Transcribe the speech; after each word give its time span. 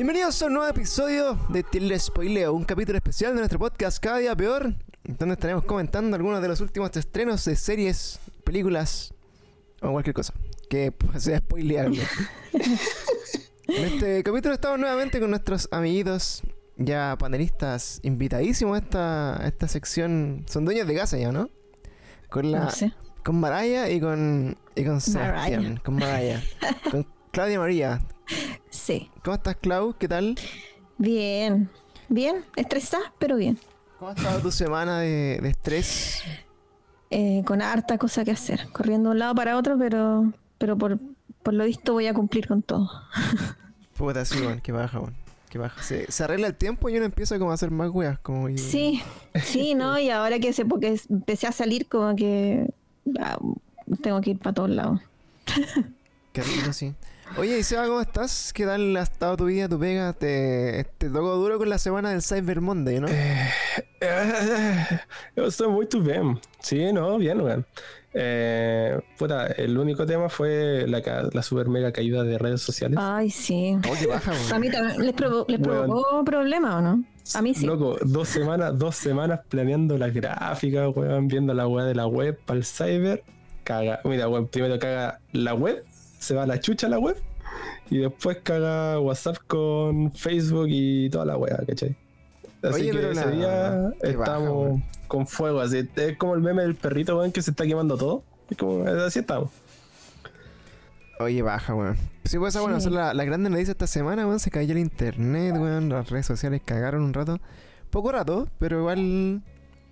Bienvenidos 0.00 0.40
a 0.40 0.46
un 0.46 0.54
nuevo 0.54 0.66
episodio 0.66 1.38
de 1.50 1.62
Tilde 1.62 1.98
Spoileo, 1.98 2.54
un 2.54 2.64
capítulo 2.64 2.96
especial 2.96 3.34
de 3.34 3.40
nuestro 3.40 3.58
podcast 3.58 4.02
Cada 4.02 4.16
Día 4.16 4.34
Peor, 4.34 4.74
donde 5.04 5.34
estaremos 5.34 5.62
comentando 5.66 6.16
algunos 6.16 6.40
de 6.40 6.48
los 6.48 6.62
últimos 6.62 6.96
estrenos 6.96 7.44
de 7.44 7.54
series, 7.54 8.18
películas 8.42 9.12
o 9.82 9.92
cualquier 9.92 10.14
cosa 10.14 10.32
que 10.70 10.94
sea 11.18 11.36
spoileable. 11.36 12.00
en 13.68 13.84
este 13.84 14.22
capítulo 14.22 14.54
estamos 14.54 14.78
nuevamente 14.78 15.20
con 15.20 15.28
nuestros 15.28 15.68
amiguitos, 15.70 16.44
ya 16.78 17.14
panelistas 17.18 18.00
invitadísimos 18.02 18.76
a 18.76 18.82
esta, 18.82 19.44
a 19.44 19.48
esta 19.48 19.68
sección. 19.68 20.46
Son 20.48 20.64
dueños 20.64 20.86
de 20.86 20.94
casa 20.94 21.18
ya, 21.18 21.30
¿no? 21.30 21.50
Con 22.30 22.50
la 22.50 22.60
No 22.60 22.70
sé. 22.70 22.94
con 23.22 23.38
Maraya 23.38 23.90
y 23.90 24.00
con 24.00 24.56
y 24.74 24.82
con 24.82 24.98
Sebastián, 25.02 25.78
con 25.84 25.96
Maraya, 25.96 26.42
con 26.90 27.06
Claudia 27.32 27.58
María. 27.58 28.00
Sí. 28.90 29.08
¿Cómo 29.22 29.36
estás, 29.36 29.54
Clau? 29.54 29.94
¿Qué 29.96 30.08
tal? 30.08 30.34
Bien. 30.98 31.70
Bien. 32.08 32.44
Estresada, 32.56 33.12
pero 33.20 33.36
bien. 33.36 33.56
¿Cómo 34.00 34.10
ha 34.10 34.14
estado 34.14 34.40
tu 34.40 34.50
semana 34.50 34.98
de, 34.98 35.38
de 35.40 35.48
estrés? 35.48 36.24
Eh, 37.10 37.44
con 37.46 37.62
harta 37.62 37.98
cosa 37.98 38.24
que 38.24 38.32
hacer. 38.32 38.68
Corriendo 38.72 39.10
de 39.10 39.12
un 39.12 39.18
lado 39.20 39.32
para 39.36 39.56
otro, 39.56 39.78
pero, 39.78 40.32
pero 40.58 40.76
por, 40.76 40.98
por 41.44 41.54
lo 41.54 41.64
visto 41.66 41.92
voy 41.92 42.08
a 42.08 42.14
cumplir 42.14 42.48
con 42.48 42.62
todo. 42.62 42.90
Puta, 43.96 44.24
sí, 44.24 44.40
que 44.60 44.72
baja, 44.72 44.98
weón. 44.98 45.14
Que 45.48 45.58
baja. 45.58 45.80
Se, 45.84 46.10
se 46.10 46.24
arregla 46.24 46.48
el 46.48 46.56
tiempo 46.56 46.88
y 46.88 46.96
uno 46.96 47.04
empieza 47.04 47.38
como 47.38 47.52
a 47.52 47.54
hacer 47.54 47.70
más 47.70 47.90
weas, 47.90 48.18
como... 48.18 48.48
y- 48.48 48.58
Sí, 48.58 49.00
sí, 49.40 49.76
¿no? 49.76 50.00
Y 50.00 50.10
ahora 50.10 50.40
que 50.40 50.52
sé, 50.52 50.64
porque 50.64 51.00
empecé 51.08 51.46
a 51.46 51.52
salir 51.52 51.86
como 51.88 52.16
que 52.16 52.66
ah, 53.20 53.38
tengo 54.02 54.20
que 54.20 54.30
ir 54.30 54.38
para 54.40 54.52
todos 54.54 54.70
lados. 54.70 55.00
Qué 56.32 56.42
rico, 56.42 56.72
sí. 56.72 56.92
Oye, 57.38 57.58
y 57.58 57.62
Seba, 57.62 57.86
¿cómo 57.86 58.00
estás? 58.00 58.52
¿Qué 58.52 58.66
tal 58.66 58.96
ha 58.96 59.02
estado 59.02 59.36
tu 59.36 59.44
vida, 59.46 59.68
tu 59.68 59.78
pega? 59.78 60.12
¿Te, 60.12 60.84
te 60.98 61.08
tocó 61.08 61.36
duro 61.36 61.58
con 61.58 61.68
la 61.68 61.78
semana 61.78 62.10
del 62.10 62.22
Cyber 62.22 62.60
Monday, 62.60 63.00
no? 63.00 63.06
Eu 65.36 65.46
estou 65.46 65.70
muito 65.70 66.02
bem. 66.02 66.38
Sí, 66.60 66.92
no, 66.92 67.16
bien, 67.18 67.40
weón. 67.40 67.64
Eh, 68.12 68.98
puta, 69.16 69.46
el 69.46 69.78
único 69.78 70.04
tema 70.04 70.28
fue 70.28 70.84
la, 70.88 71.00
la 71.32 71.42
super 71.42 71.68
mega 71.68 71.92
caída 71.92 72.24
de 72.24 72.36
redes 72.36 72.60
sociales. 72.62 72.98
Ay, 73.00 73.30
sí. 73.30 73.76
Oh, 73.88 73.94
qué 73.98 74.06
baja, 74.08 74.32
A 74.52 74.58
mí 74.58 74.68
también 74.70 75.00
les, 75.06 75.14
provo- 75.14 75.44
les 75.48 75.60
Weón. 75.60 75.86
provocó 75.86 76.24
problema, 76.24 76.78
¿o 76.78 76.80
no? 76.80 77.04
A 77.34 77.42
mí 77.42 77.54
sí. 77.54 77.64
Loco, 77.64 77.96
dos 78.02 78.28
semanas, 78.28 78.76
dos 78.76 78.96
semanas 78.96 79.40
planeando 79.48 79.96
las 79.96 80.12
gráficas, 80.12 80.88
weón, 80.96 81.28
viendo 81.28 81.54
la 81.54 81.68
weá 81.68 81.84
de 81.84 81.94
la 81.94 82.06
web 82.08 82.36
para 82.44 82.58
el 82.58 82.64
cyber. 82.64 83.22
Caga, 83.62 84.00
mira, 84.04 84.28
weón, 84.28 84.48
primero 84.48 84.78
caga 84.80 85.20
la 85.32 85.54
web, 85.54 85.84
se 86.20 86.34
va 86.34 86.44
a 86.44 86.46
la 86.46 86.60
chucha 86.60 86.88
la 86.88 86.98
web, 87.00 87.16
y 87.90 87.98
después 87.98 88.38
caga 88.44 89.00
WhatsApp 89.00 89.38
con 89.48 90.12
Facebook 90.12 90.68
y 90.68 91.10
toda 91.10 91.24
la 91.24 91.36
weá, 91.36 91.56
¿cachai? 91.66 91.96
Así 92.62 92.74
Oye, 92.74 92.90
que 92.92 92.98
pero 92.98 93.10
ese 93.10 93.24
la- 93.24 93.30
día 93.30 93.92
qué 94.02 94.16
baja, 94.16 94.32
estamos 94.36 94.82
con 95.08 95.26
fuego, 95.26 95.60
así. 95.60 95.88
Es 95.96 96.16
como 96.18 96.34
el 96.34 96.40
meme 96.42 96.62
del 96.62 96.76
perrito, 96.76 97.18
weón, 97.18 97.32
que 97.32 97.42
se 97.42 97.50
está 97.50 97.64
quemando 97.64 97.96
todo. 97.96 98.22
Es 98.50 98.56
como, 98.56 98.86
así 98.86 99.18
estamos. 99.18 99.50
Oye, 101.18 101.42
baja, 101.42 101.74
weón. 101.74 101.96
Sí, 102.24 102.38
pues 102.38 102.54
esa, 102.54 102.62
bueno, 102.62 102.80
Sí. 102.80 102.88
la, 102.90 103.12
la 103.12 103.24
grande 103.24 103.50
noticia 103.50 103.72
esta 103.72 103.86
semana, 103.86 104.26
weón. 104.26 104.40
Se 104.40 104.50
cayó 104.50 104.72
el 104.72 104.78
internet, 104.78 105.54
weón. 105.58 105.88
Las 105.88 106.08
redes 106.10 106.26
sociales 106.26 106.62
cagaron 106.64 107.02
un 107.02 107.12
rato. 107.12 107.38
Poco 107.90 108.12
rato, 108.12 108.48
pero 108.58 108.78
igual... 108.80 109.42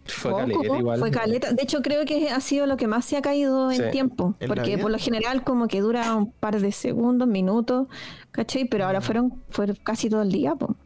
Fue 0.09 0.31
Poco, 0.31 0.43
caleta 0.47 0.79
igual. 0.79 0.99
fue 0.99 1.11
caleta. 1.11 1.53
De 1.53 1.63
hecho, 1.63 1.83
creo 1.83 2.05
que 2.05 2.31
ha 2.31 2.41
sido 2.41 2.67
lo 2.67 2.77
que 2.77 2.87
más 2.87 3.05
se 3.05 3.17
ha 3.17 3.23
caído 3.23 3.71
en 3.71 3.77
Sí. 3.77 3.91
tiempo. 3.93 4.35
¿En 4.41 4.49
la 4.49 4.55
Porque 4.55 4.79
por 4.79 4.91
lo 4.91 4.99
general 4.99 5.45
como 5.45 5.69
que 5.69 5.81
dura 5.81 6.15
un 6.15 6.33
par 6.33 6.59
de 6.61 6.73
segundos, 6.73 7.29
minutos, 7.29 7.87
¿cachai? 8.31 8.65
Pero 8.65 8.87
ahora 8.87 9.01
fueron, 9.01 9.43
fue 9.51 9.75
casi 9.83 10.09
todo 10.09 10.23
el 10.23 10.33
día, 10.33 10.55
po. 10.55 10.77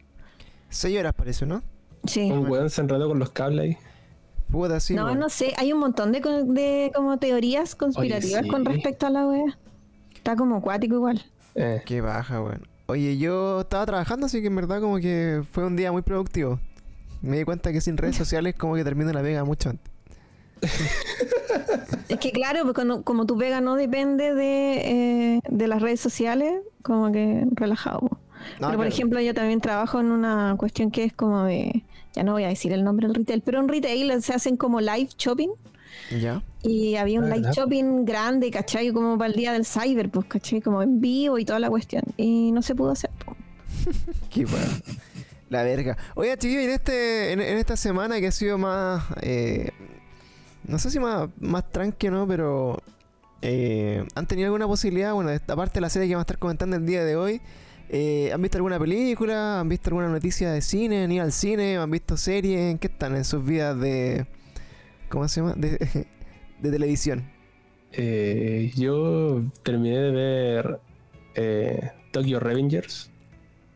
Seis 0.69 0.97
horas 0.99 1.13
parece, 1.13 1.45
¿no? 1.45 1.61
Sí. 2.05 2.29
Un 2.31 2.47
weón 2.49 2.69
se 2.69 2.81
enredó 2.81 3.07
con 3.07 3.19
los 3.19 3.29
cables 3.29 3.61
ahí. 3.61 3.77
Puta, 4.51 4.79
sí, 4.79 4.93
no, 4.93 5.05
weón. 5.05 5.19
no 5.19 5.29
sé. 5.29 5.53
Hay 5.57 5.71
un 5.73 5.79
montón 5.79 6.11
de, 6.11 6.19
de 6.19 6.91
como 6.93 7.17
teorías 7.17 7.75
conspirativas 7.75 8.41
Oye, 8.41 8.43
sí. 8.43 8.49
con 8.49 8.65
respecto 8.65 9.07
a 9.07 9.09
la 9.09 9.25
wea. 9.25 9.57
Está 10.13 10.35
como 10.35 10.57
acuático 10.57 10.95
igual. 10.95 11.23
Eh, 11.55 11.81
Qué 11.85 12.01
baja, 12.01 12.41
weón. 12.41 12.67
Oye, 12.87 13.17
yo 13.17 13.61
estaba 13.61 13.85
trabajando, 13.85 14.25
así 14.25 14.41
que 14.41 14.47
en 14.47 14.55
verdad 14.55 14.81
como 14.81 14.97
que 14.97 15.41
fue 15.51 15.65
un 15.65 15.75
día 15.77 15.91
muy 15.91 16.01
productivo. 16.01 16.59
Me 17.23 17.37
di 17.37 17.43
cuenta 17.43 17.71
que 17.71 17.81
sin 17.81 17.97
redes 17.97 18.15
sociales 18.23 18.53
como 18.55 18.75
que 18.75 18.83
termino 18.83 19.11
la 19.11 19.21
pega 19.21 19.43
mucho 19.43 19.69
antes. 19.71 19.91
Es 22.09 22.19
que 22.19 22.31
claro, 22.31 22.61
pues 22.63 22.73
cuando- 22.75 23.03
como 23.03 23.25
tu 23.25 23.37
pega 23.37 23.61
no 23.61 23.75
depende 23.75 24.33
de, 24.33 25.35
eh, 25.35 25.39
de 25.49 25.67
las 25.67 25.81
redes 25.81 25.99
sociales, 25.99 26.61
como 26.81 27.11
que 27.11 27.45
relajado. 27.51 28.01
No, 28.01 28.09
pero 28.59 28.67
por 28.69 28.75
claro. 28.75 28.83
ejemplo, 28.89 29.19
yo 29.21 29.33
también 29.33 29.61
trabajo 29.61 29.99
en 29.99 30.11
una 30.11 30.55
cuestión 30.57 30.91
que 30.91 31.05
es 31.05 31.13
como 31.13 31.43
de, 31.43 31.83
ya 32.13 32.23
no 32.23 32.33
voy 32.33 32.43
a 32.43 32.49
decir 32.49 32.71
el 32.73 32.83
nombre 32.83 33.07
del 33.07 33.15
retail, 33.15 33.41
pero 33.41 33.59
en 33.59 33.67
retail 33.67 34.21
se 34.21 34.33
hacen 34.33 34.57
como 34.57 34.81
live 34.81 35.09
shopping 35.17 35.49
¿Ya? 36.21 36.43
y 36.61 36.95
había 36.95 37.19
un 37.19 37.31
Ah, 37.31 37.35
live 37.37 37.51
shopping 37.53 38.03
grande, 38.05 38.51
¿cachai? 38.51 38.91
Como 38.91 39.17
para 39.17 39.29
el 39.31 39.35
día 39.37 39.53
del 39.53 39.65
cyber, 39.65 40.09
pues, 40.09 40.25
¿cachai? 40.27 40.61
Como 40.61 40.81
en 40.83 40.99
vivo 40.99 41.37
y 41.39 41.45
toda 41.45 41.59
la 41.59 41.69
cuestión. 41.69 42.03
Y 42.17 42.51
no 42.51 42.61
se 42.61 42.75
pudo 42.75 42.91
hacer. 42.91 43.09
po. 43.25 43.35
Qué 44.29 44.45
weón. 44.45 44.83
La 45.53 45.63
verga. 45.63 45.97
Oye, 46.15 46.35
chiquillos, 46.37 46.63
en, 46.65 46.69
este, 46.71 47.31
en, 47.31 47.41
en 47.41 47.57
esta 47.57 47.75
semana 47.77 48.19
que 48.19 48.27
ha 48.27 48.31
sido 48.31 48.57
más... 48.57 49.03
eh, 49.21 49.69
no 50.67 50.79
sé 50.79 50.89
si 50.89 50.99
más, 50.99 51.29
más 51.39 51.71
tranqui 51.71 52.07
o 52.07 52.11
no, 52.11 52.27
pero... 52.27 52.81
eh, 53.41 54.03
¿Han 54.15 54.25
tenido 54.27 54.47
alguna 54.47 54.67
posibilidad? 54.67 55.13
Bueno, 55.13 55.29
de 55.29 55.35
esta 55.35 55.55
parte 55.55 55.75
de 55.75 55.81
la 55.81 55.89
serie 55.89 56.07
que 56.07 56.15
vamos 56.15 56.23
a 56.23 56.27
estar 56.27 56.39
comentando 56.39 56.75
el 56.77 56.85
día 56.85 57.03
de 57.05 57.15
hoy. 57.15 57.41
eh, 57.89 58.31
¿Han 58.33 58.41
visto 58.41 58.57
alguna 58.57 58.79
película? 58.79 59.59
¿Han 59.59 59.69
visto 59.69 59.89
alguna 59.89 60.07
noticia 60.09 60.51
de 60.51 60.61
cine? 60.61 61.03
¿Han 61.03 61.11
ido 61.11 61.23
al 61.23 61.31
cine? 61.33 61.77
¿Han 61.77 61.91
visto 61.91 62.17
series? 62.17 62.71
¿En 62.71 62.79
qué 62.79 62.87
están 62.87 63.15
en 63.15 63.25
sus 63.25 63.45
vidas 63.45 63.79
de... 63.79 64.25
¿Cómo 65.09 65.27
se 65.27 65.41
llama? 65.41 65.53
De, 65.55 65.77
de 66.61 66.71
televisión. 66.71 67.29
eh, 67.91 68.71
yo 68.75 69.41
terminé 69.63 69.97
de 69.99 70.11
ver 70.11 70.79
eh, 71.35 71.91
Tokyo 72.11 72.39
Revengers, 72.39 73.11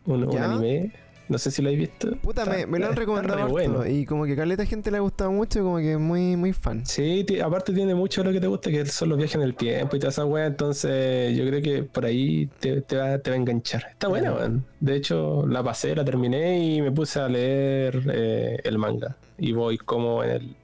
un, 0.05 0.23
anime. 0.37 0.91
No 1.29 1.37
sé 1.37 1.51
si 1.51 1.61
lo 1.61 1.67
habéis 1.69 1.89
visto. 1.89 2.15
Puta, 2.21 2.43
Está- 2.43 2.55
me, 2.55 2.65
me 2.65 2.79
lo 2.79 2.87
han 2.87 2.95
recomendado 2.95 3.47
bueno. 3.49 3.85
Y 3.85 4.05
como 4.05 4.25
que 4.25 4.35
caleta 4.35 4.65
gente 4.65 4.91
le 4.91 4.97
ha 4.97 5.01
gustado 5.01 5.31
mucho, 5.31 5.61
como 5.61 5.77
que 5.77 5.97
muy, 5.97 6.35
muy 6.37 6.53
fan. 6.53 6.85
Sí, 6.85 7.25
aparte 7.43 7.73
tiene 7.73 7.95
mucho 7.95 8.21
de 8.21 8.27
lo 8.29 8.33
que 8.33 8.39
te 8.39 8.47
gusta, 8.47 8.69
que 8.71 8.85
son 8.85 9.09
los 9.09 9.17
viajes 9.17 9.35
en 9.35 9.41
el 9.41 9.55
tiempo 9.55 9.95
y 9.95 9.99
toda 9.99 10.11
esa 10.11 10.25
weá, 10.25 10.45
entonces 10.45 11.37
yo 11.37 11.45
creo 11.45 11.61
que 11.61 11.83
por 11.83 12.05
ahí 12.05 12.47
te, 12.59 12.81
te 12.81 12.95
va, 12.95 13.17
te 13.19 13.29
va 13.29 13.35
a 13.35 13.39
enganchar. 13.39 13.85
Está 13.91 14.07
buena, 14.07 14.31
weón. 14.33 14.65
De 14.79 14.95
hecho, 14.95 15.45
la 15.47 15.61
pasé, 15.63 15.95
la 15.95 16.05
terminé 16.05 16.59
y 16.63 16.81
me 16.81 16.91
puse 16.91 17.19
a 17.19 17.27
leer 17.27 18.01
eh, 18.13 18.59
el 18.63 18.77
manga. 18.77 19.17
Y 19.37 19.51
voy 19.51 19.77
como 19.77 20.23
en 20.23 20.29
el 20.29 20.55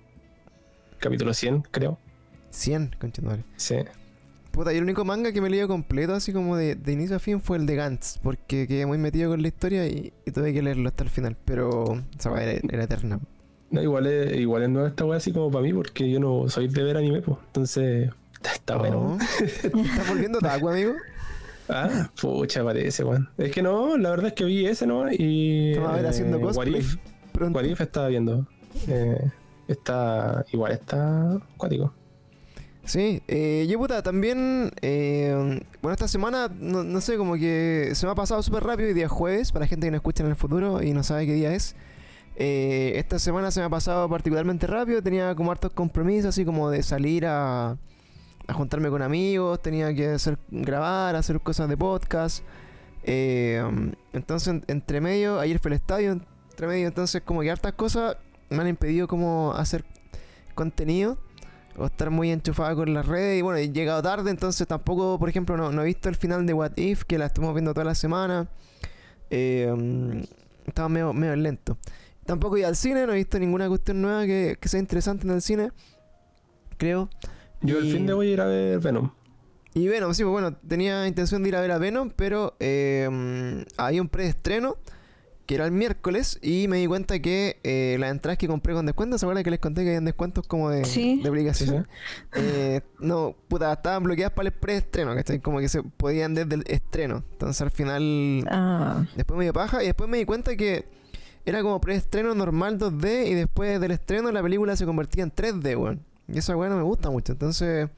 capítulo 1.00 1.34
100, 1.34 1.62
creo. 1.72 1.98
100, 2.52 2.96
conchetumare. 3.00 3.44
Sí. 3.58 3.76
Puta, 4.54 4.72
y 4.72 4.78
el 4.78 4.84
único 4.84 5.04
manga 5.04 5.32
que 5.32 5.42
me 5.42 5.50
leído 5.50 5.68
completo, 5.68 6.14
así 6.14 6.32
como 6.32 6.56
de, 6.56 6.76
de 6.76 6.92
inicio 6.92 7.16
a 7.16 7.20
fin, 7.20 7.42
fue 7.42 7.58
el 7.58 7.66
de 7.66 7.76
Gantz, 7.76 8.20
porque 8.22 8.68
quedé 8.68 8.86
muy 8.86 9.00
metido 9.00 9.32
con 9.32 9.42
la 9.42 9.48
historia 9.48 9.88
y, 9.88 10.14
y 10.28 10.32
tuve 10.32 10.54
que 10.54 10.62
leerlo 10.62 10.88
hasta 10.88 11.04
el 11.04 11.10
final, 11.10 11.36
pero 11.44 12.00
esa 12.16 12.30
era, 12.40 12.62
era 12.70 12.84
eterna. 12.84 13.20
No, 13.72 13.82
igual 13.82 14.06
es, 14.06 14.40
igual 14.40 14.62
es 14.62 14.70
nueva 14.70 14.90
esta 14.90 15.06
weá 15.06 15.18
así 15.18 15.32
como 15.34 15.50
para 15.50 15.64
mí, 15.64 15.74
porque 15.74 16.08
yo 16.08 16.20
no 16.20 16.48
soy 16.50 16.68
de 16.68 16.84
ver 16.84 16.98
anime, 16.98 17.24
pues. 17.24 17.40
Entonces, 17.48 18.12
está 18.54 18.78
bueno. 18.78 19.18
Oh. 19.18 19.44
¿Estás 19.44 20.08
volviendo 20.08 20.38
taco, 20.38 20.70
amigo? 20.70 20.94
Ah, 21.68 22.12
pucha, 22.22 22.64
parece, 22.64 23.04
weón. 23.04 23.30
Es 23.40 23.52
que 23.52 23.64
no, 23.64 23.98
la 23.98 24.12
verdad 24.12 24.28
es 24.28 24.34
que 24.34 24.46
vi 24.46 24.68
ese, 24.68 24.86
¿no? 24.86 25.12
Y. 25.12 25.74
Te 25.74 25.80
vas 25.80 25.94
a 25.94 25.96
ver 25.96 26.06
haciendo 26.06 26.38
What 26.38 26.54
cosplay. 26.54 26.82
If, 26.82 26.98
Pronto. 27.32 27.58
What 27.58 27.66
If 27.66 27.82
estaba 27.82 28.10
viendo. 28.10 28.46
Eh, 28.88 29.32
está. 29.68 30.46
Igual 30.54 30.74
está 30.74 31.34
acuático. 31.56 31.92
Sí, 32.86 33.22
eh, 33.30 33.66
yo 33.70 33.80
puta, 33.80 34.02
también, 34.04 34.70
eh, 34.82 35.62
bueno, 35.82 35.94
esta 35.94 36.10
semana, 36.10 36.50
no, 36.60 36.84
no 36.84 37.00
sé, 37.00 37.16
como 37.18 37.36
que 37.36 37.92
se 37.94 38.06
me 38.06 38.12
ha 38.12 38.16
pasado 38.16 38.44
súper 38.44 38.64
rápido 38.64 38.90
y 38.90 38.94
día 38.94 39.06
es 39.06 39.12
jueves, 39.12 39.54
para 39.54 39.68
gente 39.68 39.88
que 39.88 39.92
no 39.92 39.96
escucha 39.98 40.22
en 40.24 40.30
el 40.30 40.36
futuro 40.36 40.84
y 40.84 40.92
no 40.92 41.02
sabe 41.02 41.26
qué 41.26 41.34
día 41.34 41.54
es. 41.54 41.78
Eh, 42.36 42.94
esta 42.98 43.20
semana 43.20 43.52
se 43.52 43.62
me 43.62 43.68
ha 43.68 43.70
pasado 43.70 44.10
particularmente 44.10 44.68
rápido, 44.68 45.02
tenía 45.02 45.34
como 45.34 45.52
hartos 45.52 45.72
compromisos, 45.72 46.30
así 46.30 46.44
como 46.44 46.70
de 46.70 46.84
salir 46.84 47.26
a, 47.26 47.78
a 48.48 48.54
juntarme 48.54 48.90
con 48.90 49.02
amigos, 49.02 49.62
tenía 49.62 49.94
que 49.94 50.10
hacer, 50.10 50.38
grabar, 50.52 51.16
hacer 51.16 51.40
cosas 51.40 51.70
de 51.70 51.78
podcast. 51.78 52.44
Eh, 53.04 53.64
entonces, 54.12 54.50
en- 54.50 54.64
entre 54.68 55.00
medio, 55.00 55.40
ayer 55.40 55.60
fue 55.60 55.70
el 55.70 55.76
estadio, 55.76 56.12
entre 56.12 56.68
medio, 56.68 56.88
entonces 56.88 57.22
como 57.24 57.42
que 57.42 57.50
hartas 57.52 57.74
cosas 57.74 58.18
me 58.50 58.60
han 58.62 58.68
impedido 58.68 59.08
como 59.08 59.54
hacer 59.54 59.86
contenido 60.54 61.18
o 61.78 61.86
estar 61.86 62.10
muy 62.10 62.32
enchufado 62.32 62.76
con 62.76 62.94
las 62.94 63.06
redes 63.08 63.40
y 63.40 63.42
bueno, 63.42 63.58
he 63.58 63.70
llegado 63.72 64.02
tarde, 64.02 64.30
entonces 64.32 64.68
tampoco, 64.68 65.18
por 65.20 65.30
ejemplo, 65.30 65.58
no, 65.58 65.72
no 65.72 65.82
he 65.82 65.86
visto 65.86 66.10
el 66.10 66.16
final 66.16 66.46
de 66.46 66.54
What 66.54 66.78
If, 66.78 67.04
que 67.04 67.18
la 67.18 67.26
estamos 67.28 67.54
viendo 67.54 67.74
toda 67.74 67.86
la 67.86 67.96
semana. 67.96 68.48
Eh, 69.30 69.74
mm, 69.76 70.22
estaba 70.68 70.90
medio, 70.90 71.14
medio 71.14 71.36
lento. 71.36 71.78
Tampoco 72.26 72.56
he 72.56 72.60
ido 72.60 72.70
al 72.70 72.76
cine, 72.76 73.06
no 73.06 73.14
he 73.14 73.18
visto 73.18 73.38
ninguna 73.40 73.68
cuestión 73.68 74.02
nueva 74.02 74.26
que, 74.26 74.58
que 74.60 74.70
sea 74.70 74.80
interesante 74.80 75.26
en 75.28 75.34
el 75.34 75.42
cine. 75.42 75.72
Creo. 76.78 77.10
Yo 77.62 77.80
Y- 77.80 77.88
al 77.88 77.92
fin 77.94 78.06
de 78.06 78.14
voy 78.14 78.28
a 78.30 78.32
ir 78.34 78.42
a 78.42 78.46
ver 78.46 78.80
Venom. 78.80 79.12
Y 79.74 79.88
Venom, 79.88 80.14
sí, 80.14 80.22
pues 80.24 80.32
bueno, 80.32 80.54
tenía 80.68 81.08
intención 81.08 81.42
de 81.42 81.50
ir 81.50 81.56
a 81.56 81.62
ver 81.62 81.72
a 81.72 81.80
Venom, 81.80 82.12
pero 82.16 82.56
eh, 82.60 83.66
había 83.78 84.02
un 84.04 84.08
preestreno 84.10 84.78
que 85.46 85.56
era 85.56 85.66
el 85.66 85.72
miércoles 85.72 86.40
y 86.42 86.68
me 86.70 86.78
di 86.78 86.88
cuenta 86.88 87.20
que 87.20 87.58
eh, 87.64 87.98
las 88.00 88.12
entradas 88.12 88.38
que 88.38 88.48
compré 88.48 88.74
con 88.74 88.86
descuento, 88.86 89.18
¿se 89.18 89.26
acuerdan 89.26 89.44
que 89.44 89.52
les 89.52 89.60
conté 89.60 89.82
que 89.84 89.90
habían 89.90 90.06
descuentos 90.06 90.48
como 90.48 90.70
de, 90.70 90.86
Sí. 90.86 91.20
de 91.22 91.28
aplicación? 91.30 91.86
Eh, 92.36 92.82
no, 93.00 93.36
puta, 93.50 93.74
estaban 93.74 94.04
bloqueadas 94.04 94.34
para 94.34 94.48
el 94.48 94.54
preestreno, 94.54 95.14
¿cachai? 95.16 95.40
Como 95.40 95.60
que 95.60 95.68
se 95.70 95.84
podían 95.84 96.34
desde 96.34 96.56
el 96.56 96.64
estreno. 96.68 97.24
Entonces 97.34 97.62
al 97.62 97.72
final 97.72 98.46
Ah, 98.50 99.06
Después 99.16 99.38
me 99.38 99.44
dio 99.44 99.54
paja 99.54 99.84
y 99.84 99.88
después 99.88 100.10
me 100.10 100.18
di 100.18 100.26
cuenta 100.26 100.56
que 100.56 100.86
era 101.46 101.62
como 101.62 101.82
preestreno 101.82 102.34
normal 102.34 102.78
2D 102.80 103.28
y 103.28 103.34
después 103.34 103.80
del 103.82 103.92
estreno 103.92 104.32
la 104.32 104.42
película 104.42 104.78
se 104.78 104.86
convertía 104.86 105.24
en 105.24 105.32
3D, 105.32 105.78
weón. 105.78 106.00
Y 106.30 106.38
esa 106.38 106.56
weón 106.56 106.72
no 106.72 106.78
me 106.78 106.84
gusta 106.84 107.10
mucho. 107.10 107.34
Entonces, 107.34 107.90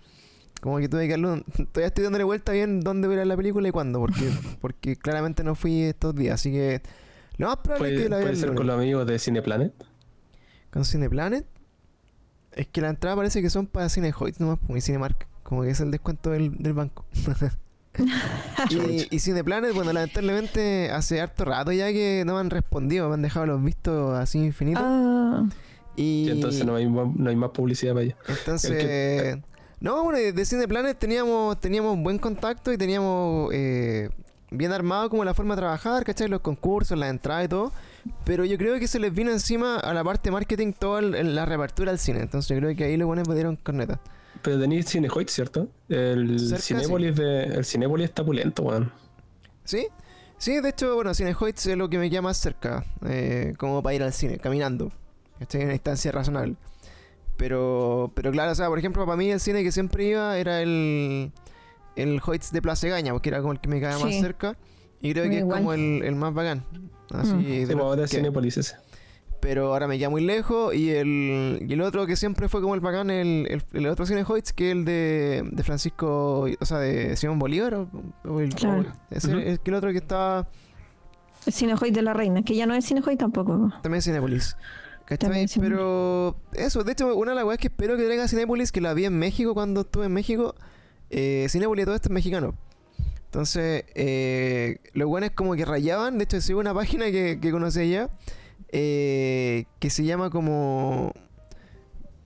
como 0.62 0.80
que 0.80 0.89
tuve 0.89 1.03
que 1.06 1.12
darle 1.12 1.27
un- 1.27 1.44
Todavía 1.71 1.88
estoy 1.88 2.06
dándole 2.06 2.24
vuelta 2.24 2.53
bien 2.53 2.80
dónde 2.81 3.07
ver 3.07 3.25
la 3.27 3.38
película 3.38 3.68
y 3.68 3.71
cuándo, 3.71 4.00
porque, 4.00 4.31
porque 4.62 4.95
claramente 4.95 5.44
no 5.44 5.53
fui 5.53 5.83
estos 5.83 6.15
días. 6.15 6.33
Así 6.36 6.51
que 6.51 6.81
lo 7.37 7.47
más 7.47 7.57
probable 7.57 7.87
es 7.89 7.93
Puede, 7.95 8.03
que 8.03 8.09
la 8.09 8.17
vea 8.17 8.25
puede 8.25 8.35
ser 8.37 8.53
con 8.53 8.67
los 8.67 8.75
amigos 8.75 9.05
de 9.07 9.19
Cineplanet. 9.19 9.73
con 10.71 10.85
Cineplanet. 10.85 11.45
Es 12.53 12.67
que 12.67 12.79
la 12.81 12.89
entrada 12.89 13.15
parece 13.17 13.41
que 13.41 13.49
son 13.49 13.67
para 13.67 13.89
Cinehoid 13.89 14.35
nomás, 14.39 14.59
y 14.69 14.81
Cinemark. 14.81 15.27
Como 15.43 15.61
que 15.63 15.69
es 15.71 15.79
el 15.81 15.91
descuento 15.91 16.31
del, 16.31 16.57
del 16.57 16.73
banco. 16.73 17.05
y, 18.69 19.07
y 19.15 19.19
Cineplanet, 19.19 19.73
bueno, 19.73 19.93
lamentablemente 19.93 20.91
hace 20.91 21.21
harto 21.21 21.45
rato 21.45 21.71
ya 21.71 21.87
que 21.93 22.23
no 22.25 22.33
me 22.33 22.39
han 22.41 22.49
respondido, 22.49 23.07
me 23.07 23.13
han 23.15 23.21
dejado 23.21 23.45
los 23.45 23.63
vistos 23.63 24.17
así 24.17 24.39
infinitos. 24.39 24.83
ah, 24.85 25.47
y 25.95 26.25
Y 26.27 26.31
entonces 26.31 26.65
no 26.65 26.75
hay, 26.75 26.88
más- 26.89 27.07
no 27.15 27.29
hay 27.29 27.35
más 27.38 27.51
publicidad 27.51 27.93
para 27.93 28.03
ellos. 28.05 28.17
entonces- 28.27 28.71
el 28.71 28.77
que- 28.77 29.41
no, 29.79 30.03
bueno, 30.03 30.17
de 30.19 30.31
de 30.33 30.45
Cineplanet 30.45 30.97
teníamos, 30.97 31.59
teníamos 31.59 31.97
buen 31.99 32.17
contacto 32.17 32.71
y 32.73 32.77
teníamos 32.77 33.49
eh, 33.53 34.09
bien 34.57 34.71
armado 34.71 35.09
como 35.09 35.23
la 35.25 35.33
forma 35.33 35.55
de 35.55 35.61
trabajar, 35.61 36.03
¿cachai? 36.03 36.27
Los 36.27 36.41
concursos, 36.41 36.97
las 36.97 37.09
entradas 37.09 37.45
y 37.45 37.47
todo. 37.47 37.71
Pero 38.23 38.45
yo 38.45 38.57
creo 38.57 38.77
que 38.79 38.87
se 38.87 38.99
les 38.99 39.13
vino 39.13 39.31
encima 39.31 39.77
a 39.77 39.93
la 39.93 40.03
parte 40.03 40.29
marketing 40.31 40.73
toda 40.73 40.99
el- 40.99 41.35
la 41.35 41.45
reapertura 41.45 41.91
al 41.91 41.99
cine. 41.99 42.19
Entonces 42.21 42.49
yo 42.55 42.61
creo 42.61 42.75
que 42.75 42.83
ahí 42.83 42.97
los 42.97 43.07
buenos 43.07 43.27
me 43.27 43.33
dieron 43.35 43.55
corneta. 43.55 43.99
Pero 44.41 44.59
tenéis 44.59 44.85
Cinehoid, 44.91 45.27
¿cierto? 45.27 45.67
El 45.89 46.39
Cerca, 46.39 46.61
Cinépolis 46.61 47.15
de, 47.15 47.43
el 47.45 47.65
Cinépolis 47.65 48.05
está 48.09 48.23
pulento, 48.23 48.61
weón. 48.63 48.91
¿Sí? 49.63 49.87
Sí, 50.37 50.59
de 50.59 50.69
hecho, 50.69 50.93
bueno, 50.95 51.13
Cinehoids 51.15 51.65
es 51.65 51.77
lo 51.77 51.89
que 51.89 51.97
me 51.97 52.09
queda 52.09 52.21
más 52.21 52.37
cerca, 52.37 52.83
eh, 53.07 53.53
como 53.57 53.81
para 53.81 53.95
ir 53.95 54.03
al 54.03 54.13
cine, 54.13 54.37
caminando. 54.37 54.91
Estoy 55.39 55.61
en 55.61 55.67
una 55.67 55.73
distancia 55.73 56.11
razonable. 56.11 56.55
Pero, 57.37 58.11
pero 58.15 58.31
claro, 58.31 58.51
o 58.51 58.55
sea, 58.55 58.67
por 58.67 58.77
ejemplo, 58.79 59.05
para 59.05 59.17
mí 59.17 59.31
el 59.31 59.39
cine 59.39 59.63
que 59.63 59.71
siempre 59.71 60.05
iba 60.05 60.37
era 60.37 60.61
el, 60.61 61.31
el 61.95 62.19
Hoyts 62.25 62.51
de 62.51 62.62
Plaza 62.62 62.88
Gaña, 62.88 63.13
porque 63.13 63.30
era 63.30 63.39
como 63.42 63.53
el 63.53 63.59
que 63.59 63.69
me 63.69 63.80
quedaba 63.80 64.00
más 64.00 64.13
Sí. 64.13 64.21
cerca. 64.21 64.57
Y 65.01 65.12
creo 65.13 65.25
Me 65.25 65.30
que 65.31 65.36
es 65.38 65.42
igual. 65.44 65.57
como 65.59 65.74
el, 65.74 66.03
el 66.03 66.15
más 66.15 66.33
bacán. 66.33 66.63
Así, 67.12 67.33
Mm. 67.33 67.44
de 67.44 67.65
Sí, 67.68 67.74
los 67.74 67.81
ahora 67.81 68.03
es 68.06 68.12
Cinépolis 68.12 68.57
ese. 68.57 68.75
pero 69.39 69.68
ahora 69.74 69.88
me 69.88 69.97
queda 70.00 70.09
muy 70.09 70.24
lejos. 70.24 70.74
Y 70.74 70.89
el, 70.89 71.59
y 71.68 71.74
el 71.74 71.81
otro 71.81 72.07
que 72.07 72.15
siempre 72.15 72.50
fue 72.50 72.62
como 72.62 72.74
el 72.74 72.81
bacán, 72.81 73.12
el, 73.12 73.45
el, 73.50 73.63
el 73.74 73.88
otro 73.88 74.06
cine 74.07 74.24
Hoyts, 74.27 74.53
que 74.53 74.69
es 74.71 74.75
el 74.75 74.86
de, 74.86 75.47
de 75.51 75.63
Francisco, 75.63 76.47
o 76.59 76.65
sea, 76.65 76.80
de 76.80 77.15
Simón 77.15 77.38
Bolívar. 77.38 77.75
O, 77.75 77.89
o 78.27 78.39
el, 78.39 78.56
Claro. 78.56 78.81
o 79.12 79.15
ese, 79.15 79.30
Ujú. 79.30 79.39
es 79.39 79.59
que 79.59 79.69
el 79.69 79.75
otro 79.75 79.91
que 79.91 79.98
está 80.00 80.48
el 81.45 81.53
Cinejoy 81.53 81.91
de 81.91 82.01
la 82.01 82.13
Reina, 82.13 82.41
que 82.41 82.56
ya 82.56 82.65
no 82.65 82.74
es 82.74 82.86
Cinejoy 82.88 83.18
tampoco. 83.18 83.71
También 83.83 84.01
Cinepolis. 84.01 84.57
¿Cachai? 85.06 85.45
Pero 85.59 86.36
eso, 86.53 86.83
de 86.83 86.94
hecho, 86.94 87.15
una 87.15 87.33
de 87.33 87.36
las 87.36 87.45
weas 87.45 87.59
que 87.59 87.68
espero 87.68 87.95
que 87.95 88.06
traiga 88.06 88.27
Cinepolis, 88.27 88.71
que 88.71 88.81
la 88.81 88.95
vi 88.95 89.06
en 89.06 89.19
México 89.19 89.53
cuando 89.53 89.81
estuve 89.81 90.07
en 90.07 90.13
México, 90.13 90.56
eh, 91.09 91.47
Cinepolis 91.49 91.85
todo 91.85 91.95
esto 91.95 92.09
es 92.09 92.13
mexicano. 92.13 92.55
Entonces, 93.25 93.83
eh, 93.95 94.77
los 94.93 95.09
buenos 95.09 95.31
como 95.31 95.55
que 95.55 95.65
rayaban, 95.65 96.17
de 96.17 96.23
hecho 96.23 96.39
sigo 96.39 96.59
una 96.59 96.73
página 96.73 97.11
que, 97.11 97.39
que 97.41 97.51
conocí 97.51 97.89
ya, 97.89 98.09
eh, 98.69 99.65
que 99.79 99.89
se 99.89 100.03
llama 100.03 100.29
como... 100.29 101.11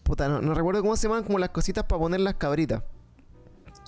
Puta, 0.04 0.28
no, 0.28 0.42
no 0.42 0.54
recuerdo 0.54 0.82
cómo 0.82 0.96
se 0.96 1.08
llaman 1.08 1.24
como 1.24 1.40
las 1.40 1.50
cositas 1.50 1.84
para 1.86 2.00
poner 2.00 2.20
las 2.20 2.36
cabritas. 2.36 2.84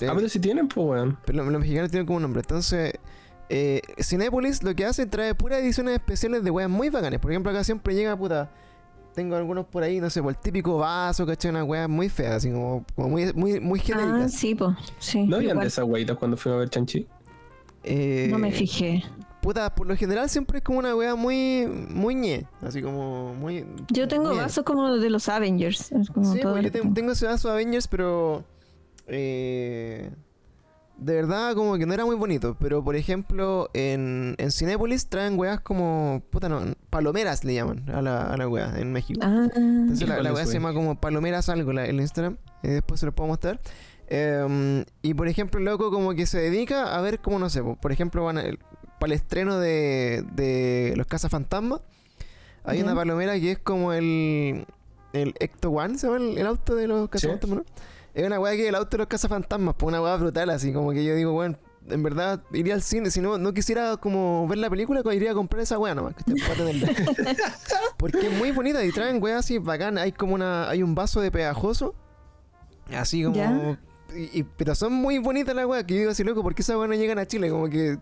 Eh, 0.02 0.08
Ah, 0.10 0.14
pero 0.16 0.28
si 0.30 0.40
tienen, 0.40 0.68
pues, 0.68 0.86
weón. 0.86 1.18
pero 1.26 1.44
los, 1.44 1.60
mexicanos 1.60 1.92
tienen 1.92 2.06
como 2.06 2.18
un 2.18 2.24
nombre. 2.24 2.42
Entonces, 2.42 2.94
eh, 3.50 3.82
Cinépolis 4.02 4.64
lo 4.64 4.76
que 4.76 4.86
hace 4.86 5.06
trae 5.06 5.36
puras 5.36 5.60
ediciones 5.60 5.94
especiales 5.96 6.44
de 6.44 6.52
weas 6.52 6.70
muy 6.70 6.90
bacanes. 6.90 7.20
Por 7.20 7.32
ejemplo, 7.32 7.52
acá 7.52 7.64
siempre 7.64 7.94
llega, 7.94 8.18
puta. 8.18 8.52
Tengo 9.14 9.36
algunos 9.36 9.66
por 9.66 9.84
ahí, 9.84 10.00
no 10.00 10.10
sé, 10.10 10.22
por 10.24 10.32
el 10.32 10.38
típico 10.38 10.78
vaso, 10.78 11.26
¿cachai? 11.26 11.52
Unas 11.52 11.68
weas 11.68 11.90
muy 11.90 12.08
feas, 12.08 12.36
así 12.36 12.50
como, 12.52 12.86
como 12.96 13.10
muy, 13.10 13.34
muy, 13.34 13.60
muy 13.60 13.80
Ah, 13.80 13.84
genéricas. 13.86 14.34
sí, 14.34 14.56
pues. 14.56 14.76
Sí. 15.00 15.24
¿No 15.24 15.36
habían 15.38 15.60
de 15.60 15.68
esas 15.68 15.86
weitas 15.86 16.18
cuando 16.18 16.38
fuimos 16.38 16.58
a 16.58 16.60
ver 16.60 16.70
Chanchi? 16.70 17.08
Eh, 17.84 18.28
No 18.32 18.38
me 18.40 18.52
fijé. 18.52 19.04
Puta, 19.42 19.74
por 19.74 19.88
lo 19.88 19.96
general 19.98 20.30
siempre 20.30 20.60
es 20.60 20.64
como 20.64 20.80
una 20.80 20.96
wea 20.96 21.16
muy, 21.16 21.66
muy 21.68 22.14
ñe. 22.16 22.46
Así 22.62 22.82
como 22.82 23.34
muy. 23.34 23.66
Yo 23.92 24.08
tengo 24.08 24.32
ñe. 24.32 24.38
vasos 24.38 24.64
como 24.64 24.88
los 24.88 25.02
de 25.02 25.10
los 25.10 25.28
Avengers. 25.28 25.90
Como 26.14 26.32
Sí, 26.34 26.40
todo 26.42 26.54
pues 26.54 26.64
yo 26.66 26.70
lo- 26.70 26.90
te- 26.90 26.94
tengo 26.94 27.12
ese 27.14 27.26
vaso 27.26 27.48
de 27.50 27.56
Avengers, 27.56 27.88
pero. 27.88 28.44
eh, 29.08 30.12
de 31.02 31.16
verdad, 31.16 31.56
como 31.56 31.78
que 31.78 31.86
no 31.86 31.94
era 31.94 32.06
muy 32.06 32.16
bonito. 32.16 32.56
Pero 32.60 32.84
por 32.84 32.96
ejemplo, 32.96 33.70
en, 33.74 34.36
en 34.38 34.52
Cinépolis 34.52 35.08
traen 35.08 35.38
weas 35.38 35.60
como. 35.60 36.22
Puta, 36.30 36.48
no. 36.48 36.62
Palomeras 36.90 37.44
le 37.44 37.56
llaman 37.56 37.90
a 37.90 38.02
la, 38.02 38.22
a 38.32 38.38
la 38.38 38.48
wea 38.48 38.74
en 38.78 38.92
México. 38.94 39.20
Ah, 39.24 39.48
Entonces 39.56 40.02
¿Y 40.02 40.06
la, 40.06 40.22
la 40.22 40.32
wea 40.34 40.46
se 40.46 40.54
llama 40.54 40.74
como 40.74 41.00
Palomeras 41.00 41.50
algo 41.50 41.74
la- 41.74 41.86
el 41.86 42.00
Instagram. 42.00 42.38
Y 42.64 42.68
después 42.70 43.00
se 43.00 43.06
lo 43.06 43.12
puedo 43.14 43.28
mostrar. 43.28 43.60
Em, 44.08 44.84
y 45.02 45.14
por 45.14 45.28
ejemplo, 45.28 45.60
el 45.60 45.66
loco 45.66 45.90
como 45.90 46.14
que 46.14 46.26
se 46.26 46.38
dedica 46.40 46.96
a 46.96 47.02
ver 47.02 47.20
como 47.20 47.40
no 47.40 47.50
sé. 47.50 47.64
po, 47.64 47.76
Por 47.78 47.92
ejemplo, 47.92 48.24
van 48.24 48.38
a- 48.38 48.44
para 49.00 49.06
el 49.08 49.12
estreno 49.14 49.58
de, 49.58 50.24
de 50.34 50.94
Los 50.96 51.08
Cazafantasmas. 51.08 51.82
Hay 52.64 52.82
una 52.82 52.94
palomera 52.94 53.40
que 53.40 53.52
es 53.54 53.60
como 53.60 53.92
el. 53.94 54.66
El 55.14 55.34
Ecto 55.42 55.72
One, 55.72 55.98
¿se 55.98 56.08
llama 56.08 56.20
el, 56.24 56.38
el 56.38 56.46
auto 56.48 56.74
de 56.76 56.88
los 56.88 57.10
cazafantasmas? 57.10 57.60
¿no? 57.60 57.66
Es 58.14 58.26
una 58.26 58.40
weá 58.40 58.54
que 58.56 58.68
el 58.68 58.76
auto 58.76 58.90
de 58.92 58.98
los 59.00 59.08
cazafantasmas, 59.08 59.76
pues 59.78 59.88
una 59.88 60.02
weá 60.02 60.16
brutal, 60.18 60.50
así 60.50 60.74
como 60.74 60.92
que 60.92 61.04
yo 61.06 61.16
digo, 61.16 61.32
bueno, 61.32 61.58
en 61.88 62.04
verdad 62.04 62.44
iría 62.52 62.74
al 62.74 62.82
cine, 62.82 63.10
si 63.10 63.22
no, 63.22 63.38
no 63.38 63.54
quisiera 63.54 63.96
como 63.98 64.48
ver 64.48 64.58
la 64.58 64.70
película, 64.70 65.02
pues 65.02 65.16
iría 65.16 65.32
a 65.32 65.34
comprar 65.34 65.62
esa 65.64 65.78
weá 65.80 65.96
nomás, 65.96 66.14
que. 66.16 66.24
Porque 67.98 68.28
es 68.28 68.38
muy 68.38 68.52
bonita 68.52 68.84
y 68.84 68.92
traen 68.92 69.22
weá 69.22 69.38
así 69.40 69.58
bacán, 69.60 69.98
hay 69.98 70.12
como 70.12 70.34
una, 70.36 70.70
hay 70.70 70.84
un 70.84 70.94
vaso 70.96 71.22
de 71.22 71.32
pegajoso, 71.32 71.96
así 72.96 73.24
como... 73.24 73.36
Ya. 73.36 73.80
Y, 74.16 74.40
y- 74.40 74.44
pero 74.44 74.76
son 74.76 74.92
muy 74.92 75.20
bonitas 75.20 75.56
las 75.56 75.66
weas, 75.66 75.86
que 75.86 75.94
yo 75.94 76.00
digo 76.02 76.12
así, 76.12 76.24
loco, 76.24 76.44
¿por 76.44 76.54
qué 76.54 76.62
esas 76.64 76.76
weas 76.76 76.90
no 76.90 76.96
llegan 76.96 77.18
a 77.20 77.26
Chile? 77.26 77.50
Como 77.50 77.70
que... 77.70 77.98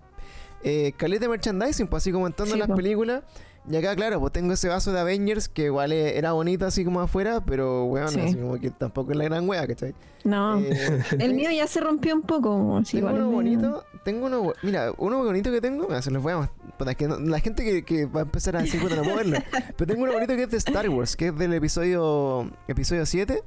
Eh, 0.63 0.91
caleta 0.97 1.21
de 1.25 1.29
merchandising, 1.29 1.87
pues 1.87 2.03
así 2.03 2.11
como 2.11 2.27
en 2.27 2.33
todas 2.33 2.51
Sí, 2.51 2.57
las 2.57 2.67
po. 2.67 2.75
películas. 2.75 3.23
Y 3.67 3.75
acá, 3.75 3.95
claro, 3.95 4.19
pues 4.19 4.31
tengo 4.33 4.53
ese 4.53 4.67
vaso 4.67 4.91
de 4.91 4.99
Avengers 4.99 5.47
que 5.49 5.65
igual 5.65 5.91
eh, 5.91 6.17
era 6.17 6.31
bonito 6.31 6.65
así 6.65 6.83
como 6.85 7.01
afuera, 7.01 7.41
pero 7.45 7.85
weón, 7.85 8.09
Sí. 8.09 8.19
así 8.19 8.35
como 8.35 8.59
que 8.59 8.71
tampoco 8.71 9.11
es 9.11 9.17
la 9.17 9.23
gran 9.25 9.47
wea, 9.49 9.65
¿cachai? 9.67 9.93
no. 10.23 10.59
Eh, 10.59 11.01
el 11.19 11.33
mío 11.33 11.49
ya 11.51 11.67
se 11.67 11.79
rompió 11.79 12.15
un 12.15 12.21
poco. 12.23 12.81
sí, 12.85 12.97
tengo 12.97 13.09
igual 13.09 13.21
uno 13.23 13.31
bonito, 13.31 13.83
tengo 14.03 14.25
uno, 14.27 14.53
mira, 14.63 14.91
uno 14.97 15.23
bonito 15.23 15.51
que 15.51 15.61
tengo, 15.61 15.87
mira, 15.87 16.01
se 16.01 16.11
los 16.11 16.21
voy 16.23 16.33
a 16.33 16.49
es 16.89 16.95
que 16.95 17.07
no- 17.07 17.19
la 17.19 17.39
gente 17.41 17.63
que, 17.63 17.83
que 17.83 18.05
va 18.05 18.21
a 18.21 18.23
empezar 18.23 18.55
a 18.55 18.61
decir, 18.61 18.81
puta, 18.81 18.95
no 18.95 19.03
puedo 19.03 19.17
verlo, 19.17 19.37
pero 19.77 19.87
tengo 19.91 20.03
uno 20.03 20.13
bonito 20.13 20.35
que 20.35 20.43
es 20.43 20.49
de 20.51 20.57
Star 20.57 20.89
Wars, 20.89 21.15
que 21.15 21.27
es 21.27 21.37
del 21.37 21.53
episodio 21.53 22.49
episodio 22.67 23.05
7, 23.05 23.43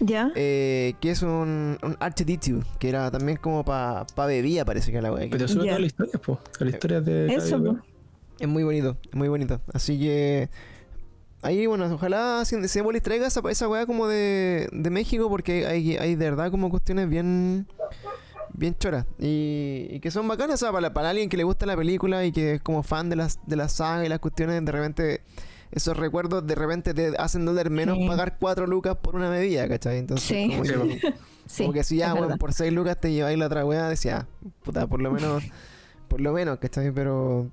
¿Ya? 0.00 0.30
eh, 0.34 0.94
que 1.00 1.10
es 1.10 1.22
un, 1.22 1.78
un 1.82 1.94
R2D2, 1.96 2.62
que 2.78 2.88
era 2.90 3.10
también 3.10 3.38
como 3.38 3.64
para 3.64 4.06
pa 4.14 4.26
bebida, 4.26 4.64
parece 4.64 4.90
que 4.92 4.98
era 4.98 5.08
la 5.08 5.14
wea. 5.14 5.28
Pero 5.30 5.48
sube 5.48 5.64
Ya. 5.64 5.70
toda 5.72 5.80
la 5.80 5.86
historia, 5.86 6.12
pues. 6.24 6.38
La 6.60 6.70
historia 6.70 7.00
de. 7.00 7.34
Eso, 7.34 7.62
po. 7.62 7.76
Es 8.38 8.48
muy 8.48 8.62
bonito, 8.64 8.96
es 9.10 9.14
muy 9.14 9.28
bonito. 9.28 9.60
Así 9.72 9.98
que. 9.98 10.48
Ahí, 11.42 11.66
bueno, 11.66 11.84
ojalá 11.92 12.40
Cin- 12.44 12.66
Cinepolis 12.68 13.02
traiga 13.02 13.26
esa, 13.26 13.42
esa 13.50 13.68
weá 13.68 13.84
como 13.84 14.06
de, 14.06 14.66
de 14.72 14.90
México, 14.90 15.28
porque 15.28 15.66
hay, 15.66 15.96
hay 15.98 16.14
de 16.16 16.30
verdad 16.30 16.50
como 16.50 16.70
cuestiones 16.70 17.08
bien. 17.08 17.66
Bien 18.56 18.74
choras. 18.78 19.04
Y, 19.18 19.88
y 19.90 20.00
que 20.00 20.10
son 20.12 20.28
bacanas, 20.28 20.62
o 20.62 20.64
sea, 20.66 20.72
para, 20.72 20.94
para 20.94 21.10
alguien 21.10 21.28
que 21.28 21.36
le 21.36 21.42
gusta 21.44 21.66
la 21.66 21.76
película 21.76 22.24
y 22.24 22.30
que 22.32 22.54
es 22.54 22.60
como 22.62 22.82
fan 22.84 23.10
de 23.10 23.16
las 23.16 23.40
de 23.46 23.56
la 23.56 23.68
saga 23.68 24.06
y 24.06 24.08
las 24.08 24.20
cuestiones, 24.20 24.64
de 24.64 24.72
repente. 24.72 25.22
Esos 25.72 25.96
recuerdos 25.96 26.46
de 26.46 26.54
repente 26.54 26.94
te 26.94 27.16
hacen 27.18 27.44
doler 27.44 27.68
menos 27.68 27.98
Sí. 27.98 28.06
pagar 28.06 28.36
4 28.38 28.64
lucas 28.68 28.96
por 29.02 29.16
una 29.16 29.28
bebida, 29.28 29.66
¿cachai? 29.68 29.98
Entonces, 29.98 30.28
Sí. 30.28 30.48
como, 30.48 30.64
Sí, 30.64 30.70
que, 31.00 31.14
Sí, 31.46 31.62
como 31.64 31.72
que 31.72 31.82
si 31.82 31.96
ya, 31.96 32.14
verdad. 32.14 32.38
por 32.38 32.52
6 32.52 32.72
lucas 32.72 33.00
te 33.00 33.12
lleváis 33.12 33.36
la 33.36 33.46
otra 33.46 33.64
weá, 33.66 33.88
decía, 33.88 34.28
puta, 34.62 34.86
por 34.86 35.02
lo 35.02 35.10
menos, 35.10 35.42
por 36.06 36.20
lo 36.20 36.32
menos, 36.32 36.58
¿cachai? 36.60 36.92
Pero, 36.92 37.50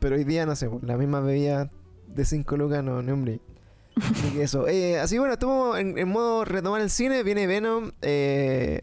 pero 0.00 0.16
hoy 0.16 0.24
día, 0.24 0.46
no 0.46 0.54
sé, 0.56 0.68
la 0.82 0.96
misma 0.96 1.20
bebida 1.20 1.70
de 2.06 2.24
5 2.24 2.56
lucas, 2.56 2.82
no, 2.84 3.02
no, 3.02 3.12
hombre. 3.12 3.40
Así 3.96 4.30
que 4.32 4.42
eso. 4.42 4.68
Eh, 4.68 4.98
así 5.00 5.18
bueno, 5.18 5.32
estamos 5.34 5.78
en, 5.78 5.98
en 5.98 6.08
modo 6.08 6.44
retomar 6.44 6.80
el 6.80 6.90
cine, 6.90 7.22
viene 7.22 7.46
Venom. 7.46 7.90
eh, 8.02 8.80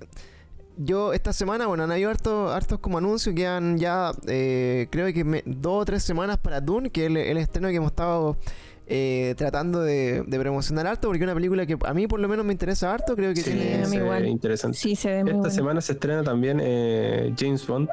yo 0.78 1.14
esta 1.14 1.32
semana, 1.32 1.68
bueno, 1.68 1.84
han 1.84 1.92
habido 1.94 2.10
hartos, 2.10 2.52
hartos 2.54 2.80
como 2.80 2.98
anuncios, 2.98 3.34
quedan 3.34 3.78
ya, 3.78 4.12
eh, 4.28 4.88
creo 4.90 5.14
que 5.14 5.24
me- 5.24 5.42
dos 5.46 5.82
o 5.84 5.86
tres 5.86 6.04
semanas 6.04 6.38
para 6.38 6.60
Dune, 6.60 6.90
que 6.90 7.06
es 7.06 7.08
el, 7.08 7.16
el 7.16 7.38
estreno 7.38 7.70
que 7.70 7.76
hemos 7.76 7.92
estado 7.92 8.36
eh, 8.88 9.36
tratando 9.38 9.80
de, 9.80 10.24
de 10.28 10.38
promocionar 10.40 10.86
harto, 10.86 11.08
porque 11.08 11.20
es 11.20 11.24
una 11.24 11.34
película 11.34 11.66
que 11.66 11.78
a 11.86 11.94
mí 11.94 12.08
por 12.08 12.20
lo 12.20 12.28
menos 12.28 12.46
me 12.46 12.52
interesa 12.52 12.94
harto, 12.94 13.16
creo 13.16 13.34
que 13.34 13.40
Sí, 13.42 13.52
tiene 13.52 14.30
interesante. 14.30 14.78
Sí, 14.78 14.98
se 14.98 15.10
ve 15.12 15.24
muy 15.24 15.30
Esta 15.32 15.40
bueno. 15.40 15.54
semana 15.56 15.82
se 15.82 15.94
estrena 15.94 16.24
también 16.24 16.60
eh, 16.62 17.34
James 17.40 17.66
Bond. 17.66 17.88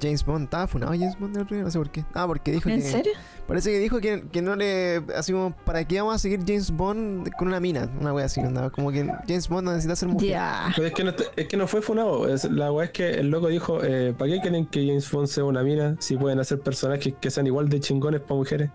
James 0.00 0.24
Bond. 0.24 0.44
Estaba 0.44 0.66
funado 0.66 0.92
James 0.92 1.18
Bond 1.18 1.36
el 1.36 1.42
otro 1.42 1.56
día, 1.56 1.64
no 1.64 1.70
sé 1.70 1.78
por 1.78 1.90
qué. 1.90 2.04
Ah, 2.14 2.26
porque 2.26 2.52
dijo 2.52 2.68
¿En 2.68 2.76
que... 2.76 2.82
serio? 2.82 3.12
Parece 3.46 3.70
que 3.70 3.78
dijo 3.78 4.00
que, 4.00 4.24
que 4.30 4.42
no 4.42 4.56
le... 4.56 5.02
Así 5.16 5.32
como, 5.32 5.56
¿para 5.64 5.84
qué 5.86 6.00
vamos 6.00 6.16
a 6.16 6.18
seguir 6.18 6.40
James 6.46 6.70
Bond 6.70 7.30
con 7.38 7.48
una 7.48 7.60
mina? 7.60 7.88
Una 8.00 8.12
wea 8.12 8.26
así, 8.26 8.40
onda, 8.40 8.68
como 8.70 8.92
que 8.92 9.06
James 9.26 9.48
Bond 9.48 9.68
necesita 9.68 9.96
ser 9.96 10.08
mujer. 10.08 10.28
Ya. 10.28 10.72
Pero 10.76 10.88
es 10.88 10.94
que 10.94 11.04
no, 11.04 11.12
es 11.36 11.48
que 11.48 11.56
no 11.56 11.66
fue 11.66 11.80
funado. 11.80 12.28
Es, 12.28 12.44
la 12.44 12.70
weá 12.70 12.86
es 12.86 12.92
que 12.92 13.10
el 13.14 13.30
loco 13.30 13.48
dijo: 13.48 13.82
eh, 13.82 14.14
¿Para 14.16 14.30
qué 14.30 14.40
quieren 14.40 14.66
que 14.66 14.86
James 14.86 15.10
Bond 15.10 15.28
sea 15.28 15.44
una 15.44 15.62
mina 15.62 15.96
si 15.98 16.16
pueden 16.16 16.38
hacer 16.40 16.60
personajes 16.60 17.14
que 17.20 17.30
sean 17.30 17.46
igual 17.46 17.68
de 17.68 17.80
chingones 17.80 18.20
para 18.20 18.34
mujeres? 18.34 18.70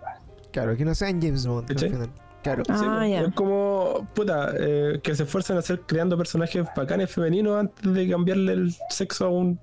Claro, 0.52 0.76
que 0.76 0.86
no 0.86 0.96
sean 0.96 1.22
James 1.22 1.46
Bond 1.46 1.70
al 1.70 1.80
final. 1.80 2.10
Claro. 2.44 2.64
Ah, 2.70 2.78
Sí, 2.78 2.86
pues. 2.86 3.28
Es 3.30 3.34
como, 3.36 4.08
puta, 4.14 4.54
eh, 4.60 5.00
que 5.02 5.16
se 5.16 5.24
esfuerzan 5.24 5.58
a 5.58 5.60
hacer 5.62 5.82
creando 5.88 6.18
personajes 6.18 6.66
bacanes 6.76 7.10
femeninos 7.12 7.60
antes 7.60 7.94
de 7.94 8.10
cambiarle 8.10 8.54
el 8.54 8.76
sexo 8.90 9.26
a 9.26 9.30
un 9.30 9.60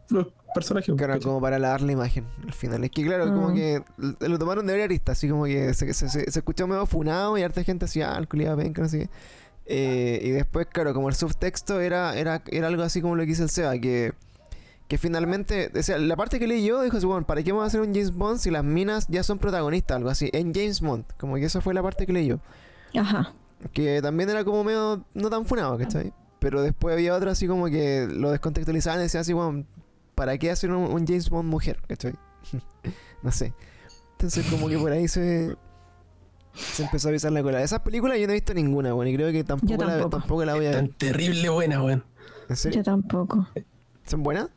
personaje. 0.55 0.87
Claro, 0.97 1.13
¿cachai? 1.15 1.21
como 1.29 1.41
para 1.41 1.59
lavar 1.59 1.83
la 1.83 1.93
imagen 1.93 2.25
al 2.45 2.53
final. 2.55 2.83
Es 2.83 2.91
que 2.91 3.05
claro, 3.05 3.27
como 3.27 3.51
Mm. 3.51 3.55
que 3.55 3.83
lo 4.21 4.39
tomaron 4.39 4.67
de 4.67 4.83
aristas, 4.83 5.19
así 5.19 5.29
como 5.29 5.45
que 5.45 5.75
se, 5.75 5.93
se, 5.95 6.09
se- 6.09 6.31
se 6.31 6.39
escuchó 6.39 6.67
medio 6.67 6.87
funado 6.87 7.37
y 7.39 7.43
harta 7.43 7.63
gente 7.63 7.87
ah, 8.05 8.17
el 8.19 8.27
culiado 8.29 8.57
penca, 8.57 8.83
no 8.83 8.89
sé 8.89 8.99
qué. 9.01 9.11
Eh, 9.67 10.21
y 10.25 10.31
después, 10.31 10.67
claro, 10.67 10.93
como 10.95 11.09
el 11.09 11.15
subtexto 11.15 11.81
era, 11.81 12.19
era, 12.19 12.43
era 12.51 12.67
algo 12.67 12.83
así 12.83 13.01
como 13.01 13.15
lo 13.15 13.23
que 13.23 13.29
dice 13.29 13.45
el 13.45 13.51
Seba, 13.51 13.79
que, 13.79 14.15
que 14.89 14.99
finalmente, 14.99 15.71
o 15.79 15.83
sea, 15.85 15.97
la 15.99 16.17
parte 16.17 16.41
que 16.41 16.49
leí 16.49 16.65
yo 16.67 16.83
dijo, 16.83 16.97
así, 16.97 17.07
bueno, 17.07 17.25
¿para 17.25 17.45
qué 17.45 17.53
vamos 17.53 17.65
a 17.65 17.67
hacer 17.69 17.81
un 17.81 17.89
James 17.95 18.11
Bond 18.13 18.39
si 18.41 18.51
las 18.51 18.65
minas 18.65 19.07
ya 19.09 19.23
son 19.23 19.39
protagonistas? 19.39 19.99
Algo 19.99 20.11
así, 20.11 20.29
en 20.33 20.53
James 20.53 20.81
Bond. 20.81 21.05
Como 21.19 21.37
que 21.37 21.45
esa 21.45 21.61
fue 21.61 21.73
la 21.75 21.83
parte 21.85 22.05
que 22.07 22.13
leí 22.13 22.27
yo. 22.27 22.39
Ajá. 22.99 23.33
Que 23.73 24.01
también 24.03 24.31
era 24.31 24.45
como 24.45 24.65
medio 24.65 25.05
no 25.15 25.31
tan 25.31 25.45
funado, 25.45 25.77
¿cachai? 25.79 26.13
Pero 26.39 26.63
después 26.63 26.95
había 26.95 27.15
otro 27.15 27.31
así 27.31 27.47
como 27.47 27.67
que 27.67 28.09
lo 28.11 28.31
descontextualizaban 28.31 29.01
y 29.01 29.03
decían 29.05 29.21
así, 29.21 29.33
bueno, 29.35 29.65
¿para 30.15 30.39
qué 30.39 30.51
hacer 30.51 30.71
un, 30.71 30.91
un 30.91 31.07
James 31.07 31.29
Bond 31.29 31.47
mujer? 31.49 31.81
¿cachai? 31.87 32.15
no 33.23 33.31
sé. 33.31 33.53
Entonces 34.13 34.47
como 34.51 34.69
que 34.69 34.79
por 34.79 34.93
ahí 34.93 35.07
se... 35.09 35.55
Se 36.53 36.83
empezó 36.83 37.11
a 37.11 37.13
pisar 37.13 37.31
la 37.31 37.43
cola. 37.45 37.59
De 37.59 37.65
esas 37.65 37.79
películas 37.81 38.19
yo 38.19 38.27
no 38.27 38.33
he 38.33 38.37
visto 38.37 38.53
ninguna, 38.55 38.93
bueno, 38.93 39.09
y 39.11 39.15
creo 39.15 39.31
que 39.31 39.45
tampoco, 39.45 39.85
La, 39.85 40.09
tampoco. 40.09 40.45
la 40.45 40.55
voy 40.57 40.67
a 40.67 40.73
Tan 40.73 40.87
ver. 40.87 40.95
terrible 40.97 41.49
buena, 41.49 41.81
weón. 41.83 42.05
¿En 42.49 42.57
serio? 42.57 42.81
Yo 42.81 42.85
tampoco. 42.85 43.47
¿Son 44.05 44.23
buenas? 44.25 44.49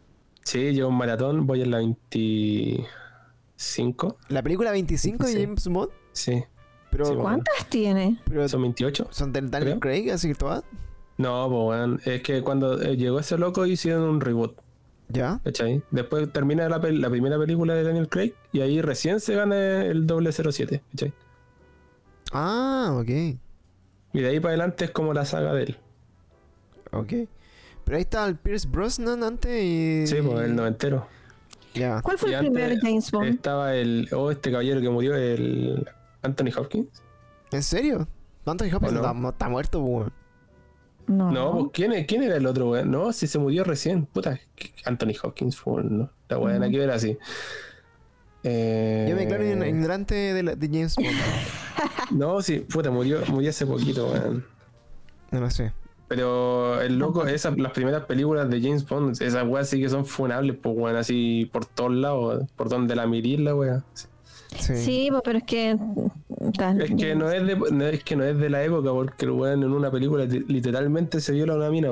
Sí, 0.43 0.71
llevo 0.73 0.89
un 0.89 0.95
maratón, 0.97 1.45
voy 1.45 1.61
en 1.61 1.69
la 1.69 1.77
25. 1.77 4.17
La 4.29 4.41
película 4.41 4.71
25 4.71 5.23
de. 5.25 5.39
James 5.43 5.67
Bond, 5.67 5.91
Sí, 6.13 6.43
pero, 6.93 7.05
Sí, 7.05 7.11
bueno. 7.11 7.23
¿Cuántas 7.23 7.65
tiene? 7.69 8.17
pero 8.23 8.47
son 8.47 8.61
28. 8.61 9.07
son 9.11 9.33
del 9.33 9.51
Daniel 9.51 9.79
creo. 9.79 9.79
Craig, 9.79 10.11
así 10.11 10.29
que 10.29 10.35
todas. 10.35 10.63
No, 11.17 11.47
pues 11.49 11.79
weón, 11.79 12.01
es 12.05 12.21
que 12.21 12.41
cuando 12.41 12.81
eh, 12.81 12.95
llegó 12.95 13.19
ese 13.19 13.37
loco 13.37 13.65
hicieron 13.65 14.03
un 14.03 14.21
reboot, 14.21 14.55
¿Ya? 15.09 15.39
¿cachai? 15.43 15.83
Después 15.91 16.31
termina 16.31 16.67
la, 16.69 16.79
primera 16.79 17.37
película 17.37 17.75
de 17.75 17.83
Daniel 17.83 18.09
Craig 18.09 18.33
y 18.51 18.61
ahí 18.61 18.81
recién 18.81 19.19
se 19.19 19.35
gana 19.35 19.83
el 19.83 20.07
007, 20.07 20.81
¿cachai? 20.91 21.13
Ah, 22.31 22.97
ok. 22.99 23.09
Y 23.09 24.21
de 24.21 24.27
ahí 24.27 24.39
para 24.39 24.51
adelante 24.51 24.85
es 24.85 24.91
como 24.91 25.13
la 25.13 25.25
saga 25.25 25.53
de 25.53 25.63
él. 25.63 25.77
Ok. 26.91 27.13
Pero 27.83 27.97
ahí 27.97 28.03
está 28.03 28.25
el 28.25 28.37
Pierce 28.37 28.67
Brosnan 28.67 29.23
antes 29.23 29.51
y... 29.61 30.07
Sí, 30.07 30.15
pues 30.23 30.45
el 30.45 30.55
noventero. 30.55 31.07
Ya. 31.73 32.01
¿Cuál 32.01 32.17
fue 32.17 32.31
Y 32.31 32.33
el 32.33 32.39
primer 32.39 32.79
James 32.79 33.11
Bond? 33.11 33.27
Estaba 33.29 33.75
el. 33.75 34.07
Oh, 34.13 34.31
este 34.31 34.51
caballero 34.51 34.81
que 34.81 34.89
murió, 34.89 35.15
el. 35.15 35.87
Anthony 36.23 36.49
Hopkins. 36.57 36.87
¿En 37.51 37.61
serio? 37.63 38.07
Anthony 38.45 38.73
Hopkins 38.73 38.93
está, 38.93 39.13
está 39.29 39.49
muerto, 39.49 39.79
pues, 39.81 39.91
weón. 39.93 40.13
No. 41.05 41.31
No, 41.31 41.51
pues 41.53 41.65
¿quién, 41.73 41.91
es- 41.93 42.07
¿quién 42.07 42.23
era 42.23 42.37
el 42.37 42.45
otro, 42.45 42.71
weón? 42.71 42.89
No, 42.91 43.11
si 43.13 43.27
se 43.27 43.37
murió 43.39 43.63
recién. 43.63 44.05
Puta, 44.05 44.39
Anthony 44.85 45.13
Hopkins 45.21 45.57
fue, 45.57 45.83
¿no? 45.83 46.09
La 46.29 46.37
weón, 46.39 46.55
Ujú. 46.55 46.63
hay 46.65 46.71
que 46.71 46.79
ver 46.79 46.91
así. 46.91 47.17
Eh, 48.43 49.05
Yo 49.09 49.15
me 49.15 49.21
declaro 49.21 49.43
ign- 49.43 49.67
ignorante 49.67 50.15
de, 50.15 50.43
la- 50.43 50.55
de 50.55 50.67
James 50.67 50.95
Bond. 50.95 51.07
No, 52.11 52.41
sí, 52.41 52.59
puta, 52.59 52.91
murió, 52.91 53.19
murió 53.29 53.49
hace 53.49 53.65
poquito, 53.65 54.07
weón. 54.11 54.45
No 55.31 55.39
lo 55.39 55.49
sé. 55.49 55.71
Pero 56.07 56.79
el 56.81 56.99
loco, 56.99 57.25
esas, 57.25 57.57
las 57.57 57.71
primeras 57.71 58.03
películas 58.05 58.49
de 58.49 58.61
James 58.61 58.87
Bond, 58.87 59.19
esas 59.21 59.47
weas 59.47 59.69
sí 59.69 59.81
que 59.81 59.89
son 59.89 60.05
funables, 60.05 60.57
pues 60.61 60.75
weón, 60.77 60.95
así 60.97 61.49
por 61.51 61.65
todos 61.65 61.91
lados, 61.93 62.43
por 62.55 62.69
donde 62.69 62.95
la 62.95 63.07
mirís 63.07 63.39
la 63.39 63.55
wea. 63.55 63.83
Sí. 63.93 64.07
Sí, 64.59 65.07
pues, 65.09 65.21
pero 65.23 65.37
es 65.39 65.43
que. 65.45 65.71
Es 65.71 66.91
que 66.95 67.15
no 67.15 67.29
es 67.31 67.45
de, 67.45 67.55
no, 67.71 67.85
es 67.85 68.03
que 68.03 68.15
no 68.15 68.23
es 68.23 68.37
de 68.37 68.49
la 68.49 68.63
época, 68.63 68.91
porque 68.91 69.25
el 69.25 69.31
weón 69.31 69.63
en 69.63 69.71
una 69.71 69.89
película 69.91 70.25
li- 70.25 70.45
literalmente 70.47 71.19
se 71.21 71.31
viola 71.33 71.53
a 71.53 71.57
una 71.57 71.69
mina. 71.69 71.89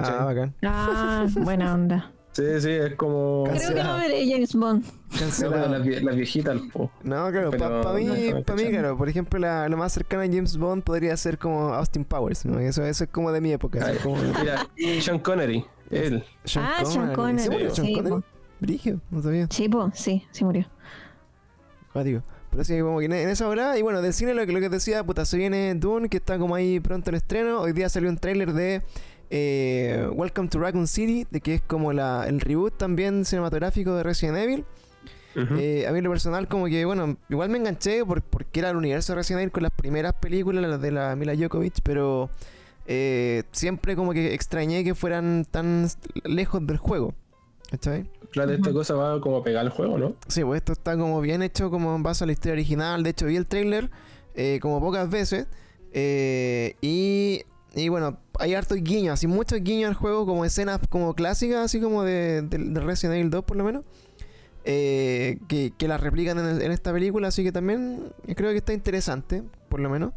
Ah, 0.00 0.24
bacán. 0.24 0.54
Ah, 0.62 1.26
buena 1.36 1.74
onda. 1.74 2.10
Sí, 2.32 2.42
sí, 2.60 2.70
es 2.70 2.94
como. 2.94 3.44
Creo 3.44 3.56
que 3.58 3.60
no 3.60 3.66
Cancelado. 3.74 3.98
veré 3.98 4.30
James 4.30 4.54
Bond. 4.54 4.84
No, 4.84 5.18
Cancelado. 5.18 5.68
las, 5.68 5.82
vie- 5.86 6.00
las 6.00 6.16
viejitas, 6.16 6.58
po. 6.72 6.90
No, 7.02 7.30
claro, 7.30 7.50
para 7.50 7.82
Pero 7.82 7.94
mí, 7.94 8.04
no 8.30 8.42
pa' 8.42 8.54
mí, 8.54 8.70
claro, 8.70 8.96
por 8.96 9.08
ejemplo, 9.10 9.38
la, 9.38 9.68
lo 9.68 9.76
más 9.76 9.92
cercano 9.92 10.22
a 10.22 10.26
James 10.26 10.56
Bond 10.56 10.82
podría 10.82 11.14
ser 11.18 11.36
como 11.38 11.74
Austin 11.74 12.06
Powers, 12.06 12.46
¿no? 12.46 12.58
Eso, 12.58 12.84
eso 12.86 13.04
es 13.04 13.10
como 13.10 13.30
de 13.32 13.42
mi 13.42 13.52
época, 13.52 13.84
Ay, 13.84 13.98
como 14.02 14.16
Mira, 14.16 14.66
Sean 15.02 15.18
Connery, 15.18 15.62
él. 15.90 16.24
Sean 16.44 16.64
ah, 16.64 16.84
Sean 16.86 17.08
¿Sí 17.10 17.14
Connery. 17.14 17.50
murió 17.50 17.68
Sí, 17.70 17.76
Sean 17.76 17.86
Sí, 17.88 17.94
Connery? 17.94 18.22
Brigio, 18.60 19.00
no 19.10 19.20
sabía. 19.22 19.46
Sí, 19.50 19.68
po, 19.68 19.90
sí, 19.92 20.24
sí 20.30 20.44
murió. 20.44 20.64
Pero 22.50 22.64
sí, 22.64 22.78
como 22.80 22.98
que 22.98 23.06
en 23.06 23.12
en 23.12 23.28
esa 23.28 23.48
hora, 23.48 23.78
y 23.78 23.82
bueno, 23.82 24.02
del 24.02 24.12
cine 24.12 24.34
lo 24.34 24.44
que, 24.44 24.52
lo 24.52 24.60
que 24.60 24.68
decía, 24.68 25.02
puta, 25.04 25.24
se 25.24 25.38
viene 25.38 25.74
Dune, 25.74 26.08
que 26.08 26.18
está 26.18 26.38
como 26.38 26.54
ahí 26.54 26.80
pronto 26.80 27.10
el 27.10 27.16
estreno. 27.16 27.60
Hoy 27.62 27.72
día 27.72 27.88
salió 27.88 28.10
un 28.10 28.18
tráiler 28.18 28.52
de 28.52 28.82
eh, 29.30 30.06
Welcome 30.12 30.48
to 30.48 30.58
Raccoon 30.58 30.86
City, 30.86 31.26
de 31.30 31.40
que 31.40 31.54
es 31.54 31.62
como 31.62 31.92
la, 31.92 32.26
el 32.26 32.40
reboot 32.40 32.76
también 32.76 33.24
cinematográfico 33.24 33.94
de 33.94 34.02
Resident 34.02 34.36
Evil. 34.36 34.64
Ujú. 35.34 35.54
Eh, 35.58 35.86
a 35.86 35.92
mí 35.92 35.98
en 35.98 36.04
lo 36.04 36.10
personal 36.10 36.46
como 36.46 36.66
que, 36.66 36.84
bueno, 36.84 37.16
igual 37.30 37.48
me 37.48 37.56
enganché 37.56 38.04
por, 38.04 38.20
porque 38.20 38.60
era 38.60 38.68
el 38.68 38.76
universo 38.76 39.12
de 39.12 39.16
Resident 39.16 39.40
Evil 39.40 39.52
con 39.52 39.62
las 39.62 39.72
primeras 39.72 40.12
películas, 40.12 40.62
las 40.62 40.80
de 40.82 40.90
la 40.90 41.16
Mila 41.16 41.34
Djokovic, 41.34 41.80
pero 41.82 42.28
eh, 42.86 43.44
siempre 43.52 43.96
como 43.96 44.12
que 44.12 44.34
extrañé 44.34 44.84
que 44.84 44.94
fueran 44.94 45.46
tan 45.50 45.88
lejos 46.24 46.66
del 46.66 46.76
juego. 46.76 47.14
¿Cachai? 47.72 48.04
Claro, 48.30 48.52
esta 48.52 48.70
cosa 48.72 48.94
va 48.94 49.20
como 49.20 49.38
a 49.38 49.42
pegar 49.42 49.64
el 49.64 49.70
juego, 49.70 49.98
¿no? 49.98 50.14
Sí, 50.28 50.44
pues 50.44 50.58
esto 50.58 50.72
está 50.72 50.96
como 50.96 51.20
bien 51.22 51.42
hecho 51.42 51.70
como 51.70 51.94
en 51.96 52.02
base 52.02 52.22
a 52.24 52.26
la 52.26 52.32
historia 52.32 52.52
original. 52.52 53.02
De 53.02 53.10
hecho, 53.10 53.26
vi 53.26 53.36
el 53.36 53.46
trailer 53.46 53.90
eh, 54.34 54.58
como 54.62 54.78
pocas 54.80 55.08
veces. 55.10 55.46
eh, 55.92 56.76
y, 56.82 57.42
y 57.74 57.88
bueno, 57.88 58.18
hay 58.38 58.54
hartos 58.54 58.78
guiños, 58.82 59.14
así 59.14 59.26
muchos 59.26 59.60
guiños 59.62 59.88
al 59.88 59.94
juego, 59.94 60.26
como 60.26 60.44
escenas 60.44 60.80
como 60.90 61.14
clásicas, 61.14 61.64
así 61.64 61.80
como 61.80 62.02
de, 62.04 62.42
de- 62.42 62.58
de 62.58 62.80
Resident 62.80 63.16
Evil 63.16 63.30
2 63.30 63.44
por 63.44 63.56
lo 63.56 63.64
menos. 63.64 63.84
eh, 64.64 65.38
que, 65.48 65.72
que 65.76 65.88
las 65.88 66.00
replican 66.00 66.38
en, 66.38 66.46
el- 66.46 66.62
en 66.62 66.72
esta 66.72 66.92
película, 66.92 67.28
así 67.28 67.42
que 67.42 67.52
también 67.52 68.12
creo 68.36 68.50
que 68.50 68.58
está 68.58 68.72
interesante, 68.72 69.42
por 69.68 69.80
lo 69.80 69.88
menos. 69.90 70.12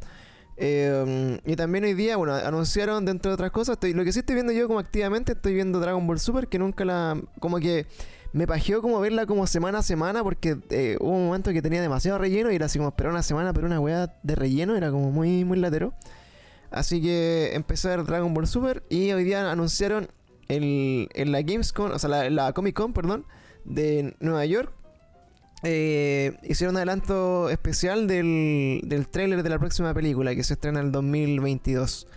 Eh, 0.58 1.40
y 1.46 1.56
también 1.56 1.84
hoy 1.84 1.94
día, 1.94 2.18
bueno, 2.18 2.34
anunciaron 2.34 3.06
dentro 3.06 3.32
de 3.32 3.34
otras 3.34 3.52
cosas, 3.52 3.74
estoy, 3.74 3.94
lo 3.94 4.04
que 4.04 4.14
sí 4.14 4.20
estoy 4.20 4.36
viendo 4.36 4.54
yo 4.54 4.68
como 4.68 4.80
activamente, 4.80 5.34
estoy 5.34 5.54
viendo 5.54 5.80
Dragon 5.80 6.06
Ball 6.08 6.20
Super, 6.20 6.48
que 6.48 6.60
nunca 6.60 6.86
la, 6.86 7.22
como 7.40 7.60
que 7.60 7.88
me 8.32 8.48
pajeó 8.48 8.82
como 8.82 9.00
verla 9.00 9.26
como 9.26 9.48
semana 9.48 9.80
a 9.80 9.84
semana, 9.84 10.24
porque 10.24 10.58
eh, 10.70 10.98
hubo 11.00 11.12
un 11.12 11.26
momento 11.26 11.52
que 11.52 11.62
tenía 11.62 11.82
demasiado 11.82 12.18
relleno 12.18 12.52
y 12.52 12.56
era 12.56 12.66
así 12.66 12.78
como 12.78 12.90
esperar 12.90 13.12
una 13.12 13.24
semana, 13.24 13.54
pero 13.54 13.68
una 13.68 13.80
weá 13.80 14.14
de 14.24 14.36
relleno, 14.36 14.76
era 14.76 14.92
como 14.92 15.12
muy, 15.12 15.46
muy 15.46 15.58
latero. 15.58 15.94
Así 16.72 17.02
que 17.02 17.52
empecé 17.54 17.88
a 17.88 17.96
ver 17.96 18.06
Dragon 18.06 18.34
Ball 18.34 18.48
Super 18.48 18.84
y 18.90 19.12
hoy 19.12 19.24
día 19.24 19.50
anunciaron 19.50 20.10
el, 20.48 21.10
en 21.14 21.32
la 21.32 21.42
Gamescom, 21.42 21.92
o 21.92 22.00
sea, 22.00 22.10
la, 22.10 22.30
la 22.30 22.54
Comic 22.54 22.76
Con, 22.76 22.94
perdón, 22.94 23.26
de 23.64 24.16
Nueva 24.20 24.46
York. 24.46 24.74
Eh, 25.68 26.34
hicieron 26.44 26.76
un 26.76 26.78
adelanto 26.78 27.50
especial 27.50 28.08
del, 28.08 28.82
del 28.84 29.08
tráiler 29.08 29.42
de 29.42 29.50
la 29.50 29.58
próxima 29.58 29.94
película 29.96 30.36
que 30.36 30.44
se 30.44 30.54
estrena 30.54 30.80
en 30.80 30.86
el 30.88 30.92
2022. 30.92 32.08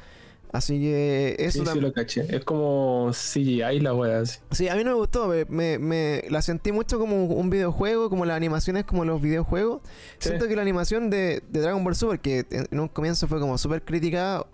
Así 0.53 0.79
que 0.81 1.37
eso 1.39 1.65
Sí, 1.65 1.71
sí 1.73 1.81
lo 1.81 1.93
caché. 1.93 2.25
Es 2.35 2.45
como 2.45 3.11
CGI 3.13 3.81
la 3.81 3.95
wea 3.95 4.21
así. 4.21 4.39
Sí, 4.51 4.69
a 4.69 4.77
mí 4.77 4.85
no 4.85 4.91
me 4.93 4.97
gustó, 4.97 5.33
me, 5.49 5.79
me- 5.79 6.25
la 6.31 6.41
sentí 6.41 6.73
mucho 6.73 6.99
como 6.99 7.27
un 7.27 7.51
videojuego, 7.51 8.09
como 8.09 8.25
las 8.25 8.37
animaciones 8.37 8.85
como 8.85 9.05
los 9.05 9.21
videojuegos. 9.21 9.83
Sí. 10.19 10.29
Siento 10.31 10.47
que 10.49 10.57
la 10.57 10.63
animación 10.63 11.11
de, 11.11 11.43
de 11.51 11.61
Dragon 11.61 11.85
Ball 11.85 11.95
Super, 11.97 12.21
que 12.21 12.47
en, 12.51 12.81
un 12.81 12.89
comienzo 12.89 13.29
fue 13.29 13.41
como 13.41 13.59
súper 13.59 13.83
criticada, 13.83 14.47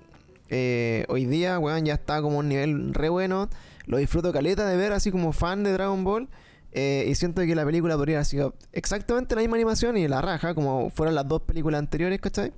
eh, 0.50 1.04
hoy 1.08 1.26
día, 1.26 1.58
weón, 1.58 1.84
ya 1.84 1.94
está 1.94 2.20
como 2.22 2.38
un 2.38 2.48
nivel 2.48 2.92
re 2.92 3.08
bueno. 3.08 3.48
Lo 3.86 3.98
disfruto 3.98 4.32
caleta 4.32 4.66
de 4.66 4.76
ver 4.76 4.92
así 4.92 5.10
como 5.12 5.32
fan 5.32 5.62
de 5.62 5.72
Dragon 5.72 6.02
Ball. 6.04 6.28
Eh, 6.74 7.06
y 7.08 7.14
siento 7.14 7.40
que 7.42 7.54
la 7.54 7.64
película 7.64 7.96
podría 7.96 8.16
haber 8.18 8.26
sido 8.26 8.54
exactamente 8.72 9.34
la 9.34 9.40
misma 9.40 9.56
animación 9.56 9.96
y 9.96 10.06
la 10.08 10.20
raja, 10.20 10.54
como 10.54 10.90
fueron 10.90 11.14
las 11.14 11.26
dos 11.26 11.42
películas 11.42 11.78
anteriores, 11.78 12.20
¿cachai? 12.20 12.52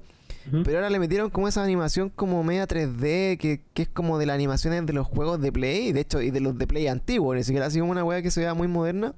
Ujú. 0.49 0.63
Pero 0.65 0.79
ahora 0.79 0.91
le 0.91 0.99
metieron 0.99 1.29
como 1.31 1.49
esa 1.49 1.63
animación 1.63 2.09
como 2.11 2.43
media 2.43 2.67
3D, 2.67 3.37
que, 3.39 3.63
que 3.75 3.83
es 3.83 3.89
como 3.89 4.19
de 4.19 4.27
las 4.27 4.35
animaciones 4.35 4.87
de 4.87 4.93
los 4.93 5.07
juegos 5.07 5.41
de 5.41 5.53
Play, 5.53 5.89
y 5.89 5.93
de 5.93 6.01
hecho, 6.01 6.21
y 6.23 6.31
de 6.31 6.41
los 6.41 6.57
de 6.59 6.67
Play 6.67 6.87
antiguos, 6.89 7.37
ni 7.37 7.45
siquiera 7.45 7.67
así 7.67 7.79
como 7.81 7.93
una 7.93 8.05
weá 8.05 8.23
que 8.23 8.31
se 8.31 8.41
vea 8.41 8.55
muy 8.55 8.69
moderna. 8.69 9.15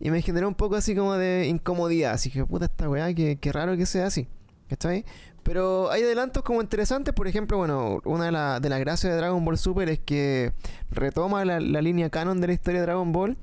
Y 0.00 0.10
me 0.10 0.20
generó 0.22 0.48
un 0.48 0.54
poco 0.54 0.76
así 0.76 0.94
como 0.94 1.14
de 1.14 1.46
incomodidad, 1.48 2.12
así 2.12 2.30
que 2.30 2.44
puta 2.44 2.66
esta 2.66 2.88
weá, 2.88 3.12
que, 3.14 3.36
que 3.36 3.52
raro 3.52 3.76
que 3.76 3.86
sea 3.86 4.06
así. 4.06 4.26
¿Cachai? 4.68 5.04
Pero 5.42 5.90
hay 5.90 6.02
adelantos 6.02 6.42
como 6.42 6.60
interesantes, 6.62 7.12
por 7.14 7.28
ejemplo, 7.28 7.58
bueno, 7.58 8.00
una 8.04 8.24
de, 8.26 8.32
la- 8.32 8.60
de 8.60 8.68
las 8.70 8.80
gracias 8.80 9.12
de 9.12 9.18
Dragon 9.18 9.44
Ball 9.44 9.58
Super 9.58 9.88
es 9.90 9.98
que 9.98 10.52
retoma 10.90 11.44
la, 11.44 11.60
la 11.60 11.82
línea 11.82 12.08
canon 12.10 12.40
de 12.40 12.46
la 12.46 12.52
historia 12.54 12.80
de 12.80 12.86
Dragon 12.86 13.12
Ball 13.12 13.36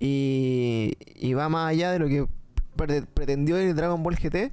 y, 0.00 0.96
y 1.14 1.34
va 1.34 1.48
más 1.48 1.70
allá 1.70 1.92
de 1.92 1.98
lo 2.00 2.08
que 2.08 2.26
pre- 2.76 3.02
pretendió 3.02 3.56
el 3.58 3.76
Dragon 3.76 4.02
Ball 4.02 4.16
GT. 4.16 4.52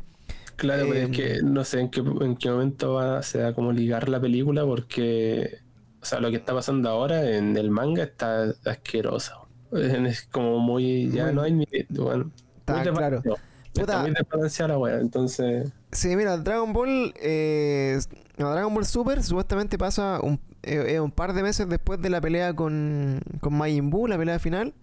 Claro, 0.58 0.86
pero 0.89 1.06
Em, 1.06 1.12
es 1.12 1.18
que 1.18 1.42
no 1.44 1.63
sé 1.63 1.80
en 1.82 1.89
qué, 1.89 2.01
en 2.01 2.36
qué 2.36 2.50
momento 2.51 2.94
va, 2.96 3.22
se 3.24 3.42
va 3.42 3.50
a 3.50 3.54
como 3.54 3.72
ligar 3.72 4.10
la 4.10 4.20
película 4.20 4.66
porque, 4.66 5.60
o 6.01 6.06
sea, 6.06 6.20
lo 6.20 6.30
que 6.32 6.38
está 6.38 6.54
pasando 6.54 6.89
ahora 6.89 7.38
en 7.38 7.56
el 7.58 7.70
manga 7.72 8.04
está 8.04 8.54
asqueroso. 8.66 9.48
Es 9.72 10.24
como 10.32 10.60
muy, 10.60 11.12
ya 11.12 11.25
Muy- 11.25 11.34
no 11.34 11.42
hay 11.42 11.51
ni, 11.54 11.66
bueno, 11.89 12.32
Está 12.60 12.84
muy 12.84 12.94
claro. 12.94 13.22
Puta. 13.22 13.42
Está 13.75 14.01
muy 14.01 14.82
wea, 14.82 15.00
entonces, 15.00 15.72
Sí, 15.92 16.16
mira, 16.16 16.38
Dragon 16.38 16.74
Ball, 16.74 17.13
eh, 17.22 18.00
no, 18.38 18.51
Dragon 18.51 18.74
Ball 18.74 18.86
Super 18.86 19.24
supuestamente 19.24 19.77
pasa 19.77 20.20
un, 20.22 20.39
eh, 20.63 20.96
eh, 20.96 21.00
un 21.00 21.12
par 21.12 21.34
de 21.34 21.44
meses 21.44 21.70
después 21.70 22.01
de 22.01 22.10
la 22.10 22.20
pelea 22.20 22.56
con, 22.56 23.20
con 23.39 23.54
Majin 23.54 23.89
Buu, 23.89 24.08
la 24.08 24.18
pelea 24.18 24.39
final. 24.39 24.74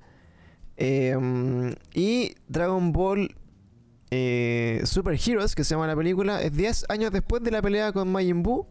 Eh, 0.77 1.75
y 1.95 2.35
Dragon 2.49 2.93
Ball 2.93 3.35
eh, 4.17 4.81
Super 4.85 5.19
Heroes, 5.19 5.55
que 5.55 5.65
se 5.65 5.75
llama 5.75 5.87
la 5.87 5.97
película, 5.97 6.41
es 6.41 6.57
10 6.57 6.87
años 6.89 7.11
después 7.11 7.43
de 7.43 7.51
la 7.51 7.61
pelea 7.61 7.93
con 7.93 8.13
Majin 8.13 8.43
Buu, 8.43 8.67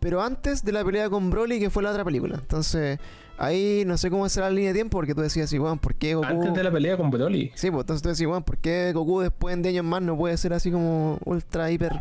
pero 0.00 0.20
antes 0.20 0.64
de 0.64 0.72
la 0.72 0.84
pelea 0.84 1.08
con 1.08 1.30
Broly, 1.30 1.60
que 1.60 1.70
fue 1.70 1.82
la 1.82 1.90
otra 1.90 2.04
película. 2.04 2.38
Entonces, 2.40 2.98
ahí 3.36 3.84
no 3.86 3.96
sé 3.96 4.10
cómo 4.10 4.28
será 4.28 4.48
la 4.48 4.56
línea 4.56 4.70
de 4.70 4.74
tiempo, 4.74 4.98
porque 4.98 5.14
tú 5.14 5.20
decías 5.20 5.44
así, 5.44 5.58
bueno, 5.58 5.76
¿por 5.80 5.94
qué 5.94 6.14
Goku...? 6.14 6.26
antes 6.26 6.54
de 6.54 6.64
la 6.64 6.72
pelea 6.72 6.96
con 6.96 7.10
Broly. 7.10 7.52
Sí, 7.54 7.70
pues 7.70 7.82
entonces 7.82 8.02
tú 8.02 8.08
decís, 8.08 8.26
bueno, 8.26 8.44
¿por 8.44 8.58
qué 8.58 8.92
Goku 8.92 9.20
después 9.20 9.56
10 9.56 9.74
años 9.74 9.84
más 9.84 10.02
no 10.02 10.16
puede 10.16 10.36
ser 10.36 10.52
así 10.52 10.72
como 10.72 11.18
ultra 11.24 11.70
hiper 11.70 11.92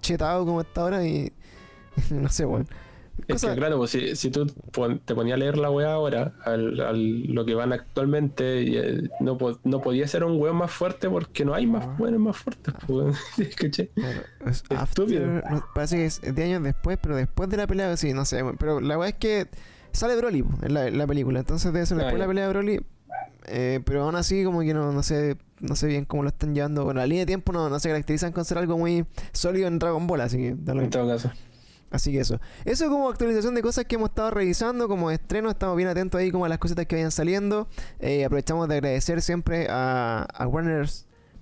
chetado 0.00 0.44
como 0.44 0.60
está 0.60 0.82
ahora? 0.82 1.04
Y 1.04 1.32
no 2.10 2.28
sé, 2.28 2.44
bueno. 2.44 2.66
Es 3.28 3.42
que 3.42 3.54
claro, 3.54 3.78
pues 3.78 3.90
si, 3.90 4.16
si 4.16 4.30
tú 4.30 4.46
te 4.46 5.14
ponías 5.14 5.34
a 5.36 5.38
leer 5.38 5.56
la 5.56 5.70
weá 5.70 5.92
ahora, 5.92 6.34
al, 6.44 6.80
al- 6.80 7.22
lo 7.32 7.44
que 7.44 7.54
van 7.54 7.72
actualmente, 7.72 8.62
eh, 8.62 9.10
no, 9.20 9.38
no 9.64 9.80
podía 9.80 10.06
ser 10.08 10.24
un 10.24 10.38
weón 10.40 10.56
más 10.56 10.70
fuerte 10.72 11.08
porque 11.08 11.44
no 11.44 11.54
hay 11.54 11.66
más 11.66 11.86
weones 11.98 12.20
más 12.20 12.36
fuertes. 12.36 12.74
pues, 12.86 13.16
Estúpido. 14.70 15.26
no, 15.26 15.64
parece 15.74 15.96
que 15.96 16.04
es 16.06 16.20
10 16.20 16.38
años 16.38 16.62
después, 16.62 16.98
pero 17.00 17.16
después 17.16 17.48
de 17.48 17.56
la 17.56 17.66
pelea, 17.66 17.96
sí, 17.96 18.12
no 18.12 18.24
sé. 18.24 18.42
pero 18.58 18.80
la 18.80 18.96
verdad 18.96 19.08
es 19.10 19.14
que 19.18 19.48
sale 19.92 20.16
Broly 20.16 20.44
en 20.62 20.74
la, 20.74 20.88
en 20.88 20.98
la 20.98 21.06
película, 21.06 21.40
entonces 21.40 21.72
debe 21.72 21.86
ser 21.86 21.96
Ah, 21.98 22.02
después 22.02 22.14
de 22.14 22.18
la 22.20 22.28
pelea 22.28 22.44
de 22.46 22.52
Broly. 22.52 22.80
eh, 23.46 23.80
pero 23.84 24.02
aún 24.04 24.16
así, 24.16 24.44
como 24.44 24.60
que 24.60 24.74
no, 24.74 24.92
no 24.92 25.02
sé 25.02 25.36
no 25.60 25.76
sé 25.76 25.86
bien 25.86 26.04
cómo 26.04 26.22
lo 26.24 26.28
están 26.28 26.54
llevando. 26.54 26.84
Bueno, 26.84 27.00
la 27.00 27.06
línea 27.06 27.22
de 27.22 27.26
tiempo 27.26 27.50
no, 27.52 27.70
no 27.70 27.78
se 27.78 27.88
caracterizan 27.88 28.32
con 28.32 28.44
ser 28.44 28.58
algo 28.58 28.76
muy 28.76 29.06
sólido 29.32 29.66
en 29.68 29.78
Dragon 29.78 30.06
Ball, 30.06 30.20
así 30.20 30.36
que 30.36 30.48
En 30.48 30.90
todo 30.90 31.08
caso. 31.08 31.30
Así 31.94 32.10
que 32.10 32.18
eso. 32.18 32.40
Eso 32.64 32.88
como 32.88 33.08
actualización 33.08 33.54
de 33.54 33.62
cosas 33.62 33.84
que 33.84 33.94
hemos 33.94 34.08
estado 34.08 34.32
revisando, 34.32 34.88
como 34.88 35.12
estreno, 35.12 35.48
estamos 35.48 35.76
bien 35.76 35.88
atentos 35.88 36.20
ahí 36.20 36.32
como 36.32 36.44
a 36.44 36.48
las 36.48 36.58
cositas 36.58 36.86
que 36.86 36.96
vayan 36.96 37.12
saliendo. 37.12 37.68
Eh, 38.00 38.24
aprovechamos 38.24 38.68
de 38.68 38.74
agradecer 38.74 39.22
siempre 39.22 39.68
a, 39.70 40.24
a 40.24 40.46
Warner 40.48 40.88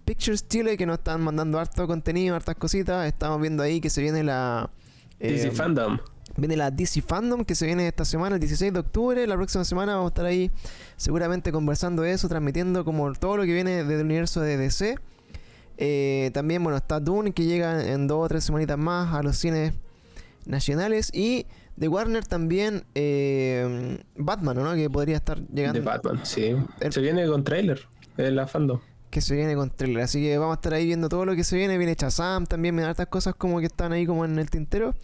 Pictures 0.05 0.47
Chile 0.47 0.77
que 0.77 0.85
nos 0.85 0.99
están 0.99 1.23
mandando 1.23 1.59
harto 1.59 1.87
contenido, 1.87 2.37
hartas 2.37 2.57
cositas. 2.57 3.07
Estamos 3.07 3.41
viendo 3.41 3.63
ahí 3.63 3.81
que 3.81 3.89
se 3.89 4.03
viene 4.03 4.23
la... 4.23 4.69
eh, 5.21 5.33
DC 5.33 5.53
Fandom. 5.53 5.99
Viene 6.37 6.55
la 6.57 6.71
DC 6.71 7.01
Fandom 7.01 7.47
que 7.47 7.55
se 7.55 7.65
viene 7.65 7.89
esta 7.89 8.05
semana, 8.05 8.35
el 8.35 8.41
16 8.41 8.75
de 8.75 8.81
octubre. 8.81 9.27
La 9.27 9.37
próxima 9.37 9.65
semana 9.65 9.95
vamos 9.95 10.11
a 10.11 10.13
estar 10.13 10.27
ahí 10.27 10.51
seguramente 10.99 11.51
conversando 11.51 12.05
eso, 12.05 12.29
transmitiendo 12.29 12.85
como 12.85 13.11
todo 13.15 13.39
lo 13.39 13.45
que 13.45 13.55
viene 13.55 13.85
del 13.85 14.05
universo 14.05 14.43
de 14.43 14.59
DC. 14.59 14.99
Eh, 15.79 16.31
también, 16.35 16.63
bueno, 16.63 16.77
está 16.77 17.01
Dune 17.01 17.33
que 17.33 17.45
llega 17.47 17.91
en 17.91 18.07
dos 18.07 18.27
o 18.27 18.29
tres 18.29 18.45
semanitas 18.45 18.77
más 18.77 19.15
a 19.15 19.23
los 19.23 19.39
cines 19.39 19.73
nacionales. 20.47 21.11
Y 21.15 21.47
de 21.77 21.89
Warner 21.89 22.25
también 22.27 22.85
eh, 22.95 23.99
Batman, 24.17 24.57
¿no? 24.57 24.75
Que 24.75 24.89
podría 24.91 25.17
estar 25.17 25.39
llegando. 25.49 25.81
De 25.81 25.85
Batman, 25.85 26.21
sí. 26.25 26.55
El- 26.81 26.93
Se 26.93 27.01
viene 27.01 27.27
con 27.27 27.45
trailer 27.45 27.81
en 28.17 28.37
la 28.37 28.47
Fandom. 28.47 28.81
que 29.11 29.21
se 29.21 29.35
viene 29.35 29.55
con 29.55 29.71
trailer. 29.71 30.03
Así 30.05 30.21
que 30.23 30.37
vamos 30.39 30.55
a 30.55 30.57
estar 30.57 30.75
ahí 30.75 30.87
viendo 30.87 31.09
todo 31.09 31.25
lo 31.25 31.35
que 31.37 31.45
se 31.45 31.57
viene. 31.57 31.79
Viene 31.79 31.95
Shazam 31.99 32.47
también, 32.47 32.75
vienen 32.75 32.91
hartas 32.91 33.07
cosas 33.09 33.35
como 33.35 33.61
que 33.61 33.67
están 33.67 33.93
ahí 33.93 34.07
como 34.07 34.25
en 34.25 34.39
el 34.39 34.49
tintero. 34.51 34.95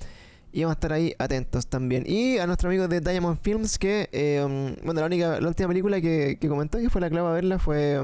Y 0.51 0.61
vamos 0.63 0.77
a 0.77 0.79
estar 0.79 0.93
ahí 0.95 1.15
atentos 1.19 1.67
también. 1.67 2.05
Y 2.07 2.39
a 2.39 2.47
nuestro 2.47 2.71
amigo 2.71 2.89
de 2.89 3.01
Diamond 3.01 3.39
Films, 3.43 3.79
que, 3.79 4.09
eh, 4.13 4.75
bueno, 4.83 5.01
la 5.01 5.07
única, 5.07 5.41
la 5.43 5.49
última 5.49 5.69
película 5.69 6.01
que, 6.01 6.39
que 6.41 6.49
comentó 6.49 6.79
que 6.79 6.89
fue 6.89 7.03
la 7.03 7.11
clave 7.11 7.29
a 7.29 7.33
verla 7.33 7.59
fue 7.59 8.03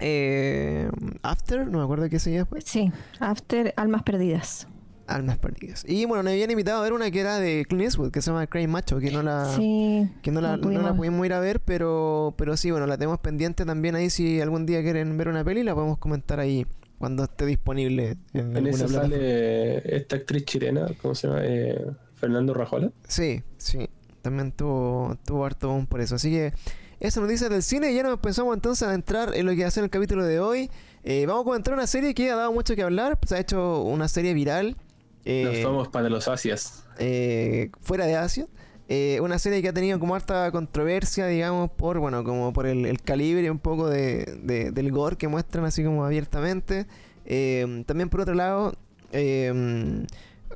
eh, 0.00 0.90
After, 1.22 1.66
no 1.68 1.78
me 1.78 1.84
acuerdo 1.84 2.08
qué 2.08 2.18
se 2.18 2.30
llama 2.30 2.40
después. 2.40 2.64
Sí, 2.66 2.90
After 3.20 3.72
Almas 3.76 4.02
Perdidas. 4.02 4.66
Almas 5.10 5.38
Perdidas. 5.38 5.84
Y 5.86 6.04
bueno, 6.04 6.22
nos 6.22 6.32
habían 6.32 6.50
invitado 6.50 6.78
a 6.80 6.82
ver 6.82 6.92
una 6.92 7.10
que 7.10 7.20
era 7.20 7.38
de 7.38 7.64
Clint 7.68 7.84
Eastwood, 7.84 8.10
que 8.10 8.22
se 8.22 8.30
llama 8.30 8.46
Crane 8.46 8.68
Macho, 8.68 8.98
que 8.98 9.10
no 9.10 9.22
la... 9.22 9.46
sí, 9.56 10.08
Que 10.22 10.30
no 10.30 10.40
la, 10.40 10.56
no 10.56 10.70
no 10.70 10.82
la 10.82 10.88
pudimos- 10.92 10.96
pudimos 10.96 11.26
ir 11.26 11.32
a 11.32 11.40
ver, 11.40 11.60
pero, 11.60 12.34
pero 12.36 12.56
sí, 12.56 12.70
bueno, 12.70 12.86
la 12.86 12.96
tenemos 12.96 13.18
pendiente 13.20 13.64
también 13.64 13.94
ahí. 13.94 14.10
Si 14.10 14.40
algún 14.40 14.66
día 14.66 14.82
quieren 14.82 15.16
ver 15.18 15.28
una 15.28 15.44
peli, 15.44 15.62
la 15.62 15.74
podemos 15.74 15.98
comentar 15.98 16.40
ahí 16.40 16.66
cuando 16.98 17.24
esté 17.24 17.46
disponible 17.46 18.16
en, 18.34 18.40
En 18.50 18.56
alguna 18.56 18.70
esa 18.70 18.86
plataforma. 18.86 19.14
sale 19.16 19.96
esta 19.96 20.16
actriz 20.16 20.44
chilena, 20.44 20.86
¿cómo 21.00 21.14
se 21.14 21.26
llama? 21.28 21.40
Eh, 21.44 21.86
Fernando 22.14 22.52
Rajola. 22.54 22.90
Sí, 23.08 23.42
sí, 23.56 23.88
también 24.22 24.52
tuvo, 24.52 25.16
tuvo 25.24 25.44
harto 25.46 25.68
boom 25.68 25.86
por 25.86 26.00
eso. 26.02 26.16
Así 26.16 26.30
que 26.30 26.52
esa 27.00 27.20
noticia 27.22 27.48
del 27.48 27.62
cine, 27.62 27.94
ya 27.94 28.02
nos 28.02 28.18
pensamos 28.20 28.54
entonces 28.54 28.86
a 28.86 28.92
entrar 28.94 29.34
en 29.34 29.46
lo 29.46 29.52
que 29.54 29.62
va 29.62 29.68
a 29.68 29.70
ser 29.70 29.84
el 29.84 29.88
capítulo 29.90 30.24
de 30.26 30.38
hoy. 30.40 30.70
Eh, 31.02 31.24
vamos 31.26 31.40
a 31.40 31.44
comentar 31.44 31.72
una 31.72 31.86
serie 31.86 32.12
que 32.12 32.30
ha 32.30 32.36
dado 32.36 32.52
mucho 32.52 32.76
que 32.76 32.82
hablar, 32.82 33.18
se 33.26 33.34
ha 33.36 33.38
hecho 33.38 33.80
una 33.82 34.06
serie 34.06 34.34
viral. 34.34 34.76
Eh, 35.24 35.44
Nos 35.62 35.64
vamos 35.64 35.88
para 35.88 36.08
los 36.08 36.28
Asias. 36.28 36.84
eh, 36.98 37.70
fuera 37.82 38.06
de 38.06 38.16
Asia. 38.16 38.46
Eh, 38.88 39.20
una 39.22 39.38
serie 39.38 39.62
que 39.62 39.68
ha 39.68 39.72
tenido 39.72 40.00
como 40.00 40.16
harta 40.16 40.50
controversia, 40.50 41.26
digamos, 41.28 41.70
por 41.70 41.98
bueno, 42.00 42.24
como 42.24 42.52
por 42.52 42.66
el, 42.66 42.86
el 42.86 43.00
calibre 43.00 43.48
un 43.50 43.60
poco 43.60 43.88
de, 43.88 44.24
de- 44.42 44.72
del 44.72 44.90
gore 44.90 45.16
que 45.16 45.28
muestran 45.28 45.64
así 45.64 45.84
como 45.84 46.04
abiertamente. 46.04 46.86
Eh, 47.24 47.84
también 47.86 48.08
por 48.08 48.22
otro 48.22 48.34
lado, 48.34 48.74
eh, 49.12 50.04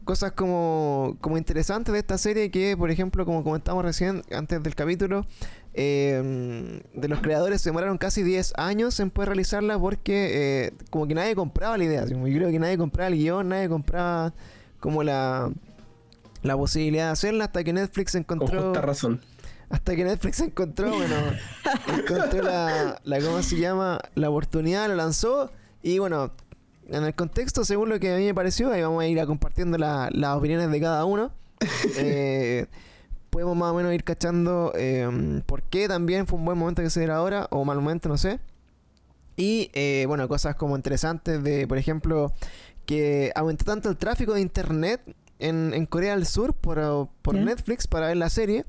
cosas 0.05 0.33
como, 0.33 1.17
como 1.21 1.39
interesantes 1.39 1.93
de 1.93 2.01
esta 2.01 2.19
serie 2.19 2.51
que, 2.51 2.77
por 2.77 2.91
ejemplo, 2.91 3.25
como 3.25 3.45
comentamos 3.45 3.85
recién 3.85 4.23
antes 4.33 4.61
del 4.65 4.75
capítulo, 4.75 5.25
eh, 5.73 6.81
de 6.93 7.09
los 7.09 7.21
creadores 7.21 7.61
se 7.61 7.69
demoraron 7.71 7.99
casi 7.99 8.23
10 8.25 8.53
años 8.57 8.99
en 9.01 9.11
poder 9.11 9.29
realizarla 9.29 9.79
porque 9.79 10.67
eh, 10.67 10.73
como 10.91 11.07
que 11.07 11.15
nadie 11.15 11.35
compraba 11.37 11.79
la 11.79 11.85
idea. 11.85 12.05
Yo 12.07 12.21
creo 12.21 12.51
que 12.51 12.59
nadie 12.59 12.77
compraba 12.79 13.09
el 13.09 13.15
guion, 13.17 13.49
nadie 13.49 13.69
compraba 13.69 14.35
como 14.85 15.03
la, 15.03 15.51
la 16.43 16.57
posibilidad 16.59 17.07
de 17.07 17.13
hacerla 17.13 17.45
hasta 17.47 17.65
que 17.65 17.73
Netflix 17.73 18.13
Con 18.13 18.21
encontró 18.21 18.63
justa 18.65 18.83
razón. 18.83 19.21
hasta 19.71 19.97
que 19.97 20.05
Netflix 20.05 20.41
encontró 20.41 20.95
bueno 20.95 21.17
encontró 21.89 22.43
la, 22.43 23.01
la 23.03 23.21
cómo 23.21 23.43
se 23.43 23.57
llama 23.59 23.99
la 24.15 24.29
oportunidad 24.29 24.89
lo 24.89 24.95
lanzó 24.97 25.51
y 25.83 25.99
bueno 25.99 26.33
en 26.91 27.03
el 27.05 27.15
contexto 27.15 27.65
según 27.65 27.89
lo 27.89 27.99
que 27.99 28.13
a 28.15 28.19
mí 28.19 28.27
me 28.27 28.35
pareció 28.35 28.71
ahí 28.71 28.83
vamos 28.83 29.03
a 29.03 29.07
ir 29.07 29.19
a 29.19 29.25
compartiendo 29.27 29.79
la- 29.79 30.11
las 30.13 30.37
opiniones 30.37 30.71
de 30.71 30.81
cada 30.81 31.07
uno 31.07 31.33
Eh, 31.97 32.67
podemos 33.31 33.57
más 33.57 33.73
o 33.73 33.75
menos 33.75 33.95
ir 33.95 34.05
cachando 34.05 34.73
eh, 34.77 35.41
por 35.47 35.63
qué 35.63 35.89
también 35.89 36.27
fue 36.27 36.39
un 36.39 36.45
buen 36.45 36.59
momento 36.59 36.83
que 36.83 36.91
se 36.91 37.01
diera 37.01 37.17
ahora 37.17 37.47
o 37.51 37.65
mal 37.65 37.79
momento 37.81 38.09
no 38.11 38.19
sé 38.19 38.39
y 39.37 39.71
eh, 39.73 40.05
bueno 40.07 40.29
cosas 40.29 40.55
como 40.57 40.77
interesantes 40.77 41.43
de 41.43 41.67
por 41.67 41.79
ejemplo 41.79 42.33
que 42.87 43.33
aumentó 43.35 43.65
tanto 43.65 43.89
el 43.89 43.97
tráfico 43.97 44.35
de 44.35 44.41
internet 44.41 45.01
en, 45.39 45.73
en 45.75 45.87
Corea 45.87 46.15
del 46.17 46.27
Sur 46.27 46.55
por, 46.55 47.09
por. 47.23 47.35
Netflix 47.35 47.87
para 47.87 48.09
ver 48.09 48.17
la 48.17 48.31
serie 48.31 48.65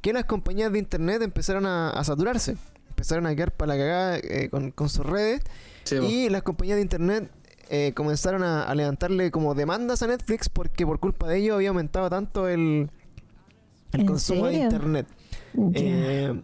que 0.00 0.12
las 0.12 0.24
compañías 0.24 0.72
de 0.72 0.78
internet 0.78 1.22
empezaron 1.22 1.66
a, 1.66 1.90
a 1.90 2.04
saturarse. 2.04 2.56
Empezaron 2.90 3.26
a 3.26 3.34
quedar 3.34 3.52
para 3.52 3.74
la 3.74 3.78
cagada 3.80 4.18
eh, 4.18 4.48
con, 4.50 4.70
con 4.70 4.88
sus 4.88 5.04
redes. 5.06 5.42
Sí, 5.84 5.96
y 5.96 6.28
las 6.28 6.42
compañías 6.42 6.76
de 6.76 6.82
internet 6.82 7.30
eh, 7.70 7.92
comenzaron 7.94 8.42
a, 8.42 8.64
a 8.64 8.74
levantarle 8.74 9.30
como 9.30 9.54
demandas 9.54 10.02
a 10.02 10.06
Netflix 10.06 10.48
porque 10.48 10.86
por 10.86 11.00
culpa 11.00 11.28
de 11.28 11.38
ello 11.38 11.54
había 11.54 11.70
aumentado 11.70 12.10
tanto 12.10 12.48
el, 12.48 12.90
el 13.92 14.00
¿En 14.00 14.06
consumo 14.06 14.46
de 14.46 14.54
internet. 14.54 15.06
Eh, 15.74 16.40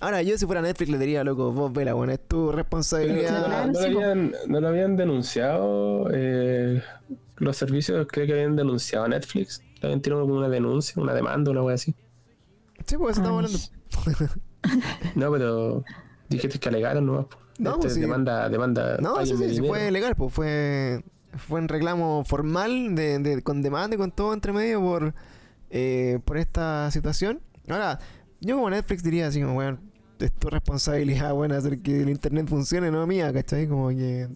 ahora, 0.00 0.22
yo 0.22 0.36
si 0.38 0.46
fuera 0.46 0.62
Netflix 0.62 0.90
le 0.90 0.98
diría, 0.98 1.24
loco, 1.24 1.52
vos 1.52 1.72
vela, 1.72 1.94
bueno, 1.94 2.12
es 2.12 2.20
tu 2.26 2.46
Pero 2.46 2.52
responsabilidad. 2.52 3.66
no, 3.66 3.80
lo 3.80 3.84
habían, 3.86 4.32
no 4.46 4.60
lo 4.60 4.68
habían 4.68 4.96
denunciado. 4.96 6.08
eh, 6.12 6.82
los 7.38 7.56
servicios 7.56 8.06
creo 8.10 8.26
que 8.26 8.32
habían 8.32 8.56
denunciado 8.56 9.04
a 9.04 9.08
Netflix. 9.08 9.62
Habían 9.82 10.00
tirado 10.00 10.22
como 10.22 10.34
una 10.38 10.48
denuncia, 10.48 11.00
una 11.00 11.14
demanda, 11.14 11.50
una 11.52 11.62
wea 11.62 11.74
así. 11.76 11.94
Sí, 12.84 12.96
pues 12.96 13.16
eso 13.16 13.22
estamos 13.22 13.44
hablando. 13.44 14.38
No, 15.14 15.30
pero 15.32 15.84
dijiste 16.28 16.58
que 16.58 16.68
alegaron 16.68 17.06
nomás. 17.06 17.26
No, 17.58 17.70
Este, 17.70 17.82
pues 17.82 17.94
sí. 17.94 18.00
demanda, 18.00 18.48
demanda. 18.48 18.96
No, 18.98 19.24
sí, 19.24 19.36
sí, 19.36 19.56
sí, 19.56 19.62
fue 19.66 19.90
legal, 19.90 20.14
pues 20.16 20.32
fue, 20.32 21.02
fue 21.36 21.60
un 21.60 21.68
reclamo 21.68 22.24
formal 22.24 22.94
de, 22.94 23.18
de- 23.18 23.42
con 23.42 23.62
demanda 23.62 23.94
y 23.96 23.98
con 23.98 24.10
todo 24.12 24.32
entre 24.34 24.52
medio 24.52 24.80
por, 24.80 25.14
eh, 25.70 26.18
por 26.24 26.38
esta 26.38 26.90
situación. 26.90 27.40
Ahora, 27.68 27.98
yo 28.40 28.56
como 28.56 28.70
Netflix 28.70 29.02
diría 29.02 29.26
así 29.26 29.40
como, 29.40 29.54
bueno, 29.54 29.78
es 30.18 30.32
tu 30.32 30.50
responsabilidad, 30.50 31.32
bueno, 31.32 31.54
hacer 31.54 31.80
que 31.80 32.02
el 32.02 32.08
internet 32.08 32.48
funcione, 32.48 32.90
no 32.90 33.06
mía, 33.06 33.32
¿cachai? 33.32 33.66
Como 33.68 33.88
que 33.88 34.28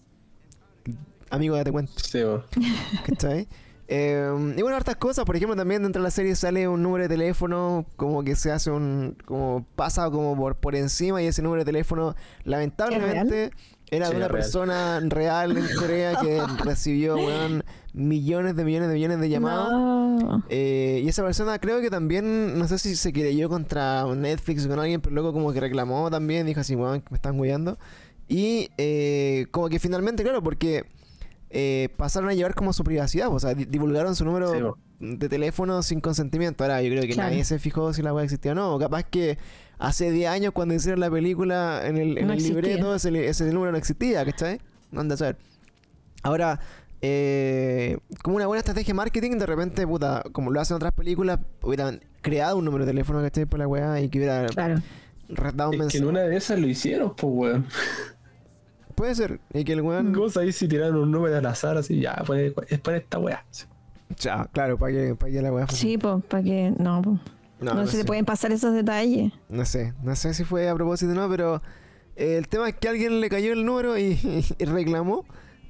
amigo, 1.32 1.56
date 1.56 1.72
cuenta. 1.72 1.92
Sí, 1.96 2.18
weón. 2.18 2.44
¿Cachai? 3.06 3.48
Eh, 3.88 4.54
y 4.56 4.62
bueno, 4.62 4.76
hartas 4.76 4.96
cosas. 4.96 5.24
Por 5.24 5.34
ejemplo, 5.34 5.56
también 5.56 5.82
dentro 5.82 6.00
de 6.00 6.04
la 6.04 6.10
serie 6.10 6.36
sale 6.36 6.68
un 6.68 6.82
número 6.82 7.02
de 7.02 7.08
teléfono, 7.08 7.84
como 7.96 8.22
que 8.22 8.36
se 8.36 8.52
hace 8.52 8.70
un. 8.70 9.16
como 9.24 9.66
pasa 9.74 10.08
como 10.10 10.36
por, 10.36 10.56
por 10.56 10.76
encima, 10.76 11.22
y 11.22 11.26
ese 11.26 11.42
número 11.42 11.62
de 11.62 11.66
teléfono, 11.66 12.14
lamentablemente, 12.44 13.50
era 13.92 14.06
Sí, 14.06 14.12
de 14.12 14.16
una 14.18 14.28
real. 14.28 14.40
persona 14.40 15.00
real 15.04 15.56
en 15.56 15.66
Corea 15.78 16.16
que 16.20 16.40
recibió, 16.64 17.14
weón, 17.16 17.62
millones 17.92 18.56
de 18.56 18.64
millones 18.64 18.88
de 18.88 18.94
millones 18.94 19.20
de 19.20 19.28
llamadas. 19.28 19.70
No. 19.70 20.42
Eh, 20.48 21.02
y 21.04 21.08
esa 21.08 21.22
persona 21.22 21.58
creo 21.58 21.80
que 21.80 21.90
también, 21.90 22.58
no 22.58 22.66
sé 22.66 22.78
si 22.78 22.96
se 22.96 23.12
querelló 23.12 23.48
contra 23.48 24.04
Netflix 24.14 24.66
o 24.66 24.68
con 24.68 24.78
alguien, 24.80 25.00
pero 25.00 25.14
luego 25.14 25.32
como 25.32 25.52
que 25.52 25.60
reclamó 25.60 26.10
también, 26.10 26.46
dijo 26.46 26.60
así, 26.60 26.74
weón, 26.74 27.00
que 27.02 27.08
me 27.10 27.16
están 27.16 27.40
guiando. 27.40 27.78
Y 28.28 28.70
eh, 28.78 29.46
como 29.50 29.68
que 29.68 29.78
finalmente, 29.78 30.22
claro, 30.22 30.42
porque 30.42 30.84
eh, 31.50 31.90
pasaron 31.98 32.30
a 32.30 32.34
llevar 32.34 32.54
como 32.54 32.72
su 32.72 32.82
privacidad, 32.84 33.28
o 33.28 33.38
sea, 33.38 33.54
di- 33.54 33.66
divulgaron 33.66 34.16
su 34.16 34.24
número 34.24 34.52
Sí, 35.00 35.06
de 35.18 35.28
teléfono 35.28 35.82
sin 35.82 36.00
consentimiento. 36.00 36.64
Ahora, 36.64 36.80
yo 36.80 36.88
creo 36.90 37.02
que 37.02 37.10
Claro. 37.10 37.28
nadie 37.30 37.44
se 37.44 37.58
fijó 37.58 37.92
si 37.92 38.00
la 38.02 38.14
weá 38.14 38.24
existía 38.24 38.52
o 38.52 38.54
no. 38.54 38.74
O 38.74 38.78
capaz 38.78 39.02
que 39.02 39.36
hace 39.82 40.10
10 40.10 40.30
años 40.30 40.52
cuando 40.52 40.74
hicieron 40.74 41.00
la 41.00 41.10
película 41.10 41.82
en 41.84 41.96
el, 41.96 42.18
en 42.18 42.26
No 42.26 42.32
el 42.32 42.38
existía. 42.38 42.62
libreto 42.62 42.94
ese, 42.94 43.44
número 43.52 43.72
no 43.72 43.78
existía, 43.78 44.24
¿cachai? 44.24 44.60
No 44.90 45.00
anda 45.00 45.14
a 45.14 45.18
saber. 45.18 45.36
Ahora, 46.22 46.60
eh, 47.00 47.98
como 48.22 48.36
una 48.36 48.46
buena 48.46 48.60
estrategia 48.60 48.92
de 48.92 48.96
marketing, 48.96 49.38
de 49.38 49.46
repente, 49.46 49.86
puta, 49.86 50.22
como 50.32 50.50
lo 50.50 50.60
hacen 50.60 50.76
otras 50.76 50.92
películas, 50.92 51.40
hubieran 51.62 52.00
creado 52.20 52.56
un 52.58 52.64
número 52.64 52.84
de 52.86 52.92
teléfono, 52.92 53.20
¿cachai? 53.20 53.44
Por 53.46 53.58
la 53.58 53.66
weá 53.66 54.00
y 54.00 54.08
que 54.08 54.18
hubiera 54.18 54.46
Claro. 54.46 54.76
dado 55.54 55.70
un 55.70 55.80
Es 55.82 55.88
que 55.88 55.98
en 55.98 56.04
una 56.06 56.20
de 56.20 56.36
esas 56.36 56.58
lo 56.60 56.68
hicieron, 56.68 57.14
pues, 57.16 57.32
weón. 57.34 57.66
Puede 58.94 59.14
ser. 59.16 59.40
Y 59.52 59.64
que 59.64 59.72
el 59.72 59.80
weón. 59.80 60.12
Cosa 60.12 60.40
ahí 60.40 60.52
si 60.52 60.68
tiraron 60.68 60.96
un 60.96 61.10
número 61.10 61.36
al 61.36 61.46
azar, 61.46 61.76
así, 61.76 62.00
ya, 62.00 62.22
pues, 62.26 62.52
es 62.68 62.78
para 62.78 62.98
esta 62.98 63.18
weá. 63.18 63.44
Ya, 64.18 64.44
claro, 64.52 64.78
para 64.78 64.92
que, 64.92 65.14
para 65.16 65.32
que 65.32 65.42
la 65.42 65.52
weá. 65.52 65.66
Sí, 65.68 65.98
pues, 65.98 66.22
para 66.26 66.42
que. 66.44 66.72
No, 66.78 67.02
po. 67.02 67.18
No, 67.62 67.74
no, 67.74 67.80
no 67.82 67.86
se 67.86 67.92
sé. 67.92 67.98
te 67.98 68.04
pueden 68.04 68.24
pasar 68.24 68.52
esos 68.52 68.74
detalles. 68.74 69.32
No 69.48 69.64
sé, 69.64 69.94
no 70.02 70.14
sé 70.16 70.34
si 70.34 70.44
fue 70.44 70.68
a 70.68 70.74
propósito 70.74 71.12
o 71.12 71.14
no, 71.14 71.28
pero 71.28 71.62
eh, 72.16 72.36
el 72.38 72.48
tema 72.48 72.68
es 72.68 72.74
que 72.76 72.88
alguien 72.88 73.20
le 73.20 73.28
cayó 73.28 73.52
el 73.52 73.64
número 73.64 73.96
y, 73.98 74.18
y 74.58 74.64
reclamó. 74.64 75.24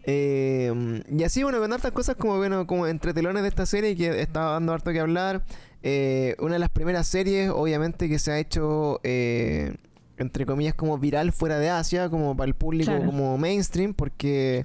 Eh, 0.04 1.02
y 1.08 1.22
así, 1.22 1.42
bueno, 1.44 1.60
con 1.60 1.72
hartas 1.72 1.92
cosas 1.92 2.16
como, 2.16 2.36
bueno, 2.36 2.66
como 2.66 2.86
entre 2.86 3.14
telones 3.14 3.42
de 3.42 3.48
esta 3.48 3.66
serie 3.66 3.94
que 3.96 4.20
estaba 4.20 4.52
dando 4.52 4.72
harto 4.72 4.90
que 4.92 5.00
hablar. 5.00 5.44
Eh, 5.84 6.34
una 6.40 6.54
de 6.54 6.58
las 6.58 6.70
primeras 6.70 7.06
series, 7.08 7.50
obviamente, 7.50 8.08
que 8.08 8.18
se 8.18 8.32
ha 8.32 8.38
hecho, 8.38 9.00
eh, 9.04 9.74
entre 10.16 10.46
comillas, 10.46 10.74
como 10.74 10.98
viral 10.98 11.32
fuera 11.32 11.58
de 11.58 11.70
Asia, 11.70 12.08
como 12.08 12.36
para 12.36 12.48
el 12.48 12.54
público 12.54 12.90
Claro. 12.90 13.06
como 13.06 13.36
mainstream, 13.38 13.94
porque 13.94 14.64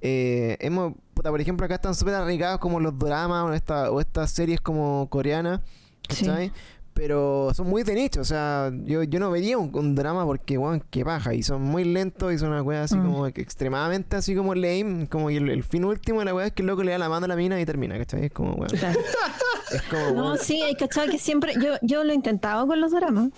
hemos, 0.00 0.94
puta, 1.14 1.30
por 1.30 1.40
ejemplo, 1.40 1.64
acá 1.66 1.74
están 1.76 1.94
súper 1.94 2.14
arraigados 2.14 2.58
como 2.60 2.78
los 2.80 2.98
dramas 2.98 3.44
o, 3.50 3.52
esta- 3.54 3.90
o 3.90 4.00
estas 4.00 4.30
series 4.30 4.60
como 4.60 5.08
coreanas. 5.10 5.60
Sí. 6.14 6.52
Pero 6.94 7.50
son 7.52 7.68
muy 7.68 7.82
de 7.82 7.94
nicho, 7.94 8.22
o 8.22 8.24
sea, 8.24 8.72
yo, 8.84 9.02
yo 9.02 9.20
no 9.20 9.30
vería 9.30 9.58
un, 9.58 9.70
un 9.76 9.94
drama 9.94 10.24
porque, 10.24 10.56
weón, 10.56 10.82
qué 10.88 11.04
paja, 11.04 11.34
y 11.34 11.42
son 11.42 11.60
muy 11.60 11.84
lentos 11.84 12.32
y 12.32 12.38
son 12.38 12.48
una 12.52 12.62
weá 12.62 12.84
así 12.84 12.96
Mm. 12.96 13.04
como 13.12 13.24
que 13.34 13.42
extremadamente 13.42 14.16
así 14.16 14.34
como 14.34 14.54
lame, 14.54 15.06
como 15.10 15.28
que 15.28 15.36
el, 15.36 15.50
el 15.50 15.62
fin 15.62 15.84
último 15.84 16.20
de 16.20 16.24
la 16.24 16.34
weá 16.34 16.46
es 16.46 16.52
que 16.54 16.62
el 16.62 16.68
loco 16.68 16.82
le 16.82 16.92
da 16.92 16.98
la 16.98 17.10
mano 17.10 17.26
a 17.26 17.28
la 17.28 17.36
mina 17.36 17.60
y 17.60 17.66
termina, 17.66 17.98
¿cachai? 17.98 18.24
Es 18.24 18.32
como, 18.32 18.54
weón, 18.54 18.70
Claro. 18.70 18.98
es 19.72 19.82
como, 19.82 20.10
No, 20.12 20.24
weón, 20.24 20.38
sí, 20.38 20.62
hay 20.62 20.74
cachado 20.74 21.10
que 21.10 21.18
siempre. 21.18 21.52
Yo, 21.62 21.74
yo 21.82 22.02
lo 22.02 22.12
he 22.12 22.14
intentado 22.14 22.66
con 22.66 22.80
los 22.80 22.92
dramas. 22.92 23.28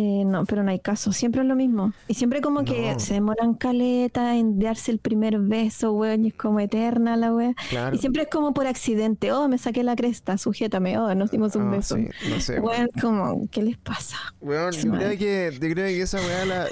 Eh, 0.00 0.24
no, 0.24 0.44
pero 0.46 0.62
no 0.62 0.70
hay 0.70 0.78
caso. 0.78 1.12
Siempre 1.12 1.40
es 1.40 1.46
lo 1.48 1.56
mismo. 1.56 1.92
Y 2.06 2.14
siempre 2.14 2.40
como 2.40 2.64
que 2.64 2.94
se 3.00 3.14
demoran 3.14 3.54
caleta 3.54 4.36
en 4.36 4.60
darse 4.60 4.92
el 4.92 5.00
primer 5.00 5.40
beso, 5.40 5.90
weón. 5.92 6.24
Y 6.24 6.28
es 6.28 6.34
como 6.34 6.60
eterna 6.60 7.16
la 7.16 7.32
claro. 7.68 7.96
Y 7.96 7.98
siempre 7.98 8.22
es 8.22 8.28
como 8.28 8.54
por 8.54 8.68
accidente. 8.68 9.32
Oh, 9.32 9.48
me 9.48 9.58
saqué 9.58 9.82
la 9.82 9.96
cresta, 9.96 10.38
sujétame. 10.38 10.96
Oh, 10.98 11.12
nos 11.16 11.32
dimos 11.32 11.56
un 11.56 11.62
Ah, 11.62 11.70
beso. 11.72 11.96
sí, 11.96 12.06
no 12.30 12.40
sé, 12.40 12.60
weón. 12.60 12.68
Weón, 12.78 12.90
como, 13.00 13.48
¿qué 13.50 13.60
les 13.64 13.76
pasa? 13.76 14.16
Weón, 14.40 14.70
yo 14.70 14.92
creo 14.92 15.18
que, 15.18 15.50
yo 15.54 15.58
creo 15.58 15.74
que 15.88 16.00
esa 16.00 16.18
weá 16.18 16.44
la... 16.44 16.66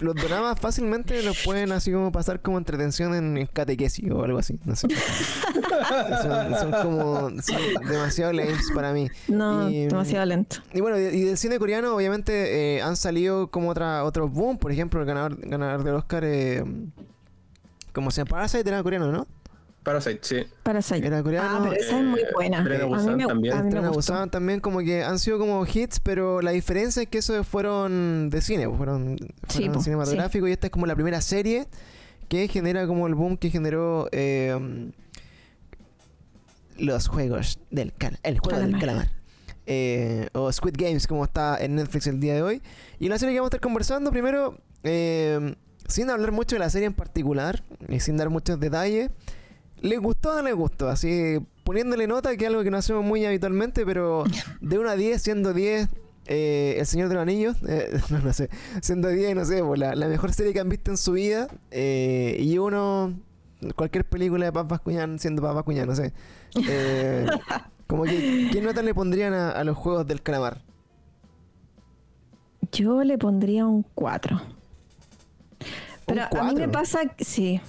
Los 0.00 0.14
dramas 0.14 0.60
fácilmente 0.60 1.20
los 1.24 1.42
pueden 1.44 1.72
así 1.72 1.90
como 1.90 2.12
pasar 2.12 2.40
como 2.40 2.56
entretención 2.56 3.16
en, 3.16 3.36
en 3.36 3.46
catequesis 3.48 4.08
o 4.12 4.22
algo 4.22 4.38
así, 4.38 4.60
no 4.64 4.76
sé. 4.76 4.86
son, 6.22 6.54
son 6.54 6.70
como 6.82 7.30
son 7.42 7.56
demasiado 7.88 8.32
lames 8.32 8.70
para 8.72 8.92
mí. 8.92 9.08
No, 9.26 9.68
Y, 9.68 9.86
demasiado 9.86 10.24
lento. 10.26 10.58
Y 10.72 10.80
bueno, 10.80 10.98
y 11.00 11.18
y 11.18 11.22
del 11.22 11.36
cine 11.36 11.58
coreano 11.58 11.96
obviamente 11.96 12.47
eh, 12.48 12.82
han 12.82 12.96
salido 12.96 13.50
como 13.50 13.70
otra, 13.70 14.04
otros 14.04 14.32
boom, 14.32 14.58
por 14.58 14.72
ejemplo, 14.72 15.00
el 15.00 15.06
ganador, 15.06 15.38
ganador 15.40 15.84
del 15.84 15.94
Oscar, 15.94 16.24
eh, 16.24 16.64
¿cómo 17.92 18.10
se 18.10 18.20
llama? 18.20 18.30
Parasite 18.30 18.68
era 18.68 18.82
coreano, 18.82 19.12
¿no? 19.12 19.26
Parasite, 19.82 20.20
sí. 20.22 20.46
Parasite. 20.64 21.06
Era 21.06 21.22
coreano. 21.22 21.48
Ah, 21.50 21.60
pero 21.62 21.80
esa 21.80 21.98
es 21.98 22.04
muy 22.04 22.20
eh, 22.20 22.26
buena. 22.34 22.62
Tren 22.62 22.80
a 22.80 22.84
a 22.84 22.86
mí 22.88 22.92
Busan 22.94 23.16
me, 23.16 23.26
también. 23.26 23.54
a 23.54 23.58
mí 23.58 23.64
me 23.64 23.70
Tren 23.70 23.84
a 23.84 23.88
gustó. 23.88 24.12
Busan 24.12 24.30
también 24.30 24.60
como 24.60 24.80
que 24.80 25.02
han 25.02 25.18
sido 25.18 25.38
como 25.38 25.64
hits, 25.64 25.98
pero 26.00 26.42
la 26.42 26.50
diferencia 26.50 27.02
es 27.02 27.08
que 27.08 27.18
esos 27.18 27.46
fueron 27.46 28.28
de 28.28 28.42
cine, 28.42 28.66
pues, 28.66 28.76
fueron, 28.76 29.16
Sí, 29.48 29.58
fueron 29.58 29.72
po, 29.72 29.80
cinematográficos 29.80 30.48
y 30.48 30.52
esta 30.52 30.66
es 30.66 30.70
como 30.72 30.84
la 30.86 30.94
primera 30.94 31.20
serie 31.22 31.68
que 32.28 32.48
genera 32.48 32.86
como 32.86 33.06
el 33.06 33.14
boom 33.14 33.38
que 33.38 33.48
generó 33.48 34.08
eh, 34.12 34.90
los 36.76 37.08
juegos 37.08 37.58
del 37.70 37.94
cal 37.94 38.18
el 38.22 38.38
juego 38.40 38.58
del 38.58 38.78
Calamar. 38.78 39.17
Eh, 39.70 40.30
o 40.32 40.50
Squid 40.50 40.76
Games 40.78 41.06
como 41.06 41.24
está 41.24 41.58
en 41.62 41.74
Netflix 41.74 42.06
el 42.06 42.18
día 42.20 42.34
de 42.34 42.42
hoy. 42.42 42.62
Y 42.98 43.08
la 43.10 43.18
serie 43.18 43.34
que 43.34 43.40
vamos 43.40 43.48
a 43.48 43.56
estar 43.56 43.60
conversando 43.60 44.10
primero, 44.10 44.56
eh, 44.82 45.54
sin 45.86 46.08
hablar 46.08 46.32
mucho 46.32 46.56
de 46.56 46.60
la 46.60 46.70
serie 46.70 46.86
en 46.86 46.94
particular 46.94 47.62
y 47.86 48.00
sin 48.00 48.16
dar 48.16 48.30
muchos 48.30 48.58
detalles, 48.58 49.10
¿les 49.82 50.00
gustó 50.00 50.30
o 50.30 50.36
no 50.36 50.42
les 50.42 50.54
gustó? 50.54 50.88
Así 50.88 51.38
poniéndole 51.64 52.06
nota, 52.06 52.34
que 52.34 52.46
es 52.46 52.48
algo 52.48 52.62
que 52.62 52.70
no 52.70 52.78
hacemos 52.78 53.04
muy 53.04 53.26
habitualmente, 53.26 53.84
pero 53.84 54.24
de 54.62 54.78
1 54.78 54.88
a 54.88 54.96
10, 54.96 55.20
siendo 55.20 55.52
10, 55.52 55.88
eh, 56.28 56.76
El 56.78 56.86
Señor 56.86 57.10
de 57.10 57.16
los 57.16 57.22
Anillos, 57.22 57.56
eh, 57.68 58.00
no, 58.08 58.32
sé, 58.32 58.48
siendo 58.80 59.08
10, 59.08 59.36
no 59.36 59.44
sé, 59.44 59.62
pues, 59.62 59.78
la, 59.78 60.08
mejor 60.08 60.32
serie 60.32 60.54
que 60.54 60.60
han 60.60 60.70
visto 60.70 60.90
en 60.90 60.96
su 60.96 61.12
vida, 61.12 61.46
y 61.70 62.56
uno, 62.56 63.20
cualquier 63.76 64.06
película 64.06 64.46
de 64.46 64.52
Paz 64.52 64.66
Bascuñán 64.66 65.18
siendo 65.18 65.42
Paz 65.42 65.54
Bascuñán, 65.54 65.88
no 65.88 65.94
sé. 65.94 66.14
como 67.88 68.04
que, 68.04 68.50
¿qué 68.52 68.60
nota 68.60 68.82
le 68.82 68.94
pondrían 68.94 69.34
a, 69.34 69.50
a 69.50 69.64
los 69.64 69.76
juegos 69.76 70.06
del 70.06 70.22
calamar? 70.22 70.62
Yo 72.70 73.02
le 73.02 73.18
pondría 73.18 73.66
un 73.66 73.82
4. 73.94 74.40
Pero 76.06 76.22
a 76.22 76.44
mí 76.44 76.54
me 76.54 76.68
pasa, 76.68 77.00
sí, 77.18 77.60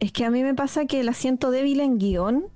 es 0.00 0.12
que 0.12 0.24
a 0.24 0.30
mí 0.30 0.42
me 0.42 0.54
pasa 0.54 0.86
que 0.86 1.02
la 1.04 1.12
siento 1.12 1.50
débil 1.50 1.80
en 1.80 1.98
guion, 1.98 2.46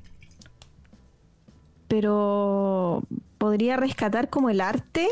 pero 1.89 3.03
podría 3.39 3.77
rescatar 3.77 4.29
como 4.31 4.51
el 4.51 4.61
arte, 4.61 5.09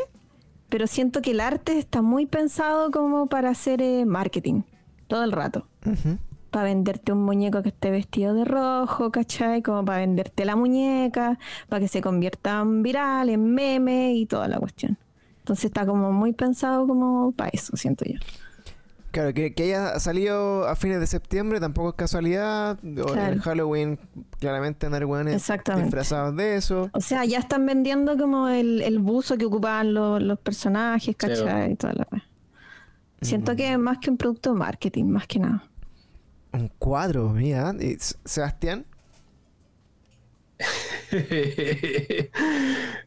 pero 0.68 0.87
siento 0.87 1.20
que 1.20 1.32
el 1.32 1.40
arte 1.40 1.78
está 1.78 2.02
muy 2.02 2.26
pensado 2.26 2.90
como 2.90 3.26
para 3.26 3.50
hacer 3.50 3.82
eh, 3.82 4.04
marketing 4.06 4.62
todo 5.08 5.24
el 5.24 5.32
rato. 5.32 5.66
Ujú. 5.84 6.18
Para 6.50 6.64
venderte 6.64 7.12
un 7.12 7.22
muñeco 7.24 7.62
que 7.62 7.68
esté 7.68 7.90
vestido 7.90 8.34
de 8.34 8.44
rojo, 8.44 9.11
¿cachai? 9.11 9.62
Como 9.62 9.84
para 9.84 9.98
venderte 9.98 10.44
la 10.44 10.56
muñeca, 10.56 11.38
para 11.68 11.80
que 11.80 11.88
se 11.88 12.00
convierta 12.00 12.61
en 12.61 12.82
viral, 12.82 13.28
en 13.28 13.54
meme 13.54 14.14
y 14.14 14.26
toda 14.26 14.48
la 14.48 14.58
cuestión. 14.58 14.96
Entonces 15.40 15.66
está 15.66 15.87
como 15.87 16.12
muy 16.12 16.32
pensado 16.32 16.87
como 16.87 17.32
para 17.32 17.50
eso, 17.52 17.76
siento 17.76 18.04
yo. 18.04 18.18
Claro, 19.11 19.32
que, 19.32 19.54
que 19.54 19.62
haya 19.62 19.98
salido 19.98 20.68
a 20.68 20.76
fines 20.76 21.00
de 21.00 21.06
septiembre 21.06 21.61
tampoco 21.61 21.88
es 21.90 21.94
casualidad. 21.94 22.78
O 23.02 23.12
Claro. 23.12 23.32
en 23.32 23.38
Halloween, 23.40 23.98
claramente 24.38 24.87
andar 24.87 25.06
disfrazados 25.82 26.37
de 26.37 26.56
eso. 26.56 26.90
O 26.92 27.00
sea, 27.00 27.24
ya 27.24 27.38
están 27.38 27.64
vendiendo 27.64 28.18
como 28.18 28.48
el, 28.48 28.82
el 28.82 28.98
buzo 28.98 29.38
que 29.38 29.46
ocupaban 29.46 29.94
los, 29.94 30.22
los 30.22 30.38
personajes, 30.38 31.16
¿cachai? 31.16 31.72
Y 31.72 31.76
toda 31.76 31.94
la 31.94 32.06
wea. 32.12 32.24
Siento 33.22 33.56
que 33.56 33.72
es 33.72 33.78
más 33.78 33.98
que 33.98 34.11
un 34.11 34.16
producto 34.18 34.52
de 34.52 34.58
marketing, 34.58 35.06
más 35.06 35.26
que 35.26 35.38
nada. 35.38 35.64
Un 36.52 36.68
cuadro, 36.78 37.30
mira. 37.30 37.74
¿Y 37.78 37.92
S- 37.94 38.16
Sebastián? 38.24 38.84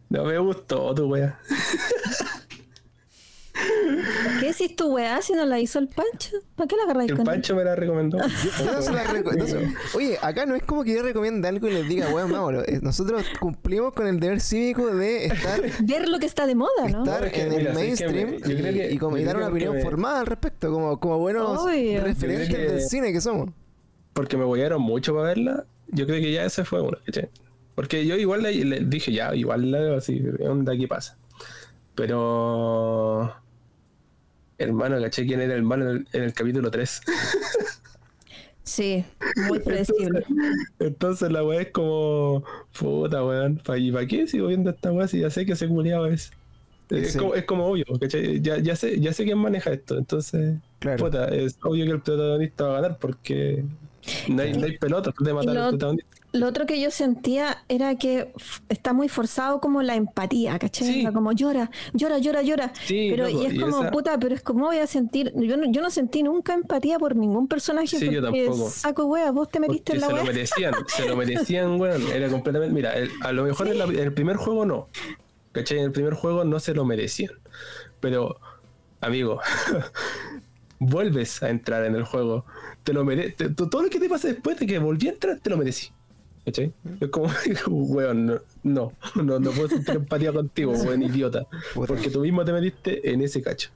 no 0.09 0.23
me 0.25 0.37
gustó 0.39 0.93
tu 0.95 1.07
wea. 1.07 1.39
¿Qué 4.39 4.47
decís 4.47 4.75
tu 4.75 4.93
weá 4.93 5.21
si 5.21 5.33
no 5.33 5.45
la 5.45 5.59
hizo 5.59 5.77
el 5.79 5.87
Pancho? 5.87 6.37
¿Para 6.55 6.67
qué 6.67 6.75
la 6.75 6.83
agarráis 6.83 7.11
El 7.11 7.17
con 7.17 7.25
Pancho 7.25 7.55
me 7.55 7.63
la 7.63 7.75
recomendó. 7.75 8.17
Yo 8.19 8.65
no 8.71 8.81
se 8.81 8.91
la 8.91 9.03
reco- 9.05 9.33
no 9.35 9.45
se- 9.47 9.67
oye, 9.95 10.17
acá 10.21 10.45
no 10.45 10.55
es 10.55 10.63
como 10.63 10.83
que 10.83 10.93
yo 10.95 11.03
recomiende 11.03 11.47
algo 11.47 11.67
y 11.67 11.73
les 11.73 11.87
diga, 11.87 12.09
weón, 12.09 12.31
vámonos. 12.31 12.67
Eh, 12.67 12.79
Nosotros 12.81 13.23
cumplimos 13.39 13.93
con 13.93 14.07
el 14.07 14.19
deber 14.19 14.39
cívico 14.41 14.87
de 14.87 15.27
estar, 15.27 15.61
Ver 15.83 16.09
lo 16.09 16.19
que 16.19 16.25
está 16.25 16.45
de 16.47 16.55
moda, 16.55 16.87
¿no? 16.91 17.03
estar 17.03 17.21
No, 17.21 17.25
es 17.27 17.33
que, 17.33 17.41
en 17.41 17.51
el 17.53 17.57
mira, 17.59 17.73
¿sabes 17.73 17.99
qué? 17.99 18.05
mainstream 18.07 18.41
que- 18.41 18.87
y, 18.91 18.93
y 18.95 18.97
como- 18.97 19.17
y 19.17 19.21
yo 19.21 19.27
dar 19.27 19.37
una 19.37 19.47
opinión 19.49 19.75
me- 19.75 19.81
formada 19.83 20.19
al 20.21 20.25
respecto, 20.25 20.71
como, 20.71 20.99
como 20.99 21.19
buenos 21.19 21.59
Obvio. 21.61 22.01
referentes 22.03 22.49
del 22.57 22.81
cine 22.81 23.13
que 23.13 23.21
somos. 23.21 23.49
Porque 24.13 24.37
me 24.37 24.45
huearon 24.45 24.81
mucho 24.81 25.13
para 25.13 25.27
verla. 25.27 25.65
Yo 25.87 26.05
creo 26.05 26.19
que 26.21 26.31
ya 26.31 26.43
ese 26.45 26.63
fue 26.65 26.81
uno. 26.81 26.97
Porque 27.75 28.05
yo 28.05 28.15
igual 28.15 28.43
le, 28.43 28.53
le 28.65 28.79
dije, 28.81 29.11
ya, 29.13 29.33
igual 29.35 29.71
la 29.71 29.79
veo 29.79 29.97
así, 29.97 30.21
¿qué 30.37 30.47
onda 30.47 30.73
aquí 30.73 30.87
pasa? 30.87 31.17
Pero. 31.95 33.33
Hermano, 34.61 34.99
¿caché 35.01 35.25
quién 35.25 35.41
era 35.41 35.55
el 35.55 35.63
malo 35.63 35.89
en 35.89 35.97
el, 35.97 36.07
en 36.13 36.23
el 36.23 36.33
capítulo 36.33 36.69
3? 36.71 37.01
Sí, 38.63 39.03
muy 39.47 39.59
predecible. 39.59 40.23
Entonces 40.79 41.31
la 41.31 41.43
weá 41.43 41.61
es 41.61 41.71
como. 41.71 42.43
Puta, 42.77 43.25
weón. 43.25 43.57
¿Para 43.57 43.79
pa 43.93 44.05
qué 44.05 44.27
sigo 44.27 44.47
viendo 44.47 44.69
esta 44.69 44.91
weá 44.91 45.07
si 45.07 45.19
ya 45.19 45.29
sé 45.29 45.45
que 45.45 45.53
ese 45.53 45.67
culiado 45.67 46.05
es? 46.05 46.31
Es, 46.89 47.13
Sí. 47.13 47.17
como, 47.19 47.35
es 47.35 47.45
como 47.45 47.65
obvio, 47.65 47.85
¿cachai? 47.99 48.39
Ya, 48.41 48.57
ya, 48.59 48.75
sé, 48.75 48.99
ya 48.99 49.13
sé 49.13 49.23
quién 49.23 49.39
maneja 49.39 49.71
esto. 49.71 49.97
Entonces, 49.97 50.57
Claro. 50.79 51.03
puta, 51.05 51.27
es 51.29 51.57
obvio 51.63 51.85
que 51.85 51.91
el 51.91 52.01
protagonista 52.01 52.65
va 52.65 52.77
a 52.77 52.81
ganar 52.81 52.97
porque 52.99 53.63
no 54.29 54.41
hay, 54.41 54.53
no 54.53 54.65
hay 54.65 54.77
pelota 54.77 55.11
de 55.19 55.33
matar 55.33 55.57
al 55.57 55.69
protagonista. 55.69 56.17
Lo 56.33 56.47
otro 56.47 56.65
que 56.65 56.79
yo 56.79 56.91
sentía 56.91 57.63
era 57.67 57.95
que 57.95 58.33
está 58.69 58.93
muy 58.93 59.09
forzado 59.09 59.59
como 59.59 59.81
la 59.81 59.95
empatía, 59.95 60.57
¿cachai? 60.59 60.87
Sí. 61.05 61.07
Como 61.13 61.33
llora, 61.33 61.69
llora, 61.93 62.19
llora, 62.19 62.41
llora. 62.41 62.71
Sí, 62.85 63.07
pero 63.11 63.27
loco, 63.27 63.41
y 63.43 63.45
es 63.47 63.53
y 63.53 63.59
como, 63.59 63.81
esa- 63.81 63.91
puta, 63.91 64.17
pero 64.17 64.35
es 64.35 64.41
como 64.41 64.65
voy 64.67 64.77
a 64.77 64.87
sentir. 64.87 65.33
Yo 65.35 65.57
no, 65.57 65.69
yo 65.69 65.81
no 65.81 65.89
sentí 65.91 66.23
nunca 66.23 66.53
empatía 66.53 66.97
por 66.99 67.17
ningún 67.17 67.49
personaje 67.49 67.87
Sí, 67.99 68.09
yo 68.09 68.21
tampoco. 68.21 68.69
saco 68.69 69.05
wea, 69.07 69.31
vos 69.31 69.49
te 69.49 69.59
metiste 69.59 69.91
Porque 69.91 69.95
en 69.97 70.01
la 70.01 70.07
se 70.07 70.13
lo 70.13 70.17
wea. 70.23 70.25
merecían, 70.33 70.73
se 70.87 71.05
lo 71.09 71.17
merecían, 71.17 71.71
weón. 71.81 72.01
Era 72.13 72.29
completamente. 72.29 72.73
Mira, 72.73 72.93
el- 72.93 73.11
a 73.23 73.31
lo 73.33 73.43
mejor 73.43 73.67
en, 73.67 73.77
la- 73.77 73.83
en 73.85 73.99
el 73.99 74.13
primer 74.13 74.37
juego 74.37 74.65
no. 74.65 74.87
¿Cachai? 75.51 75.79
En 75.79 75.83
el 75.85 75.91
primer 75.91 76.13
juego 76.13 76.45
no 76.45 76.61
se 76.61 76.73
lo 76.73 76.85
merecían. 76.85 77.33
Pero, 77.99 78.39
amigo, 79.01 79.41
vuelves 80.79 81.43
a 81.43 81.49
entrar 81.49 81.85
en 81.85 81.95
el 81.95 82.03
juego. 82.03 82.45
Te 82.83 82.93
lo 82.93 83.03
mereces. 83.05 83.55
Todo 83.55 83.83
lo 83.83 83.89
que 83.89 83.99
te 83.99 84.09
pasa 84.09 84.27
después 84.29 84.57
de 84.59 84.65
que 84.65 84.79
volví 84.79 85.07
a 85.07 85.11
entrar, 85.11 85.39
te 85.39 85.49
lo 85.49 85.57
merecí. 85.57 85.91
¿Cachai? 86.45 86.73
Es 86.99 87.09
como, 87.09 87.29
weón, 87.67 88.25
no, 88.25 88.41
no, 88.63 88.91
no, 89.15 89.39
no 89.39 89.51
puedo 89.51 89.67
sentir 89.67 89.95
empatía 89.95 90.33
contigo, 90.33 90.71
weón, 90.73 91.03
idiota. 91.03 91.45
Porque 91.75 92.09
tú 92.09 92.21
mismo 92.21 92.43
te 92.43 92.51
metiste 92.53 93.11
en 93.11 93.21
ese 93.21 93.41
cacho. 93.41 93.69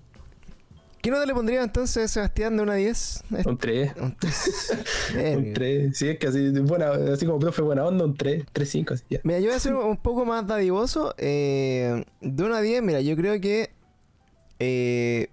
¿Qué 1.01 1.11
nota 1.11 1.23
le 1.27 1.35
pondría 1.35 1.61
entonces, 1.61 2.09
Sebastián, 2.09 2.57
de 2.57 2.63
una 2.63 2.73
a 2.73 2.77
10? 2.77 3.23
Un 3.45 3.57
3. 3.59 3.91
Un 4.01 4.15
tres. 4.17 4.71
Un 5.11 5.15
Verga. 5.15 5.51
3. 5.53 5.95
Sí, 5.97 6.07
es 6.07 6.17
que 6.17 6.25
así, 6.27 6.49
buena, 6.61 6.89
así 7.13 7.27
como 7.27 7.37
profe 7.37 7.61
buena 7.61 7.85
onda, 7.85 8.05
un 8.05 8.15
3, 8.17 8.43
3, 8.51 8.67
5, 8.69 8.93
así 8.95 9.03
ya. 9.11 9.19
Mira, 9.23 9.39
yo 9.39 9.45
voy 9.45 9.55
a 9.55 9.59
ser 9.59 9.75
un 9.75 9.97
poco 9.97 10.25
más 10.25 10.47
dadivoso. 10.47 11.13
eh, 11.19 12.03
de 12.21 12.43
una 12.43 12.57
a 12.57 12.61
10, 12.61 12.81
mira, 12.81 13.01
yo 13.01 13.15
creo 13.15 13.39
que 13.39 13.69
eh, 14.57 15.27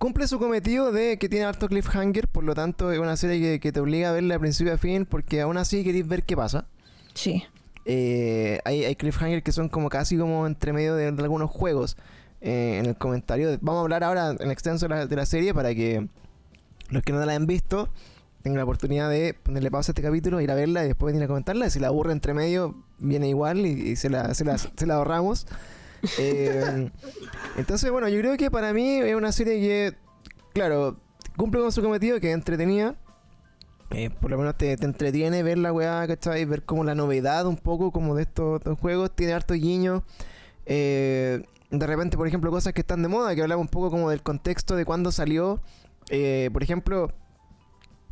cumple 0.00 0.26
su 0.26 0.38
cometido 0.38 0.90
de 0.90 1.18
que 1.18 1.28
tiene 1.28 1.44
harto 1.44 1.68
cliffhanger, 1.68 2.26
por 2.26 2.42
lo 2.42 2.54
tanto 2.54 2.90
es 2.90 2.98
una 2.98 3.16
serie 3.16 3.38
que, 3.38 3.60
que 3.60 3.70
te 3.70 3.80
obliga 3.80 4.08
a 4.08 4.12
verla 4.12 4.34
de 4.34 4.40
principio 4.40 4.72
a 4.74 4.78
fin, 4.78 5.04
porque 5.04 5.42
aún 5.42 5.58
así 5.58 5.84
queréis 5.84 6.08
ver 6.08 6.24
qué 6.24 6.36
pasa. 6.36 6.66
Sí. 7.14 7.44
Eh, 7.84 8.60
hay, 8.64 8.84
hay 8.84 8.96
cliffhangers 8.96 9.42
que 9.44 9.52
son 9.52 9.68
como 9.68 9.88
casi 9.90 10.16
como 10.16 10.46
entre 10.46 10.72
medio 10.72 10.94
de, 10.96 11.12
de 11.12 11.22
algunos 11.22 11.50
juegos. 11.50 11.96
eh, 12.40 12.78
en 12.78 12.86
el 12.86 12.96
comentario, 12.96 13.56
vamos 13.60 13.80
a 13.80 13.82
hablar 13.82 14.04
ahora 14.04 14.34
en 14.38 14.50
extenso 14.50 14.88
de 14.88 14.94
la, 14.94 15.06
de 15.06 15.16
la 15.16 15.26
serie 15.26 15.52
para 15.54 15.74
que 15.74 16.08
los 16.88 17.02
que 17.02 17.12
no 17.12 17.24
la 17.24 17.34
han 17.34 17.46
visto 17.46 17.88
tengan 18.42 18.58
la 18.58 18.64
oportunidad 18.64 19.10
de 19.10 19.34
ponerle 19.34 19.70
pausa 19.70 19.90
a 19.90 19.92
este 19.92 20.02
capítulo, 20.02 20.40
ir 20.40 20.50
a 20.50 20.54
verla 20.54 20.82
y 20.84 20.88
después 20.88 21.12
venir 21.12 21.24
a 21.24 21.28
comentarla. 21.28 21.68
Si 21.68 21.78
la 21.78 21.88
aburre 21.88 22.12
entre 22.12 22.32
medio, 22.32 22.82
viene 22.98 23.28
igual 23.28 23.66
y, 23.66 23.90
y 23.90 23.96
se, 23.96 24.08
la, 24.08 24.32
se, 24.32 24.46
la, 24.46 24.56
se 24.56 24.86
la 24.86 24.94
ahorramos. 24.94 25.46
Eh, 26.18 26.90
entonces, 27.56 27.90
bueno, 27.90 28.08
yo 28.08 28.18
creo 28.20 28.36
que 28.36 28.50
para 28.50 28.72
mí 28.72 28.98
es 28.98 29.14
una 29.14 29.32
serie 29.32 29.60
que, 29.60 29.96
claro, 30.52 30.96
cumple 31.36 31.60
con 31.60 31.72
su 31.72 31.82
cometido, 31.82 32.20
que 32.20 32.28
es 32.28 32.34
entretenida. 32.34 32.96
Eh, 33.90 34.08
por 34.08 34.30
lo 34.30 34.38
menos 34.38 34.56
te, 34.56 34.76
te 34.76 34.84
entretiene 34.84 35.42
ver 35.42 35.58
la 35.58 35.72
weá, 35.72 36.06
¿cachai? 36.06 36.44
Ver 36.44 36.62
como 36.62 36.84
la 36.84 36.94
novedad 36.94 37.46
un 37.46 37.56
poco 37.56 37.90
como 37.90 38.14
de 38.14 38.22
estos, 38.22 38.60
estos 38.60 38.78
juegos. 38.78 39.10
Tiene 39.14 39.32
harto 39.32 39.54
guiño. 39.54 40.04
Eh, 40.66 41.42
de 41.70 41.86
repente, 41.86 42.16
por 42.16 42.26
ejemplo, 42.26 42.50
cosas 42.50 42.72
que 42.72 42.80
están 42.80 43.02
de 43.02 43.08
moda, 43.08 43.34
que 43.34 43.42
hablamos 43.42 43.64
un 43.64 43.68
poco 43.68 43.90
como 43.90 44.10
del 44.10 44.22
contexto 44.22 44.76
de 44.76 44.84
cuándo 44.84 45.10
salió. 45.10 45.60
Eh, 46.08 46.50
por 46.52 46.62
ejemplo, 46.62 47.12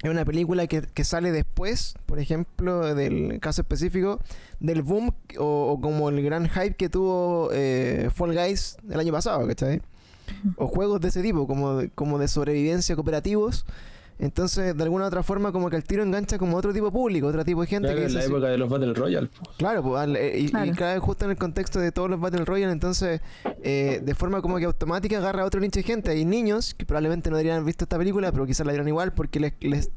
es 0.02 0.10
una 0.10 0.24
película 0.24 0.66
que, 0.66 0.82
que 0.82 1.04
sale 1.04 1.32
después, 1.32 1.94
por 2.06 2.20
ejemplo, 2.20 2.94
del 2.94 3.40
caso 3.40 3.62
específico, 3.62 4.20
del 4.60 4.82
boom 4.82 5.12
o, 5.38 5.72
o 5.72 5.80
como 5.80 6.08
el 6.08 6.22
gran 6.22 6.48
hype 6.48 6.76
que 6.76 6.88
tuvo 6.88 7.50
eh, 7.52 8.08
Fall 8.14 8.34
Guys 8.34 8.76
el 8.88 9.00
año 9.00 9.12
pasado, 9.12 9.46
¿cachai? 9.46 9.82
O 10.56 10.68
juegos 10.68 11.00
de 11.00 11.08
ese 11.08 11.22
tipo, 11.22 11.46
como, 11.46 11.80
como 11.94 12.18
de 12.18 12.28
sobrevivencia 12.28 12.94
cooperativos. 12.94 13.64
Entonces, 14.20 14.76
de 14.76 14.82
alguna 14.82 15.04
u 15.04 15.06
otra 15.06 15.22
forma, 15.22 15.52
como 15.52 15.70
que 15.70 15.76
el 15.76 15.84
tiro 15.84 16.02
engancha 16.02 16.38
como 16.38 16.56
otro 16.56 16.72
tipo 16.72 16.86
de 16.86 16.90
público, 16.92 17.28
otro 17.28 17.44
tipo 17.44 17.60
de 17.60 17.66
gente 17.68 17.86
Claro, 17.88 18.00
que 18.00 18.06
en 18.06 18.14
la 18.14 18.24
época 18.24 18.46
de 18.48 18.58
los 18.58 18.68
Battle 18.68 18.92
Royale. 18.94 19.28
Claro, 19.58 19.82
pues, 19.82 20.00
al- 20.02 20.16
y, 20.16 20.46
y 20.46 20.48
Claro. 20.50 20.72
claro, 20.72 21.00
justo 21.00 21.24
en 21.24 21.30
el 21.30 21.36
contexto 21.36 21.78
de 21.78 21.92
todos 21.92 22.10
los 22.10 22.18
Battle 22.18 22.44
Royale, 22.44 22.72
entonces, 22.72 23.20
eh, 23.62 24.00
de 24.02 24.14
forma 24.16 24.42
como 24.42 24.58
que 24.58 24.64
automática 24.64 25.18
agarra 25.18 25.42
a 25.42 25.44
otro 25.46 25.60
nicho 25.60 25.78
de 25.78 25.84
gente. 25.84 26.10
Hay 26.10 26.24
niños 26.24 26.74
que 26.74 26.84
probablemente 26.84 27.30
no 27.30 27.36
deberían 27.36 27.56
haber 27.58 27.66
visto 27.66 27.84
esta 27.84 27.96
película, 27.96 28.32
pero 28.32 28.44
quizás 28.44 28.66
la 28.66 28.72
vieron 28.72 28.88
igual 28.88 29.12
porque 29.12 29.38
les, 29.38 29.52
les 29.60 29.90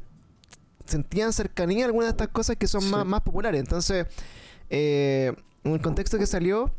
sentían 0.86 1.32
cercanía 1.32 1.84
a 1.84 1.86
algunas 1.86 2.06
de 2.08 2.10
estas 2.12 2.28
cosas 2.28 2.56
que 2.56 2.68
son 2.68 2.82
Sí. 2.82 2.90
más, 2.90 3.04
más 3.04 3.22
populares. 3.22 3.58
Entonces, 3.60 4.06
eh, 4.70 5.32
en 5.64 5.72
el 5.72 5.80
contexto 5.80 6.16
que 6.18 6.26
salió, 6.26 6.70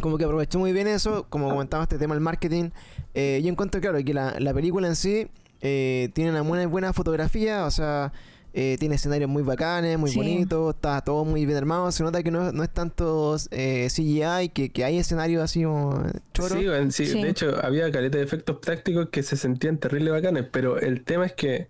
como 0.00 0.16
que 0.18 0.24
aprovechó 0.24 0.58
muy 0.58 0.72
bien 0.72 0.86
eso, 0.86 1.26
como 1.28 1.48
comentaba 1.48 1.82
este 1.84 1.98
tema 1.98 2.14
del 2.14 2.22
marketing. 2.22 2.70
Eh, 3.14 3.40
yo 3.42 3.50
encuentro, 3.50 3.80
claro, 3.80 3.98
que 4.04 4.14
la, 4.14 4.38
la 4.40 4.54
película 4.54 4.88
en 4.88 4.96
sí 4.96 5.28
eh, 5.60 6.10
tiene 6.14 6.30
una 6.30 6.42
buena, 6.42 6.66
buena 6.66 6.92
fotografía, 6.92 7.64
o 7.64 7.70
sea, 7.70 8.12
eh, 8.58 8.76
tiene 8.80 8.94
escenarios 8.94 9.28
muy 9.28 9.42
bacanes, 9.42 9.98
muy 9.98 10.10
Sí. 10.10 10.16
bonitos, 10.16 10.74
está 10.74 11.02
todo 11.02 11.24
muy 11.26 11.44
bien 11.44 11.58
armado. 11.58 11.92
Se 11.92 12.02
nota 12.02 12.22
que 12.22 12.30
no, 12.30 12.52
no 12.52 12.62
es 12.62 12.70
tanto 12.70 13.36
eh, 13.50 13.88
CGI, 13.90 14.48
que, 14.48 14.70
que 14.70 14.84
hay 14.84 14.96
escenarios 14.98 15.42
así 15.42 15.64
como 15.64 16.02
choros. 16.32 16.58
Sí, 16.94 17.04
sí, 17.04 17.12
Sí. 17.12 17.22
de 17.22 17.28
hecho 17.28 17.54
había 17.62 17.90
caleta 17.92 18.16
de 18.16 18.24
efectos 18.24 18.56
prácticos 18.58 19.08
que 19.10 19.22
se 19.22 19.36
sentían 19.36 19.76
terrible 19.78 20.10
bacanes, 20.10 20.46
pero 20.50 20.78
el 20.78 21.04
tema 21.04 21.26
es 21.26 21.34
que 21.34 21.68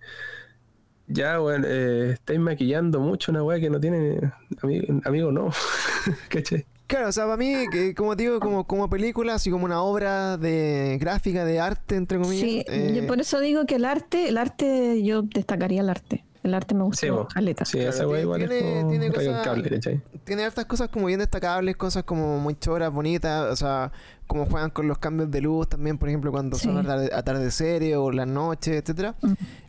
ya, 1.09 1.41
weón, 1.41 1.65
eh, 1.67 2.11
estáis 2.15 2.39
maquillando 2.41 3.01
mucho 3.01 3.31
una 3.33 3.43
weá 3.43 3.59
que 3.61 3.71
no 3.71 3.79
tiene 3.81 4.33
amigo, 4.63 5.01
amigo 5.05 5.33
no, 5.33 5.51
¿cachai? 6.29 6.67
Claro, 6.87 7.09
o 7.09 7.13
sea, 7.13 7.25
para 7.25 7.37
mí, 7.37 7.53
que, 7.73 7.95
como 7.95 8.17
te 8.17 8.23
digo, 8.25 8.39
como, 8.39 8.65
como 8.67 8.89
película, 8.89 9.35
así 9.35 9.51
como 9.51 9.65
una 9.65 9.83
obra 9.83 10.37
de 10.37 10.99
gráfica, 11.01 11.45
de 11.45 11.59
arte, 11.59 11.97
entre 11.97 12.19
comillas. 12.19 12.43
Sí, 12.49 12.65
eh, 12.69 12.93
yo 12.97 13.07
por 13.09 13.21
eso 13.21 13.41
digo 13.41 13.67
que 13.67 13.75
el 13.77 13.85
arte, 13.85 14.29
el 14.29 14.37
arte, 14.39 15.03
yo 15.03 15.23
destacaría 15.23 15.81
el 15.81 15.89
arte. 15.91 16.25
El 16.45 16.55
arte 16.55 16.77
me 16.77 16.85
gusta 16.85 17.05
Sí, 17.09 17.13
caleta. 17.35 17.65
Sí, 17.65 17.79
weá 17.79 17.91
tiene- 17.91 18.21
igual 18.21 18.43
es 18.43 18.49
tiene- 18.51 18.71
como 18.77 18.89
tiene 18.91 19.09
rayo 19.11 19.31
cosas- 19.33 19.45
cable, 19.45 19.81
tiene 20.23 20.45
hartas 20.45 20.65
cosas 20.67 20.89
como 20.91 21.07
bien 21.07 21.19
destacables, 21.19 21.77
cosas 21.77 22.05
como 22.05 22.39
muy 22.39 22.55
choras, 22.55 22.93
bonitas, 22.93 23.51
o 23.53 23.57
sea, 23.57 23.91
como 24.29 24.47
juegan 24.47 24.71
con 24.71 24.87
los 24.87 24.99
cambios 24.99 25.29
de 25.33 25.41
luz 25.41 25.69
también, 25.69 25.99
por 25.99 26.09
ejemplo, 26.09 26.31
cuando 26.31 26.57
son 26.57 26.77
atarde- 26.79 27.13
atardeceres 27.13 27.97
o 27.97 28.13
las 28.13 28.29
noches, 28.29 28.81
etcétera. 28.81 29.17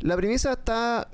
La 0.02 0.16
premisa 0.16 0.52
está 0.52 1.10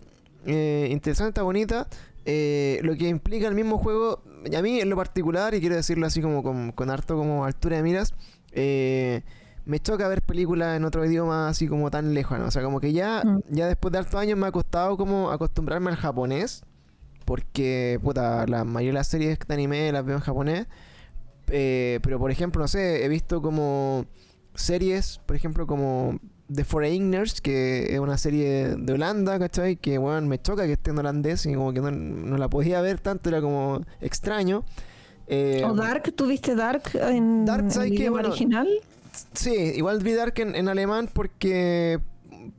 eh, 0.45 0.89
interesante, 0.91 1.29
está 1.29 1.43
bonita. 1.43 1.87
eh, 2.25 2.79
lo 2.83 2.95
que 2.95 3.07
implica 3.09 3.47
el 3.47 3.53
mismo 3.55 3.77
juego, 3.77 4.21
a 4.55 4.61
mí 4.61 4.79
en 4.79 4.89
lo 4.89 4.95
particular, 4.95 5.53
y 5.53 5.59
quiero 5.59 5.75
decirlo 5.75 6.05
así 6.05 6.21
como 6.21 6.43
con, 6.43 6.71
con 6.71 6.89
harto 6.89 7.15
como 7.17 7.45
altura 7.45 7.77
de 7.77 7.83
miras, 7.83 8.13
eh, 8.51 9.21
me 9.65 9.79
choca 9.79 10.07
ver 10.07 10.21
películas 10.21 10.75
en 10.77 10.83
otro 10.83 11.05
idioma 11.05 11.47
así 11.49 11.67
como 11.67 11.89
tan 11.89 12.13
lejano. 12.13 12.45
O 12.45 12.51
sea, 12.51 12.61
como 12.63 12.79
que 12.79 12.91
ya, 12.93 13.23
Mm. 13.23 13.39
ya 13.49 13.67
después 13.67 13.91
de 13.91 13.99
hartos 13.99 14.15
años 14.15 14.37
me 14.37 14.47
ha 14.47 14.51
costado 14.51 14.97
como 14.97 15.31
acostumbrarme 15.31 15.89
al 15.89 15.95
japonés. 15.97 16.63
Porque, 17.25 17.99
puta, 18.03 18.45
la 18.47 18.65
mayoría 18.65 18.89
de 18.89 18.93
las 18.99 19.07
series 19.07 19.39
de 19.47 19.53
anime 19.53 19.91
las 19.93 20.03
veo 20.05 20.17
en 20.17 20.21
japonés. 20.21 20.67
Eh, 21.47 21.99
pero, 22.03 22.19
por 22.19 22.31
ejemplo, 22.31 22.61
no 22.61 22.67
sé, 22.67 23.05
he 23.05 23.07
visto 23.07 23.41
como 23.41 24.05
series, 24.55 25.19
por 25.25 25.35
ejemplo, 25.37 25.65
como 25.65 26.19
The 26.53 26.63
Foreigners, 26.63 27.41
que 27.41 27.93
es 27.93 27.99
una 27.99 28.17
serie 28.17 28.75
de 28.77 28.93
Holanda, 28.93 29.39
¿cachai? 29.39 29.75
Que, 29.77 29.97
bueno, 29.97 30.27
me 30.27 30.41
choca 30.41 30.65
que 30.65 30.73
esté 30.73 30.91
en 30.91 30.99
holandés 30.99 31.45
y 31.45 31.53
como 31.53 31.73
que 31.73 31.81
no, 31.81 31.89
no 31.91 32.37
la 32.37 32.49
podía 32.49 32.81
ver 32.81 32.99
tanto, 32.99 33.29
era 33.29 33.41
como 33.41 33.81
extraño. 34.01 34.63
Eh, 35.27 35.63
O 35.65 35.73
Dark, 35.73 36.13
¿tú 36.15 36.27
viste 36.27 36.53
Dark 36.55 36.83
en 36.95 37.45
Dark, 37.45 37.65
el 37.65 37.71
¿sabes 37.71 37.91
qué? 37.91 37.95
idioma 37.95 38.17
Bueno, 38.17 38.29
original? 38.29 38.67
Sí, 39.33 39.51
igual 39.75 39.99
vi 40.03 40.13
Dark 40.13 40.33
en, 40.37 40.55
en 40.55 40.67
alemán 40.67 41.07
porque, 41.11 41.99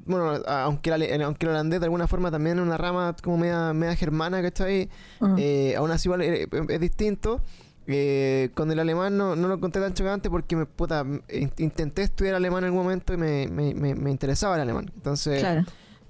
bueno, 0.06 0.30
aunque 0.46 0.90
el, 0.90 1.22
aunque 1.22 1.44
el 1.46 1.50
holandés 1.50 1.80
de 1.80 1.86
alguna 1.86 2.06
forma 2.06 2.30
también 2.30 2.58
es 2.58 2.62
una 2.62 2.78
rama 2.78 3.14
como 3.22 3.36
media, 3.38 3.72
media 3.74 3.96
germana, 3.96 4.40
¿cachai? 4.40 4.88
Eh, 5.36 5.74
aún 5.76 5.90
así 5.90 6.08
igual 6.08 6.22
es, 6.22 6.48
es 6.68 6.80
distinto. 6.80 7.42
Eh, 7.86 8.48
con 8.54 8.70
el 8.72 8.78
alemán 8.80 9.16
no, 9.18 9.36
no 9.36 9.46
lo 9.46 9.54
encontré 9.54 9.82
tan 9.82 9.92
chocante 9.92 10.30
porque 10.30 10.56
me, 10.56 10.64
puta, 10.64 11.04
in- 11.30 11.52
intenté 11.58 12.02
estudiar 12.02 12.34
alemán 12.34 12.60
en 12.64 12.68
algún 12.68 12.82
momento 12.82 13.12
y 13.12 13.16
me, 13.18 13.46
me, 13.48 13.74
me, 13.74 13.94
me 13.94 14.10
interesaba 14.10 14.54
el 14.54 14.62
alemán. 14.62 14.90
Entonces, 14.94 15.40
claro. 15.40 15.64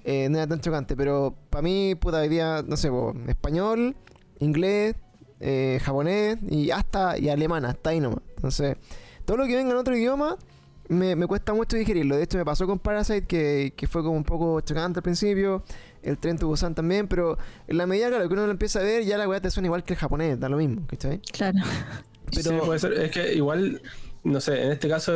eh, 0.04 0.28
no 0.30 0.38
era 0.38 0.46
tan 0.46 0.60
chocante. 0.60 0.94
Pero 0.96 1.34
para 1.50 1.62
mí, 1.62 1.94
puta, 1.96 2.18
hoy 2.20 2.28
día, 2.28 2.62
no 2.66 2.76
sé, 2.76 2.90
po, 2.90 3.12
español, 3.26 3.96
inglés, 4.38 4.94
eh, 5.40 5.80
japonés 5.82 6.38
y 6.48 6.70
hasta 6.70 7.18
y 7.18 7.28
alemán, 7.28 7.64
hasta 7.64 7.90
ahí 7.90 7.98
nomás. 8.00 8.20
Entonces, 8.36 8.76
todo 9.24 9.36
lo 9.38 9.46
que 9.46 9.56
venga 9.56 9.72
en 9.72 9.76
otro 9.78 9.96
idioma 9.96 10.36
me, 10.94 11.16
me 11.16 11.26
cuesta 11.26 11.52
mucho 11.54 11.76
digerirlo. 11.76 12.16
De 12.16 12.22
hecho, 12.24 12.38
me 12.38 12.44
pasó 12.44 12.66
con 12.66 12.78
Parasite, 12.78 13.26
que, 13.26 13.72
que 13.76 13.86
fue 13.86 14.02
como 14.02 14.16
un 14.16 14.24
poco 14.24 14.60
chocante 14.60 14.98
al 15.00 15.02
principio. 15.02 15.62
El 16.02 16.18
Tren 16.18 16.38
to 16.38 16.46
Busan 16.46 16.74
también, 16.74 17.08
pero 17.08 17.38
en 17.66 17.76
la 17.78 17.86
medida 17.86 18.08
claro, 18.08 18.26
que 18.28 18.34
uno 18.34 18.44
lo 18.46 18.50
empieza 18.52 18.80
a 18.80 18.82
ver, 18.82 19.04
ya 19.04 19.16
la 19.18 19.28
weá 19.28 19.40
te 19.40 19.50
suena 19.50 19.66
igual 19.68 19.84
que 19.84 19.94
el 19.94 19.98
japonés, 19.98 20.38
da 20.38 20.48
lo 20.48 20.56
mismo, 20.58 20.86
¿cachai? 20.86 21.18
Claro. 21.32 21.58
Pero- 22.34 22.50
Sí, 22.50 22.56
puede 22.66 22.78
ser. 22.78 22.92
Es 22.94 23.10
que 23.10 23.34
igual, 23.34 23.80
no 24.22 24.40
sé, 24.40 24.64
en 24.64 24.72
este 24.72 24.88
caso 24.88 25.12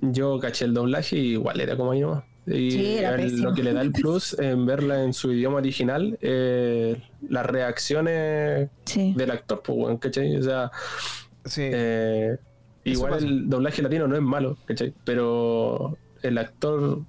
yo 0.00 0.38
caché 0.38 0.64
el 0.64 0.74
doblaje 0.74 1.16
y 1.16 1.32
igual 1.32 1.60
era 1.60 1.76
como 1.76 1.94
nomás. 1.94 2.24
Y 2.46 2.70
Sí, 2.70 2.96
era 2.98 3.14
el- 3.16 3.20
pésimo. 3.22 3.50
lo 3.50 3.54
que 3.54 3.62
le 3.62 3.72
da 3.74 3.82
el 3.82 3.92
plus 3.92 4.34
en 4.38 4.64
verla 4.66 5.04
en 5.04 5.12
su 5.12 5.32
idioma 5.32 5.58
original, 5.58 6.18
eh, 6.22 7.02
las 7.28 7.44
reacciones 7.46 8.70
Sí. 8.84 9.12
del 9.16 9.30
actor, 9.30 9.62
pues, 9.62 9.78
weón, 9.78 9.98
¿cachai? 9.98 10.36
O 10.36 10.42
sea, 10.42 10.70
Sí. 11.44 11.62
eh, 11.64 12.38
igual 12.84 13.22
el 13.24 13.48
doblaje 13.50 13.82
latino 13.82 14.06
no 14.08 14.16
es 14.16 14.22
malo, 14.22 14.56
¿cachai? 14.66 14.94
Pero 15.04 15.96
el 16.22 16.38
actor 16.38 17.00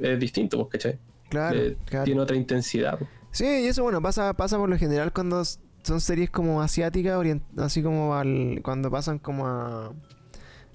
es 0.00 0.18
distinto, 0.18 0.58
pues, 0.58 0.70
¿cachai? 0.82 0.98
claro, 1.28 1.56
Eh, 1.58 1.76
claro. 1.84 2.04
Tiene 2.04 2.20
otra 2.20 2.36
intensidad. 2.36 2.98
pues. 2.98 3.10
Sí, 3.32 3.44
y 3.44 3.66
eso 3.66 3.82
bueno, 3.82 4.02
pasa, 4.02 4.34
pasa 4.34 4.58
por 4.58 4.68
lo 4.68 4.76
general 4.76 5.12
cuando 5.12 5.42
son 5.44 6.00
series 6.00 6.30
como 6.30 6.60
asiáticas, 6.62 7.20
así 7.58 7.82
como 7.82 8.14
al, 8.16 8.60
cuando 8.62 8.90
pasan 8.90 9.18
como 9.20 9.46
a, 9.46 9.92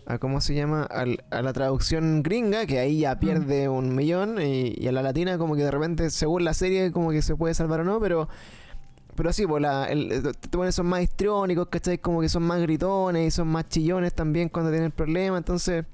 a 0.06 0.18
¿cómo 0.20 0.40
se 0.40 0.56
llama? 0.56 0.84
Al- 0.84 1.24
a 1.32 1.42
la 1.42 1.52
traducción 1.54 2.24
gringa, 2.24 2.66
que 2.66 2.80
ahí 2.80 3.00
ya 3.02 3.20
pierde 3.20 3.68
un 3.68 3.94
millón, 3.96 4.42
y, 4.42 4.74
y 4.82 4.88
a 4.88 4.92
la 4.94 5.02
latina 5.02 5.38
como 5.38 5.56
que 5.56 5.64
de 5.64 5.72
repente, 5.72 6.10
según 6.10 6.46
la 6.46 6.54
serie, 6.54 6.92
como 6.94 7.12
que 7.12 7.22
se 7.22 7.36
puede 7.36 7.54
salvar 7.54 7.82
o 7.82 7.84
no, 7.84 8.00
pero... 8.00 8.30
Pero 9.16 9.32
sí, 9.34 9.46
pues 9.48 9.62
la, 9.62 9.86
el, 9.86 10.12
el- 10.12 10.38
te 10.38 10.50
ponen 10.50 10.72
son 10.74 10.88
más 10.88 11.02
histriónicos, 11.02 11.68
¿cachai? 11.70 11.98
Como 11.98 12.22
que 12.22 12.30
son 12.30 12.44
más 12.44 12.62
gritones 12.62 13.28
y 13.28 13.32
son 13.32 13.48
más 13.48 13.68
chillones 13.70 14.14
también 14.14 14.50
cuando 14.50 14.72
tienen 14.72 14.92
problemas, 14.92 15.40
entonces... 15.40 15.86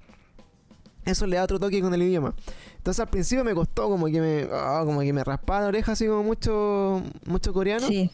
Eso 1.04 1.26
le 1.26 1.36
da 1.36 1.44
otro 1.44 1.60
toque 1.60 1.82
con 1.82 1.92
el 1.96 2.04
idioma. 2.04 2.36
Entonces 2.78 3.00
al 3.00 3.10
principio 3.10 3.44
me 3.44 3.56
costó 3.56 3.90
como 3.90 4.06
que 4.06 4.22
me, 4.22 4.48
ah, 4.52 4.84
como 4.86 5.02
que 5.02 5.12
me 5.12 5.24
raspaba 5.24 5.62
la 5.62 5.68
oreja 5.70 5.94
así 5.94 6.06
como 6.06 6.22
mucho, 6.22 7.02
mucho 7.26 7.54
coreano. 7.54 7.88
Sí. 7.88 8.12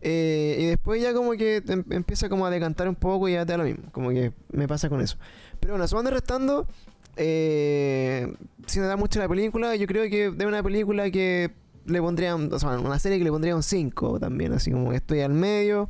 Eh, 0.00 0.56
y 0.60 0.66
después 0.66 1.02
ya 1.02 1.12
como 1.12 1.32
que 1.32 1.56
em- 1.66 1.84
empieza 1.90 2.28
como 2.28 2.46
a 2.46 2.50
decantar 2.50 2.88
un 2.88 2.94
poco 2.94 3.28
y 3.28 3.32
ya 3.32 3.44
te 3.44 3.50
da 3.52 3.58
lo 3.58 3.64
mismo. 3.64 3.82
Como 3.90 4.10
que 4.10 4.32
me 4.52 4.68
pasa 4.68 4.88
con 4.88 5.00
eso. 5.00 5.16
Pero 5.58 5.72
bueno, 5.72 5.88
sumando 5.88 6.10
y 6.10 6.14
restando, 6.14 6.68
eh, 7.16 8.32
sin 8.66 8.82
dar 8.82 8.96
mucho 8.96 9.18
la 9.18 9.28
película, 9.28 9.74
yo 9.74 9.88
creo 9.88 10.08
que 10.08 10.30
de 10.30 10.46
una 10.46 10.62
película 10.62 11.10
que 11.10 11.50
le 11.86 12.00
pondría, 12.00 12.34
un- 12.36 12.52
o 12.52 12.58
sea, 12.58 12.78
una 12.78 12.98
serie 12.98 13.18
que 13.18 13.24
le 13.24 13.30
pondría 13.30 13.56
un 13.56 13.62
5 13.62 14.18
también, 14.20 14.52
así 14.52 14.70
como 14.70 14.90
que 14.90 14.96
estoy 14.96 15.20
al 15.20 15.32
medio. 15.32 15.88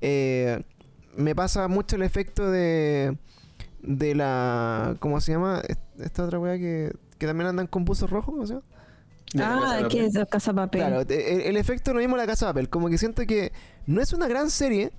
Eh, 0.00 0.62
me 1.16 1.34
pasa 1.34 1.68
mucho 1.68 1.96
el 1.96 2.02
efecto 2.02 2.50
de, 2.50 3.16
de 3.82 4.14
la, 4.14 4.96
¿cómo 5.00 5.20
se 5.20 5.32
llama? 5.32 5.62
Est- 5.66 5.80
Esta 6.00 6.24
otra 6.24 6.38
weá 6.38 6.58
que, 6.58 6.92
que 7.18 7.26
también 7.26 7.48
andan 7.48 7.66
con 7.66 7.84
buzos 7.84 8.10
rojos, 8.10 8.34
¿cómo 8.34 8.46
se 8.46 8.54
llama? 8.54 8.66
La 9.32 9.54
Ah, 9.56 9.78
Papel. 9.82 10.00
es 10.16 10.18
Casa 10.30 10.52
Papel. 10.52 10.80
Claro, 10.82 11.00
el, 11.00 11.10
el 11.40 11.56
efecto 11.56 11.90
es 11.90 11.94
lo 11.94 12.00
mismo 12.00 12.16
de 12.16 12.22
la 12.22 12.26
casa 12.26 12.46
de 12.46 12.50
papel. 12.52 12.68
Como 12.68 12.88
que 12.88 12.96
siento 12.98 13.22
que 13.26 13.50
no 13.86 14.00
es 14.00 14.12
una 14.12 14.28
gran 14.28 14.50
serie 14.50 14.92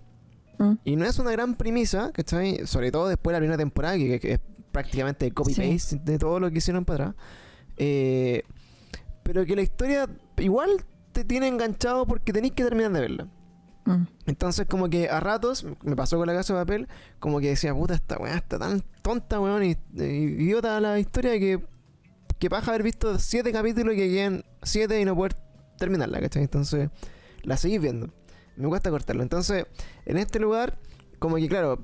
Mm. 0.60 0.74
y 0.84 0.96
no 0.96 1.06
es 1.06 1.20
una 1.20 1.32
gran 1.32 1.54
premisa, 1.56 2.12
¿cachai? 2.12 2.66
Sobre 2.66 2.92
todo 2.92 3.08
después 3.08 3.32
de 3.32 3.34
la 3.34 3.40
primera 3.42 3.58
temporada, 3.60 3.96
que, 3.96 4.20
que 4.20 4.34
es 4.34 4.40
prácticamente 4.72 5.32
copy-paste 5.32 6.00
de 6.04 6.18
todo 6.18 6.40
lo 6.40 6.50
que 6.50 6.58
hicieron 6.58 6.84
para 6.84 7.10
atrás. 7.10 7.24
Eh, 7.78 8.42
pero 9.22 9.46
que 9.46 9.56
la 9.56 9.62
historia 9.62 10.08
igual 10.38 10.86
te 11.12 11.24
tiene 11.24 11.48
enganchado 11.48 12.06
porque 12.06 12.34
tenéis 12.34 12.54
que 12.54 12.64
terminar 12.64 12.92
de 12.92 13.02
verla. 13.02 13.28
Mm. 13.86 14.06
Entonces, 14.26 14.68
como 14.68 14.90
que 14.90 15.10
a 15.10 15.20
ratos, 15.20 15.66
me 15.82 15.96
pasó 15.96 16.18
con 16.18 16.28
la 16.28 16.34
casa 16.34 16.54
de 16.54 16.60
papel, 16.60 16.88
como 17.20 17.40
que 17.40 17.50
decía, 17.50 17.74
puta, 17.74 17.96
esta 17.96 18.18
weá 18.18 18.36
está 18.36 18.60
tan 18.60 18.84
tonta, 19.02 19.40
weón, 19.40 19.64
y, 19.64 19.78
y 19.96 20.04
idiota 20.04 20.80
la 20.80 21.00
historia 21.00 21.40
que, 21.40 21.64
que 22.38 22.50
paja 22.50 22.72
haber 22.72 22.84
visto 22.84 23.18
siete 23.18 23.52
capítulos 23.52 23.96
y 23.96 23.98
que 23.98 24.10
quedan 24.10 24.44
siete 24.62 25.00
y 25.00 25.06
no 25.06 25.16
poder 25.16 25.36
terminarla, 25.78 26.20
¿cachai? 26.20 26.44
Entonces, 26.44 26.90
la 27.44 27.56
seguís 27.58 27.82
viendo. 27.82 28.10
Me 28.58 28.68
cuesta 28.68 28.90
cortarlo. 28.90 29.24
Entonces, 29.24 29.66
en 30.06 30.18
este 30.18 30.40
lugar, 30.40 30.78
como 31.20 31.38
que, 31.38 31.48
claro, 31.48 31.80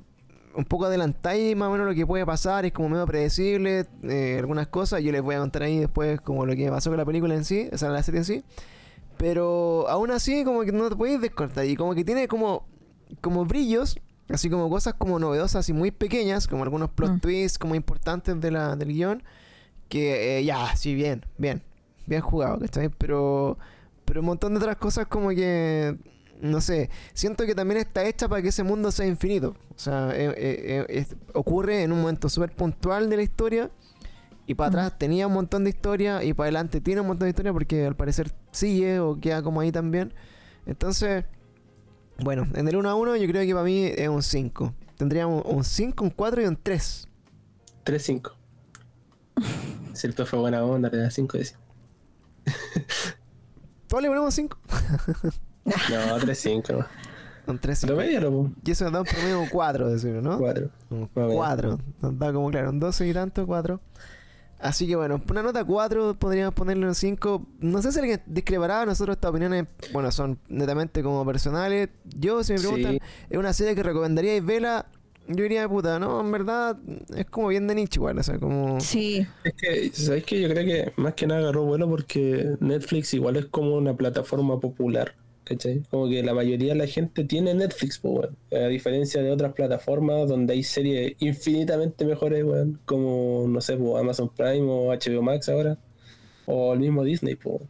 un 0.55 0.65
poco 0.65 0.85
adelantáis 0.85 1.55
más 1.55 1.67
o 1.69 1.71
menos 1.71 1.87
lo 1.87 1.93
que 1.95 2.05
puede 2.05 2.25
pasar, 2.25 2.65
es 2.65 2.71
como 2.73 2.89
medio 2.89 3.05
predecible, 3.05 3.85
eh, 4.03 4.37
algunas 4.39 4.67
cosas, 4.67 5.01
yo 5.01 5.11
les 5.11 5.21
voy 5.21 5.35
a 5.35 5.39
contar 5.39 5.63
ahí 5.63 5.79
después 5.79 6.21
como 6.21 6.45
lo 6.45 6.55
que 6.55 6.69
pasó 6.69 6.89
con 6.89 6.97
la 6.97 7.05
película 7.05 7.33
en 7.35 7.43
sí, 7.43 7.69
o 7.71 7.77
sea, 7.77 7.89
la 7.89 8.03
serie 8.03 8.19
en 8.19 8.25
sí. 8.25 8.43
Pero 9.17 9.87
aún 9.89 10.11
así, 10.11 10.43
como 10.43 10.61
que 10.63 10.71
no 10.71 10.89
te 10.89 10.95
podéis 10.95 11.21
descortar. 11.21 11.65
Y 11.65 11.75
como 11.75 11.93
que 11.95 12.03
tiene 12.03 12.27
como, 12.27 12.65
como 13.21 13.45
brillos, 13.45 13.97
así 14.29 14.49
como 14.49 14.69
cosas 14.69 14.95
como 14.95 15.19
novedosas 15.19 15.67
y 15.69 15.73
muy 15.73 15.91
pequeñas, 15.91 16.47
como 16.47 16.63
algunos 16.63 16.89
plot 16.91 17.11
Mm. 17.13 17.19
twists 17.19 17.57
como 17.59 17.75
importantes 17.75 18.39
de 18.41 18.51
la, 18.51 18.75
del 18.75 18.89
guion. 18.89 19.23
Que 19.89 20.39
eh, 20.39 20.43
ya, 20.43 20.75
sí, 20.75 20.95
bien, 20.95 21.25
bien. 21.37 21.61
Bien 22.05 22.21
jugado, 22.21 22.59
¿cachai? 22.59 22.89
Pero, 22.89 23.57
pero 24.05 24.19
un 24.21 24.25
montón 24.25 24.53
de 24.53 24.59
otras 24.59 24.77
cosas 24.77 25.05
como 25.07 25.29
que. 25.29 25.95
No 26.43 26.59
sé, 26.59 26.89
siento 27.13 27.45
que 27.45 27.55
también 27.55 27.79
está 27.79 28.05
hecha 28.05 28.27
para 28.27 28.41
que 28.41 28.49
ese 28.49 28.63
mundo 28.63 28.91
sea 28.91 29.07
infinito. 29.07 29.55
O 29.75 29.79
sea, 29.79 30.09
eh, 30.13 30.27
eh, 30.35 30.35
eh, 30.37 30.85
es- 30.89 31.15
ocurre 31.33 31.83
en 31.83 31.93
un 31.93 32.01
momento 32.01 32.27
súper 32.27 32.51
puntual 32.53 33.09
de 33.09 33.15
la 33.15 33.23
historia. 33.23 33.71
Y 34.45 34.55
para 34.55 34.69
Mm. 34.69 34.73
atrás 34.73 34.99
tenía 34.99 35.25
un 35.27 35.33
montón 35.33 35.63
de 35.63 35.69
historia. 35.69 36.21
Y 36.21 36.33
para 36.33 36.47
adelante 36.47 36.81
tiene 36.81 36.99
un 36.99 37.07
montón 37.07 37.27
de 37.27 37.29
historia 37.29 37.53
porque 37.53 37.85
al 37.85 37.95
parecer 37.95 38.33
sigue 38.51 38.99
o 38.99 39.17
queda 39.21 39.41
como 39.41 39.61
ahí 39.61 39.71
también. 39.71 40.13
Entonces, 40.65 41.23
bueno, 42.19 42.45
en 42.55 42.67
el 42.67 42.75
1 42.75 42.89
a 42.89 42.95
1 42.95 43.15
yo 43.15 43.27
creo 43.29 43.45
que 43.45 43.53
para 43.53 43.63
mí 43.63 43.85
es 43.85 44.09
un 44.09 44.21
5. 44.21 44.73
Tendría 44.97 45.27
un, 45.27 45.41
un 45.45 45.63
5, 45.63 46.03
un 46.03 46.09
4 46.09 46.41
y 46.41 46.45
un 46.45 46.57
3. 46.61 47.07
3-5. 47.85 48.33
Si 49.93 50.07
el 50.07 50.13
fue 50.13 50.39
buena 50.39 50.63
onda, 50.65 50.89
le 50.89 50.97
da 50.97 51.09
5 51.11 51.37
de 51.37 51.45
5. 51.45 51.59
¿Todos 53.87 54.01
le 54.01 54.09
ponemos 54.09 54.33
5? 54.33 54.57
No, 55.65 55.73
3-5, 56.19 56.77
no. 56.77 56.85
Un 57.45 57.59
3, 57.59 57.77
5. 57.79 57.93
Promedio. 57.93 58.51
Y 58.65 58.71
eso 58.71 58.85
nos 58.85 58.93
da 58.93 58.99
un 59.01 59.05
promedio 59.05 59.35
de 59.35 59.41
un 59.43 59.49
4, 59.49 59.89
decirlo, 59.89 60.21
¿no? 60.21 60.37
4. 60.39 60.69
Un 60.91 60.99
Más 61.01 61.09
o 61.15 61.19
menos. 61.19 61.35
4. 61.35 61.79
Nos 62.01 62.19
da 62.19 62.33
como, 62.33 62.49
claro, 62.51 62.69
un 62.69 62.79
12 62.79 63.07
y 63.07 63.13
tanto, 63.13 63.45
4. 63.45 63.79
Así 64.59 64.87
que 64.87 64.95
bueno, 64.95 65.21
una 65.29 65.43
nota 65.43 65.65
4 65.65 66.15
podríamos 66.17 66.53
ponerle 66.53 66.87
un 66.87 66.95
5. 66.95 67.45
No 67.59 67.81
sé 67.81 67.91
si 67.91 67.99
alguien 67.99 68.21
discrepará, 68.25 68.85
nosotros 68.85 69.15
estas 69.17 69.31
opiniones, 69.31 69.65
bueno, 69.91 70.09
son 70.11 70.39
netamente 70.47 71.03
como 71.03 71.25
personales. 71.25 71.89
Yo, 72.17 72.43
si 72.45 72.53
me 72.53 72.59
preguntan, 72.59 72.93
Sí. 72.93 72.99
es 73.29 73.37
una 73.37 73.51
serie 73.51 73.75
que 73.75 73.83
recomendaría 73.83 74.37
y 74.37 74.39
vela, 74.39 74.85
yo 75.27 75.43
diría, 75.43 75.67
puta, 75.67 75.99
no, 75.99 76.21
en 76.21 76.31
verdad 76.31 76.77
es 77.13 77.25
como 77.25 77.49
bien 77.49 77.67
de 77.67 77.75
nicho 77.75 77.99
igual, 77.99 78.17
o 78.19 78.23
sea, 78.23 78.39
como... 78.39 78.79
Sí. 78.79 79.27
Es 79.43 79.53
que, 79.53 79.89
¿sabes 79.93 80.23
qué? 80.23 80.39
Yo 80.41 80.47
creo 80.47 80.65
que 80.65 80.93
más 80.95 81.13
que 81.13 81.27
nada 81.27 81.41
agarró 81.41 81.63
vuelo 81.65 81.89
porque 81.89 82.55
Netflix 82.61 83.13
igual 83.13 83.35
es 83.35 83.47
como 83.47 83.75
una 83.75 83.95
plataforma 83.97 84.61
popular, 84.61 85.13
¿cachai? 85.43 85.83
Como 85.89 86.07
que 86.09 86.23
la 86.23 86.33
mayoría 86.33 86.73
de 86.73 86.79
la 86.79 86.87
gente 86.87 87.23
tiene 87.23 87.53
Netflix, 87.53 87.99
pues. 87.99 88.29
A 88.51 88.67
diferencia 88.67 89.21
de 89.21 89.31
otras 89.31 89.53
plataformas 89.53 90.29
donde 90.29 90.53
hay 90.53 90.63
series 90.63 91.15
infinitamente 91.19 92.05
mejores, 92.05 92.43
weón, 92.43 92.79
como, 92.85 93.45
no 93.47 93.61
sé, 93.61 93.77
pues, 93.77 93.95
Amazon 94.01 94.29
Prime 94.35 94.65
o 94.69 94.93
HBO 94.93 95.21
Max 95.21 95.49
ahora, 95.49 95.77
o 96.45 96.73
el 96.73 96.79
mismo 96.79 97.03
Disney, 97.03 97.35
pues. 97.35 97.61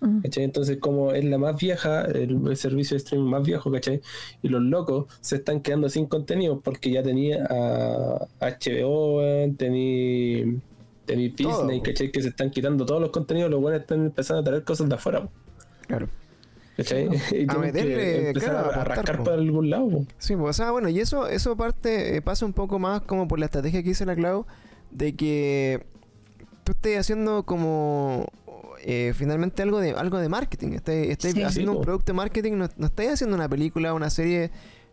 Mm. 0.00 0.20
¿Cachai? 0.22 0.44
Entonces, 0.44 0.78
como 0.78 1.12
es 1.12 1.24
la 1.24 1.38
más 1.38 1.58
vieja, 1.58 2.02
el, 2.02 2.40
el 2.46 2.56
servicio 2.56 2.94
de 2.94 2.98
streaming 2.98 3.30
más 3.30 3.46
viejo, 3.46 3.70
¿cachai? 3.72 4.00
Y 4.42 4.48
los 4.48 4.62
locos 4.62 5.06
se 5.20 5.36
están 5.36 5.60
quedando 5.60 5.88
sin 5.88 6.06
contenido 6.06 6.60
porque 6.60 6.90
ya 6.90 7.02
tenía 7.02 7.46
a 7.48 8.26
HBO, 8.40 9.18
weón, 9.18 9.56
tení, 9.56 10.60
tení 11.06 11.30
Todo, 11.30 11.60
Disney. 11.62 11.80
¿cachai? 11.80 12.10
Que 12.12 12.22
se 12.22 12.28
están 12.28 12.50
quitando 12.50 12.84
todos 12.84 13.00
los 13.00 13.10
contenidos, 13.10 13.50
los 13.50 13.60
buenos 13.60 13.80
están 13.80 14.04
empezando 14.06 14.42
a 14.42 14.44
traer 14.44 14.64
cosas 14.64 14.88
de 14.88 14.94
afuera, 14.94 15.28
Claro. 15.86 16.08
¿Cachai? 16.76 17.08
Y 17.30 17.46
tienen 17.46 17.60
meterle, 17.60 18.28
empezar 18.28 18.50
claro, 18.50 18.70
a, 18.72 18.82
a 18.82 19.16
po. 19.16 19.24
por 19.24 19.32
algún 19.34 19.70
lado, 19.70 19.88
po. 19.90 20.06
Sí, 20.18 20.36
pues, 20.36 20.50
o 20.50 20.52
sea, 20.52 20.70
bueno, 20.70 20.88
y 20.88 21.00
eso, 21.00 21.26
eso 21.28 21.56
parte, 21.56 22.16
eh, 22.16 22.22
pasa 22.22 22.44
un 22.46 22.52
poco 22.52 22.78
más 22.78 23.02
como 23.02 23.28
por 23.28 23.38
la 23.38 23.46
estrategia 23.46 23.82
que 23.82 23.88
dice 23.90 24.06
la 24.06 24.14
Clau, 24.16 24.46
de 24.90 25.14
que 25.14 25.84
tú 26.64 26.72
estés 26.72 26.98
haciendo 26.98 27.44
como 27.44 28.26
eh, 28.82 29.12
finalmente 29.14 29.62
algo 29.62 29.80
de 29.80 29.92
algo 29.92 30.18
de 30.18 30.28
marketing, 30.28 30.78
Sí. 30.84 31.12
haciendo 31.12 31.50
Sí, 31.50 31.66
un 31.66 31.74
po. 31.76 31.80
producto 31.82 32.12
de 32.12 32.16
marketing, 32.16 32.52
no, 32.52 32.68
no 32.76 32.86
estáis 32.86 33.10
haciendo 33.12 33.34
una 33.36 33.48
película, 33.48 33.94
una 33.94 34.10
serie 34.10 34.50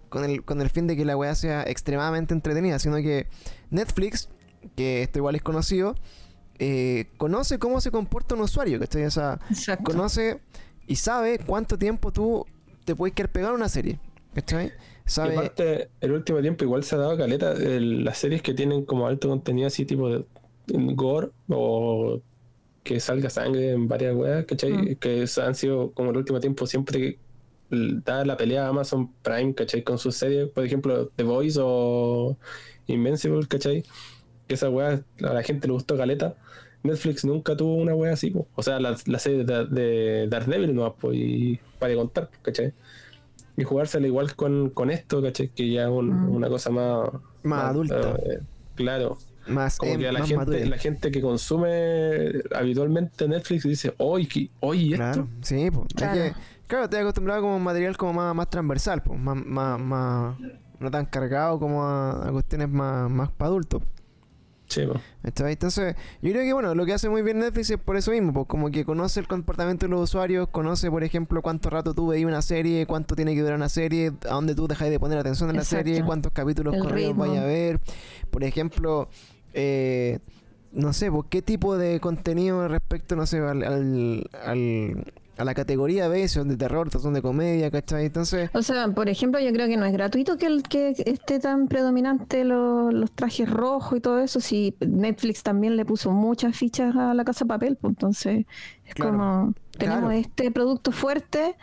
con 0.09 0.23
el, 0.25 0.43
con 0.43 0.61
el 0.61 0.69
fin 0.69 0.88
de 0.88 0.95
que 0.97 1.05
la 1.05 1.15
weá 1.15 1.34
sea 1.36 1.63
extremadamente 1.63 2.34
entretenida, 2.34 2.79
sino 2.79 2.97
que 2.97 3.27
Netflix, 3.69 4.29
que 4.75 5.01
esto 5.03 5.19
igual 5.19 5.36
es 5.36 5.41
conocido, 5.41 5.95
eh, 6.59 7.05
conoce 7.17 7.59
cómo 7.59 7.79
se 7.82 7.91
comporta 7.91 8.36
un 8.36 8.41
usuario, 8.41 8.79
¿cachai? 8.79 9.05
O 9.05 9.11
sea, 9.11 9.39
Exacto. 9.49 9.84
conoce 9.86 10.39
y 10.91 10.95
sabe 10.97 11.39
cuánto 11.39 11.77
tiempo 11.77 12.11
tú 12.11 12.45
te 12.83 12.95
puedes 12.95 13.15
quedar 13.15 13.31
pegado 13.31 13.53
a 13.53 13.55
una 13.55 13.69
serie, 13.69 13.97
¿cachai? 14.33 14.67
Y 14.67 14.71
Sabe... 15.09 15.37
aparte, 15.37 15.89
el 16.01 16.11
último 16.11 16.41
tiempo 16.41 16.65
igual 16.65 16.83
se 16.83 16.95
ha 16.95 16.97
dado 16.97 17.17
caleta 17.17 17.53
el- 17.53 18.03
las 18.03 18.17
series 18.17 18.41
que 18.41 18.53
tienen 18.53 18.83
como 18.85 19.07
alto 19.07 19.29
contenido 19.29 19.67
así 19.67 19.85
tipo 19.85 20.09
de 20.09 20.25
en 20.67 20.95
gore 20.95 21.29
o 21.47 22.21
que 22.83 22.99
salga 22.99 23.29
sangre 23.29 23.71
en 23.71 23.87
varias 23.87 24.15
weas, 24.15 24.45
¿cachai? 24.45 24.73
Mm. 24.73 24.95
Que 24.95 25.25
han 25.41 25.55
sido 25.55 25.91
como 25.91 26.11
el 26.11 26.17
último 26.17 26.39
tiempo 26.39 26.67
siempre 26.67 27.19
da 27.69 28.25
la 28.25 28.35
pelea 28.35 28.65
a 28.65 28.69
Amazon 28.69 29.13
Prime, 29.21 29.53
¿cachai? 29.53 29.83
Con 29.83 29.97
sus 29.97 30.15
series, 30.17 30.49
por 30.49 30.65
ejemplo, 30.65 31.07
The 31.15 31.23
Voice 31.23 31.57
o 31.61 32.37
Invincible, 32.87 33.47
¿cachai? 33.47 33.83
Que 34.47 34.55
esa 34.55 34.69
wea 34.69 35.03
a 35.23 35.33
la 35.33 35.43
gente 35.43 35.67
le 35.67 35.73
gustó 35.73 35.95
caleta. 35.95 36.35
Netflix 36.84 37.23
nunca 37.25 37.55
tuvo 37.55 37.75
una 37.75 37.93
wea 37.93 38.13
así, 38.13 38.32
po. 38.32 38.47
o 38.55 38.63
sea, 38.63 38.79
la, 38.79 38.95
la 39.05 39.19
serie 39.19 39.43
de, 39.43 39.65
de 39.65 40.27
Daredevil 40.29 40.73
no 40.75 40.93
pues, 40.95 41.15
y 41.17 41.59
para 41.79 41.95
contar, 41.95 42.29
¿cachai? 42.41 42.73
Y 43.57 43.63
jugársela 43.63 44.07
igual 44.07 44.36
con, 44.36 44.69
con 44.71 44.89
esto, 44.89 45.21
¿cachai? 45.21 45.49
Que 45.49 45.69
ya 45.71 45.84
es 45.84 45.89
un- 45.89 46.09
Mm. 46.27 46.36
una 46.36 46.49
cosa 46.49 46.69
más... 46.71 47.09
Más 47.43 47.65
adulta. 47.65 48.15
eh, 48.25 48.39
claro. 48.75 49.17
más, 49.47 49.77
Como 49.77 49.91
em- 49.93 49.99
que 49.99 50.07
a 50.07 50.11
la 50.11 50.19
más 50.19 50.27
gente, 50.29 50.45
madurez. 50.45 50.69
la 50.69 50.77
gente 50.77 51.11
que 51.11 51.21
consume 51.21 52.32
habitualmente 52.55 53.27
Netflix 53.27 53.63
dice, 53.63 53.93
oye, 53.97 54.27
¿qué- 54.27 54.49
oye, 54.61 54.82
¿y 54.82 54.93
esto? 54.93 55.03
Claro, 55.03 55.27
sí, 55.41 55.69
pues. 55.71 55.88
Claro. 56.67 56.89
Te 56.89 56.97
acostumbrado 56.97 57.41
como 57.41 57.53
a 57.53 57.57
un 57.57 57.63
material 57.63 57.97
como 57.97 58.13
más, 58.13 58.34
más 58.34 58.49
transversal, 58.49 59.03
pues, 59.03 59.19
más, 59.19 59.36
más, 59.45 59.79
más, 59.79 60.38
no 60.79 60.89
tan 60.89 61.05
cargado 61.05 61.59
como 61.59 61.84
a, 61.84 62.27
a 62.27 62.32
cuestiones 62.32 62.69
más, 62.69 63.09
más 63.11 63.29
para 63.32 63.49
adultos. 63.49 63.84
Sí. 64.72 64.88
Entonces, 65.24 65.95
yo 66.22 66.32
creo 66.32 66.43
que 66.43 66.53
bueno, 66.53 66.74
lo 66.76 66.86
que 66.86 66.93
hace 66.93 67.09
muy 67.09 67.22
bien 67.22 67.39
Netflix 67.39 67.69
es 67.72 67.78
por 67.78 67.97
eso 67.97 68.11
mismo, 68.11 68.32
pues 68.34 68.47
como 68.47 68.72
que 68.72 68.86
conoce 68.86 69.19
el 69.19 69.28
comportamiento 69.28 69.86
de 69.86 69.89
los 69.91 70.01
usuarios, 70.01 70.47
conoce, 70.49 70.89
por 70.89 71.03
ejemplo, 71.03 71.41
cuánto 71.41 71.69
rato 71.69 71.93
tú 71.93 72.07
veis 72.07 72.26
una 72.26 72.41
serie, 72.41 72.86
cuánto 72.88 73.15
tiene 73.15 73.36
que 73.36 73.41
durar 73.41 73.55
una 73.57 73.67
serie, 73.69 74.13
a 74.30 74.34
dónde 74.34 74.55
tú 74.55 74.67
dejáis 74.67 74.89
de 74.91 74.99
poner 74.99 75.17
atención 75.17 75.49
en 75.49 75.57
la 75.57 75.65
serie, 75.65 76.03
cuántos 76.05 76.32
capítulos 76.32 76.74
El 76.76 76.82
corridos 76.82 77.09
ritmo. 77.09 77.28
vaya 77.28 77.41
a 77.41 77.45
ver. 77.45 77.80
Por 78.30 78.43
ejemplo, 78.45 79.09
eh, 79.53 80.19
no 80.72 80.93
sé, 80.93 81.11
pues 81.11 81.26
qué 81.30 81.41
tipo 81.41 81.78
de 81.78 81.99
contenido 81.99 82.65
respecto, 82.69 83.17
no 83.17 83.26
sé, 83.26 83.39
al, 83.39 83.63
al, 83.63 84.30
al- 84.45 85.13
a 85.41 85.45
la 85.45 85.53
categoría 85.53 86.07
B, 86.07 86.27
son 86.27 86.47
de 86.47 86.57
terror, 86.57 86.89
son 86.91 87.13
de 87.13 87.21
comedia, 87.21 87.69
¿cachai? 87.71 88.05
Entonces, 88.05 88.49
O 88.53 88.61
sea, 88.61 88.87
por 88.89 89.09
ejemplo, 89.09 89.39
yo 89.39 89.51
creo 89.51 89.67
que 89.67 89.77
no 89.77 89.85
es 89.85 89.93
gratuito 89.93 90.37
que, 90.37 90.45
el, 90.45 90.63
que 90.63 90.93
esté 91.05 91.39
tan 91.39 91.67
predominante 91.67 92.43
lo- 92.43 92.91
los 92.91 93.11
trajes 93.11 93.49
rojos 93.49 93.97
y 93.97 94.01
todo 94.01 94.19
eso. 94.19 94.39
Si 94.39 94.75
Netflix 94.79 95.43
también 95.43 95.75
le 95.75 95.85
puso 95.85 96.11
muchas 96.11 96.55
fichas 96.55 96.95
a 96.95 97.13
la 97.13 97.23
casa 97.23 97.45
papel, 97.45 97.75
pues 97.75 97.91
entonces 97.91 98.45
es 98.85 98.93
Claro. 98.95 99.11
como 99.11 99.53
tenemos 99.77 99.99
Claro. 99.99 100.11
este 100.11 100.51
producto 100.51 100.91
fuerte. 100.91 101.55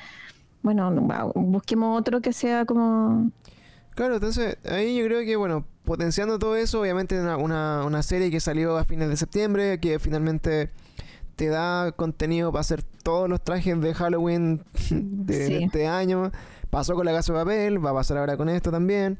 Bueno, 0.62 0.90
busquemos 1.34 1.98
otro 1.98 2.20
que 2.20 2.32
sea 2.32 2.64
como 2.64 3.30
Claro, 3.94 4.14
entonces 4.14 4.58
ahí 4.70 4.96
yo 4.96 5.04
creo 5.06 5.20
que, 5.24 5.34
bueno, 5.36 5.64
potenciando 5.84 6.38
todo 6.38 6.54
eso, 6.54 6.80
obviamente 6.80 7.18
una, 7.20 7.36
una, 7.36 7.84
una 7.84 8.02
serie 8.02 8.30
que 8.30 8.38
salió 8.38 8.76
a 8.76 8.84
fines 8.84 9.08
de 9.08 9.16
septiembre, 9.16 9.80
que 9.80 9.98
finalmente 9.98 10.70
te 11.38 11.46
da 11.48 11.92
contenido 11.92 12.50
para 12.50 12.62
hacer 12.62 12.82
todos 12.82 13.28
los 13.30 13.40
trajes 13.42 13.80
de 13.80 13.94
Halloween 13.94 14.60
de, 14.90 15.46
Sí. 15.46 15.54
este 15.62 15.86
año. 15.86 16.32
Pasó 16.68 16.94
con 16.94 17.06
la 17.06 17.12
casa 17.12 17.32
de 17.32 17.38
papel, 17.38 17.84
va 17.84 17.90
a 17.90 17.94
pasar 17.94 18.18
ahora 18.18 18.36
con 18.36 18.48
esto 18.48 18.72
también. 18.72 19.18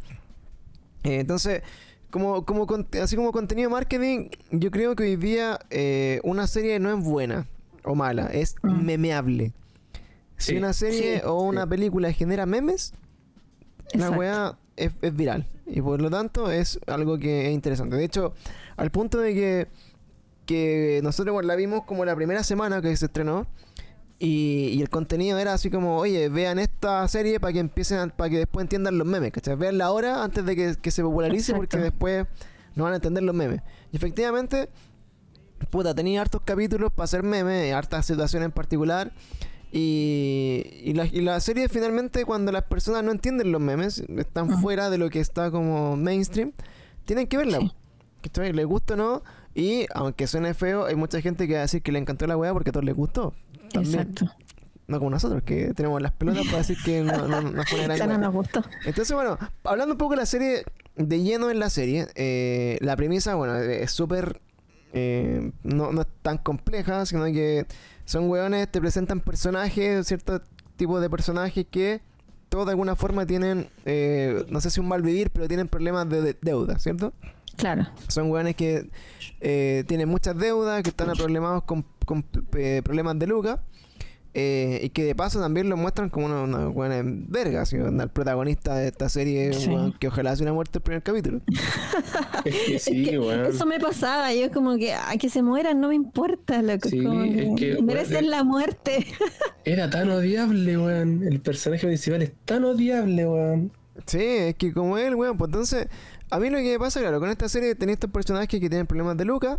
Eh, 1.04 1.20
entonces, 1.20 1.62
como, 2.10 2.44
como 2.44 2.66
con- 2.66 2.88
así 3.00 3.14
como 3.14 3.30
contenido 3.30 3.70
marketing, 3.70 4.30
yo 4.50 4.72
creo 4.72 4.96
que 4.96 5.04
hoy 5.04 5.16
día 5.16 5.60
eh, 5.70 6.20
una 6.24 6.48
serie 6.48 6.80
no 6.80 6.90
es 6.92 7.02
buena 7.04 7.46
o 7.84 7.94
mala, 7.94 8.26
es 8.26 8.56
Mm. 8.62 8.84
memeable. 8.84 9.52
Si 10.36 10.56
una 10.56 10.72
serie 10.72 11.18
Sí. 11.20 11.22
o 11.24 11.40
una 11.42 11.62
Sí. 11.62 11.68
película 11.68 12.12
genera 12.12 12.46
memes, 12.46 12.92
la 13.92 14.06
Exacto. 14.06 14.18
weá 14.18 14.58
es, 14.76 14.90
es 15.02 15.14
viral. 15.14 15.46
Y 15.66 15.80
por 15.82 16.00
lo 16.02 16.10
tanto 16.10 16.50
es 16.50 16.80
algo 16.88 17.16
que 17.18 17.46
es 17.46 17.52
interesante. 17.54 17.94
De 17.96 18.04
hecho, 18.04 18.34
al 18.76 18.90
punto 18.90 19.18
de 19.18 19.34
que, 19.34 19.68
que 20.48 21.00
nosotros 21.02 21.34
bueno, 21.34 21.46
la 21.46 21.56
vimos 21.56 21.84
como 21.84 22.06
la 22.06 22.16
primera 22.16 22.42
semana 22.42 22.80
que 22.80 22.96
se 22.96 23.04
estrenó. 23.04 23.46
Y, 24.18 24.70
y 24.72 24.80
el 24.80 24.88
contenido 24.88 25.38
era 25.38 25.52
así 25.52 25.70
como, 25.70 25.98
oye, 25.98 26.28
vean 26.30 26.58
esta 26.58 27.06
serie 27.06 27.38
para 27.38 27.52
que 27.52 27.60
empiecen, 27.60 28.10
para 28.10 28.30
que 28.30 28.38
después 28.38 28.64
entiendan 28.64 28.96
los 28.98 29.06
memes, 29.06 29.30
¿cachai? 29.30 29.56
Veanla 29.56 29.84
ahora 29.84 30.24
antes 30.24 30.44
de 30.44 30.56
que, 30.56 30.74
que 30.80 30.90
se 30.90 31.02
popularice 31.02 31.54
porque 31.54 31.76
después 31.76 32.26
no 32.74 32.84
van 32.84 32.94
a 32.94 32.96
entender 32.96 33.22
los 33.22 33.34
memes. 33.34 33.60
Y 33.92 33.96
efectivamente, 33.96 34.70
puta, 35.70 35.94
tenía 35.94 36.22
hartos 36.22 36.40
capítulos 36.44 36.92
para 36.92 37.04
hacer 37.04 37.22
memes, 37.22 37.72
hartas 37.74 38.06
situaciones 38.06 38.46
en 38.46 38.52
particular. 38.52 39.12
Y, 39.70 40.64
y, 40.82 40.94
la, 40.94 41.04
y 41.04 41.20
la 41.20 41.38
serie 41.40 41.68
finalmente 41.68 42.24
cuando 42.24 42.52
las 42.52 42.64
personas 42.64 43.04
no 43.04 43.12
entienden 43.12 43.52
los 43.52 43.60
memes, 43.60 44.02
están 44.16 44.62
fuera 44.62 44.88
de 44.88 44.96
lo 44.96 45.10
que 45.10 45.20
está 45.20 45.50
como 45.50 45.94
mainstream, 45.94 46.52
tienen 47.04 47.26
que 47.26 47.36
verla. 47.36 47.60
Sí. 47.60 47.72
¿cachai? 48.22 48.52
Les 48.52 48.66
gusta 48.66 48.94
o 48.94 48.96
no. 48.96 49.22
Y 49.58 49.86
aunque 49.92 50.26
suene 50.26 50.54
feo, 50.54 50.84
hay 50.86 50.94
mucha 50.94 51.20
gente 51.20 51.46
que 51.48 51.54
va 51.54 51.58
a 51.60 51.62
decir 51.62 51.82
que 51.82 51.90
le 51.90 51.98
encantó 51.98 52.26
la 52.26 52.36
weá 52.36 52.52
porque 52.52 52.70
a 52.70 52.72
todos 52.72 52.84
les 52.84 52.94
gustó. 52.94 53.34
También. 53.72 54.00
Exacto. 54.00 54.26
No 54.86 54.98
como 54.98 55.10
nosotros, 55.10 55.42
que 55.42 55.74
tenemos 55.74 56.00
las 56.00 56.12
pelotas 56.12 56.46
para 56.46 56.58
decir 56.58 56.78
que 56.84 57.02
no, 57.02 57.26
no, 57.28 57.40
no 57.42 57.62
fue 57.64 57.80
una 57.84 57.96
gran 57.96 58.08
no 58.10 58.18
nos 58.18 58.32
gustó. 58.32 58.62
Entonces, 58.86 59.14
bueno, 59.14 59.36
hablando 59.64 59.94
un 59.94 59.98
poco 59.98 60.12
de 60.12 60.18
la 60.18 60.26
serie, 60.26 60.62
de 60.96 61.22
lleno 61.22 61.50
en 61.50 61.58
la 61.58 61.68
serie, 61.70 62.06
eh, 62.14 62.78
la 62.80 62.96
premisa, 62.96 63.34
bueno, 63.34 63.56
es 63.56 63.90
súper. 63.90 64.40
eh, 64.92 65.50
no, 65.64 65.92
no 65.92 66.00
es 66.02 66.06
tan 66.22 66.38
compleja, 66.38 67.04
sino 67.04 67.24
que 67.26 67.66
son 68.06 68.30
weones, 68.30 68.70
te 68.70 68.80
presentan 68.80 69.20
personajes, 69.20 70.06
cierto 70.06 70.40
tipo 70.76 71.00
de 71.00 71.10
personajes 71.10 71.66
que 71.70 72.00
todos 72.48 72.64
de 72.64 72.70
alguna 72.70 72.96
forma 72.96 73.26
tienen, 73.26 73.68
eh, 73.84 74.46
no 74.48 74.60
sé 74.62 74.70
si 74.70 74.80
un 74.80 74.88
mal 74.88 75.02
vivir, 75.02 75.30
pero 75.30 75.48
tienen 75.48 75.68
problemas 75.68 76.08
de, 76.08 76.22
de- 76.22 76.36
deuda, 76.40 76.78
¿cierto? 76.78 77.12
Claro. 77.58 77.86
Son 78.08 78.30
weones 78.30 78.56
que 78.56 78.88
eh, 79.40 79.84
tienen 79.86 80.08
muchas 80.08 80.38
deudas, 80.38 80.82
que 80.82 80.88
están 80.90 81.10
problemados 81.16 81.64
con, 81.64 81.84
con, 82.06 82.24
eh, 82.56 82.80
problemas 82.82 83.18
de 83.18 83.26
lucas. 83.26 83.60
eh, 84.34 84.80
y 84.84 84.90
que 84.90 85.02
de 85.04 85.14
paso 85.16 85.40
también 85.40 85.68
lo 85.68 85.76
muestran 85.76 86.10
como 86.10 86.26
una, 86.26 86.42
una 86.42 86.66
buena 86.68 87.00
verga, 87.04 87.64
onda, 87.84 88.04
el 88.04 88.10
protagonista 88.10 88.76
de 88.76 88.88
esta 88.88 89.08
serie, 89.08 89.52
Sí. 89.52 89.68
weón, 89.68 89.92
que 89.98 90.06
ojalá 90.06 90.36
se 90.36 90.42
hubiera 90.42 90.52
muerto 90.52 90.78
el 90.78 90.82
primer 90.82 91.02
capítulo. 91.02 91.40
Es 92.44 92.54
que 92.66 92.78
sí, 92.78 93.02
Es 93.02 93.08
que. 93.10 93.48
Eso 93.48 93.66
me 93.66 93.80
pasaba, 93.80 94.32
yo 94.32 94.44
es 94.44 94.52
como 94.52 94.76
que, 94.76 94.92
ay, 94.92 95.18
que 95.18 95.28
se 95.28 95.42
mueran, 95.42 95.80
no 95.80 95.88
me 95.88 95.96
importa, 95.96 96.62
loco, 96.62 96.88
Sí, 96.88 97.02
como 97.02 97.24
es 97.24 97.48
que, 97.56 97.82
merecen 97.82 98.30
la 98.30 98.44
muerte. 98.44 99.06
Era 99.64 99.90
tan 99.90 100.08
odiable, 100.10 100.78
weón. 100.78 101.24
El 101.26 101.40
personaje 101.40 101.86
principal 101.86 102.22
es 102.22 102.32
tan 102.44 102.64
odiable, 102.64 103.26
weón. 103.26 103.72
Sí, 104.06 104.20
es 104.22 104.54
que 104.54 104.72
como 104.72 104.96
él, 104.98 105.16
weón, 105.16 105.36
pues 105.36 105.48
entonces, 105.48 105.88
a 106.30 106.38
mí 106.38 106.50
lo 106.50 106.58
que 106.58 106.72
me 106.72 106.78
pasa, 106.78 107.00
claro, 107.00 107.20
con 107.20 107.30
esta 107.30 107.48
serie 107.48 107.74
tenés 107.74 107.94
estos 107.94 108.10
personajes 108.10 108.48
que 108.48 108.58
tienen 108.60 108.86
problemas 108.86 109.16
de 109.16 109.24
lucas 109.24 109.58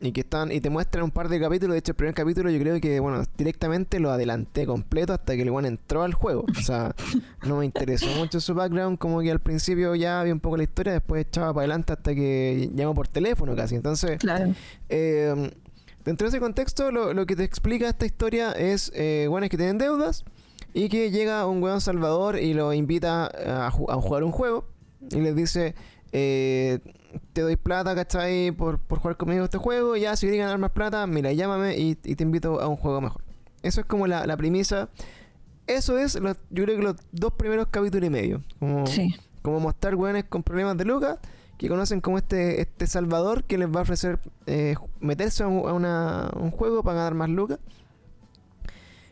y 0.00 0.10
que 0.10 0.22
están 0.22 0.50
y 0.50 0.60
te 0.60 0.68
muestran 0.68 1.04
un 1.04 1.10
par 1.12 1.28
de 1.28 1.38
capítulos. 1.40 1.74
De 1.74 1.78
hecho, 1.78 1.92
el 1.92 1.96
primer 1.96 2.14
capítulo 2.14 2.50
yo 2.50 2.58
creo 2.58 2.80
que, 2.80 2.98
bueno, 2.98 3.22
directamente 3.38 4.00
lo 4.00 4.10
adelanté 4.10 4.66
completo 4.66 5.12
hasta 5.12 5.36
que 5.36 5.42
el 5.42 5.50
weón 5.50 5.64
entró 5.64 6.02
al 6.02 6.12
juego. 6.12 6.44
O 6.58 6.60
sea, 6.60 6.94
no 7.46 7.58
me 7.58 7.64
interesó 7.64 8.06
mucho 8.18 8.40
su 8.40 8.52
background, 8.54 8.98
como 8.98 9.20
que 9.20 9.30
al 9.30 9.38
principio 9.40 9.94
ya 9.94 10.20
había 10.20 10.32
un 10.32 10.40
poco 10.40 10.56
la 10.56 10.64
historia, 10.64 10.92
después 10.94 11.24
echaba 11.26 11.54
para 11.54 11.62
adelante 11.62 11.92
hasta 11.92 12.14
que 12.14 12.68
llamó 12.74 12.94
por 12.94 13.06
teléfono 13.08 13.54
casi. 13.54 13.76
Entonces, 13.76 14.18
Claro. 14.18 14.52
eh, 14.88 15.52
dentro 16.04 16.24
de 16.26 16.28
ese 16.30 16.40
contexto, 16.40 16.90
lo, 16.90 17.14
lo 17.14 17.24
que 17.24 17.36
te 17.36 17.44
explica 17.44 17.88
esta 17.88 18.04
historia 18.04 18.50
es 18.52 18.90
eh, 18.94 19.28
que 19.48 19.56
tienen 19.56 19.78
deudas 19.78 20.24
y 20.74 20.88
que 20.88 21.12
llega 21.12 21.46
un 21.46 21.62
weón 21.62 21.80
salvador 21.80 22.40
y 22.40 22.54
lo 22.54 22.72
invita 22.72 23.30
a 23.66 23.70
jugar 23.70 24.24
un 24.24 24.32
juego 24.32 24.66
y 25.10 25.20
les 25.20 25.36
dice, 25.36 25.74
eh, 26.12 26.78
te 27.32 27.40
doy 27.42 27.56
plata, 27.56 27.94
¿cachai? 27.94 28.52
Por, 28.52 28.78
por 28.78 28.98
jugar 28.98 29.16
conmigo 29.16 29.44
este 29.44 29.58
juego, 29.58 29.96
ya 29.96 30.14
si 30.16 30.26
quieres 30.26 30.40
ganar 30.40 30.58
más 30.58 30.70
plata, 30.70 31.06
mira, 31.06 31.32
llámame 31.32 31.76
y, 31.78 31.98
y 32.04 32.16
te 32.16 32.22
invito 32.22 32.60
a 32.60 32.68
un 32.68 32.76
juego 32.76 33.00
mejor. 33.00 33.22
Eso 33.62 33.80
es 33.80 33.86
como 33.86 34.06
la, 34.06 34.26
la 34.26 34.36
premisa. 34.36 34.88
Eso 35.66 35.96
es, 35.98 36.14
yo 36.14 36.64
creo 36.64 36.76
que 36.76 36.82
los 36.82 36.96
dos 37.12 37.32
primeros 37.34 37.68
capítulos 37.70 38.06
y 38.06 38.10
medio. 38.10 38.42
Como, 38.58 38.86
Sí. 38.86 39.14
como 39.42 39.60
mostrar 39.60 39.94
weones 39.94 40.24
con 40.24 40.42
problemas 40.42 40.76
de 40.76 40.84
lucas 40.84 41.18
que 41.58 41.68
conocen 41.68 42.00
como 42.00 42.18
este, 42.18 42.60
este 42.60 42.86
salvador 42.88 43.44
que 43.44 43.56
les 43.58 43.68
va 43.68 43.80
a 43.80 43.82
ofrecer 43.82 44.18
eh, 44.46 44.74
meterse 45.00 45.44
a 45.44 45.46
un 45.46 46.50
juego 46.50 46.82
para 46.82 46.96
ganar 46.98 47.14
más 47.14 47.28
lucas. 47.28 47.60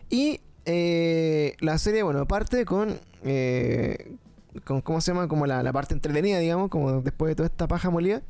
Y 0.09 0.40
eh, 0.64 1.55
la 1.61 1.78
serie, 1.78 2.03
bueno, 2.03 2.26
parte 2.26 2.64
con, 2.64 2.98
eh, 3.24 4.16
con, 4.64 4.80
¿cómo 4.80 5.01
se 5.01 5.12
llama? 5.12 5.28
Como 5.28 5.46
la, 5.46 5.62
la 5.62 5.72
parte 5.72 5.94
entretenida, 5.94 6.38
digamos, 6.38 6.68
como 6.70 7.03
después 7.03 7.30
de 7.30 7.34
toda 7.36 7.46
esta 7.48 7.68
paja 7.68 7.90
molida. 7.90 8.22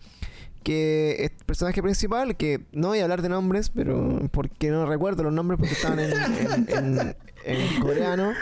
Que 0.63 1.25
es 1.25 1.31
personaje 1.47 1.83
principal, 1.83 2.37
que 2.37 2.61
no 2.73 2.89
voy 2.89 2.99
a 2.99 3.05
hablar 3.05 3.23
de 3.23 3.31
nombres, 3.31 3.71
pero 3.71 4.21
porque 4.31 4.69
no 4.71 4.85
recuerdo 4.85 5.23
los 5.23 5.33
nombres 5.33 5.59
porque 5.59 5.73
estaban 5.75 5.99
en, 6.01 6.13
en- 6.13 6.69
en- 6.69 7.17
en 7.47 7.81
coreano. 7.81 8.33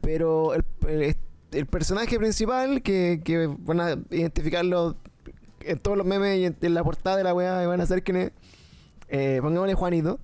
Pero 0.00 0.54
el, 0.54 0.64
el- 0.88 1.16
el 1.52 1.66
personaje 1.66 2.16
principal, 2.18 2.80
que, 2.80 3.20
que 3.22 3.48
van 3.58 3.80
a 3.80 3.90
identificarlo 4.10 4.96
en 5.62 5.78
todos 5.78 5.98
los 5.98 6.06
memes 6.06 6.38
y 6.38 6.44
en, 6.46 6.56
en 6.62 6.74
la 6.74 6.82
portada 6.84 7.16
de 7.18 7.24
la 7.24 7.34
weá, 7.34 7.66
van 7.66 7.80
a 7.82 7.86
saber 7.86 8.02
quién 8.02 8.16
es. 8.16 8.30
Eh, 9.08 9.40
pongámosle 9.42 9.74
Juanito. 9.74 10.20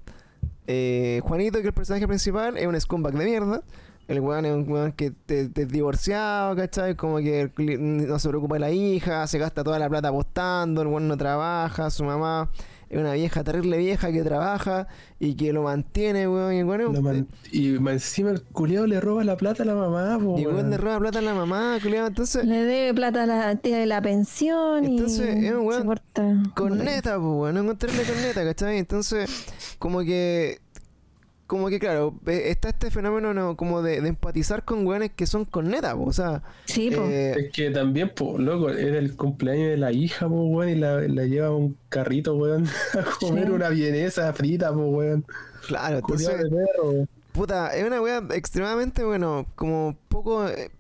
Eh, 0.67 1.21
Juanito, 1.25 1.55
que 1.59 1.63
es 1.63 1.67
el 1.67 1.73
personaje 1.75 2.07
principal, 2.09 2.57
es 2.57 2.67
un 2.67 2.81
scumbag 2.81 3.13
de 3.15 3.25
mierda. 3.27 3.63
El 4.09 4.21
weón 4.21 4.45
es 4.45 4.53
un 4.55 4.71
weón 4.71 4.93
que 4.93 5.11
te, 5.11 5.49
te 5.49 5.63
es 5.63 5.69
divorciado, 5.69 6.55
¿cachai? 6.55 6.95
Como 6.95 7.17
que 7.19 7.51
no 7.59 8.19
se 8.21 8.29
preocupa 8.29 8.55
de 8.55 8.61
la 8.61 8.71
hija, 8.71 9.27
se 9.27 9.39
gasta 9.39 9.65
toda 9.65 9.79
la 9.81 9.89
plata 9.89 10.09
apostando, 10.09 10.83
el 10.83 10.89
weón 10.89 11.09
no 11.09 11.17
trabaja, 11.17 11.91
su 11.91 12.05
mamá 12.05 12.51
es 12.89 13.01
una 13.01 13.15
vieja, 13.15 13.43
terrible 13.43 13.79
vieja 13.79 14.13
que 14.13 14.23
trabaja 14.23 14.87
y 15.19 15.35
que 15.35 15.53
lo 15.53 15.65
mantiene, 15.65 16.29
weón. 16.29 16.55
Y 16.55 16.59
el 16.59 16.65
weón 16.67 16.81
es 16.83 16.87
un- 16.87 17.03
man- 17.03 17.27
y 17.51 17.75
encima 17.75 18.31
el 18.31 18.43
culiado 18.45 18.87
le 18.87 19.01
roba 19.01 19.25
la 19.25 19.37
plata 19.37 19.65
a 19.65 19.67
la 19.67 19.75
mamá, 19.75 20.21
po, 20.23 20.39
y 20.39 20.43
el 20.43 20.49
weón 20.55 20.71
le 20.71 20.77
roba 20.77 21.01
plata 21.01 21.19
a 21.19 21.23
la 21.23 21.35
mamá, 21.35 21.77
culiao. 21.83 22.07
Entonces, 22.07 22.45
Le 22.45 22.63
debe 22.63 22.95
plata 22.95 23.25
a 23.25 23.27
la 23.27 23.57
tía 23.57 23.79
de 23.79 23.87
la 23.87 24.01
pensión 24.01 24.85
Entonces, 24.85 25.35
y 25.37 25.47
es 25.47 25.53
un 25.53 25.67
weón 25.67 25.81
se 25.81 25.85
porta 25.87 26.23
con 26.55 26.69
como- 26.69 26.75
neta, 26.77 27.17
pues, 27.17 27.27
weón, 27.27 27.55
no 27.57 27.61
encontrarle 27.63 28.05
con 28.05 28.23
neta, 28.23 28.45
¿cachai? 28.45 28.79
Entonces, 28.79 29.29
como 29.81 30.03
que 30.03 30.61
como 31.47 31.69
que 31.69 31.79
claro, 31.79 32.15
está 32.27 32.71
este 32.71 32.91
fenómeno 32.91 33.33
¿no? 33.33 33.57
como 33.57 33.81
de, 33.83 34.01
de 34.01 34.09
empatizar 34.09 34.65
con 34.65 34.87
weones 34.87 35.11
que 35.15 35.27
son 35.27 35.45
con 35.45 35.69
neta, 35.69 35.95
po, 35.95 36.05
o 36.05 36.13
sea, 36.13 36.43
Sí, 36.65 36.91
po. 36.91 37.03
eh, 37.05 37.35
Es 37.47 37.53
que 37.53 37.71
también, 37.71 38.13
pues, 38.15 38.39
loco, 38.41 38.71
era 38.71 38.99
el 38.99 39.15
cumpleaños 39.17 39.69
de 39.71 39.77
la 39.77 39.93
hija, 39.93 40.29
pues, 40.29 40.41
weón, 40.45 40.69
y 40.71 40.75
la, 40.75 41.01
la 41.03 41.25
lleva 41.25 41.49
a 41.49 41.55
un 41.55 41.77
carrito, 41.89 42.35
weón, 42.37 42.67
a 42.95 43.05
comer 43.21 43.47
Sí. 43.47 43.51
una 43.53 43.69
vienesa 43.69 44.33
frita, 44.33 44.73
pues, 44.73 44.87
weón. 44.89 45.25
claro, 45.69 45.99
entonces, 45.99 46.29
de 46.39 46.51
perro, 46.51 46.91
weón. 46.91 47.09
puta, 47.33 47.77
es 47.77 47.85
una 47.87 48.01
wea 48.03 48.23
extremadamente, 48.35 49.05
bueno, 49.05 49.47
como 49.55 49.97
poco... 50.09 50.49
eh, 50.49 50.71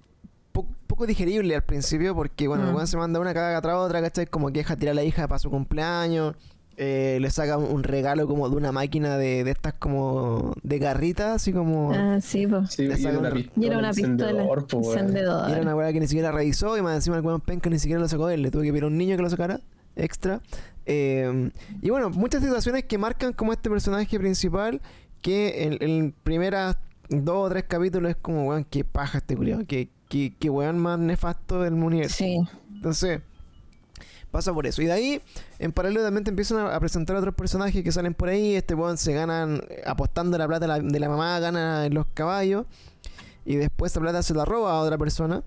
po- 0.52 0.66
poco 0.86 1.06
digerible 1.06 1.54
al 1.54 1.62
principio 1.62 2.14
porque, 2.14 2.48
bueno, 2.48 2.64
el 2.64 2.70
Mm. 2.72 2.74
weón 2.74 2.86
se 2.86 2.96
manda 2.96 3.20
una 3.20 3.34
caga 3.34 3.60
tras 3.60 3.76
otra, 3.76 4.00
¿cachai? 4.00 4.26
Como 4.26 4.48
que 4.48 4.60
deja 4.60 4.74
tirar 4.76 4.92
a 4.92 4.94
la 4.96 5.04
hija 5.04 5.28
para 5.28 5.38
su 5.38 5.50
cumpleaños, 5.50 6.34
eh, 6.76 7.18
le 7.20 7.30
saca 7.30 7.56
un 7.58 7.82
regalo 7.82 8.26
como 8.26 8.48
de 8.50 8.56
una 8.56 8.70
máquina 8.72 9.16
de, 9.16 9.44
de 9.44 9.50
estas 9.50 9.74
como 9.74 10.52
de 10.62 10.78
garritas, 10.78 11.36
así 11.36 11.52
como... 11.52 11.92
Ah, 11.92 12.20
sí, 12.20 12.46
Le 12.46 12.98
y 12.98 13.06
era 13.06 13.18
una 13.18 13.28
un- 13.30 13.34
pistola, 13.34 13.52
Y 13.56 13.66
era 13.66 13.78
una 13.78 13.90
pistola 13.92 14.12
encendedor, 14.30 14.66
pues, 14.66 14.86
weón. 14.86 14.98
encendedora. 14.98 15.48
Y 15.48 15.52
era 15.52 15.62
una 15.62 15.74
weá 15.76 15.92
que 15.92 16.00
ni 16.00 16.06
siquiera 16.06 16.32
revisó 16.32 16.76
y 16.76 16.82
más 16.82 16.94
encima 16.96 17.16
el 17.16 17.22
weón 17.24 17.40
penca 17.40 17.70
ni 17.70 17.78
siquiera 17.78 18.00
lo 18.00 18.08
sacó 18.08 18.28
él. 18.28 18.42
Le 18.42 18.50
tuve 18.50 18.64
que 18.64 18.70
pedir 18.72 18.84
a 18.84 18.88
un 18.88 18.98
niño 18.98 19.16
que 19.16 19.22
lo 19.22 19.30
sacara 19.30 19.60
extra. 19.96 20.40
Eh, 20.84 21.50
y 21.82 21.90
bueno, 21.90 22.10
muchas 22.10 22.42
situaciones 22.42 22.84
que 22.84 22.98
marcan 22.98 23.32
como 23.32 23.52
este 23.52 23.70
personaje 23.70 24.18
principal 24.18 24.80
que 25.22 25.64
en, 25.64 25.78
en 25.80 26.12
primeras 26.22 26.76
dos 27.08 27.46
o 27.46 27.48
tres 27.48 27.64
capítulos 27.64 28.10
es 28.10 28.16
como, 28.16 28.44
weón, 28.48 28.64
qué 28.64 28.84
paja 28.84 29.18
este 29.18 29.34
culiado, 29.36 29.64
que, 29.66 29.88
que, 30.08 30.34
que 30.38 30.50
weón 30.50 30.78
más 30.78 30.98
nefasto 30.98 31.62
del 31.62 31.74
universo. 31.74 32.16
Sí. 32.18 32.36
Entonces, 32.74 33.20
pasa 34.36 34.52
por 34.52 34.66
eso. 34.66 34.82
Y 34.82 34.86
de 34.86 34.92
ahí, 34.92 35.22
en 35.58 35.72
paralelo 35.72 36.02
también 36.02 36.24
empiezan 36.26 36.58
a, 36.58 36.76
a 36.76 36.80
presentar 36.80 37.16
otros 37.16 37.34
personajes 37.34 37.82
que 37.82 37.90
salen 37.90 38.14
por 38.14 38.28
ahí. 38.28 38.54
Este 38.54 38.74
weón 38.74 38.98
se 38.98 39.12
ganan 39.12 39.62
eh, 39.68 39.82
apostando 39.86 40.36
la 40.38 40.46
plata 40.46 40.78
de 40.78 41.00
la, 41.00 41.08
mamá, 41.08 41.38
gana 41.40 41.86
en 41.86 41.94
los 41.94 42.06
caballos. 42.14 42.66
Y 43.44 43.56
después 43.56 43.92
esa 43.92 44.00
plata 44.00 44.22
se 44.22 44.34
la 44.34 44.44
roba 44.44 44.72
a 44.72 44.80
otra 44.80 44.98
persona. 44.98 45.42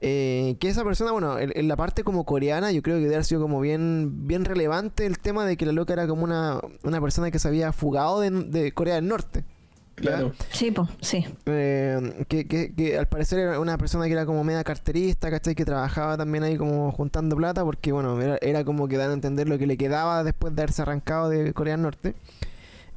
Eh, 0.00 0.56
que 0.60 0.68
esa 0.68 0.84
persona, 0.84 1.12
bueno, 1.12 1.38
en, 1.38 1.52
en 1.54 1.68
la 1.68 1.76
parte 1.76 2.04
como 2.04 2.24
coreana, 2.24 2.70
yo 2.70 2.82
creo 2.82 2.96
que 2.96 3.02
debe 3.02 3.16
haber 3.16 3.24
sido 3.24 3.40
como 3.40 3.60
bien, 3.60 4.26
bien 4.26 4.44
relevante 4.44 5.06
el 5.06 5.18
tema 5.18 5.44
de 5.44 5.56
que 5.56 5.66
la 5.66 5.72
loca 5.72 5.92
era 5.92 6.06
como 6.06 6.22
una, 6.22 6.60
una 6.84 7.00
persona 7.00 7.30
que 7.30 7.38
se 7.38 7.48
había 7.48 7.72
fugado 7.72 8.20
de, 8.20 8.30
de 8.30 8.72
Corea 8.72 8.96
del 8.96 9.08
Norte. 9.08 9.44
Claro. 10.00 10.32
Sí, 10.52 10.70
po. 10.70 10.88
Sí. 11.00 11.26
Eh, 11.46 12.24
que, 12.28 12.46
que, 12.46 12.74
que 12.74 12.98
al 12.98 13.06
parecer 13.06 13.40
era 13.40 13.60
una 13.60 13.76
persona 13.78 14.06
que 14.06 14.12
era 14.12 14.26
como 14.26 14.44
media 14.44 14.64
carterista, 14.64 15.30
¿cachai? 15.30 15.54
Que 15.54 15.64
trabajaba 15.64 16.16
también 16.16 16.44
ahí 16.44 16.56
como 16.56 16.90
juntando 16.92 17.36
plata, 17.36 17.64
porque 17.64 17.92
bueno, 17.92 18.20
era, 18.20 18.38
era 18.40 18.64
como 18.64 18.88
que 18.88 18.96
dan 18.96 19.10
a 19.10 19.14
entender 19.14 19.48
lo 19.48 19.58
que 19.58 19.66
le 19.66 19.76
quedaba 19.76 20.24
después 20.24 20.54
de 20.54 20.62
haberse 20.62 20.82
arrancado 20.82 21.28
de 21.28 21.52
Corea 21.52 21.74
del 21.74 21.82
Norte. 21.82 22.14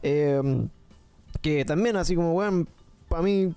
Eh, 0.04 0.68
que 1.42 1.66
también, 1.66 1.96
así 1.96 2.16
como, 2.16 2.34
bueno, 2.34 2.68
para 3.10 3.24
mí, 3.24 3.54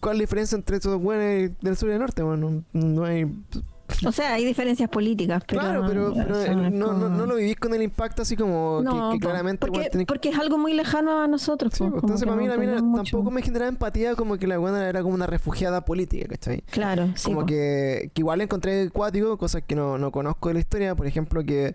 ¿cuál 0.00 0.14
es 0.14 0.18
la 0.18 0.22
diferencia 0.22 0.56
entre 0.56 0.76
esos 0.76 1.00
buenos 1.00 1.56
del 1.60 1.76
sur 1.76 1.88
y 1.88 1.92
del 1.92 2.00
norte? 2.00 2.22
Bueno, 2.22 2.62
no, 2.72 2.86
no 2.86 3.04
hay. 3.04 3.26
O 4.06 4.12
sea, 4.12 4.34
hay 4.34 4.44
diferencias 4.44 4.88
políticas, 4.88 5.42
pero. 5.46 5.60
claro, 5.60 5.84
pero, 5.86 6.12
eh, 6.42 6.54
no, 6.54 6.70
no, 6.70 6.86
como- 6.86 7.08
no 7.10 7.26
lo 7.26 7.36
vivís 7.36 7.56
con 7.56 7.74
el 7.74 7.82
impacto 7.82 8.22
así 8.22 8.36
como 8.36 8.80
No, 8.82 9.12
que, 9.12 9.18
claramente 9.18 9.60
porque, 9.60 9.78
weón, 9.78 9.90
tenés- 9.92 10.06
porque 10.06 10.28
es 10.30 10.38
algo 10.38 10.56
muy 10.58 10.72
lejano 10.74 11.20
a 11.20 11.26
nosotros. 11.26 11.72
Sí, 11.74 11.78
pues, 11.80 11.90
como 11.90 12.00
entonces 12.00 12.26
para 12.26 12.40
mí 12.40 12.48
la 12.48 12.56
mina 12.56 12.76
tampoco 12.76 13.30
me 13.30 13.42
generaba 13.42 13.68
empatía 13.68 14.14
como 14.14 14.36
que 14.38 14.46
la 14.46 14.58
buena 14.58 14.88
era 14.88 15.02
como 15.02 15.14
una 15.14 15.26
refugiada 15.26 15.84
política, 15.84 16.26
¿cachai? 16.28 16.62
Claro, 16.70 17.10
sí. 17.14 17.24
como 17.24 17.46
que, 17.46 18.10
que 18.14 18.22
igual 18.22 18.40
encontré 18.40 18.88
cuático, 18.90 19.36
cosas 19.36 19.62
que 19.66 19.74
no, 19.74 19.98
no 19.98 20.10
conozco 20.10 20.48
de 20.48 20.54
la 20.54 20.60
historia. 20.60 20.94
Por 20.94 21.06
ejemplo, 21.06 21.44
que 21.44 21.74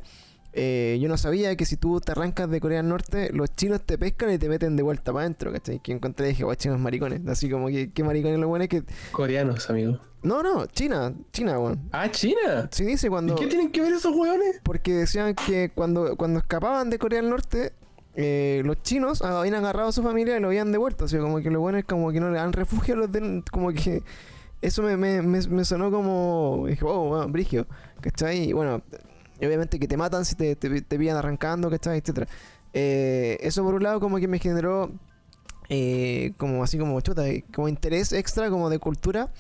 eh, 0.62 1.00
yo 1.00 1.08
no 1.08 1.18
sabía 1.18 1.56
que 1.56 1.64
si 1.64 1.78
tú 1.78 2.02
te 2.02 2.12
arrancas 2.12 2.50
de 2.50 2.60
Corea 2.60 2.80
del 2.80 2.90
Norte, 2.90 3.32
los 3.32 3.56
chinos 3.56 3.82
te 3.82 3.98
pescan 3.98 4.34
y 4.34 4.38
te 4.38 4.50
meten 4.50 4.76
de 4.76 4.84
vuelta 4.84 5.14
para 5.14 5.22
adentro, 5.22 5.54
¿cachai? 5.54 5.80
Que 5.80 5.94
encontré 5.94 6.28
y 6.28 6.30
dije, 6.32 6.44
guay, 6.44 6.58
chinos 6.58 6.80
maricones. 6.82 7.26
Así 7.28 7.50
como 7.50 7.68
que, 7.68 7.94
qué 7.94 8.04
maricones 8.04 8.40
lo 8.40 8.50
bueno 8.50 8.64
es 8.64 8.70
que. 8.70 8.84
Coreanos, 9.14 9.70
amigo. 9.70 10.00
No, 10.22 10.44
no, 10.44 10.66
China, 10.66 11.14
China, 11.32 11.58
weón. 11.60 11.88
Ah, 11.94 12.12
China. 12.12 12.68
Sí 12.72 12.84
dice 12.84 13.10
cuando. 13.10 13.36
¿Y 13.36 13.38
qué 13.38 13.48
tienen 13.48 13.72
que 13.72 13.80
ver 13.80 13.94
esos 13.94 14.14
weones? 14.14 14.60
Porque 14.62 14.94
decían 14.94 15.34
que 15.34 15.72
cuando, 15.74 16.18
cuando 16.18 16.40
escapaban 16.40 16.90
de 16.90 17.00
Corea 17.00 17.22
del 17.22 17.30
Norte, 17.30 17.72
eh, 18.16 18.62
los 18.66 18.84
chinos 18.84 19.22
habían 19.22 19.56
agarrado 19.56 19.88
a 19.88 19.92
su 19.94 20.04
familia 20.04 20.36
y 20.36 20.42
lo 20.42 20.48
habían 20.48 20.74
devuelto. 20.74 21.06
O 21.06 21.08
sea, 21.08 21.22
como 21.22 21.40
que 21.40 21.50
lo 21.50 21.62
bueno 21.62 21.78
es 21.78 21.86
como 21.86 22.12
que 22.12 22.20
no 22.20 22.30
le 22.32 22.36
dan 22.36 22.52
refugio 22.52 22.96
a 22.96 22.98
los 22.98 23.12
de, 23.14 23.44
como 23.50 23.72
que 23.72 24.04
eso 24.62 24.84
me, 24.84 24.98
me, 24.98 25.22
me, 25.22 25.40
me 25.48 25.64
sonó 25.64 25.90
como 25.90 26.66
dije, 26.68 26.84
oh, 26.86 27.08
bueno, 27.08 27.30
brigio, 27.30 27.66
¿cachai? 28.02 28.50
Y 28.50 28.52
bueno, 28.52 28.82
obviamente 29.46 29.80
que 29.80 29.88
te 29.88 29.98
matan 29.98 30.26
si 30.26 30.36
te, 30.36 30.56
te, 30.56 30.82
te 30.82 30.98
pillan 30.98 31.18
arrancando, 31.18 31.70
¿cachai? 31.70 31.98
etcétera. 32.00 32.28
Eh, 32.74 33.38
eso 33.42 33.64
por 33.64 33.74
un 33.76 33.84
lado 33.84 34.00
como 34.00 34.18
que 34.18 34.28
me 34.28 34.40
generó 34.40 34.92
eh, 35.70 36.34
como 36.38 36.64
así 36.64 36.78
como 36.78 37.00
chuta, 37.02 37.28
eh, 37.28 37.44
como 37.54 37.68
interés 37.68 38.12
extra 38.14 38.50
como 38.50 38.70
de 38.70 38.80
cultura. 38.80 39.32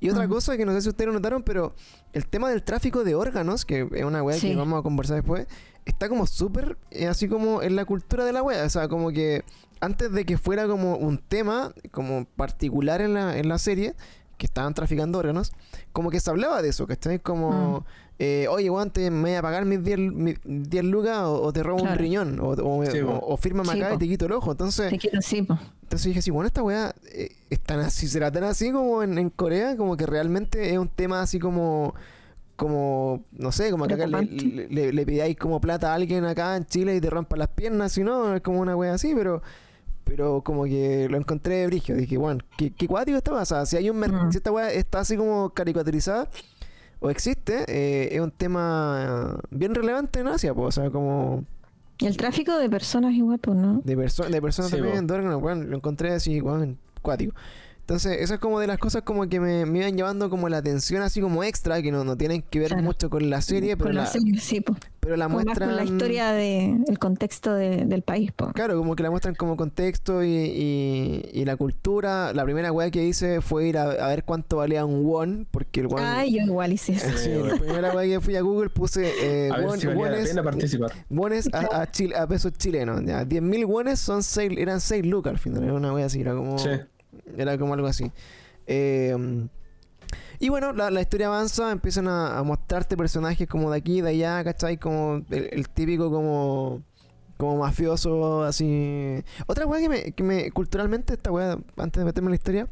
Y 0.00 0.10
otra 0.10 0.24
Ujú. 0.24 0.34
cosa 0.34 0.56
que 0.56 0.66
no 0.66 0.72
sé 0.72 0.82
si 0.82 0.88
ustedes 0.88 1.06
lo 1.08 1.14
notaron, 1.14 1.42
pero 1.42 1.74
el 2.12 2.26
tema 2.26 2.50
del 2.50 2.62
tráfico 2.62 3.04
de 3.04 3.14
órganos, 3.14 3.64
que 3.64 3.88
es 3.92 4.04
una 4.04 4.22
weá 4.22 4.36
Sí. 4.38 4.50
que 4.50 4.56
vamos 4.56 4.78
a 4.78 4.82
conversar 4.82 5.16
después, 5.16 5.46
está 5.86 6.08
como 6.08 6.26
súper 6.26 6.76
eh, 6.90 7.06
así 7.06 7.28
como 7.28 7.62
en 7.62 7.76
la 7.76 7.84
cultura 7.84 8.24
de 8.24 8.32
la 8.32 8.42
weá. 8.42 8.64
O 8.64 8.68
sea, 8.70 8.88
como 8.88 9.10
que 9.12 9.44
antes 9.80 10.10
de 10.12 10.24
que 10.26 10.36
fuera 10.36 10.66
como 10.66 10.96
un 10.96 11.18
tema 11.18 11.72
como 11.90 12.24
particular 12.24 13.00
en 13.00 13.14
la, 13.14 13.38
en 13.38 13.48
la 13.48 13.58
serie, 13.58 13.94
que 14.36 14.46
estaban 14.46 14.74
traficando 14.74 15.18
órganos, 15.18 15.52
como 15.92 16.10
que 16.10 16.20
se 16.20 16.28
hablaba 16.28 16.60
de 16.60 16.70
eso, 16.70 16.86
¿cachai? 16.86 17.20
Como, 17.20 17.86
eh, 18.18 18.46
oye, 18.48 18.70
weón, 18.70 18.90
te 18.90 19.10
me 19.10 19.30
voy 19.30 19.34
a 19.34 19.42
pagar 19.42 19.64
mis 19.64 19.82
10, 19.82 19.98
mis 19.98 20.36
10 20.44 20.84
lucas 20.84 21.18
o, 21.18 21.42
o 21.42 21.52
te 21.52 21.62
robo 21.62 21.82
un 21.82 21.94
riñón, 21.96 22.38
o, 22.40 22.50
o, 22.50 22.84
Sí, 22.86 22.98
o- 23.02 23.36
fírmame 23.36 23.72
Sí, 23.72 23.82
acá 23.82 23.94
y 23.94 23.98
te 23.98 24.06
quito 24.08 24.26
el 24.26 24.32
ojo. 24.32 24.52
Entonces, 24.52 24.90
Te 24.90 24.98
quiero, 24.98 25.20
sí, 25.20 25.42
po. 25.42 25.58
entonces 25.82 26.06
dije 26.06 26.20
así, 26.20 26.30
bueno, 26.30 26.46
esta 26.46 26.62
weá 26.62 26.94
eh, 27.12 27.32
es 27.50 27.60
tan 27.60 27.80
así, 27.80 28.06
será 28.06 28.30
tan 28.30 28.44
así 28.44 28.70
como 28.70 29.02
en, 29.02 29.18
en 29.18 29.30
Corea, 29.30 29.76
como 29.76 29.96
que 29.96 30.06
realmente 30.06 30.70
es 30.70 30.78
un 30.78 30.88
tema 30.88 31.22
así 31.22 31.38
como, 31.40 31.94
como, 32.56 33.24
no 33.32 33.50
sé, 33.50 33.70
como 33.72 33.86
que 33.88 33.94
acá 33.94 34.06
le, 34.06 34.68
le, 34.68 34.92
le 34.92 35.06
pidáis 35.06 35.36
como 35.36 35.60
plata 35.60 35.90
a 35.90 35.94
alguien 35.94 36.24
acá 36.24 36.56
en 36.56 36.64
Chile 36.66 36.94
y 36.94 37.00
te 37.00 37.10
rompa 37.10 37.36
las 37.36 37.48
piernas, 37.48 37.92
si 37.92 38.04
no, 38.04 38.36
es 38.36 38.42
como 38.42 38.60
una 38.60 38.76
weá 38.76 38.94
así, 38.94 39.12
pero 39.14 39.42
pero 40.04 40.42
como 40.42 40.64
que 40.64 41.08
lo 41.08 41.16
encontré 41.16 41.54
de 41.56 41.66
brigio, 41.66 41.96
dije, 41.96 42.18
bueno, 42.18 42.44
¿qué, 42.58 42.70
qué 42.70 42.86
cuático 42.86 43.16
está 43.16 43.32
o 43.32 43.44
sea, 43.46 43.64
si 43.64 43.78
hay 43.78 43.88
un 43.88 43.98
Mm. 43.98 44.30
si 44.30 44.36
esta 44.36 44.52
weá 44.52 44.70
está 44.70 45.00
así 45.00 45.16
como 45.16 45.48
caricaturizada 45.50 46.28
o 47.04 47.10
existe, 47.10 47.64
eh, 47.68 48.08
es 48.14 48.20
un 48.20 48.30
tema 48.30 49.38
bien 49.50 49.74
relevante 49.74 50.20
en 50.20 50.28
Asia, 50.28 50.54
pues, 50.54 50.78
o 50.78 50.80
sea, 50.80 50.90
como 50.90 51.44
el 52.00 52.16
tráfico 52.16 52.56
de 52.58 52.68
personas 52.70 53.12
igual, 53.12 53.38
pues, 53.38 53.56
¿no? 53.56 53.80
de, 53.84 53.96
perso- 53.96 54.28
de 54.28 54.40
personas 54.42 54.70
Sí, 54.70 54.76
también, 54.78 55.06
lo 55.70 55.76
encontré 55.76 56.12
así, 56.12 56.40
weón, 56.40 56.78
cuático. 57.02 57.34
Entonces, 57.84 58.16
eso 58.22 58.32
es 58.34 58.40
como 58.40 58.60
de 58.60 58.66
las 58.66 58.78
cosas 58.78 59.02
como 59.02 59.28
que 59.28 59.40
me, 59.40 59.66
me 59.66 59.80
iban 59.80 59.94
llevando 59.94 60.30
como 60.30 60.48
la 60.48 60.56
atención 60.56 61.02
así 61.02 61.20
como 61.20 61.44
extra, 61.44 61.82
que 61.82 61.92
no, 61.92 62.02
no 62.02 62.16
tienen 62.16 62.40
que 62.40 62.58
ver 62.58 62.68
Claro. 62.68 62.82
mucho 62.82 63.10
con 63.10 63.28
la 63.28 63.42
serie, 63.42 63.76
pero 63.76 63.88
Con 63.90 63.96
la, 63.96 64.04
la 64.04 64.06
serie, 64.10 64.40
sí, 64.40 64.62
po. 64.62 64.74
pero 65.00 65.18
la 65.18 65.28
muestran... 65.28 65.68
con 65.68 65.76
la 65.76 65.84
historia 65.84 66.32
de, 66.32 66.78
el 66.88 66.98
contexto 66.98 67.52
de- 67.54 67.84
del 67.84 68.00
país, 68.00 68.32
po. 68.32 68.52
Claro, 68.54 68.78
como 68.78 68.96
que 68.96 69.02
la 69.02 69.10
muestran 69.10 69.34
como 69.34 69.58
contexto 69.58 70.24
y, 70.24 70.28
y, 70.30 71.28
y 71.34 71.44
la 71.44 71.56
cultura. 71.56 72.32
La 72.32 72.42
primera 72.44 72.72
weá 72.72 72.90
que 72.90 73.04
hice 73.04 73.42
fue 73.42 73.66
ir 73.68 73.76
a, 73.76 73.82
a 73.90 74.08
ver 74.08 74.24
cuánto 74.24 74.56
valía 74.56 74.86
un 74.86 75.04
won, 75.04 75.46
porque 75.50 75.80
el 75.80 75.88
won... 75.88 76.02
Ah, 76.02 76.24
yo 76.24 76.40
igual 76.42 76.72
hice 76.72 76.92
eso. 76.92 77.18
Sí, 77.18 77.28
la 77.34 77.56
primera 77.56 77.94
weá 77.94 78.06
que 78.08 78.20
fui 78.22 78.34
a 78.36 78.40
Google 78.40 78.70
puse 78.70 79.12
eh, 79.20 79.50
A 79.54 79.60
won- 79.60 79.78
si 79.78 79.88
wones- 79.88 80.28
pena 80.28 80.42
participar. 80.42 80.90
Wones 81.10 81.50
a, 81.52 81.82
a, 81.82 81.92
chil- 81.92 82.16
a 82.16 82.26
pesos 82.26 82.52
chilenos. 82.56 83.02
Ya. 83.04 83.24
10.000 83.26 83.66
wones 83.66 84.00
son 84.00 84.22
seis, 84.22 84.50
eran 84.56 84.80
6 84.80 85.04
lucas 85.04 85.32
al 85.32 85.38
final. 85.38 85.62
Era 85.64 85.74
una 85.74 85.92
wea 85.92 86.06
así, 86.06 86.22
era 86.22 86.34
como, 86.34 86.58
Sí. 86.58 86.70
Era 87.36 87.58
como 87.58 87.74
algo 87.74 87.86
así. 87.86 88.10
Eh, 88.66 89.46
y 90.38 90.48
bueno, 90.48 90.72
la, 90.72 90.90
la 90.90 91.00
historia 91.00 91.28
avanza, 91.28 91.70
empiezan 91.70 92.08
a, 92.08 92.42
mostrarte 92.42 92.96
personajes 92.96 93.48
como 93.48 93.70
de 93.70 93.78
aquí, 93.78 94.00
de 94.00 94.10
allá, 94.10 94.44
¿cachai? 94.44 94.78
Como 94.78 95.24
el, 95.30 95.48
el 95.52 95.68
típico 95.68 96.10
como 96.10 96.82
como 97.36 97.58
mafioso, 97.58 98.44
así. 98.44 99.22
Otra 99.46 99.66
weá 99.66 99.80
que 99.80 99.88
me, 99.88 100.12
que 100.12 100.22
me 100.22 100.50
culturalmente, 100.50 101.14
esta 101.14 101.30
weá, 101.32 101.58
antes 101.76 102.00
de 102.00 102.04
meterme 102.04 102.28
en 102.28 102.32
la 102.32 102.36
historia, 102.36 102.68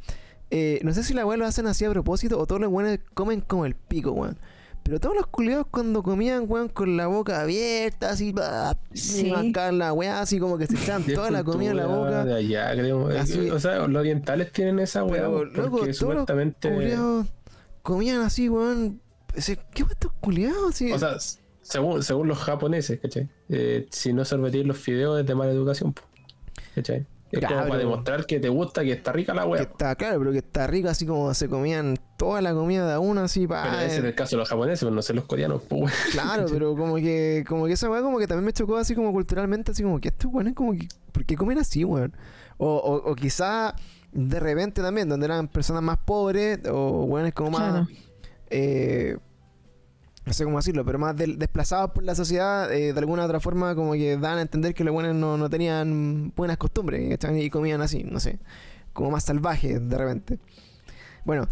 eh, 0.50 0.80
no 0.82 0.92
sé 0.92 1.02
si 1.02 1.14
la 1.14 1.26
weá 1.26 1.36
lo 1.36 1.46
hacen 1.46 1.66
así 1.66 1.84
a 1.84 1.90
propósito 1.90 2.38
o 2.38 2.46
todos 2.46 2.60
los 2.60 2.70
weones 2.70 3.00
comen 3.14 3.40
como 3.40 3.66
el 3.66 3.74
pico, 3.74 4.12
weón. 4.12 4.38
Pero 4.84 4.98
todos 4.98 5.14
los 5.14 5.26
culiados 5.28 5.66
cuando 5.70 6.02
comían, 6.02 6.44
weón, 6.48 6.68
con 6.68 6.96
la 6.96 7.06
boca 7.06 7.40
abierta, 7.40 8.10
así, 8.10 8.32
bah, 8.32 8.76
Sí. 8.92 9.32
acá 9.32 9.70
la 9.70 9.92
weá, 9.92 10.20
así 10.20 10.38
como 10.40 10.58
que 10.58 10.66
se 10.66 10.74
echaban 10.76 11.04
toda 11.14 11.30
la 11.30 11.44
comida 11.44 11.70
en 11.70 11.76
la 11.76 11.86
boca. 11.86 12.24
De 12.24 12.34
allá, 12.34 12.72
creo. 12.72 13.10
Es 13.10 13.20
Así- 13.22 13.50
O 13.50 13.60
sea, 13.60 13.86
los 13.86 14.00
orientales 14.00 14.50
tienen 14.50 14.80
esa 14.80 15.04
weá. 15.04 15.28
Porque 15.30 15.56
loco, 15.58 15.70
todos 15.76 15.86
los 15.88 15.96
supuestamente. 15.96 16.70
culiados 16.72 17.26
comían 17.82 18.22
así, 18.22 18.48
weón. 18.48 19.00
¿Qué 19.72 19.82
weón 19.82 19.92
estos 19.92 20.12
culiados? 20.20 20.70
Así? 20.74 20.92
O 20.92 20.98
sea, 20.98 21.16
según, 21.62 22.02
según 22.02 22.26
los 22.28 22.38
japoneses, 22.38 22.98
¿cachai? 23.00 23.28
Eh, 23.48 23.86
si 23.90 24.12
no 24.12 24.24
sorbetir 24.24 24.66
los 24.66 24.76
fideos 24.78 25.20
es 25.20 25.26
de 25.26 25.34
mala 25.36 25.52
educación, 25.52 25.92
po, 25.92 26.02
¿cachai? 26.74 27.06
Es 27.32 27.38
Claro. 27.40 27.56
como 27.56 27.68
para 27.68 27.78
demostrar 27.80 28.26
que 28.26 28.38
te 28.38 28.48
gusta, 28.50 28.82
que 28.84 28.92
está 28.92 29.10
rica 29.12 29.32
la 29.34 29.42
que 29.42 29.48
weá. 29.48 29.62
está 29.62 29.96
claro, 29.96 30.18
pero 30.18 30.32
que 30.32 30.38
está 30.38 30.66
rico, 30.66 30.88
así 30.88 31.06
como 31.06 31.32
se 31.34 31.48
comían 31.48 31.96
toda 32.18 32.40
la 32.42 32.52
comida 32.54 32.86
de 32.86 32.92
a 32.92 33.00
uno, 33.00 33.22
así, 33.22 33.46
pa, 33.46 33.62
Pero 33.64 33.78
ese 33.80 33.98
es 33.98 34.04
el 34.04 34.14
caso 34.14 34.36
de 34.36 34.40
los 34.40 34.48
japoneses, 34.48 34.80
pero 34.80 34.94
no 34.94 35.00
sé 35.02 35.14
los 35.14 35.24
coreanos, 35.24 35.62
weón. 35.70 35.90
Claro, 36.12 36.44
pero 36.50 36.76
como 36.76 36.96
que, 36.96 37.42
como 37.48 37.66
que 37.66 37.72
esa 37.72 37.90
weá 37.90 38.02
como 38.02 38.18
que 38.18 38.26
también 38.26 38.44
me 38.44 38.52
chocó 38.52 38.76
así 38.76 38.94
como 38.94 39.10
culturalmente, 39.12 39.72
así 39.72 39.82
como 39.82 39.98
que 40.00 40.08
estos 40.08 40.30
weones 40.32 40.54
como 40.54 40.72
que, 40.72 40.86
¿por 41.10 41.24
qué 41.24 41.34
comen 41.36 41.58
así, 41.58 41.84
weón? 41.84 42.14
O, 42.58 42.68
o, 42.76 43.10
o 43.10 43.14
quizá 43.16 43.74
de 44.12 44.38
repente 44.38 44.82
también, 44.82 45.08
donde 45.08 45.24
eran 45.24 45.48
personas 45.48 45.82
más 45.82 45.96
pobres 46.04 46.60
o 46.70 47.06
buenas 47.06 47.32
como 47.32 47.50
más... 47.52 47.70
Claro. 47.72 47.86
eh, 48.50 49.16
no 50.24 50.32
sé 50.32 50.44
cómo 50.44 50.58
decirlo, 50.58 50.84
pero 50.84 50.98
más 50.98 51.16
del- 51.16 51.38
desplazados 51.38 51.90
por 51.90 52.04
la 52.04 52.14
sociedad, 52.14 52.72
eh, 52.72 52.92
de 52.92 52.98
alguna 52.98 53.22
u 53.22 53.24
otra 53.26 53.40
forma 53.40 53.74
como 53.74 53.92
que 53.94 54.16
dan 54.16 54.38
a 54.38 54.42
entender 54.42 54.72
que 54.74 54.84
los 54.84 54.92
buenos 54.94 55.14
no, 55.16 55.36
no 55.36 55.50
tenían 55.50 56.32
buenas 56.36 56.56
costumbres 56.58 57.18
y 57.34 57.50
comían 57.50 57.80
así, 57.80 58.04
no 58.04 58.20
sé, 58.20 58.38
como 58.92 59.10
más 59.10 59.24
salvajes 59.24 59.88
de 59.88 59.98
repente. 59.98 60.38
Bueno, 61.24 61.48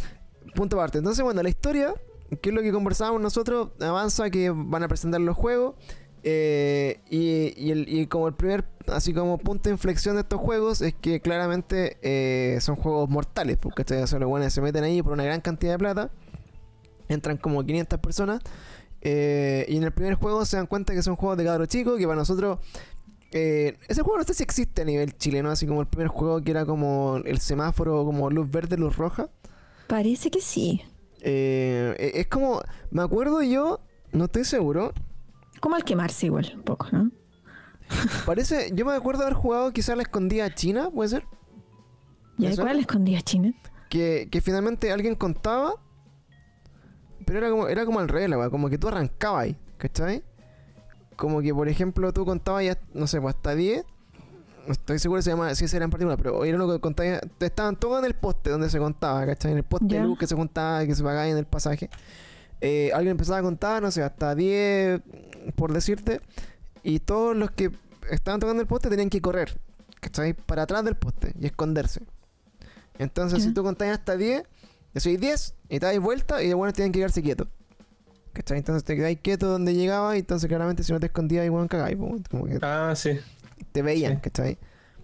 punto 0.54 0.76
aparte. 0.76 0.98
Entonces, 0.98 1.24
bueno, 1.24 1.42
la 1.42 1.48
historia, 1.48 1.94
que 2.40 2.50
es 2.50 2.54
lo 2.54 2.62
que 2.62 2.72
conversábamos 2.72 3.20
nosotros, 3.20 3.70
avanza 3.80 4.30
que 4.30 4.50
van 4.50 4.82
a 4.82 4.88
presentar 4.88 5.20
los 5.20 5.36
juegos. 5.36 5.74
eh, 6.22 7.00
y, 7.08 7.54
y 7.56 7.70
el- 7.70 7.88
y 7.88 8.06
como 8.06 8.28
el 8.28 8.34
primer, 8.34 8.66
así 8.88 9.14
como 9.14 9.38
punto 9.38 9.70
de 9.70 9.74
inflexión 9.74 10.16
de 10.16 10.20
estos 10.20 10.38
juegos 10.38 10.82
es 10.82 10.92
que 10.94 11.20
claramente 11.22 11.96
eh, 12.02 12.58
son 12.60 12.76
juegos 12.76 13.08
mortales, 13.08 13.56
porque 13.56 13.84
los 13.88 14.28
buenos 14.28 14.52
se 14.52 14.60
meten 14.60 14.84
ahí 14.84 15.02
por 15.02 15.14
una 15.14 15.24
gran 15.24 15.40
cantidad 15.40 15.72
de 15.72 15.78
plata, 15.78 16.10
entran 17.10 17.36
como 17.36 17.64
500 17.64 17.98
personas, 18.00 18.40
eh, 19.02 19.66
y 19.68 19.76
en 19.76 19.84
el 19.84 19.92
primer 19.92 20.14
juego 20.14 20.44
se 20.44 20.56
dan 20.56 20.66
cuenta 20.66 20.94
que 20.94 21.02
son 21.02 21.16
juegos 21.16 21.36
de 21.38 21.44
cabros 21.44 21.68
chicos, 21.68 21.98
que 21.98 22.04
para 22.06 22.16
nosotros, 22.16 22.58
eh, 23.32 23.78
ese 23.88 24.02
juego 24.02 24.18
no 24.18 24.24
sé 24.24 24.34
si 24.34 24.42
existe 24.42 24.82
a 24.82 24.84
nivel 24.84 25.16
chileno, 25.16 25.50
así 25.50 25.66
como 25.66 25.80
el 25.80 25.86
primer 25.86 26.08
juego 26.08 26.40
que 26.42 26.50
era 26.50 26.64
como 26.66 27.16
el 27.24 27.38
semáforo, 27.38 28.04
como 28.04 28.30
luz 28.30 28.50
verde, 28.50 28.76
luz 28.76 28.96
roja. 28.96 29.28
Parece 29.86 30.30
que 30.30 30.40
sí. 30.40 30.82
Eh, 31.22 31.94
e- 31.98 32.20
es 32.20 32.26
como, 32.28 32.60
me 32.90 33.02
acuerdo 33.02 33.42
yo, 33.42 33.80
no 34.12 34.24
estoy 34.24 34.44
seguro. 34.44 34.92
Como 35.60 35.76
al 35.76 35.84
quemarse 35.84 36.26
igual, 36.26 36.52
un 36.54 36.62
poco, 36.62 36.86
¿no? 36.92 37.10
Parece, 38.26 38.70
yo 38.74 38.84
me 38.86 38.92
acuerdo 38.92 39.22
haber 39.22 39.34
jugado 39.34 39.72
quizás 39.72 39.96
la 39.96 40.02
escondida 40.02 40.54
china, 40.54 40.90
puede 40.90 41.08
ser. 41.10 41.24
¿Y 42.38 42.42
¿Me 42.42 42.54
suena? 42.54 42.70
cuál 42.70 42.80
escondía 42.80 43.20
China? 43.20 43.52
Que, 43.90 44.28
que 44.30 44.40
finalmente 44.40 44.92
alguien 44.92 45.14
contaba, 45.14 45.74
pero 47.32 47.46
era 47.46 47.50
como, 47.50 47.68
era 47.68 47.84
como 47.84 48.00
al 48.00 48.08
revés, 48.08 48.28
la 48.28 48.50
como 48.50 48.68
que 48.68 48.76
tú 48.76 48.88
arrancabas 48.88 49.44
ahí, 49.44 49.56
¿cachai? 49.78 50.24
Como 51.16 51.40
que, 51.42 51.54
por 51.54 51.68
ejemplo, 51.68 52.12
tú 52.12 52.24
contabas 52.24 52.64
ya, 52.64 52.78
no 52.92 53.06
sé, 53.06 53.20
pues 53.20 53.36
hasta 53.36 53.54
10. 53.54 53.84
No 54.66 54.72
estoy 54.72 54.98
seguro 54.98 55.22
si 55.22 55.26
se 55.26 55.30
llama, 55.30 55.54
si 55.54 55.64
ese 55.64 55.76
era 55.76 55.84
en 55.84 55.90
particular, 55.90 56.18
pero 56.18 56.44
era 56.44 56.58
lo 56.58 56.70
que 56.72 56.80
contaba. 56.80 57.20
Estaban 57.38 57.76
todos 57.76 58.00
en 58.00 58.04
el 58.06 58.14
poste 58.14 58.50
donde 58.50 58.68
se 58.68 58.78
contaba, 58.78 59.24
¿cachai? 59.26 59.52
En 59.52 59.58
el 59.58 59.64
poste 59.64 59.86
de 59.86 59.94
Ya. 59.94 60.04
luz 60.04 60.18
que 60.18 60.26
se 60.26 60.34
contaba, 60.34 60.84
que 60.84 60.94
se 60.94 61.02
pagaba 61.04 61.28
en 61.28 61.36
el 61.38 61.46
pasaje. 61.46 61.88
Eh, 62.60 62.90
alguien 62.92 63.12
empezaba 63.12 63.38
a 63.38 63.42
contar, 63.42 63.80
no 63.80 63.90
sé, 63.90 64.02
hasta 64.02 64.34
10, 64.34 65.00
por 65.54 65.72
decirte. 65.72 66.20
Y 66.82 66.98
todos 66.98 67.36
los 67.36 67.50
que 67.52 67.70
estaban 68.10 68.40
tocando 68.40 68.60
el 68.60 68.66
poste 68.66 68.88
tenían 68.90 69.08
que 69.08 69.20
correr, 69.20 69.56
¿cachai? 70.00 70.34
Para 70.34 70.62
atrás 70.62 70.84
del 70.84 70.96
poste 70.96 71.32
y 71.38 71.46
esconderse. 71.46 72.02
Entonces, 72.98 73.42
si 73.44 73.54
tú 73.54 73.62
contabas 73.62 73.98
hasta 73.98 74.16
10, 74.16 74.42
decís 74.94 75.20
10 75.20 75.54
y 75.68 75.78
te 75.78 75.86
dais 75.86 76.00
vuelta 76.00 76.42
y 76.42 76.48
de 76.48 76.54
bueno 76.54 76.72
tienen 76.72 76.92
que 76.92 76.98
quedarse 76.98 77.22
quietos. 77.22 77.48
¿Cachai? 78.32 78.58
Entonces 78.58 78.84
te 78.84 78.94
quedáis 78.94 79.18
quieto 79.20 79.48
donde 79.48 79.74
llegabas 79.74 80.14
y 80.16 80.20
entonces 80.20 80.46
claramente 80.48 80.84
si 80.84 80.92
no 80.92 81.00
te 81.00 81.06
escondías, 81.06 81.44
igual 81.44 81.68
cagáis, 81.68 81.96
como 81.96 82.44
que 82.46 82.58
Ah, 82.62 82.92
sí. 82.94 83.18
te 83.72 83.82
veían, 83.82 84.14
Sí. 84.14 84.20
¿cachai? 84.22 84.58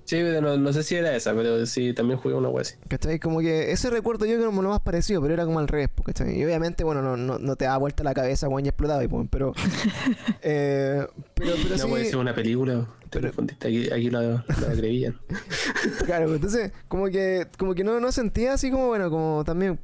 Sí, 0.06 0.16
pero 0.22 0.40
no, 0.40 0.56
no 0.56 0.72
sé 0.72 0.82
si 0.84 0.94
era 0.94 1.14
esa, 1.16 1.34
pero 1.34 1.66
sí, 1.66 1.92
también 1.92 2.18
jugué 2.18 2.34
una 2.36 2.48
wea 2.48 2.62
así. 2.62 2.76
¿Cachai? 2.88 3.18
Como 3.18 3.40
que 3.40 3.72
ese 3.72 3.90
recuerdo 3.90 4.24
yo 4.24 4.38
que 4.38 4.44
como 4.44 4.62
lo 4.62 4.68
más 4.68 4.80
parecido, 4.80 5.20
pero 5.20 5.34
era 5.34 5.44
como 5.44 5.58
al 5.58 5.66
revés, 5.68 5.88
¿cachai? 6.04 6.38
Y 6.38 6.44
obviamente, 6.44 6.84
bueno, 6.84 7.02
no, 7.02 7.16
no, 7.16 7.38
no 7.38 7.56
te 7.56 7.64
da 7.64 7.76
vuelta 7.76 8.04
la 8.04 8.14
cabeza, 8.14 8.48
weón, 8.48 8.64
y 8.64 8.68
explotaba, 8.68 9.02
y, 9.04 9.08
po, 9.08 9.26
pero, 9.30 9.52
eh, 10.42 11.06
pero, 11.34 11.52
pero 11.62 11.76
no 11.76 11.78
sí, 11.82 11.88
puede 11.88 12.04
ser 12.04 12.16
una 12.18 12.34
película. 12.34 12.86
Te 13.10 13.20
pero- 13.20 13.28
confundiste, 13.28 13.68
aquí, 13.68 13.90
aquí 13.92 14.10
lo, 14.10 14.20
lo 14.22 14.38
atrevían. 14.68 15.18
Claro, 16.06 16.26
pues, 16.26 16.36
entonces, 16.36 16.72
como 16.88 17.06
que, 17.06 17.46
como 17.58 17.74
que 17.74 17.84
no, 17.84 18.00
no 18.00 18.12
sentía 18.12 18.52
así 18.54 18.70
como, 18.70 18.86
bueno, 18.88 19.10
como 19.10 19.42
también, 19.44 19.78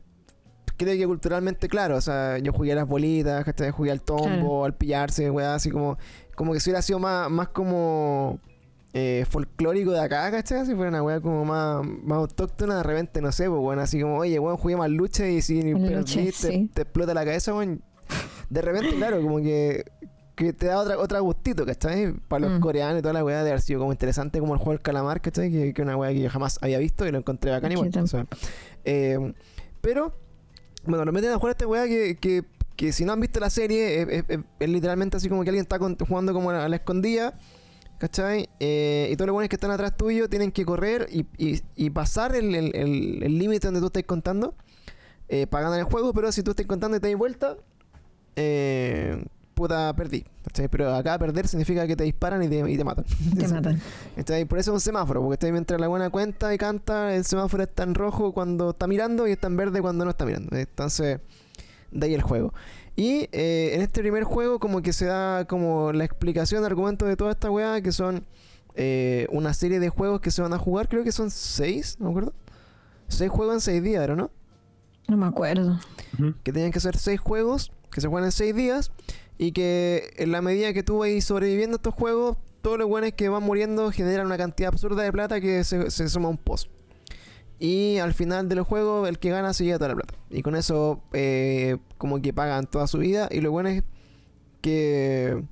creo 0.76 0.96
que 0.96 1.06
culturalmente, 1.06 1.68
claro, 1.68 1.96
o 1.96 2.00
sea, 2.00 2.38
yo 2.38 2.52
jugué 2.52 2.72
a 2.72 2.76
las 2.76 2.88
bolitas, 2.88 3.44
¿cachai? 3.44 3.70
Jugué 3.70 3.90
al 3.90 4.02
tombo, 4.02 4.24
Claro. 4.26 4.64
al 4.64 4.74
pillarse, 4.74 5.30
weá, 5.30 5.54
así 5.54 5.70
como, 5.70 5.98
como 6.36 6.52
que 6.52 6.60
si 6.60 6.70
hubiera 6.70 6.82
sido 6.82 6.98
más, 6.98 7.30
más 7.30 7.48
como 7.48 8.40
eh, 8.94 9.24
folclórico 9.28 9.92
de 9.92 10.00
acá, 10.00 10.30
¿cachai? 10.30 10.66
Si 10.66 10.74
fuera 10.74 10.90
una 10.90 11.02
weá 11.02 11.20
como 11.20 11.44
más, 11.44 11.84
más 12.04 12.18
autóctona, 12.18 12.76
de 12.76 12.82
repente, 12.82 13.20
no 13.22 13.32
sé, 13.32 13.48
pues, 13.48 13.60
bueno, 13.60 13.82
así 13.82 14.00
como, 14.00 14.18
oye, 14.18 14.38
weón, 14.38 14.56
jugué 14.58 14.76
más 14.76 14.90
lucha 14.90 15.26
y 15.28 15.40
si 15.42 15.62
perdí, 15.62 15.94
lucha, 15.94 16.20
te, 16.20 16.32
sí. 16.32 16.70
te 16.74 16.82
explota 16.82 17.14
la 17.14 17.24
cabeza, 17.24 17.54
weón. 17.54 17.82
De 18.50 18.60
repente, 18.60 18.94
claro, 18.96 19.22
como 19.22 19.38
que 19.38 19.84
que 20.34 20.52
te 20.54 20.66
da 20.66 20.78
otra, 20.80 20.98
otra 20.98 21.20
gustito, 21.20 21.64
¿cachai? 21.66 22.14
Para 22.26 22.48
los 22.48 22.58
Mm. 22.58 22.62
coreanos 22.62 22.98
y 22.98 23.02
toda 23.02 23.12
la 23.12 23.22
weá 23.22 23.44
de 23.44 23.50
haber 23.50 23.60
sido 23.60 23.80
como 23.80 23.92
interesante 23.92 24.40
como 24.40 24.54
el 24.54 24.58
juego 24.58 24.72
del 24.72 24.80
calamar, 24.80 25.20
¿cachai? 25.20 25.50
Que, 25.52 25.74
que 25.74 25.82
una 25.82 25.94
weá 25.96 26.10
que 26.10 26.20
yo 26.20 26.30
jamás 26.30 26.58
había 26.62 26.78
visto 26.78 27.06
y 27.06 27.12
lo 27.12 27.18
encontré 27.18 27.50
bacán 27.50 27.70
Sí, 27.70 27.74
igual. 27.78 28.02
o 28.02 28.06
sea, 28.06 28.26
eh, 28.84 29.34
pero, 29.82 30.12
bueno, 30.84 31.04
lo 31.04 31.12
meten 31.12 31.30
a 31.32 31.36
jugar 31.36 31.50
a 31.50 31.52
esta 31.52 31.66
weá 31.66 31.84
que, 31.86 32.16
que, 32.16 32.44
que 32.76 32.92
si 32.92 33.04
no 33.04 33.12
han 33.12 33.20
visto 33.20 33.40
la 33.40 33.50
serie, 33.50 34.00
es, 34.02 34.08
es- 34.08 34.24
es- 34.28 34.40
es 34.58 34.68
literalmente 34.68 35.18
así 35.18 35.28
como 35.28 35.44
que 35.44 35.50
alguien 35.50 35.64
está 35.64 35.78
con- 35.78 35.96
jugando 35.98 36.32
como 36.32 36.50
a 36.50 36.68
la 36.68 36.76
escondida, 36.76 37.34
¿cachai? 38.02 38.48
Eh, 38.58 39.10
y 39.12 39.16
todos 39.16 39.28
los 39.28 39.34
buenos 39.34 39.48
que 39.48 39.54
están 39.54 39.70
atrás 39.70 39.96
tuyo 39.96 40.28
tienen 40.28 40.50
que 40.50 40.64
correr 40.64 41.06
y, 41.12 41.24
y- 41.38 41.60
y 41.76 41.90
pasar 41.90 42.34
el 42.34 42.52
el- 42.52 42.74
el- 42.74 43.22
el 43.22 43.38
límite 43.38 43.68
donde 43.68 43.78
tú 43.78 43.86
estás 43.86 44.02
contando 44.02 44.56
eh, 45.28 45.46
para 45.46 45.66
ganar 45.66 45.78
el 45.78 45.84
juego, 45.84 46.12
pero 46.12 46.32
si 46.32 46.42
tú 46.42 46.50
estás 46.50 46.66
contando 46.66 46.96
y 46.96 47.00
te 47.00 47.08
das 47.08 47.16
vuelta, 47.16 47.56
eh, 48.36 49.24
puta, 49.54 49.94
perdí. 49.94 50.24
¿cachai? 50.44 50.66
Pero 50.68 50.92
acá 50.94 51.16
perder 51.16 51.46
significa 51.46 51.86
que 51.86 51.94
te 51.94 52.02
disparan 52.04 52.42
y 52.42 52.48
te, 52.48 52.58
y 52.68 52.76
te 52.76 52.82
matan. 52.84 53.04
Te 53.38 53.46
matan. 53.48 53.80
¿cachai? 54.16 54.44
Por 54.46 54.58
eso 54.58 54.72
es 54.72 54.74
un 54.74 54.80
semáforo, 54.80 55.20
porque 55.22 55.34
está 55.34 55.52
mientras 55.52 55.80
la 55.80 55.86
buena 55.88 56.10
cuenta 56.10 56.52
y 56.52 56.58
canta, 56.58 57.14
el 57.14 57.24
semáforo 57.24 57.62
está 57.62 57.84
en 57.84 57.94
rojo 57.94 58.32
cuando 58.34 58.70
está 58.70 58.86
mirando 58.88 59.28
y 59.28 59.30
está 59.32 59.46
en 59.46 59.56
verde 59.56 59.80
cuando 59.80 60.04
no 60.04 60.10
está 60.10 60.24
mirando. 60.26 60.56
Entonces, 60.56 61.20
de 61.92 62.06
ahí 62.06 62.14
el 62.14 62.22
juego. 62.22 62.52
Y 62.94 63.28
eh, 63.32 63.70
en 63.74 63.80
este 63.80 64.00
primer 64.00 64.24
juego 64.24 64.58
como 64.58 64.82
que 64.82 64.92
se 64.92 65.06
da 65.06 65.46
como 65.46 65.92
la 65.92 66.04
explicación, 66.04 66.64
argumento 66.64 67.06
de 67.06 67.16
toda 67.16 67.32
esta 67.32 67.50
weá, 67.50 67.80
que 67.80 67.92
son 67.92 68.26
eh, 68.74 69.26
una 69.30 69.54
serie 69.54 69.80
de 69.80 69.88
juegos 69.88 70.20
que 70.20 70.30
se 70.30 70.42
van 70.42 70.52
a 70.52 70.58
jugar, 70.58 70.88
creo 70.88 71.04
que 71.04 71.12
son 71.12 71.30
seis, 71.30 71.96
no 71.98 72.06
me 72.06 72.10
acuerdo. 72.10 72.34
Seis 73.08 73.30
juegos 73.30 73.54
en 73.54 73.60
seis 73.60 73.82
días, 73.82 74.08
¿no? 74.08 74.30
No 75.08 75.16
me 75.16 75.26
acuerdo. 75.26 75.78
Que 76.42 76.52
tenían 76.52 76.70
que 76.70 76.80
ser 76.80 76.96
seis 76.96 77.20
juegos 77.20 77.72
que 77.90 78.00
se 78.00 78.08
juegan 78.08 78.26
en 78.26 78.32
seis 78.32 78.54
días 78.54 78.90
y 79.38 79.52
que 79.52 80.14
en 80.16 80.32
la 80.32 80.40
medida 80.40 80.72
que 80.72 80.82
tú 80.82 80.98
vas 80.98 81.24
sobreviviendo 81.24 81.76
a 81.76 81.78
estos 81.78 81.94
juegos, 81.94 82.38
todos 82.62 82.78
los 82.78 82.88
buenos 82.88 83.12
que 83.12 83.28
van 83.28 83.42
muriendo 83.42 83.90
generan 83.90 84.26
una 84.26 84.38
cantidad 84.38 84.68
absurda 84.68 85.02
de 85.02 85.12
plata 85.12 85.40
que 85.40 85.64
se, 85.64 85.90
se 85.90 86.08
suma 86.08 86.28
a 86.28 86.30
un 86.30 86.38
pozo. 86.38 86.68
Y 87.64 87.98
al 87.98 88.12
final 88.12 88.48
de 88.48 88.56
los 88.56 88.66
juegos, 88.66 89.08
el 89.08 89.20
que 89.20 89.30
gana 89.30 89.52
se 89.52 89.64
lleva 89.64 89.78
toda 89.78 89.90
la 89.90 89.94
plata. 89.94 90.14
Y 90.30 90.42
con 90.42 90.56
eso, 90.56 91.00
eh, 91.12 91.76
como 91.96 92.20
que 92.20 92.32
pagan 92.32 92.66
toda 92.66 92.88
su 92.88 92.98
vida. 92.98 93.28
Y 93.30 93.40
lo 93.40 93.52
bueno 93.52 93.68
es 93.68 93.84
que, 94.60 95.42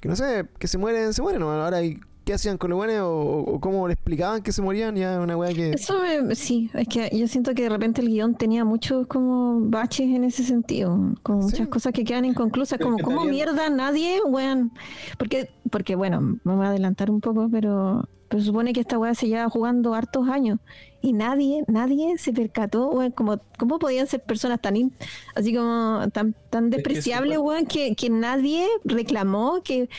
que 0.00 0.08
no 0.08 0.16
sé, 0.16 0.46
que 0.58 0.66
se 0.66 0.78
mueren, 0.78 1.12
se 1.12 1.22
mueren. 1.22 1.40
¿no? 1.40 1.52
Ahora, 1.52 1.82
¿y 1.82 2.00
¿qué 2.24 2.34
hacían 2.34 2.58
con 2.58 2.70
los 2.70 2.76
buenos? 2.78 2.96
O, 3.02 3.38
o 3.46 3.60
cómo 3.60 3.86
le 3.86 3.94
explicaban 3.94 4.42
que 4.42 4.50
se 4.52 4.60
morían? 4.62 4.96
Ya 4.96 5.14
es 5.14 5.20
una 5.20 5.36
weá 5.36 5.52
que. 5.54 5.70
Eso 5.70 6.00
me- 6.00 6.34
sí, 6.34 6.68
es 6.74 6.88
que 6.88 7.08
yo 7.16 7.28
siento 7.28 7.54
que 7.54 7.62
de 7.62 7.68
repente 7.68 8.00
el 8.00 8.08
guion 8.08 8.34
tenía 8.34 8.64
muchos 8.64 9.06
como 9.06 9.60
baches 9.60 10.08
en 10.08 10.24
ese 10.24 10.42
sentido, 10.44 10.98
como 11.22 11.42
Sí. 11.42 11.52
muchas 11.52 11.68
cosas 11.68 11.92
que 11.92 12.04
quedan 12.04 12.24
inconclusas, 12.24 12.78
Pero 12.78 12.90
como 12.90 12.98
es 12.98 13.04
que 13.04 13.14
cómo 13.14 13.24
mierda 13.24 13.70
nadie, 13.70 14.20
weón, 14.26 14.72
porque, 15.18 15.48
porque 15.70 15.94
bueno, 15.94 16.38
me 16.42 16.54
voy 16.56 16.66
a 16.66 16.70
adelantar 16.70 17.10
un 17.10 17.20
poco, 17.20 17.48
pero, 17.50 18.08
pero 18.32 18.42
supone 18.42 18.72
que 18.72 18.80
esta 18.80 18.98
weá 18.98 19.14
se 19.14 19.28
lleva 19.28 19.50
jugando 19.50 19.92
hartos 19.92 20.26
años 20.26 20.58
y 21.02 21.12
nadie, 21.12 21.64
nadie 21.68 22.16
se 22.16 22.32
percató, 22.32 22.88
weón, 22.88 23.10
como, 23.12 23.38
cómo 23.58 23.78
podían 23.78 24.06
ser 24.06 24.22
personas 24.22 24.58
tan, 24.58 24.74
in- 24.76 24.94
así 25.34 25.54
como 25.54 26.08
tan, 26.14 26.34
tan 26.48 26.70
despreciables, 26.70 27.36
weón, 27.38 27.66
que, 27.66 27.94
que 27.94 28.08
nadie 28.08 28.66
reclamó 28.84 29.60
que... 29.62 29.90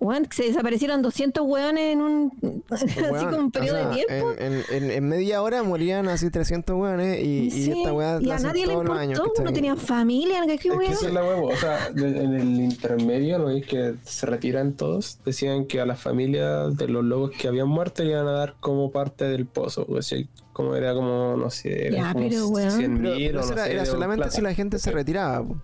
Que 0.00 0.34
se 0.36 0.42
desaparecieron 0.44 1.02
200 1.02 1.44
weones 1.46 1.92
en 1.92 2.00
un 2.00 2.32
así 2.70 2.86
como 3.26 3.36
un 3.38 3.44
o 3.46 3.50
periodo 3.50 3.76
sea, 3.76 3.88
de 3.90 3.94
tiempo. 4.06 4.32
En, 4.38 4.52
en- 4.54 4.64
en- 4.84 4.90
en 4.90 5.08
media 5.08 5.42
hora 5.42 5.62
morían 5.62 6.08
así 6.08 6.30
300 6.30 6.74
weones 6.74 7.20
y, 7.22 7.46
y 7.48 7.50
Sí, 7.50 7.72
esta 7.72 7.92
weá 7.92 8.18
y 8.20 8.30
a 8.30 8.38
nadie 8.38 8.66
le 8.66 8.72
importó, 8.72 8.94
años. 8.94 9.18
no 9.18 9.32
¿cachai? 9.34 9.52
tenían 9.52 9.76
familia, 9.76 10.40
¿qué, 10.46 10.56
qué 10.56 10.68
Es 10.68 10.98
que 11.00 11.06
es 11.06 11.12
la 11.12 11.22
huevo. 11.22 11.48
O 11.48 11.56
sea, 11.56 11.90
de- 11.90 12.22
en 12.24 12.34
el 12.34 12.60
intermedio, 12.60 13.38
¿no 13.38 13.46
veis 13.46 13.66
que 13.66 13.94
se 14.02 14.24
retiran 14.26 14.72
todos? 14.72 15.18
Decían 15.24 15.66
que 15.66 15.80
a 15.80 15.86
las 15.86 16.00
familias 16.00 16.74
de 16.76 16.88
los 16.88 17.04
lobos 17.04 17.30
que 17.38 17.48
habían 17.48 17.68
muerto 17.68 18.02
le 18.02 18.12
iban 18.12 18.26
a 18.26 18.32
dar 18.32 18.54
como 18.60 18.90
parte 18.90 19.26
del 19.26 19.44
pozo. 19.46 19.84
O 19.86 20.00
sea, 20.00 20.18
como 20.54 20.74
era 20.76 20.94
como, 20.94 21.36
no 21.36 21.50
sé, 21.50 21.88
era 21.88 21.96
Ya, 21.96 22.12
como 22.14 22.28
pero, 22.28 22.48
weón. 22.48 22.70
100 22.70 22.96
Pero, 23.02 23.14
mil 23.16 23.26
pero 23.26 23.40
o 23.40 23.42
eso 23.42 23.50
no 23.50 23.54
era, 23.56 23.64
sé, 23.66 23.72
era 23.72 23.80
de 23.82 23.86
solamente 23.86 24.22
plata. 24.22 24.34
si 24.36 24.40
la 24.42 24.54
gente 24.54 24.78
se 24.78 24.90
retiraba. 24.90 25.44
po, 25.46 25.56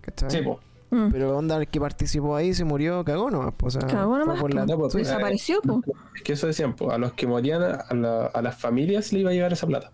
¿cachai? 0.00 0.30
Sí, 0.30 0.38
po. 0.42 0.60
Mm. 0.90 1.10
Pero 1.12 1.36
onda, 1.36 1.56
el 1.56 1.68
que 1.68 1.80
participó 1.80 2.34
ahí 2.34 2.52
se 2.52 2.64
murió, 2.64 3.04
cagó 3.04 3.30
nomás. 3.30 3.54
O 3.62 3.70
sea, 3.70 3.80
Cagó 3.82 4.10
fue 4.10 4.18
nomás, 4.20 4.40
por 4.40 4.52
la-. 4.54 4.66
Pues, 4.66 4.92
Desapareció, 4.94 5.60
po. 5.62 5.82
Es 6.16 6.22
que 6.22 6.32
eso 6.32 6.46
decían, 6.48 6.74
po, 6.74 6.90
a 6.90 6.98
los 6.98 7.12
que 7.12 7.26
morían, 7.28 7.62
a, 7.62 7.94
la- 7.94 8.26
a 8.26 8.42
las 8.42 8.58
familias 8.58 9.12
le 9.12 9.20
iba 9.20 9.30
a 9.30 9.32
llegar 9.32 9.52
esa 9.52 9.66
plata. 9.66 9.92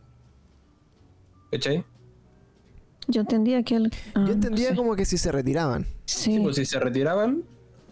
¿Cachai? 1.53 1.85
Yo 3.09 3.21
entendía 3.21 3.63
que 3.63 3.77
él. 3.77 3.93
ah, 4.15 4.25
Yo 4.27 4.33
entendía 4.33 4.71
no 4.71 4.75
sé. 4.75 4.77
como 4.77 4.97
que 4.97 5.05
si 5.05 5.17
se 5.19 5.31
retiraban. 5.31 5.85
Sí, 6.07 6.37
Sí. 6.37 6.41
pues 6.43 6.57
si 6.57 6.65
se 6.65 6.81
retiraban, 6.81 7.45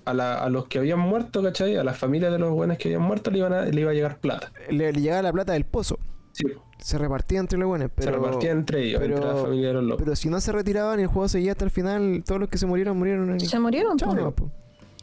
a, 0.06 0.12
la- 0.12 0.34
a 0.36 0.48
los 0.50 0.66
que 0.66 0.78
habían 0.78 0.98
muerto, 0.98 1.42
¿cachai? 1.42 1.76
A 1.76 1.84
las 1.84 1.96
familias 1.96 2.32
de 2.32 2.38
los 2.38 2.50
buenos 2.52 2.78
que 2.78 2.88
habían 2.88 3.02
muerto 3.02 3.30
le, 3.30 3.38
iban 3.38 3.52
a- 3.52 3.62
le 3.66 3.80
iba 3.80 3.90
a 3.90 3.94
llegar 3.94 4.18
plata. 4.18 4.50
Le, 4.70 4.92
le 4.92 5.00
llegaba 5.00 5.22
la 5.22 5.32
plata 5.32 5.52
del 5.52 5.64
pozo. 5.64 5.98
Sí, 6.34 6.44
Se 6.78 6.98
repartía 6.98 7.38
entre 7.38 7.56
los 7.58 7.68
buenos, 7.68 7.90
pero... 7.94 8.10
se 8.10 8.16
repartía 8.18 8.50
entre 8.50 8.82
ellos, 8.88 9.00
pero- 9.00 9.14
entre 9.16 9.28
la 9.30 9.36
familia 9.36 9.68
de 9.68 9.74
los 9.74 9.84
locos. 9.84 10.02
Pero 10.04 10.16
si 10.16 10.28
no 10.28 10.40
se 10.40 10.50
retiraban 10.52 10.98
y 10.98 11.02
el 11.04 11.08
juego 11.08 11.28
seguía 11.28 11.52
hasta 11.52 11.64
el 11.64 11.70
final, 11.70 12.22
todos 12.26 12.40
los 12.40 12.48
que 12.50 12.58
se 12.58 12.66
murieron, 12.66 12.98
murieron. 12.98 13.30
en- 13.30 13.40
Se 13.40 13.58
murieron, 13.60 13.96
Chao, 13.96 14.32
po. 14.32 14.50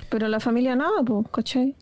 Pero 0.10 0.28
la 0.28 0.40
familia 0.42 0.76
nada, 0.76 1.02
pues, 1.06 1.26
¿cachai? 1.32 1.74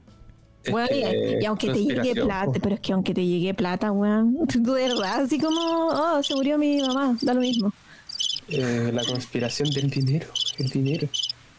Y, 0.66 0.72
que 0.72 1.40
y 1.42 1.46
aunque 1.46 1.72
te 1.72 1.84
llegue 1.84 2.14
plata, 2.14 2.52
pero 2.62 2.76
es 2.76 2.82
que 2.82 2.94
aunque 2.94 3.14
te 3.14 3.26
llegue 3.26 3.54
plata, 3.56 3.92
weón, 3.92 4.38
tú 4.48 4.62
de 4.74 4.88
verdad, 4.90 5.22
así 5.22 5.40
como, 5.40 5.60
oh, 5.88 6.22
se 6.22 6.36
murió 6.36 6.58
mi 6.60 6.80
mamá, 6.82 7.18
da 7.22 7.34
lo 7.34 7.40
mismo. 7.42 7.74
Eh, 8.50 8.92
la 8.94 9.04
conspiración 9.06 9.70
del 9.72 9.90
dinero, 9.90 10.28
el 10.58 10.70
dinero. 10.70 11.08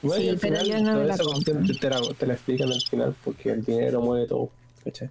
Bueno, 0.02 0.22
Sí, 0.22 0.28
al 0.28 0.38
pero 0.38 0.60
final, 0.60 0.66
yo 0.68 0.78
no 0.84 0.92
toda 0.92 1.04
la 1.04 1.16
te 1.78 1.90
la, 1.90 2.00
te 2.18 2.26
la 2.26 2.34
explican 2.34 2.68
al 2.72 2.80
final 2.82 3.14
porque 3.24 3.50
el 3.50 3.64
dinero 3.64 4.00
mueve 4.00 4.26
todo, 4.26 4.50
¿cachai? 4.84 5.10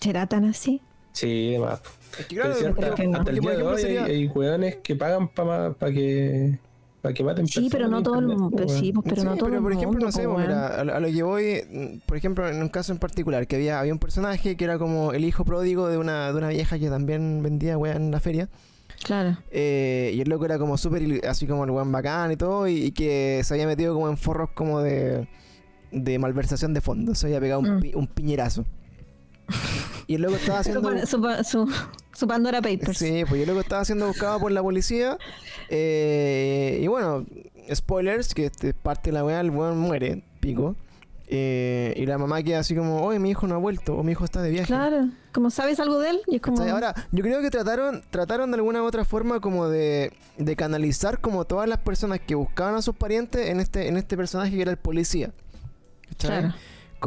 ¿Será 0.00 0.26
tan 0.26 0.44
así? 0.44 0.80
Sí, 1.16 1.52
demás. 1.52 1.80
Es 2.18 2.26
que 2.26 2.36
claro, 2.36 2.50
hasta, 2.52 2.94
que 2.94 3.02
el 3.30 3.40
día 3.40 3.50
de 3.56 3.62
hoy 3.62 3.76
hay, 3.76 3.82
sería- 3.82 4.04
hay 4.04 4.26
weones 4.28 4.76
que 4.76 4.94
pagan 4.96 5.28
para 5.28 5.74
que, 5.92 6.58
pa 7.02 7.12
que 7.14 7.24
maten 7.24 7.46
Sí, 7.46 7.68
pero 7.70 7.88
no 7.88 8.02
todo 8.02 8.18
el 8.18 8.26
mundo, 8.28 8.68
sí, 8.68 8.90
weón. 8.90 8.92
pues, 8.94 9.04
pero 9.04 9.20
Sí, 9.22 9.26
no 9.26 9.36
todo 9.36 9.48
pero 9.50 9.62
por 9.62 9.72
ejemplo, 9.72 9.90
mundo, 9.92 10.06
no 10.06 10.12
sé, 10.12 10.24
pues, 10.24 10.36
weón. 10.36 10.42
mira, 10.42 10.66
a, 10.66 10.80
a 10.80 11.00
lo 11.00 11.08
que 11.08 11.22
voy, 11.22 11.62
mm, 11.70 11.98
por 12.06 12.16
ejemplo, 12.16 12.48
en 12.48 12.60
un 12.62 12.68
caso 12.68 12.92
en 12.92 12.98
particular, 12.98 13.46
que 13.46 13.56
había, 13.56 13.80
había 13.80 13.92
un 13.94 13.98
personaje 13.98 14.56
que 14.56 14.64
era 14.64 14.78
como 14.78 15.12
el 15.12 15.24
hijo 15.24 15.44
pródigo 15.44 15.88
de 15.88 15.96
una, 15.98 16.30
de 16.32 16.38
una 16.38 16.48
vieja 16.50 16.78
que 16.78 16.88
también 16.90 17.42
vendía 17.42 17.78
weá 17.78 17.96
en 17.96 18.10
la 18.10 18.20
feria. 18.20 18.48
Claro. 19.04 19.36
eh, 19.50 20.12
y 20.14 20.20
el 20.20 20.28
loco 20.28 20.46
era 20.46 20.58
como 20.58 20.76
súper, 20.78 21.02
así 21.28 21.46
como 21.46 21.64
el 21.64 21.70
weón 21.70 21.92
bacán 21.92 22.32
y 22.32 22.36
todo, 22.36 22.66
y, 22.66 22.84
y 22.86 22.90
que 22.92 23.40
se 23.44 23.54
había 23.54 23.66
metido 23.66 23.94
como 23.94 24.08
en 24.08 24.16
forros 24.16 24.50
como 24.54 24.80
de, 24.80 25.28
de 25.92 26.18
malversación 26.18 26.74
de 26.74 26.80
fondos. 26.80 27.18
Se 27.18 27.26
había 27.26 27.40
pegado 27.40 27.60
un, 27.60 27.76
Mm. 27.76 27.80
pi- 27.80 27.92
un 27.94 28.06
piñerazo. 28.06 28.64
Y 30.06 30.18
loco 30.18 30.36
estaba 30.36 30.60
haciendo... 30.60 31.06
su, 31.06 31.20
su, 31.44 31.72
su 32.12 32.26
Pandora 32.26 32.62
Papers. 32.62 32.98
Sí, 32.98 33.24
pues 33.28 33.40
yo 33.40 33.46
luego 33.46 33.60
estaba 33.60 33.84
siendo 33.84 34.06
buscado 34.06 34.38
por 34.40 34.52
la 34.52 34.62
policía. 34.62 35.18
eh, 35.68 36.78
y 36.82 36.86
bueno, 36.86 37.26
spoilers, 37.74 38.34
que 38.34 38.46
este, 38.46 38.72
parte 38.74 39.10
de 39.10 39.14
la 39.14 39.24
weá, 39.24 39.40
el 39.40 39.50
weón 39.50 39.78
muere, 39.78 40.22
pico. 40.40 40.76
eh, 41.28 41.92
y 41.96 42.06
la 42.06 42.18
mamá 42.18 42.42
queda 42.42 42.60
así 42.60 42.74
como, 42.76 43.02
oye, 43.02 43.18
mi 43.18 43.30
hijo 43.30 43.46
no 43.48 43.56
ha 43.56 43.58
vuelto, 43.58 43.96
o 43.96 44.02
mi 44.04 44.12
hijo 44.12 44.24
está 44.24 44.42
de 44.42 44.50
viaje. 44.50 44.66
Claro. 44.68 45.08
Como 45.32 45.50
sabes 45.50 45.80
algo 45.80 45.98
de 45.98 46.10
él, 46.10 46.20
y 46.28 46.36
es 46.36 46.40
como. 46.42 46.62
Ahora, 46.62 46.94
yo 47.10 47.22
creo 47.22 47.42
que 47.42 47.50
trataron, 47.50 48.02
trataron 48.10 48.50
de 48.50 48.56
alguna 48.56 48.82
u 48.82 48.86
otra 48.86 49.04
forma 49.04 49.40
como 49.40 49.68
de, 49.68 50.12
de 50.38 50.56
canalizar 50.56 51.20
como 51.20 51.44
todas 51.44 51.68
las 51.68 51.78
personas 51.78 52.20
que 52.20 52.34
buscaban 52.36 52.76
a 52.76 52.82
sus 52.82 52.94
parientes 52.94 53.50
en 53.50 53.60
este, 53.60 53.88
en 53.88 53.96
este 53.96 54.16
personaje 54.16 54.52
que 54.54 54.62
era 54.62 54.70
el 54.70 54.78
policía. 54.78 55.32
Claro. 56.18 56.54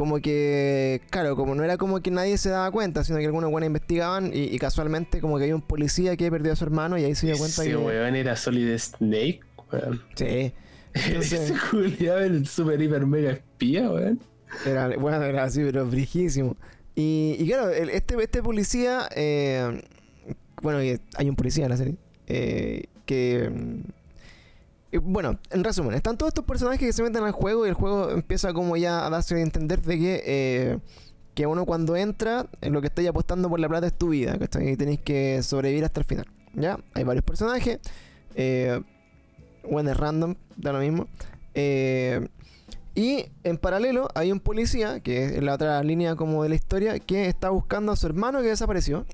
Como 0.00 0.18
que, 0.18 1.02
claro, 1.10 1.36
como 1.36 1.54
no 1.54 1.62
era 1.62 1.76
como 1.76 2.00
que 2.00 2.10
nadie 2.10 2.38
se 2.38 2.48
daba 2.48 2.70
cuenta, 2.70 3.04
sino 3.04 3.18
que 3.18 3.26
algunos 3.26 3.50
buenos 3.50 3.66
investigaban 3.66 4.30
y, 4.32 4.44
y 4.44 4.58
casualmente 4.58 5.20
como 5.20 5.36
que 5.36 5.44
hay 5.44 5.52
un 5.52 5.60
policía 5.60 6.16
que 6.16 6.30
perdió 6.30 6.52
a 6.54 6.56
su 6.56 6.64
hermano 6.64 6.96
y 6.96 7.04
ahí 7.04 7.14
se 7.14 7.26
dio 7.26 7.36
cuenta 7.36 7.60
Ese 7.60 7.72
que... 7.72 7.76
weón 7.76 8.16
era 8.16 8.34
Solid 8.34 8.78
Snake, 8.78 9.40
weón. 9.70 10.00
Sí. 10.14 10.54
Entonces, 10.94 11.52
Ese 11.52 12.16
el 12.24 12.46
super 12.46 12.80
hiper 12.80 13.04
mega 13.04 13.32
espía, 13.32 13.90
weón. 13.90 14.20
era, 14.64 14.88
bueno, 14.96 15.22
era 15.22 15.44
así, 15.44 15.60
pero 15.62 15.84
brijísimo. 15.84 16.56
Y, 16.94 17.36
y 17.38 17.46
claro, 17.46 17.68
el- 17.68 17.90
este, 17.90 18.14
este 18.22 18.42
policía, 18.42 19.06
eh, 19.14 19.82
bueno, 20.62 20.78
hay 20.78 21.28
un 21.28 21.36
policía 21.36 21.64
en 21.66 21.70
la 21.72 21.76
serie, 21.76 21.96
eh, 22.26 22.84
que... 23.04 23.50
eh, 24.92 24.98
Bueno, 24.98 25.38
en 25.50 25.64
resumen, 25.64 25.94
están 25.94 26.16
todos 26.16 26.30
estos 26.30 26.44
personajes 26.44 26.80
que 26.80 26.92
se 26.92 27.02
meten 27.02 27.22
al 27.24 27.32
juego 27.32 27.66
y 27.66 27.68
el 27.68 27.74
juego 27.74 28.10
empieza 28.10 28.52
como 28.52 28.76
ya 28.76 29.06
a 29.06 29.10
darse 29.10 29.36
a 29.36 29.40
entender 29.40 29.82
de 29.82 29.98
que, 29.98 30.22
eh, 30.26 30.78
que 31.34 31.46
uno 31.46 31.64
cuando 31.64 31.96
entra, 31.96 32.46
en 32.60 32.72
lo 32.72 32.80
que 32.80 32.88
estáis 32.88 33.08
apostando 33.08 33.48
por 33.48 33.60
la 33.60 33.68
plata 33.68 33.86
es 33.86 33.96
tu 33.96 34.10
vida, 34.10 34.38
¿cachai? 34.38 34.70
Y 34.70 34.76
tenéis 34.76 35.00
que 35.00 35.42
sobrevivir 35.42 35.84
hasta 35.84 36.00
el 36.00 36.06
final, 36.06 36.26
¿ya? 36.54 36.78
Hay 36.94 37.04
varios 37.04 37.24
personajes, 37.24 37.78
eh, 38.34 38.80
bueno, 39.68 39.90
es 39.90 39.96
random, 39.96 40.34
da 40.56 40.72
lo 40.72 40.80
mismo. 40.80 41.06
Eh, 41.54 42.28
y 42.94 43.26
en 43.44 43.56
paralelo 43.56 44.08
hay 44.14 44.32
un 44.32 44.40
policía, 44.40 45.00
que 45.00 45.24
es 45.24 45.42
la 45.42 45.54
otra 45.54 45.82
línea 45.82 46.16
como 46.16 46.42
de 46.42 46.48
la 46.48 46.54
historia, 46.54 46.98
que 46.98 47.26
está 47.26 47.50
buscando 47.50 47.92
a 47.92 47.96
su 47.96 48.06
hermano 48.06 48.42
que 48.42 48.48
desapareció 48.48 49.06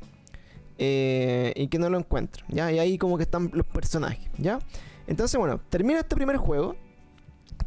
eh, 0.78 1.52
y 1.56 1.68
que 1.68 1.78
no 1.78 1.90
lo 1.90 1.98
encuentra, 1.98 2.44
¿ya? 2.48 2.72
Y 2.72 2.78
ahí 2.78 2.98
como 2.98 3.16
que 3.16 3.24
están 3.24 3.50
los 3.52 3.66
personajes, 3.66 4.28
¿ya? 4.38 4.58
Entonces, 5.06 5.38
bueno, 5.38 5.60
termina 5.68 6.00
este 6.00 6.14
primer 6.16 6.36
juego. 6.36 6.76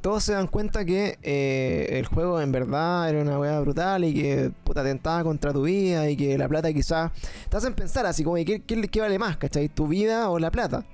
Todos 0.02 0.24
se 0.24 0.34
dan 0.34 0.48
cuenta 0.48 0.86
que 0.86 1.18
eh, 1.24 1.88
el 2.00 2.06
juego 2.06 2.40
en 2.40 2.52
verdad 2.52 3.10
era 3.10 3.22
una 3.22 3.40
weá 3.40 3.60
brutal 3.60 4.06
y 4.06 4.14
que 4.14 4.52
puta 4.64 4.82
atentaba 4.82 5.24
contra 5.24 5.52
tu 5.52 5.64
vida 5.64 6.10
y 6.10 6.16
que 6.16 6.38
la 6.38 6.48
plata 6.48 6.72
quizás 6.72 7.12
te 7.50 7.58
hacen 7.58 7.74
pensar 7.74 8.06
así 8.06 8.24
como 8.24 8.36
¿qué, 8.36 9.02
vale 9.02 9.20
más, 9.20 9.38
cachai? 9.38 9.68
¿Tu 9.68 9.88
vida 9.88 10.30
o 10.30 10.40
la 10.40 10.52
plata? 10.52 10.86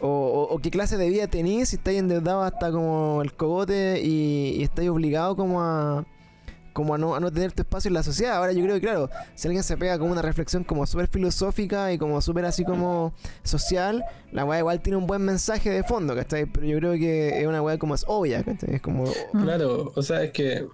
O, 0.00 0.60
qué 0.62 0.70
clase 0.70 0.96
de 0.96 1.08
vida 1.08 1.26
tenís 1.26 1.70
si 1.70 1.76
estáis 1.76 1.98
endeudado 1.98 2.42
hasta 2.42 2.70
como 2.70 3.20
el 3.22 3.32
cogote 3.32 4.00
y, 4.02 4.56
y 4.58 4.62
estáis 4.62 4.90
obligado 4.90 5.34
como 5.34 5.62
a 5.62 6.04
como 6.72 6.94
a 6.94 6.98
no, 6.98 7.14
a 7.14 7.20
no 7.20 7.32
tener 7.32 7.52
tu 7.52 7.62
espacio 7.62 7.88
en 7.88 7.94
la 7.94 8.02
sociedad. 8.02 8.36
Ahora 8.36 8.52
yo 8.52 8.62
creo 8.62 8.74
que 8.76 8.80
claro, 8.80 9.10
si 9.34 9.48
alguien 9.48 9.62
se 9.62 9.76
pega 9.76 9.98
como 9.98 10.12
una 10.12 10.22
reflexión 10.22 10.64
como 10.64 10.86
súper 10.86 11.08
filosófica 11.08 11.92
y 11.92 11.98
como 11.98 12.20
súper 12.20 12.44
así 12.44 12.64
como 12.64 13.12
social, 13.42 14.04
la 14.32 14.44
weá 14.44 14.60
igual 14.60 14.80
tiene 14.80 14.96
un 14.96 15.06
buen 15.06 15.22
mensaje 15.22 15.70
de 15.70 15.82
fondo, 15.82 16.14
¿cachai? 16.14 16.46
Pero 16.46 16.66
yo 16.66 16.78
creo 16.78 16.92
que 16.92 17.40
es 17.40 17.46
una 17.46 17.62
weá 17.62 17.78
como 17.78 17.94
es 17.94 18.04
obvia, 18.06 18.42
¿cachai? 18.42 18.76
Es 18.76 18.82
como... 18.82 19.04
Mm. 19.32 19.42
Claro, 19.42 19.92
o 19.94 20.02
sea, 20.02 20.22
es 20.22 20.32
que 20.32 20.66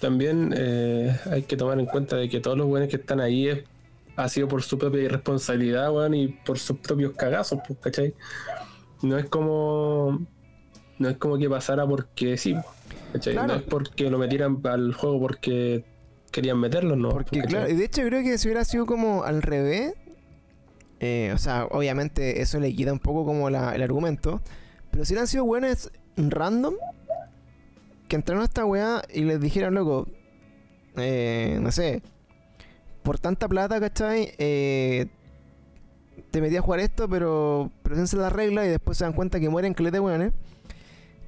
también 0.00 0.52
eh, 0.56 1.16
hay 1.30 1.42
que 1.42 1.56
tomar 1.56 1.78
en 1.78 1.86
cuenta 1.86 2.16
de 2.16 2.28
que 2.28 2.40
todos 2.40 2.58
los 2.58 2.66
buenos 2.66 2.88
que 2.88 2.96
están 2.96 3.20
ahí 3.20 3.48
es, 3.48 3.60
ha 4.16 4.28
sido 4.28 4.48
por 4.48 4.62
su 4.62 4.78
propia 4.78 5.02
irresponsabilidad, 5.02 5.92
weón, 5.92 6.14
y 6.14 6.28
por 6.28 6.58
sus 6.58 6.78
propios 6.78 7.12
cagazos, 7.12 7.60
pues, 7.66 7.78
¿cachai? 7.80 8.14
No 9.02 9.18
es 9.18 9.26
como. 9.26 10.26
No 10.98 11.08
es 11.08 11.16
como 11.16 11.38
que 11.38 11.48
pasara 11.48 11.86
porque 11.86 12.36
sí. 12.36 12.56
Claro. 13.20 13.46
No 13.48 13.54
es 13.54 13.62
porque 13.62 14.10
lo 14.10 14.18
metieran 14.18 14.60
al 14.64 14.94
juego 14.94 15.20
porque 15.20 15.84
querían 16.30 16.58
meterlo, 16.58 16.96
no. 16.96 17.10
Porque 17.10 17.38
¿cachai? 17.40 17.50
claro, 17.52 17.70
y 17.70 17.76
de 17.76 17.84
hecho 17.84 18.02
creo 18.02 18.22
que 18.22 18.38
si 18.38 18.48
hubiera 18.48 18.64
sido 18.64 18.86
como 18.86 19.24
al 19.24 19.42
revés, 19.42 19.94
eh, 21.00 21.30
o 21.34 21.38
sea, 21.38 21.66
obviamente 21.70 22.40
eso 22.40 22.58
le 22.60 22.74
quita 22.74 22.92
un 22.92 22.98
poco 23.00 23.24
como 23.24 23.50
la- 23.50 23.74
el 23.74 23.82
argumento, 23.82 24.40
pero 24.90 25.04
si 25.04 25.12
hubieran 25.14 25.26
sido 25.26 25.44
buenos 25.44 25.90
random, 26.16 26.74
que 28.08 28.16
entraron 28.16 28.42
a 28.42 28.44
esta 28.44 28.64
weá 28.64 29.02
y 29.12 29.22
les 29.22 29.40
dijeran, 29.40 29.74
loco, 29.74 30.06
eh, 30.96 31.58
no 31.60 31.72
sé, 31.72 32.02
por 33.02 33.18
tanta 33.18 33.48
plata, 33.48 33.80
¿cachai? 33.80 34.32
Eh, 34.38 35.06
te 36.30 36.40
metí 36.40 36.56
a 36.56 36.62
jugar 36.62 36.80
esto, 36.80 37.08
pero 37.08 37.70
presencia 37.82 38.18
la 38.18 38.30
regla 38.30 38.64
y 38.64 38.68
después 38.68 38.96
se 38.98 39.04
dan 39.04 39.12
cuenta 39.12 39.40
que 39.40 39.48
mueren 39.48 39.74
que 39.74 39.90
de 39.90 40.00
weones. 40.00 40.32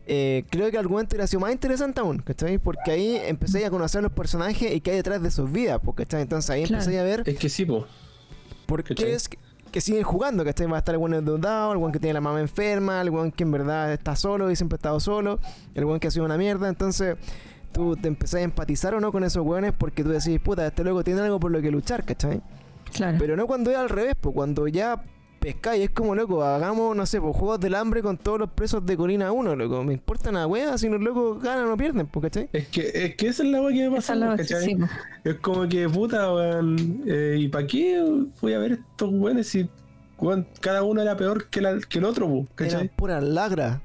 Eh, 0.07 0.45
creo 0.51 0.67
que 0.71 0.77
el 0.77 0.81
argumento 0.85 1.15
hubiera 1.15 1.27
sido 1.27 1.41
más 1.41 1.53
interesante 1.53 2.01
aún, 2.01 2.19
¿cachai? 2.19 2.59
Porque 2.59 2.91
ahí 2.91 3.17
empecé 3.25 3.65
a 3.65 3.71
conocer 3.71 4.03
los 4.03 4.13
personajes 4.13 4.73
y 4.75 4.81
qué 4.81 4.91
hay 4.91 4.97
detrás 4.99 5.23
de 5.23 5.31
sus 5.31 5.51
vidas, 5.51 5.81
pues, 5.83 5.97
¿cachai? 5.97 6.21
Entonces 6.23 6.51
ahí 6.51 6.65
Claro. 6.65 6.83
empecé 6.83 7.01
a 7.01 7.03
ver 7.05 7.23
Es 7.27 7.39
que 7.39 7.49
sí, 7.49 7.65
pues. 7.65 7.85
por 8.67 8.85
qué 8.85 8.95
¿Cachai? 8.95 9.13
es 9.13 9.29
que, 9.31 9.39
que 9.73 9.81
siguen 9.81 10.03
jugando, 10.03 10.45
¿cachai? 10.45 10.67
Va 10.67 10.77
a 10.77 10.79
estar 10.81 10.95
el 10.95 10.99
buen 10.99 11.15
endeudado, 11.15 11.73
el 11.73 11.79
buen 11.79 11.91
que 11.91 11.99
tiene 11.99 12.13
la 12.15 12.21
mamá 12.21 12.41
enferma, 12.41 13.01
el 13.01 13.11
buen 13.11 13.33
que 13.33 13.45
en 13.45 13.53
verdad 13.53 13.93
está 13.95 14.15
solo 14.15 14.51
y 14.51 14.57
siempre 14.57 14.75
ha 14.75 14.79
estado 14.79 15.01
solo, 15.01 15.41
el 15.75 15.85
buen 15.87 15.99
que 16.01 16.09
ha 16.09 16.11
sido 16.11 16.27
una 16.27 16.37
mierda, 16.37 16.69
entonces 16.69 17.17
tú 17.73 17.97
te 17.97 18.07
empezás 18.09 18.41
a 18.41 18.43
empatizar 18.43 18.95
o 18.95 19.01
no 19.01 19.11
con 19.11 19.25
esos 19.25 19.45
weones 19.45 19.73
porque 19.77 20.05
tú 20.05 20.11
decís, 20.11 20.39
puta, 20.39 20.67
este 20.67 20.85
loco 20.85 21.03
tiene 21.03 21.23
algo 21.23 21.41
por 21.41 21.51
lo 21.51 21.61
que 21.63 21.71
luchar, 21.71 22.05
¿cachai? 22.05 22.43
Claro. 22.93 23.17
Pero 23.19 23.37
no 23.37 23.47
cuando 23.47 23.71
es 23.71 23.77
al 23.79 23.89
revés, 23.89 24.15
pues 24.21 24.35
cuando 24.35 24.69
ya 24.69 25.03
pescáis, 25.45 25.85
es 25.85 25.91
como 25.91 26.15
loco, 26.15 26.43
hagamos, 26.43 26.97
no 26.97 27.05
sé, 27.07 27.21
pues 27.21 27.37
juegos 27.37 27.61
del 27.61 27.75
hambre 27.75 28.01
con 28.03 28.17
todos 28.17 28.39
los 28.39 28.51
presos 28.51 28.85
de 28.87 28.97
Colina 28.97 29.31
1, 29.31 29.55
loco. 29.57 29.85
Me 29.85 29.93
importa 29.93 30.31
una 30.31 30.47
wea 30.47 30.77
si 30.79 30.89
los 30.89 31.01
locos 31.01 31.43
ganan 31.43 31.71
o 31.71 31.77
pierden, 31.77 32.07
pues, 32.07 32.23
¿cachai? 32.25 32.49
Es 32.53 32.69
que, 32.69 32.91
es 32.95 33.15
que 33.17 33.27
esa 33.29 33.43
es 33.43 33.49
la 33.51 33.61
weá 33.61 33.75
que 33.75 33.89
me 33.91 33.97
pasa, 33.97 34.15
es 34.15 34.19
la- 34.21 34.37
¿cachai? 34.37 34.77
po. 34.77 34.87
Es 35.25 35.35
como 35.37 35.69
que, 35.69 35.89
puta, 35.89 36.33
weón. 36.33 37.03
eh, 37.07 37.37
¿Y 37.39 37.49
para 37.49 37.67
qué 37.67 38.03
voy 38.41 38.53
a 38.55 38.59
ver 38.59 38.73
estos 38.73 39.11
weones 39.13 39.47
si 39.49 39.69
weón, 40.19 40.47
cada 40.61 40.83
uno 40.83 41.03
era 41.03 41.17
peor 41.17 41.49
que, 41.51 41.61
la- 41.61 41.79
que 41.89 41.99
el 41.99 42.05
otro, 42.05 42.27
po, 42.27 42.35
Eran 42.35 42.47
¿cachai? 42.55 42.89
puras 42.97 43.23
lagras, 43.23 43.81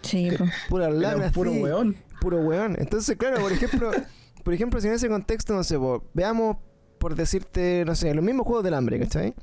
Sí, 0.00 0.30
po. 0.36 0.44
puras 0.68 0.92
lagras, 0.94 1.30
puro 1.32 1.52
sí, 1.52 1.60
weón. 1.62 1.96
puro 2.20 2.38
weón. 2.40 2.76
Entonces, 2.78 3.16
claro, 3.18 3.40
por 3.40 3.52
ejemplo, 3.52 3.90
por 4.44 4.54
ejemplo, 4.54 4.80
si 4.80 4.88
en 4.88 4.94
ese 4.94 5.08
contexto, 5.08 5.52
no 5.54 5.62
sé, 5.62 5.78
po, 5.78 6.02
veamos, 6.14 6.56
por 6.98 7.14
decirte, 7.16 7.84
no 7.84 7.94
sé, 7.94 8.14
los 8.14 8.24
mismos 8.24 8.46
juegos 8.46 8.64
del 8.64 8.74
hambre, 8.74 8.98
¿cachai? 8.98 9.34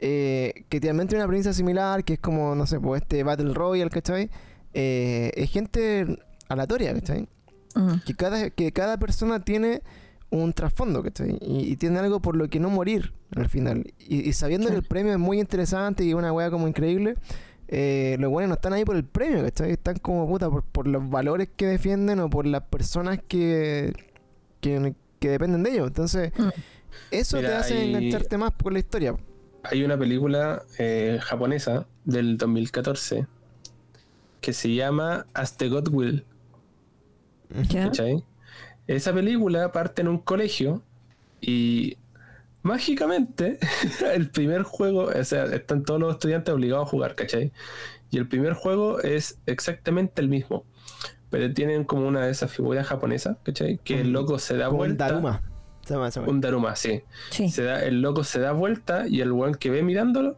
Eh, 0.00 0.64
que 0.68 0.80
también 0.80 1.08
tiene 1.08 1.22
una 1.24 1.28
premisa 1.28 1.52
similar, 1.52 2.04
que 2.04 2.14
es 2.14 2.18
como, 2.18 2.54
no 2.54 2.66
sé, 2.66 2.78
pues 2.80 3.02
este 3.02 3.22
Battle 3.22 3.54
Royale, 3.54 3.90
¿cachai? 3.90 4.30
Eh, 4.74 5.32
es 5.34 5.50
gente 5.50 6.18
aleatoria, 6.48 6.92
¿cachai? 6.94 7.28
Mm. 7.74 7.98
que 8.06 8.14
cada, 8.14 8.50
que 8.50 8.72
cada 8.72 8.98
persona 8.98 9.40
tiene 9.40 9.82
un 10.30 10.52
trasfondo, 10.52 11.02
¿cachai? 11.02 11.38
Y, 11.40 11.72
y 11.72 11.76
tiene 11.76 11.98
algo 11.98 12.20
por 12.20 12.36
lo 12.36 12.48
que 12.48 12.58
no 12.60 12.68
morir 12.70 13.12
al 13.34 13.48
final. 13.48 13.92
Y, 13.98 14.28
y 14.28 14.32
sabiendo 14.32 14.68
que 14.68 14.76
el 14.76 14.82
premio 14.82 15.12
es 15.12 15.18
muy 15.18 15.38
interesante 15.40 16.04
y 16.04 16.14
una 16.14 16.32
weá 16.32 16.50
como 16.50 16.68
increíble, 16.68 17.16
eh, 17.68 18.16
los 18.20 18.30
buenos 18.30 18.48
no 18.50 18.54
están 18.54 18.72
ahí 18.74 18.84
por 18.84 18.96
el 18.96 19.04
premio, 19.04 19.42
¿cachai? 19.42 19.72
Están 19.72 19.96
como 19.98 20.26
puta 20.26 20.48
por, 20.50 20.62
por 20.62 20.86
los 20.86 21.08
valores 21.10 21.48
que 21.56 21.66
defienden 21.66 22.20
o 22.20 22.30
por 22.30 22.46
las 22.46 22.62
personas 22.62 23.18
que, 23.28 23.92
que, 24.60 24.94
que 25.18 25.28
dependen 25.30 25.62
de 25.62 25.70
ellos. 25.70 25.86
Entonces, 25.88 26.32
Mm. 26.38 26.48
eso 27.10 27.40
te 27.40 27.48
hace 27.48 27.84
engancharte 27.88 28.38
más 28.38 28.52
por 28.52 28.72
la 28.72 28.78
historia. 28.78 29.14
Hay 29.70 29.82
una 29.84 29.98
película 29.98 30.62
eh, 30.78 31.18
japonesa 31.22 31.86
del 32.04 32.36
2014 32.38 33.26
que 34.40 34.52
se 34.52 34.74
llama 34.74 35.26
As 35.34 35.56
the 35.56 35.68
God 35.68 35.88
Will. 35.88 36.24
¿Ya? 37.68 37.84
¿cachai? 37.86 38.24
Esa 38.86 39.12
película 39.12 39.72
parte 39.72 40.02
en 40.02 40.08
un 40.08 40.18
colegio 40.18 40.82
y 41.40 41.96
mágicamente 42.62 43.58
el 44.14 44.30
primer 44.30 44.62
juego, 44.62 45.04
o 45.06 45.24
sea, 45.24 45.44
están 45.46 45.82
todos 45.84 46.00
los 46.00 46.12
estudiantes 46.14 46.54
obligados 46.54 46.86
a 46.86 46.90
jugar, 46.90 47.14
¿cachai? 47.14 47.52
Y 48.10 48.18
el 48.18 48.28
primer 48.28 48.52
juego 48.54 49.00
es 49.00 49.38
exactamente 49.46 50.20
el 50.22 50.28
mismo. 50.28 50.64
Pero 51.28 51.52
tienen 51.52 51.82
como 51.84 52.06
una 52.06 52.24
de 52.24 52.30
esas 52.30 52.52
figuras 52.52 52.86
japonesas, 52.86 53.36
¿cachai? 53.42 53.78
Que 53.82 54.00
el 54.00 54.08
Un- 54.08 54.12
loco 54.12 54.38
se 54.38 54.56
da 54.56 54.66
Como 54.66 54.84
el 54.84 54.90
vuelta. 54.92 55.08
Daruma. 55.08 55.42
Un 56.30 56.40
Daruma, 56.40 56.74
sí. 56.76 57.02
Sí. 57.30 57.48
Se 57.48 57.62
da, 57.62 57.82
el 57.84 58.00
loco 58.02 58.24
se 58.24 58.40
da 58.40 58.52
vuelta 58.52 59.06
y 59.08 59.20
el 59.20 59.32
weón 59.32 59.54
que 59.54 59.70
ve 59.70 59.82
mirándolo 59.82 60.36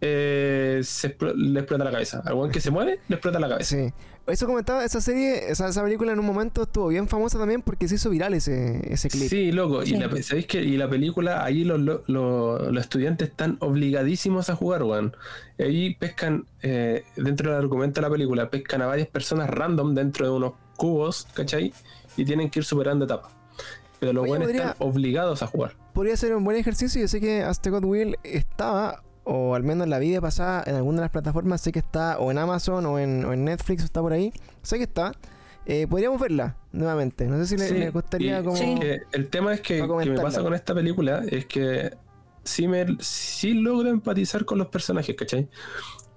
eh, 0.00 0.80
se 0.84 1.16
le 1.36 1.60
explota 1.60 1.84
la 1.84 1.90
cabeza. 1.90 2.22
Al 2.24 2.34
weón 2.34 2.50
que 2.50 2.60
se 2.60 2.70
mueve 2.70 3.00
le 3.08 3.14
explota 3.16 3.38
la 3.40 3.48
cabeza. 3.48 3.76
Sí. 3.76 3.92
Eso 4.26 4.46
comentaba, 4.46 4.84
esa 4.84 5.00
serie, 5.00 5.50
esa, 5.50 5.68
esa 5.68 5.82
película 5.82 6.12
en 6.12 6.18
un 6.18 6.26
momento 6.26 6.64
estuvo 6.64 6.88
bien 6.88 7.08
famosa 7.08 7.38
también 7.38 7.62
porque 7.62 7.88
se 7.88 7.94
hizo 7.94 8.10
viral 8.10 8.34
ese, 8.34 8.92
ese 8.92 9.08
clip. 9.08 9.26
Sí, 9.30 9.52
loco. 9.52 9.86
Sí. 9.86 9.94
Y 9.94 9.98
la, 9.98 10.22
¿sabéis 10.22 10.46
que 10.46 10.62
Y 10.62 10.76
la 10.76 10.86
película, 10.90 11.42
ahí 11.42 11.64
los, 11.64 11.80
los, 11.80 12.06
los- 12.08 12.70
los 12.70 12.82
estudiantes 12.84 13.30
están 13.30 13.56
obligadísimos 13.60 14.50
a 14.50 14.54
jugar, 14.54 14.82
weón. 14.82 15.16
Ahí 15.58 15.94
pescan, 15.94 16.44
eh, 16.60 17.04
dentro 17.16 17.50
del 17.52 17.58
argumento 17.58 18.02
de 18.02 18.06
la 18.06 18.12
película, 18.12 18.50
pescan 18.50 18.82
a 18.82 18.86
varias 18.86 19.08
personas 19.08 19.48
random 19.48 19.94
dentro 19.94 20.26
de 20.26 20.32
unos 20.32 20.52
cubos, 20.76 21.26
¿cachai? 21.32 21.72
Y 22.18 22.26
tienen 22.26 22.50
que 22.50 22.58
ir 22.58 22.64
superando 22.66 23.06
etapas. 23.06 23.32
Pero 24.00 24.12
los 24.12 24.26
podría- 24.26 24.70
están 24.70 24.74
obligados 24.78 25.42
a 25.42 25.46
jugar. 25.46 25.72
Podría 25.92 26.16
ser 26.16 26.34
un 26.34 26.44
buen 26.44 26.56
ejercicio. 26.56 27.00
Yo 27.00 27.08
sé 27.08 27.20
que 27.20 27.42
Aztec 27.42 27.72
God 27.72 27.84
Will 27.84 28.16
estaba, 28.22 29.02
o 29.24 29.54
al 29.54 29.62
menos 29.64 29.84
en 29.84 29.90
la 29.90 29.98
vida 29.98 30.20
pasada, 30.20 30.62
en 30.66 30.74
alguna 30.76 30.96
de 30.98 31.02
las 31.02 31.10
plataformas. 31.10 31.60
Sé 31.60 31.72
que 31.72 31.80
está 31.80 32.18
o 32.18 32.30
en 32.30 32.38
Amazon 32.38 32.86
o 32.86 32.98
en, 32.98 33.24
o 33.24 33.32
en 33.32 33.44
Netflix 33.44 33.82
o 33.82 33.84
está 33.86 34.00
por 34.00 34.12
ahí. 34.12 34.32
Sé 34.62 34.76
que 34.78 34.84
está. 34.84 35.12
Eh, 35.66 35.86
podríamos 35.86 36.18
verla 36.20 36.56
nuevamente. 36.72 37.26
No 37.26 37.36
sé 37.38 37.46
si 37.46 37.56
le, 37.58 37.68
Sí, 37.68 37.74
le 37.74 37.90
gustaría 37.90 38.40
y 38.40 38.42
como. 38.44 38.56
Sí. 38.56 38.76
que 38.80 39.00
el 39.12 39.28
tema 39.28 39.52
es 39.52 39.60
que, 39.60 39.78
que 39.86 40.10
me 40.10 40.20
pasa 40.20 40.42
con 40.42 40.54
esta 40.54 40.74
película 40.74 41.22
es 41.28 41.44
que 41.46 41.92
sí, 42.44 42.68
me, 42.68 42.86
sí 43.00 43.54
logro 43.54 43.88
empatizar 43.90 44.44
con 44.44 44.58
los 44.58 44.68
personajes, 44.68 45.14
¿cachai? 45.16 45.48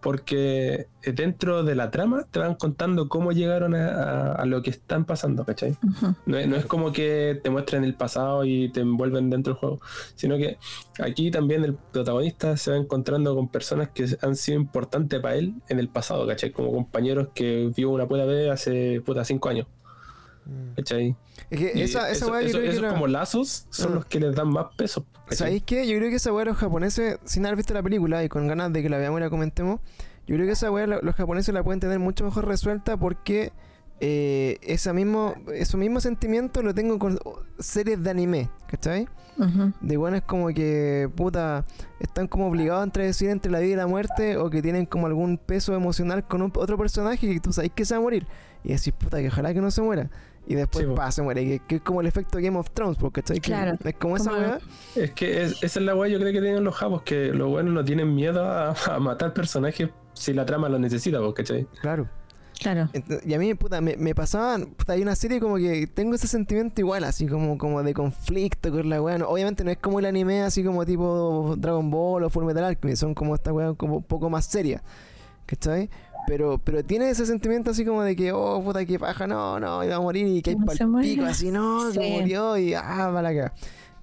Porque 0.02 0.88
dentro 1.04 1.64
de 1.64 1.76
la 1.76 1.92
trama 1.92 2.24
te 2.32 2.40
van 2.40 2.56
contando 2.56 3.08
cómo 3.08 3.34
llegaron 3.34 3.76
a, 3.76 3.88
a- 3.90 4.32
a 4.34 4.46
lo 4.48 4.64
que 4.64 4.72
están 4.72 5.06
pasando, 5.06 5.46
¿cachai? 5.46 5.78
No 6.26 6.38
es, 6.40 6.48
no 6.48 6.56
es 6.56 6.66
como 6.66 6.92
que 6.92 7.40
te 7.44 7.52
muestren 7.52 7.84
el 7.84 7.94
pasado 7.94 8.44
y 8.44 8.70
te 8.72 8.80
envuelven 8.82 9.30
dentro 9.30 9.54
del 9.54 9.60
juego, 9.60 9.80
sino 10.16 10.38
que 10.38 10.58
aquí 11.00 11.30
también 11.30 11.64
el 11.64 11.76
protagonista 11.76 12.58
se 12.58 12.72
va 12.72 12.78
encontrando 12.78 13.36
con 13.36 13.50
personas 13.50 13.90
que 13.90 14.08
han 14.24 14.36
sido 14.36 14.60
importantes 14.60 15.20
para 15.20 15.36
él 15.36 15.54
en 15.70 15.78
el 15.78 15.88
pasado, 15.90 16.26
¿cachai? 16.26 16.52
Como 16.52 16.72
compañeros 16.72 17.30
que 17.36 17.72
vio 17.76 17.92
una 17.92 18.08
puta 18.08 18.26
vez 18.26 18.50
hace 18.50 19.02
puta 19.06 19.24
cinco 19.24 19.50
años. 19.50 19.68
¿Cachai? 20.76 21.16
Es 21.50 21.60
que 21.60 21.84
esa, 21.84 22.10
esa 22.10 22.26
eso- 22.26 22.36
eso- 22.38 22.60
esos 22.62 22.94
como 22.94 23.08
lazos 23.08 23.66
son 23.70 23.92
Ah. 23.92 23.96
los 23.96 24.06
que 24.06 24.20
les 24.20 24.36
dan 24.36 24.50
más 24.50 24.68
peso. 24.76 25.06
¿cachai? 25.26 25.38
¿Sabéis 25.38 25.64
qué? 25.66 25.88
Yo 25.88 25.98
creo 25.98 26.10
que 26.10 26.16
esa 26.16 26.34
weá 26.34 26.46
los 26.46 26.58
japoneses, 26.58 27.18
sin 27.26 27.46
haber 27.46 27.58
visto 27.58 27.74
la 27.74 27.84
película 27.84 28.24
y 28.24 28.30
con 28.30 28.48
ganas 28.48 28.72
de 28.74 28.82
que 28.82 28.90
la 28.90 28.98
veamos 28.98 29.20
y 29.20 29.24
la 29.24 29.30
comentemos, 29.30 29.80
yo 30.28 30.36
creo 30.36 30.46
que 30.46 30.54
esa 30.54 30.72
weá 30.72 30.88
lo- 30.88 31.02
los 31.02 31.16
japoneses 31.16 31.54
la 31.54 31.64
pueden 31.64 31.80
tener 31.80 32.00
mucho 32.00 32.24
mejor 32.24 32.48
resuelta 32.48 32.98
porque 32.98 33.52
eh, 34.04 34.58
esa 34.64 34.94
mismo, 34.94 35.36
ese 35.54 35.78
mismo 35.78 36.00
sentimiento 36.00 36.64
lo 36.64 36.74
tengo 36.74 36.98
con 36.98 37.20
series 37.60 38.02
de 38.02 38.10
anime, 38.10 38.50
¿cachai? 38.68 39.08
Ujú. 39.38 39.74
De 39.80 39.96
buenas 39.96 40.24
como 40.24 40.48
que, 40.48 41.08
puta, 41.16 41.66
están 42.00 42.28
como 42.28 42.48
obligados 42.48 42.90
a 42.96 43.00
decidir 43.02 43.32
entre 43.32 43.52
la 43.52 43.60
vida 43.60 43.74
y 43.74 43.76
la 43.76 43.86
muerte 43.86 44.38
o 44.38 44.50
que 44.50 44.64
tienen 44.64 44.88
como 44.88 45.06
algún 45.06 45.38
peso 45.38 45.76
emocional 45.76 46.24
con 46.24 46.42
un- 46.42 46.52
otro 46.56 46.80
personaje 46.80 47.32
que 47.32 47.40
tú 47.40 47.54
sabes 47.54 47.70
que 47.76 47.86
se 47.86 47.94
va 47.94 48.00
a 48.00 48.02
morir. 48.02 48.26
Y 48.64 48.70
decís, 48.70 48.92
puta, 48.92 49.20
que 49.20 49.28
ojalá 49.28 49.54
que 49.54 49.62
no 49.62 49.70
se 49.70 49.84
muera. 49.84 50.10
Y 50.52 50.56
después, 50.56 50.84
Sí, 50.86 50.90
po. 50.90 50.96
pa, 50.96 51.12
se 51.12 51.22
muere. 51.22 51.46
Que, 51.46 51.60
que 51.68 51.76
es 51.76 51.82
como 51.82 52.02
el 52.02 52.08
efecto 52.08 52.40
Game 52.40 52.58
of 52.58 52.70
Thrones, 52.72 52.98
porque 52.98 53.22
Claro. 53.24 53.78
Es 53.84 53.96
como 53.96 54.18
esa 54.18 54.32
weá. 54.34 54.60
Es 54.96 55.12
que 55.12 55.44
es- 55.44 55.64
esa 55.64 55.80
es 55.80 55.86
la 55.86 55.96
weá 55.96 56.10
yo 56.10 56.20
creo 56.20 56.34
que 56.34 56.42
tienen 56.42 56.64
los 56.64 56.76
japos, 56.76 57.04
que 57.04 57.28
los 57.28 57.50
buenos 57.50 57.74
no 57.74 57.84
tienen 57.86 58.14
miedo 58.14 58.44
a, 58.44 58.74
a 58.90 59.00
matar 59.00 59.34
personajes 59.34 59.90
si 60.14 60.34
la 60.34 60.46
trama 60.46 60.68
lo 60.70 60.78
necesita, 60.80 61.20
¿cachai? 61.34 61.68
Claro. 61.82 62.10
Claro. 62.60 62.90
Y 63.26 63.34
a 63.34 63.40
mí, 63.40 63.56
puta, 63.56 63.82
me, 63.82 63.98
me 63.98 64.14
pasaban, 64.14 64.68
puta, 64.76 64.94
hay 64.94 65.02
una 65.02 65.16
serie 65.16 65.40
como 65.40 65.56
que 65.56 65.88
tengo 65.88 66.14
ese 66.14 66.28
sentimiento 66.28 66.80
igual, 66.82 67.04
así 67.06 67.26
como, 67.26 67.58
como 67.58 67.82
de 67.82 67.92
conflicto 67.96 68.70
con 68.72 68.88
la 68.88 69.02
weá. 69.02 69.18
No, 69.18 69.30
obviamente 69.30 69.64
no 69.64 69.72
es 69.72 69.78
como 69.78 69.98
el 69.98 70.06
anime 70.06 70.44
así 70.44 70.64
como 70.64 70.86
tipo 70.86 71.56
Dragon 71.58 71.90
Ball 71.90 72.24
o 72.24 72.30
Full 72.30 72.44
Metal 72.46 72.64
Alchemist, 72.66 73.00
son 73.02 73.16
como 73.16 73.34
esta 73.34 73.52
weá 73.52 73.74
como 73.74 73.96
un 73.98 74.04
poco 74.04 74.30
más 74.30 74.46
seria, 74.46 74.84
¿cachai? 75.48 75.90
Pero, 76.28 76.58
pero 76.60 76.84
tiene 76.84 77.10
ese 77.10 77.26
sentimiento 77.26 77.72
así 77.72 77.84
como 77.84 78.04
de 78.04 78.16
que, 78.16 78.32
oh, 78.32 78.62
puta, 78.64 78.86
que 78.86 78.98
paja, 79.00 79.28
no, 79.28 79.60
no, 79.60 79.84
iba 79.84 79.96
a 79.96 80.00
morir 80.00 80.28
y 80.28 80.42
que 80.42 80.52
hay 80.52 80.56
No 80.56 80.66
pico, 81.02 81.26
así, 81.26 81.52
no, 81.52 81.92
se 81.92 82.00
murió 82.22 82.58
y, 82.58 82.74
ah, 82.74 83.10
para 83.14 83.30
acá. 83.30 83.54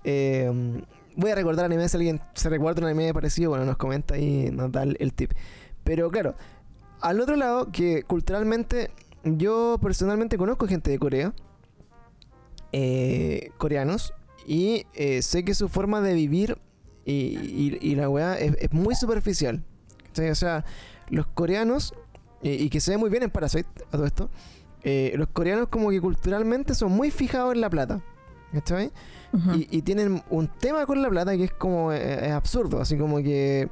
Eh, 0.05 0.83
voy 1.17 1.31
a 1.31 1.35
recordar 1.35 1.65
anime, 1.65 1.89
si 1.89 1.97
alguien 1.97 2.21
se 2.35 2.49
recuerda 2.49 2.81
un 2.83 2.89
anime 2.89 3.13
parecido, 3.15 3.51
bueno, 3.51 3.65
nos 3.65 3.77
comenta 3.77 4.19
y 4.19 4.51
nos 4.51 4.71
da 4.73 4.83
el, 4.83 4.97
el 5.01 5.13
tip. 5.13 5.33
Pero 5.85 6.11
claro, 6.11 6.35
al 7.01 7.21
otro 7.21 7.37
lado, 7.37 7.71
que 7.73 8.03
culturalmente 8.03 8.91
yo 9.25 9.79
personalmente 9.81 10.37
conozco 10.39 10.67
gente 10.67 10.91
de 10.91 10.99
Corea, 10.99 11.33
eh, 12.73 13.51
coreanos, 13.59 14.13
y 14.47 14.85
eh, 14.95 15.23
sé 15.23 15.45
que 15.45 15.55
su 15.55 15.69
forma 15.69 16.01
de 16.01 16.15
vivir 16.15 16.59
y, 17.05 17.13
y- 17.13 17.79
y 17.81 17.95
la 17.95 18.09
weá 18.09 18.39
es, 18.39 18.57
es 18.61 18.73
muy 18.73 18.95
superficial. 18.95 19.63
O 20.31 20.35
sea, 20.35 20.65
los 21.09 21.27
coreanos, 21.27 21.95
y, 22.43 22.51
y 22.51 22.71
que 22.71 22.81
se 22.81 22.93
ve 22.93 22.99
muy 22.99 23.11
bien 23.11 23.23
en 23.23 23.31
Parasite, 23.31 23.69
a 23.89 23.91
todo 23.93 24.07
esto, 24.07 24.31
eh, 24.83 25.13
los 25.17 25.29
coreanos 25.29 25.69
como 25.69 25.91
que 25.91 26.01
culturalmente 26.01 26.75
son 26.75 26.93
muy 26.93 27.11
fijados 27.11 27.55
en 27.55 27.61
la 27.61 27.71
plata. 27.71 28.01
¿Cachai? 28.53 28.91
Ujú. 29.31 29.57
y, 29.57 29.69
y 29.71 29.83
tienen 29.83 30.23
un 30.31 30.49
tema 30.49 30.87
con 30.87 31.03
la 31.03 31.11
plata 31.11 31.37
que 31.37 31.45
es 31.45 31.53
como 31.53 31.93
eh, 31.93 32.29
es 32.29 32.33
absurdo, 32.33 32.81
así 32.81 32.97
como 32.97 33.19
que 33.19 33.69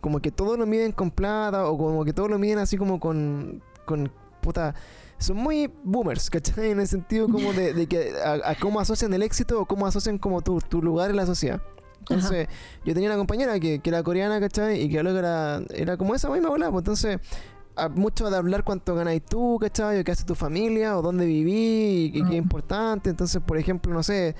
como 0.00 0.20
que 0.20 0.30
todo 0.30 0.56
lo 0.56 0.66
miden 0.66 0.92
con 0.92 1.10
plata 1.10 1.66
o 1.66 1.76
como 1.76 2.04
que 2.04 2.12
todo 2.12 2.28
lo 2.28 2.38
miden 2.38 2.60
así 2.60 2.76
como 2.76 3.00
con 3.00 3.60
con 3.84 4.12
puta 4.40 4.72
son 5.18 5.36
muy 5.36 5.68
boomers, 5.82 6.30
¿cachai? 6.30 6.70
En 6.70 6.78
el 6.78 6.86
sentido 6.86 7.28
como 7.28 7.52
de, 7.52 7.74
de 7.74 7.86
que 7.88 8.12
a, 8.24 8.50
a 8.50 8.54
cómo 8.54 8.78
asocian 8.78 9.12
el 9.12 9.22
éxito 9.22 9.60
o 9.60 9.66
cómo 9.66 9.84
asocian 9.84 10.16
como 10.16 10.42
tu, 10.42 10.60
tu 10.60 10.80
lugar 10.80 11.10
en 11.10 11.16
la 11.16 11.26
sociedad. 11.26 11.60
Entonces, 12.00 12.46
yo 12.84 12.94
tenía 12.94 13.10
una 13.10 13.18
compañera 13.18 13.58
que, 13.60 13.80
que 13.80 13.90
era 13.90 14.02
coreana, 14.02 14.40
¿cachai? 14.40 14.80
Y 14.80 14.88
que 14.88 14.98
era, 14.98 15.60
era 15.70 15.96
como 15.96 16.14
esa 16.14 16.30
misma 16.30 16.48
bola, 16.48 16.70
pues 16.70 16.82
entonces, 16.82 17.18
mucho 17.88 18.30
de 18.30 18.36
hablar 18.36 18.64
cuánto 18.64 18.94
ganáis 18.94 19.22
tú, 19.24 19.58
¿cachai? 19.60 20.00
O 20.00 20.04
qué 20.04 20.12
hace 20.12 20.24
tu 20.24 20.34
familia, 20.34 20.98
o 20.98 21.02
dónde 21.02 21.24
viví, 21.26 21.52
y, 21.52 22.18
y 22.18 22.22
qué 22.24 22.32
es 22.32 22.38
importante. 22.38 23.10
Entonces, 23.10 23.40
por 23.44 23.56
ejemplo, 23.58 23.92
no 23.92 24.02
sé, 24.02 24.34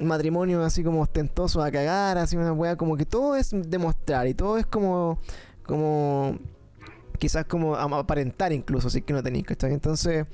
matrimonio 0.00 0.62
así 0.64 0.82
como 0.82 1.00
ostentoso 1.00 1.62
a 1.62 1.70
cagar, 1.70 2.18
así 2.18 2.36
una 2.36 2.52
weá, 2.52 2.76
como 2.76 2.96
que 2.96 3.06
todo 3.06 3.36
es 3.36 3.50
demostrar 3.52 4.26
y 4.26 4.34
todo 4.34 4.58
es 4.58 4.66
como, 4.66 5.18
como, 5.64 6.38
quizás 7.18 7.44
como 7.44 7.76
aparentar 7.76 8.52
incluso, 8.52 8.90
si 8.90 8.98
es 8.98 9.04
que 9.04 9.12
no 9.12 9.22
tenéis, 9.22 9.44
¿cachai? 9.44 9.72
Entonces, 9.72 10.26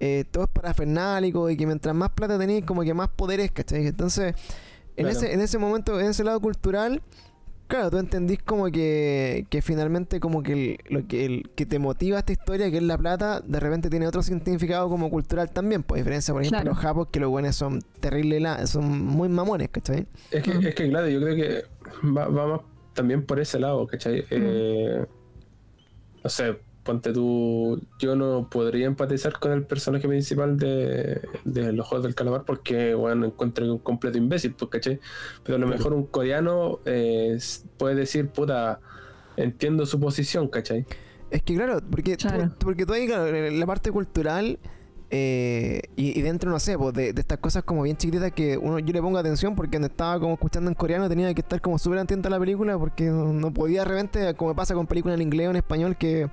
eh, 0.00 0.24
todo 0.30 0.44
es 0.44 0.50
parafernálico 0.50 1.50
y 1.50 1.56
que 1.56 1.66
mientras 1.66 1.94
más 1.94 2.10
plata 2.10 2.38
tenéis, 2.38 2.64
como 2.64 2.82
que 2.82 2.94
más 2.94 3.08
poderes, 3.08 3.50
¿cachai? 3.50 3.86
Entonces, 3.86 4.34
en, 4.96 5.06
Claro. 5.06 5.18
ese, 5.18 5.32
en 5.32 5.40
ese 5.40 5.58
momento, 5.58 5.98
en 6.00 6.06
ese 6.06 6.22
lado 6.24 6.40
cultural, 6.40 7.02
claro, 7.68 7.90
tú 7.90 7.98
entendís 7.98 8.42
como 8.42 8.66
que, 8.70 9.46
que 9.50 9.62
finalmente 9.62 10.18
como 10.20 10.42
que 10.42 10.52
el- 10.52 10.78
lo 10.88 11.06
que, 11.06 11.24
el, 11.26 11.50
que 11.54 11.64
te 11.66 11.78
motiva 11.78 12.18
esta 12.18 12.32
historia, 12.32 12.70
que 12.70 12.78
es 12.78 12.82
la 12.82 12.98
plata, 12.98 13.40
de 13.40 13.60
repente 13.60 13.88
tiene 13.90 14.06
otro 14.06 14.22
significado 14.22 14.88
como 14.88 15.08
cultural 15.10 15.50
también, 15.50 15.82
por 15.84 15.96
diferencia, 15.98 16.34
por 16.34 16.42
ejemplo, 16.42 16.58
Claro. 16.62 16.70
los 16.74 16.78
japos, 16.82 17.08
que 17.12 17.20
los 17.20 17.30
buenos 17.30 17.54
son 17.54 17.80
terribles, 18.00 18.68
son 18.70 18.88
muy 19.06 19.28
mamones, 19.28 19.68
¿cachai? 19.68 20.06
Es 20.30 20.42
que, 20.42 20.54
Mm. 20.54 20.66
es 20.66 20.74
que 20.74 20.88
claro, 20.88 21.08
yo 21.08 21.20
creo 21.20 21.36
que 21.36 21.64
va, 22.08 22.26
va 22.28 22.46
más 22.48 22.60
también 22.94 23.24
por 23.24 23.38
ese 23.38 23.60
lado, 23.60 23.86
¿cachai? 23.86 24.24
Eh, 24.30 25.04
no 26.24 26.30
sé, 26.30 26.58
ponte 26.88 27.12
tú, 27.12 27.78
yo 27.98 28.16
no 28.16 28.48
podría 28.50 28.86
empatizar 28.86 29.38
con 29.38 29.52
el 29.52 29.64
personaje 29.64 30.08
principal 30.08 30.56
de, 30.58 31.20
de 31.44 31.72
los 31.74 31.86
Juegos 31.86 32.02
del 32.04 32.14
Calamar 32.14 32.44
porque, 32.46 32.94
bueno, 32.94 33.26
encuentro 33.26 33.70
un 33.70 33.78
completo 33.78 34.16
imbécil, 34.16 34.54
pues, 34.54 34.70
¿cachai? 34.70 34.98
Pero 35.44 35.56
a 35.56 35.58
lo 35.58 35.66
mejor 35.66 35.92
un 35.92 36.06
coreano 36.06 36.78
eh, 36.86 37.36
puede 37.76 37.94
decir, 37.94 38.28
puta, 38.30 38.80
entiendo 39.36 39.84
su 39.84 40.00
posición, 40.00 40.48
¿cachai? 40.48 40.86
Es 41.30 41.42
que 41.42 41.56
claro, 41.56 41.78
porque, 41.90 42.16
tú- 42.16 42.26
Claro. 42.26 42.54
porque 42.58 42.86
tú 42.86 42.94
ahí, 42.94 43.06
claro, 43.06 43.30
la 43.50 43.66
parte 43.66 43.92
cultural, 43.92 44.58
Eh, 45.10 45.80
y, 45.96 46.18
y 46.18 46.20
dentro, 46.20 46.50
no 46.50 46.58
sé, 46.58 46.76
pues 46.76 46.92
de, 46.92 47.14
de 47.14 47.20
estas 47.22 47.38
cosas 47.38 47.62
como 47.64 47.80
bien 47.82 47.96
chiquititas 47.96 48.30
que 48.32 48.58
uno, 48.58 48.78
yo 48.78 48.92
le 48.92 49.00
pongo 49.00 49.16
atención 49.16 49.54
porque 49.56 49.70
cuando 49.70 49.86
estaba 49.88 50.20
como 50.20 50.34
escuchando 50.34 50.68
en 50.68 50.74
coreano 50.74 51.08
tenía 51.08 51.32
que 51.32 51.40
estar 51.40 51.62
como 51.62 51.78
súper 51.78 52.00
atento 52.00 52.28
a 52.28 52.30
la 52.30 52.38
película 52.38 52.76
porque 52.78 53.04
no, 53.06 53.32
no 53.32 53.50
podía 53.50 53.84
de 53.84 53.88
repente, 53.88 54.34
como 54.34 54.54
pasa 54.54 54.74
con 54.74 54.86
películas 54.86 55.14
en 55.16 55.22
inglés 55.22 55.46
o 55.46 55.50
en 55.52 55.56
español, 55.56 55.96
que 55.96 56.28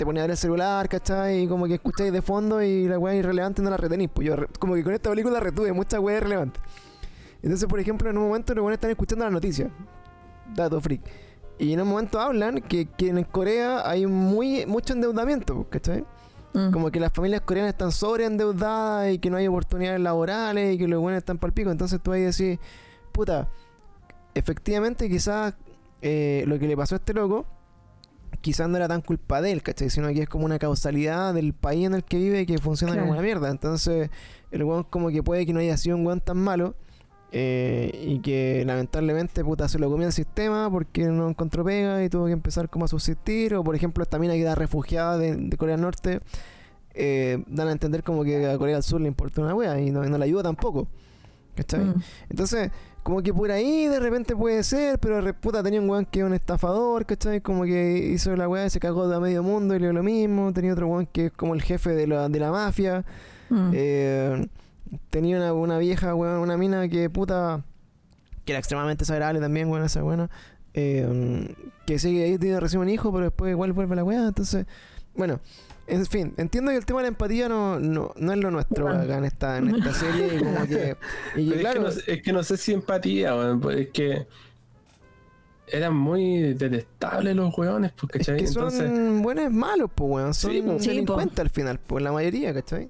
te 0.00 0.06
ponía 0.06 0.22
a 0.22 0.24
ver 0.24 0.30
el 0.30 0.36
celular, 0.38 0.88
¿cachai? 0.88 1.42
Y 1.42 1.46
como 1.46 1.66
que 1.66 1.74
escucháis 1.74 2.10
de 2.10 2.22
fondo 2.22 2.62
y 2.62 2.88
la 2.88 2.98
weá 2.98 3.14
irrelevante 3.16 3.60
no 3.60 3.68
la 3.68 3.76
retenís. 3.76 4.08
Pues 4.08 4.26
yo 4.26 4.34
como 4.58 4.74
que 4.74 4.82
con 4.82 4.94
esta 4.94 5.10
película 5.10 5.40
retuve 5.40 5.74
muchas 5.74 6.00
weas 6.00 6.22
irrelevantes. 6.22 6.62
Entonces, 7.42 7.68
por 7.68 7.78
ejemplo, 7.78 8.08
en 8.08 8.16
un 8.16 8.28
momento 8.28 8.54
los 8.54 8.62
buenos 8.62 8.78
están 8.78 8.90
escuchando 8.90 9.26
las 9.26 9.32
noticias. 9.34 9.70
Dato 10.54 10.80
freak. 10.80 11.02
Y 11.58 11.74
en 11.74 11.82
un 11.82 11.88
momento 11.88 12.18
hablan 12.18 12.62
que, 12.62 12.86
que 12.86 13.08
en 13.08 13.22
Corea 13.24 13.82
hay 13.86 14.06
muy 14.06 14.64
mucho 14.64 14.94
endeudamiento, 14.94 15.66
¿cachai? 15.68 16.02
Mm. 16.54 16.70
Como 16.70 16.90
que 16.90 16.98
las 16.98 17.12
familias 17.12 17.42
coreanas 17.42 17.72
están 17.72 17.92
sobreendeudadas 17.92 19.12
y 19.12 19.18
que 19.18 19.28
no 19.28 19.36
hay 19.36 19.48
oportunidades 19.48 20.00
laborales 20.00 20.76
y 20.76 20.78
que 20.78 20.88
los 20.88 20.98
buenos 20.98 21.18
están 21.18 21.36
pal 21.36 21.52
pico. 21.52 21.70
Entonces 21.70 22.00
tú 22.02 22.12
ahí 22.12 22.22
decís, 22.22 22.58
puta, 23.12 23.50
efectivamente 24.32 25.10
quizás 25.10 25.52
eh, 26.00 26.44
lo 26.46 26.58
que 26.58 26.66
le 26.66 26.74
pasó 26.74 26.94
a 26.94 26.96
este 26.96 27.12
loco, 27.12 27.44
quizás 28.40 28.68
no 28.68 28.76
era 28.76 28.88
tan 28.88 29.00
culpa 29.02 29.40
de 29.40 29.52
él, 29.52 29.62
¿cachai? 29.62 29.90
Sino 29.90 30.08
que 30.08 30.22
es 30.22 30.28
como 30.28 30.44
una 30.44 30.58
causalidad 30.58 31.34
del 31.34 31.52
país 31.54 31.86
en 31.86 31.94
el 31.94 32.04
que 32.04 32.18
vive 32.18 32.46
que 32.46 32.58
funciona 32.58 32.92
Claro. 32.94 33.06
como 33.06 33.12
una 33.18 33.22
mierda. 33.22 33.50
Entonces 33.50 34.10
el 34.50 34.64
weón 34.64 34.84
como 34.84 35.10
que 35.10 35.22
puede 35.22 35.46
que 35.46 35.52
no 35.52 35.60
haya 35.60 35.76
sido 35.76 35.96
un 35.96 36.06
weón 36.06 36.20
tan 36.20 36.36
malo. 36.38 36.74
eh, 37.32 37.92
y 38.08 38.18
que 38.18 38.64
lamentablemente 38.66 39.44
puta 39.44 39.68
se 39.68 39.78
lo 39.78 39.88
comió 39.88 40.08
el 40.08 40.12
sistema 40.12 40.68
porque 40.68 41.04
no 41.04 41.28
encontró 41.28 41.64
pega 41.64 42.02
y 42.02 42.08
tuvo 42.08 42.26
que 42.26 42.32
empezar 42.32 42.68
como 42.68 42.86
a 42.86 42.88
subsistir 42.88 43.54
o 43.54 43.62
por 43.62 43.76
ejemplo 43.76 44.02
esta 44.02 44.18
mina 44.18 44.32
que 44.34 44.40
era 44.42 44.56
refugiada 44.56 45.16
de, 45.16 45.36
de 45.36 45.56
Corea 45.56 45.76
del 45.76 45.82
Norte 45.82 46.18
eh, 46.92 47.44
dan 47.46 47.68
a 47.68 47.70
entender 47.70 48.02
como 48.02 48.24
que 48.24 48.48
a 48.48 48.58
Corea 48.58 48.74
del 48.74 48.82
Sur 48.82 49.00
le 49.00 49.06
importa 49.06 49.42
una 49.42 49.54
wea 49.54 49.80
y 49.80 49.92
no, 49.92 50.04
y 50.04 50.10
no 50.10 50.18
la 50.18 50.24
ayuda 50.24 50.42
tampoco 50.42 50.88
¿cachai? 51.54 51.84
Mm. 51.84 51.94
Entonces, 52.30 52.70
como 53.10 53.24
que 53.24 53.34
por 53.34 53.50
ahí 53.50 53.88
de 53.88 53.98
repente 53.98 54.36
puede 54.36 54.62
ser, 54.62 55.00
pero 55.00 55.34
puta 55.34 55.64
tenía 55.64 55.80
un 55.80 55.90
weón 55.90 56.06
que 56.06 56.20
es 56.20 56.24
un 56.24 56.32
estafador, 56.32 57.04
¿cachai? 57.06 57.40
Como 57.40 57.64
que 57.64 58.08
hizo 58.14 58.36
la 58.36 58.48
weá 58.48 58.66
y 58.66 58.70
se 58.70 58.78
cagó 58.78 59.08
de 59.08 59.16
a 59.16 59.18
medio 59.18 59.42
mundo 59.42 59.74
y 59.74 59.80
le 59.80 59.86
dio 59.86 59.92
lo 59.92 60.04
mismo. 60.04 60.52
Tenía 60.52 60.72
otro 60.72 60.86
weón 60.86 61.06
que 61.06 61.26
es 61.26 61.32
como 61.32 61.54
el 61.54 61.60
jefe 61.60 61.90
de 61.90 62.06
la, 62.06 62.28
de 62.28 62.38
la 62.38 62.52
mafia. 62.52 63.04
Mm. 63.48 63.70
Eh, 63.74 64.46
tenía 65.10 65.38
una, 65.38 65.52
una 65.52 65.78
vieja, 65.78 66.14
weón, 66.14 66.38
una 66.38 66.56
mina 66.56 66.88
que 66.88 67.10
puta. 67.10 67.64
que 68.44 68.52
era 68.52 68.60
extremadamente 68.60 69.02
desagradable 69.02 69.40
también, 69.40 69.68
weón, 69.68 69.84
esa 69.84 70.02
buena. 70.02 70.30
que 70.72 71.98
sigue 71.98 72.22
ahí, 72.22 72.38
tiene 72.38 72.60
recién 72.60 72.80
un 72.80 72.90
hijo, 72.90 73.10
pero 73.10 73.24
después 73.24 73.50
igual 73.50 73.72
vuelve 73.72 73.94
a 73.94 73.96
la 73.96 74.04
weá. 74.04 74.28
Entonces, 74.28 74.66
bueno. 75.16 75.40
En 75.90 76.06
fin, 76.06 76.34
entiendo 76.36 76.70
que 76.70 76.76
el 76.76 76.86
tema 76.86 77.00
de 77.00 77.04
la 77.04 77.08
empatía 77.08 77.48
no, 77.48 77.78
no, 77.80 78.12
no 78.16 78.32
es 78.32 78.38
lo 78.38 78.50
nuestro 78.50 78.84
Bueno. 78.84 79.00
acá 79.02 79.18
en 79.18 79.24
esta, 79.24 79.58
en 79.58 79.74
esta 79.74 79.92
serie. 79.94 80.36
Y 80.36 80.38
como 80.44 80.66
que. 80.66 80.96
Y 81.36 81.50
que, 81.50 81.58
claro, 81.60 81.88
es, 81.88 81.94
que 81.94 81.98
no, 81.98 82.02
sé- 82.04 82.12
es 82.12 82.22
que 82.22 82.32
no 82.32 82.42
sé 82.44 82.56
si 82.56 82.72
empatía, 82.72 83.34
weón, 83.34 83.60
pues 83.60 83.76
es 83.80 83.88
que 83.90 84.26
eran 85.66 85.96
muy 85.96 86.54
detestables 86.54 87.36
los 87.36 87.56
weones, 87.56 87.92
pues, 87.92 88.10
Es 88.14 88.26
¿cachai? 88.26 88.40
que 88.40 88.46
son 88.48 88.64
Entonces, 88.72 89.22
buenos 89.22 89.52
malos, 89.52 89.90
pues, 89.94 90.10
weón. 90.10 90.34
Son 90.34 90.50
Sí, 90.52 90.62
po. 90.62 90.72
delincuentes 90.78 91.38
al 91.38 91.50
final, 91.50 91.78
pues, 91.78 92.02
la 92.02 92.12
mayoría, 92.12 92.52
¿cachai? 92.52 92.88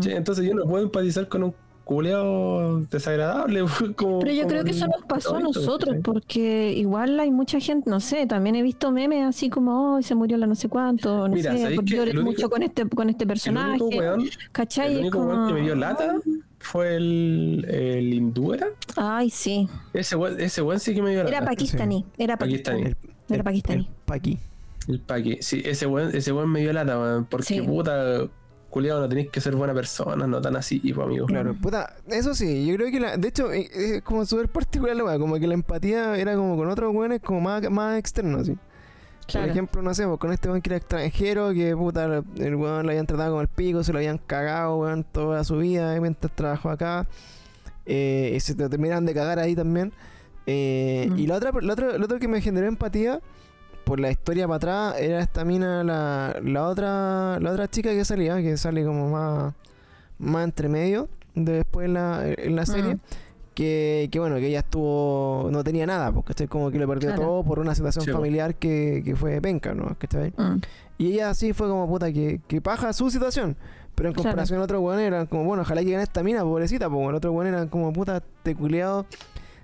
Che, 0.00 0.16
entonces 0.16 0.44
yo 0.44 0.54
no 0.54 0.64
puedo 0.64 0.82
empatizar 0.84 1.28
con 1.28 1.44
un 1.44 1.54
culeado 1.86 2.80
desagradable. 2.90 3.60
Como, 3.96 4.18
Pero 4.18 4.32
yo 4.32 4.42
como 4.42 4.48
creo 4.50 4.64
que 4.64 4.70
eso 4.72 4.86
nos 4.88 5.04
pasó 5.06 5.36
a 5.36 5.40
nosotros, 5.40 5.96
porque 6.02 6.72
igual 6.76 7.18
hay 7.20 7.30
mucha 7.30 7.60
gente, 7.60 7.88
no 7.88 8.00
sé, 8.00 8.26
también 8.26 8.56
he 8.56 8.62
visto 8.62 8.90
memes 8.90 9.24
así 9.24 9.48
como, 9.48 9.94
oh, 9.96 10.02
se 10.02 10.16
murió 10.16 10.36
la 10.36 10.46
no 10.48 10.56
sé 10.56 10.68
cuánto, 10.68 11.28
no 11.28 11.34
Mira, 11.34 11.52
sé, 11.52 11.58
¿sabéis 11.58 11.76
porque 11.76 11.96
lloré 11.96 12.10
único- 12.10 12.24
mucho 12.26 12.50
con 12.50 12.62
este, 12.64 12.88
con 12.88 13.08
este 13.08 13.22
El 13.24 13.28
personaje, 13.28 13.80
único 13.82 14.00
weón, 14.02 14.24
¿cachai? 14.50 14.86
el 14.88 14.92
Es 14.94 15.00
único 15.02 15.18
weón 15.24 15.46
que 15.46 15.54
me 15.54 15.60
dio 15.60 15.70
como- 15.74 15.80
lata 15.80 16.14
fue 16.58 16.96
el, 16.96 17.64
el 17.70 18.12
hindú, 18.14 18.52
¿era? 18.54 18.66
Ay, 18.96 19.30
sí, 19.30 19.68
Ese 19.94 20.16
weón, 20.16 20.40
ese 20.40 20.62
weón 20.62 20.80
sí 20.80 20.92
que 20.92 21.02
me 21.02 21.10
dio 21.10 21.22
lata. 21.22 21.36
era 21.36 21.46
pakistaní, 21.46 22.04
era 22.18 22.36
pakistaní, 22.36 22.82
Pakistaní. 22.82 22.96
El, 23.28 23.34
era 23.34 23.44
pakistaní. 23.44 23.80
el 23.82 23.88
Paqui. 24.04 24.38
El 24.88 25.00
paqui. 25.00 25.38
Sí, 25.40 25.62
ese 25.64 25.86
weón, 25.86 26.10
ese 26.16 26.32
weón 26.32 26.50
me 26.50 26.60
dio 26.60 26.72
lata, 26.72 26.98
weón. 26.98 27.24
Porque 27.26 27.44
Sí. 27.46 27.60
puta, 27.62 28.26
culiado, 28.76 29.00
no 29.00 29.08
tenéis 29.08 29.30
que 29.30 29.40
ser 29.40 29.56
buena 29.56 29.72
persona, 29.72 30.26
no 30.26 30.38
tan 30.40 30.54
así, 30.56 30.78
pues, 30.92 31.06
amigo. 31.06 31.26
Claro, 31.26 31.54
puta, 31.54 31.96
eso 32.08 32.34
sí, 32.34 32.66
yo 32.66 32.76
creo 32.76 32.90
que 32.90 33.00
la, 33.00 33.16
de 33.16 33.28
hecho 33.28 33.50
eh, 33.50 33.70
es 33.72 34.02
como 34.02 34.26
súper 34.26 34.48
particular 34.48 34.94
la 34.94 35.04
weá, 35.04 35.18
como 35.18 35.38
que 35.38 35.46
la 35.46 35.54
empatía 35.54 36.16
era 36.16 36.36
como 36.36 36.56
con 36.56 36.68
otros 36.68 36.94
weones 36.94 37.20
como 37.22 37.40
más, 37.40 37.68
más 37.70 37.98
externos, 37.98 38.42
así. 38.42 38.56
Claro. 39.26 39.46
Por 39.46 39.50
ejemplo, 39.50 39.82
no 39.82 39.94
sé, 39.94 40.06
pues, 40.06 40.18
con 40.18 40.30
este 40.32 40.48
weón 40.48 40.60
que 40.60 40.68
era 40.68 40.76
extranjero, 40.76 41.54
que 41.54 41.74
puta, 41.74 42.22
el 42.36 42.54
weón 42.54 42.84
lo 42.84 42.90
habían 42.90 43.06
tratado 43.06 43.30
como 43.30 43.40
el 43.40 43.48
pico, 43.48 43.82
se 43.82 43.92
lo 43.92 43.98
habían 43.98 44.18
cagado, 44.18 44.76
weón, 44.76 45.04
toda 45.04 45.42
su 45.42 45.56
vida, 45.56 45.96
eh, 45.96 46.00
mientras 46.00 46.30
trabajó 46.34 46.68
acá. 46.70 47.06
Eh, 47.86 48.34
y 48.36 48.40
se 48.40 48.54
te 48.54 48.68
terminaron 48.68 49.06
de 49.06 49.14
cagar 49.14 49.38
ahí 49.38 49.54
también. 49.54 49.92
Eh, 50.46 51.08
Mm. 51.10 51.18
Y 51.18 51.26
la 51.26 51.36
otra, 51.36 51.50
la 51.60 51.72
otra, 51.72 51.98
lo 51.98 52.04
otro 52.04 52.18
que 52.18 52.28
me 52.28 52.40
generó 52.40 52.66
empatía 52.66 53.20
por 53.86 54.00
la 54.00 54.10
historia 54.10 54.48
para 54.48 54.56
atrás 54.56 54.94
era 55.00 55.20
esta 55.20 55.44
mina, 55.44 55.84
la, 55.84 56.36
la 56.42 56.66
otra, 56.66 57.38
la 57.38 57.52
otra 57.52 57.68
chica 57.68 57.90
que 57.90 58.04
salía, 58.04 58.36
que 58.38 58.56
sale 58.56 58.84
como 58.84 59.08
más, 59.10 59.54
más 60.18 60.42
entre 60.44 60.68
medio 60.68 61.08
de 61.36 61.52
después 61.52 61.86
en 61.86 61.94
la, 61.94 62.22
en 62.26 62.56
la 62.56 62.66
serie. 62.66 62.96
Mm. 62.96 63.00
Que, 63.54 64.08
que 64.12 64.18
bueno, 64.18 64.36
que 64.36 64.48
ella 64.48 64.58
estuvo, 64.58 65.48
no 65.52 65.62
tenía 65.64 65.86
nada, 65.86 66.10
porque 66.12 66.34
¿cachai? 66.34 66.48
como 66.48 66.70
que 66.72 66.78
lo 66.80 66.86
perdió 66.88 67.10
Claro. 67.10 67.22
todo 67.22 67.44
por 67.44 67.58
una 67.60 67.74
situación 67.76 68.04
Sí, 68.04 68.10
familiar 68.10 68.56
que, 68.56 69.02
que 69.04 69.14
fue 69.16 69.40
penca, 69.40 69.72
¿no? 69.72 69.96
¿Cachai? 69.98 70.34
Mm. 70.36 70.60
Y 70.98 71.12
ella 71.12 71.30
así 71.30 71.52
fue 71.54 71.68
como 71.68 71.86
puta 71.88 72.12
que, 72.12 72.40
que 72.48 72.60
paja 72.60 72.92
su 72.92 73.08
situación. 73.08 73.56
Pero 73.94 74.08
en 74.10 74.14
Claro. 74.14 74.28
comparación 74.30 74.60
a 74.60 74.64
otros 74.64 74.82
weones 74.82 75.06
eran 75.06 75.26
como, 75.26 75.44
bueno, 75.44 75.62
ojalá 75.62 75.82
que 75.82 75.90
gane 75.92 76.02
esta 76.02 76.22
mina, 76.24 76.42
pobrecita, 76.42 76.90
porque 76.90 77.06
los 77.06 77.16
otros 77.18 77.32
weones 77.34 77.52
eran 77.54 77.68
como 77.68 77.92
puta 77.92 78.20
te 78.42 78.54
culiado. 78.56 79.06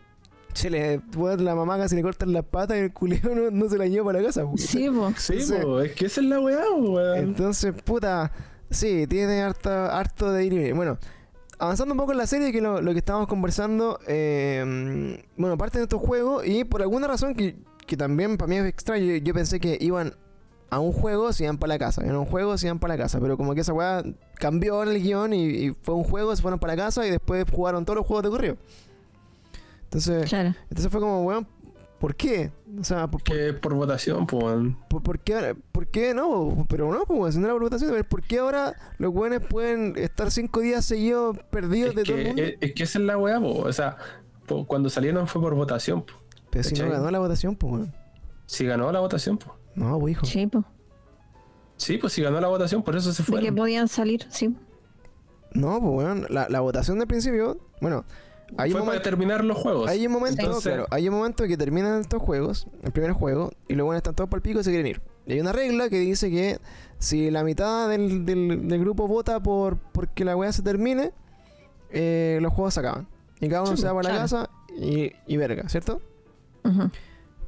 se 0.53 0.69
le 0.69 0.99
weón, 1.15 1.43
la 1.45 1.55
mamá 1.55 1.77
casi 1.77 1.95
le 1.95 2.01
cortan 2.01 2.33
las 2.33 2.43
patas 2.45 2.77
y 2.77 2.81
el 2.81 2.93
culiado 2.93 3.33
no, 3.35 3.51
no 3.51 3.69
se 3.69 3.77
la 3.77 3.87
lleva 3.87 4.05
para 4.07 4.19
la 4.19 4.25
casa. 4.27 4.43
¿cachai? 4.43 4.57
Sí, 4.67 4.89
po. 4.89 5.11
Sí, 5.17 5.33
Entonces- 5.33 5.65
po, 5.65 5.81
es 5.81 5.91
que 5.93 6.05
esa 6.07 6.21
es 6.21 6.27
la 6.27 6.39
weá, 6.39 6.63
weón. 6.75 7.17
Entonces, 7.17 7.73
puta, 7.83 8.31
sí, 8.69 9.05
tiene 9.07 9.41
harto, 9.41 9.69
harto 9.69 10.31
de 10.31 10.45
ir 10.45 10.53
y 10.53 10.57
venir. 10.57 10.73
Bueno, 10.75 10.97
avanzando 11.59 11.93
un 11.93 11.99
poco 11.99 12.11
en 12.13 12.17
la 12.17 12.27
serie, 12.27 12.51
que 12.51 12.61
lo, 12.61 12.81
lo 12.81 12.91
que 12.93 12.99
estábamos 12.99 13.27
conversando, 13.27 13.99
eh, 14.07 15.23
bueno, 15.37 15.57
parte 15.57 15.77
de 15.79 15.83
estos 15.83 16.01
juegos, 16.01 16.45
y 16.45 16.63
por 16.63 16.81
alguna 16.81 17.07
razón 17.07 17.35
que, 17.35 17.55
que 17.85 17.97
también 17.97 18.37
para 18.37 18.49
mí 18.49 18.57
es 18.57 18.65
extraño, 18.65 19.05
yo, 19.05 19.15
yo 19.17 19.33
pensé 19.33 19.59
que 19.59 19.77
iban 19.81 20.13
a 20.71 20.79
un 20.79 20.91
juego, 20.93 21.33
se 21.33 21.45
iban 21.45 21.57
para 21.57 21.73
la 21.73 21.79
casa, 21.79 22.03
en 22.05 22.15
un 22.15 22.25
juego, 22.25 22.55
se 22.57 22.67
iban 22.67 22.77
para 22.79 22.93
la 22.95 23.03
casa, 23.03 23.19
pero 23.19 23.37
como 23.37 23.55
que 23.55 23.61
esa 23.61 23.73
weá 23.73 24.03
cambió 24.35 24.83
en 24.83 24.89
el 24.89 25.01
guion 25.01 25.33
y, 25.33 25.45
y 25.47 25.75
fue 25.81 25.95
un 25.95 26.03
juego, 26.03 26.35
se 26.35 26.41
fueron 26.43 26.59
para 26.59 26.75
la 26.75 26.83
casa 26.83 27.05
y 27.07 27.09
después 27.09 27.43
jugaron 27.51 27.85
todos 27.85 27.97
los 27.97 28.05
juegos 28.05 28.23
de 28.23 28.29
corrido. 28.29 28.57
Entonces, 29.89 30.29
Claro. 30.29 30.53
entonces 30.69 30.91
fue 30.91 31.01
como, 31.01 31.23
weón, 31.23 31.47
¿por 31.99 32.15
qué? 32.15 32.51
O 32.79 32.83
sea, 32.83 33.07
¿por, 33.07 33.23
Que 33.23 33.53
por 33.53 33.73
votación, 33.73 34.27
pues, 34.27 34.43
weón. 34.43 34.77
¿Por, 34.87 35.01
por 35.01 35.19
qué, 35.19 35.55
¿Por 35.71 35.87
qué 35.87 36.13
no? 36.13 36.65
Pero 36.69 36.91
no, 36.93 37.05
pues 37.05 37.33
si 37.33 37.39
no 37.39 37.47
era 37.47 37.53
por 37.55 37.63
votación. 37.63 37.91
pero 37.91 38.07
¿Por 38.07 38.21
qué 38.21 38.37
ahora 38.39 38.75
los 38.99 39.11
buenos 39.11 39.41
pueden 39.49 39.95
estar 39.97 40.29
cinco 40.31 40.59
días 40.59 40.85
seguidos 40.85 41.37
perdidos 41.49 41.89
Es 41.91 41.95
de 41.95 42.03
todo 42.03 42.17
el 42.17 42.27
mundo? 42.27 42.41
es, 42.43 42.55
es 42.61 42.73
que 42.73 42.83
esa 42.83 42.99
es 42.99 43.05
la 43.05 43.17
weá, 43.17 43.39
po. 43.39 43.51
O 43.63 43.73
sea, 43.73 43.97
po, 44.45 44.67
cuando 44.67 44.89
salieron 44.89 45.27
fue 45.27 45.41
por 45.41 45.55
votación, 45.55 46.03
po. 46.03 46.13
Pero 46.51 46.63
si 46.63 46.75
no 46.75 46.89
ganó 46.89 47.09
la 47.11 47.19
votación, 47.19 47.55
pues 47.55 47.73
weón. 47.73 47.93
Si 48.45 48.65
ganó 48.65 48.91
la 48.91 48.99
votación, 48.99 49.37
pues. 49.37 49.51
No, 49.75 49.99
pues 49.99 50.11
hijo. 50.11 50.25
Sí, 50.27 50.45
po. 50.47 50.63
Sí, 51.77 51.97
pues 51.97 52.13
si 52.13 52.21
ganó 52.21 52.39
la 52.41 52.47
votación, 52.49 52.83
por 52.83 52.95
eso 52.95 53.11
se 53.13 53.23
De 53.23 53.41
que 53.41 53.51
podían 53.53 53.87
salir, 53.87 54.25
sí. 54.29 54.55
No, 55.53 55.79
pues 55.79 55.91
weón. 56.05 56.27
La, 56.29 56.47
la 56.49 56.59
votación 56.59 56.99
del 56.99 57.07
principio, 57.07 57.57
bueno, 57.81 58.05
hay 58.57 58.71
Fue 58.71 58.81
un, 58.81 58.85
para 58.87 58.97
momento, 58.97 59.03
terminar 59.09 59.43
los 59.45 59.57
juegos. 59.57 59.89
hay 59.89 60.05
un 60.07 60.13
momento, 60.13 60.41
Entonces- 60.41 60.63
claro, 60.73 60.87
hay 60.91 61.07
un 61.09 61.15
momento 61.15 61.45
que 61.45 61.57
terminan 61.57 61.99
estos 62.01 62.21
juegos, 62.21 62.67
el 62.83 62.91
primer 62.91 63.11
juego, 63.13 63.51
y 63.67 63.75
buenos 63.75 63.97
están 63.97 64.15
todos 64.15 64.29
para 64.29 64.37
el 64.39 64.41
pico 64.43 64.59
y 64.59 64.63
se 64.63 64.69
quieren 64.71 64.87
ir. 64.87 65.01
Y 65.25 65.33
hay 65.33 65.39
una 65.41 65.51
regla 65.51 65.89
que 65.89 65.99
dice 65.99 66.29
que 66.31 66.57
si 66.97 67.29
la 67.31 67.43
mitad 67.43 67.87
del, 67.89 68.25
del- 68.25 68.67
del 68.67 68.79
grupo 68.79 69.07
vota 69.07 69.41
por 69.41 69.77
porque 69.77 70.25
la 70.25 70.35
weá 70.35 70.51
se 70.51 70.61
termine, 70.63 71.11
eh, 71.91 72.39
los 72.41 72.51
juegos 72.53 72.73
se 72.73 72.79
acaban. 72.79 73.07
Y 73.39 73.47
cada 73.47 73.61
uno 73.63 73.75
Sí, 73.75 73.81
se 73.83 73.87
va 73.87 73.93
para 74.01 74.13
la 74.13 74.19
casa 74.21 74.49
y, 74.77 75.11
y 75.27 75.37
verga, 75.37 75.69
¿cierto? 75.69 76.01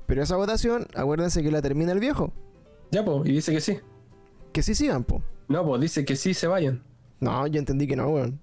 Pero 0.05 0.23
esa 0.23 0.35
votación, 0.35 0.87
acuérdense 0.95 1.41
que 1.43 1.51
la 1.51 1.61
termina 1.61 1.91
el 1.91 1.99
viejo. 1.99 2.33
Ya, 2.91 3.03
pues, 3.05 3.27
y 3.29 3.31
dice 3.33 3.51
que 3.51 3.61
sí. 3.61 3.79
Que 4.51 4.61
sí 4.63 4.75
sigan, 4.75 5.03
po. 5.03 5.21
No, 5.47 5.65
pues 5.65 5.81
dice 5.81 6.03
que 6.05 6.15
sí 6.15 6.33
se 6.33 6.47
vayan. 6.47 6.83
No, 7.19 7.45
yo 7.47 7.59
entendí 7.59 7.87
que 7.87 7.95
no, 7.95 8.07
weón. 8.09 8.39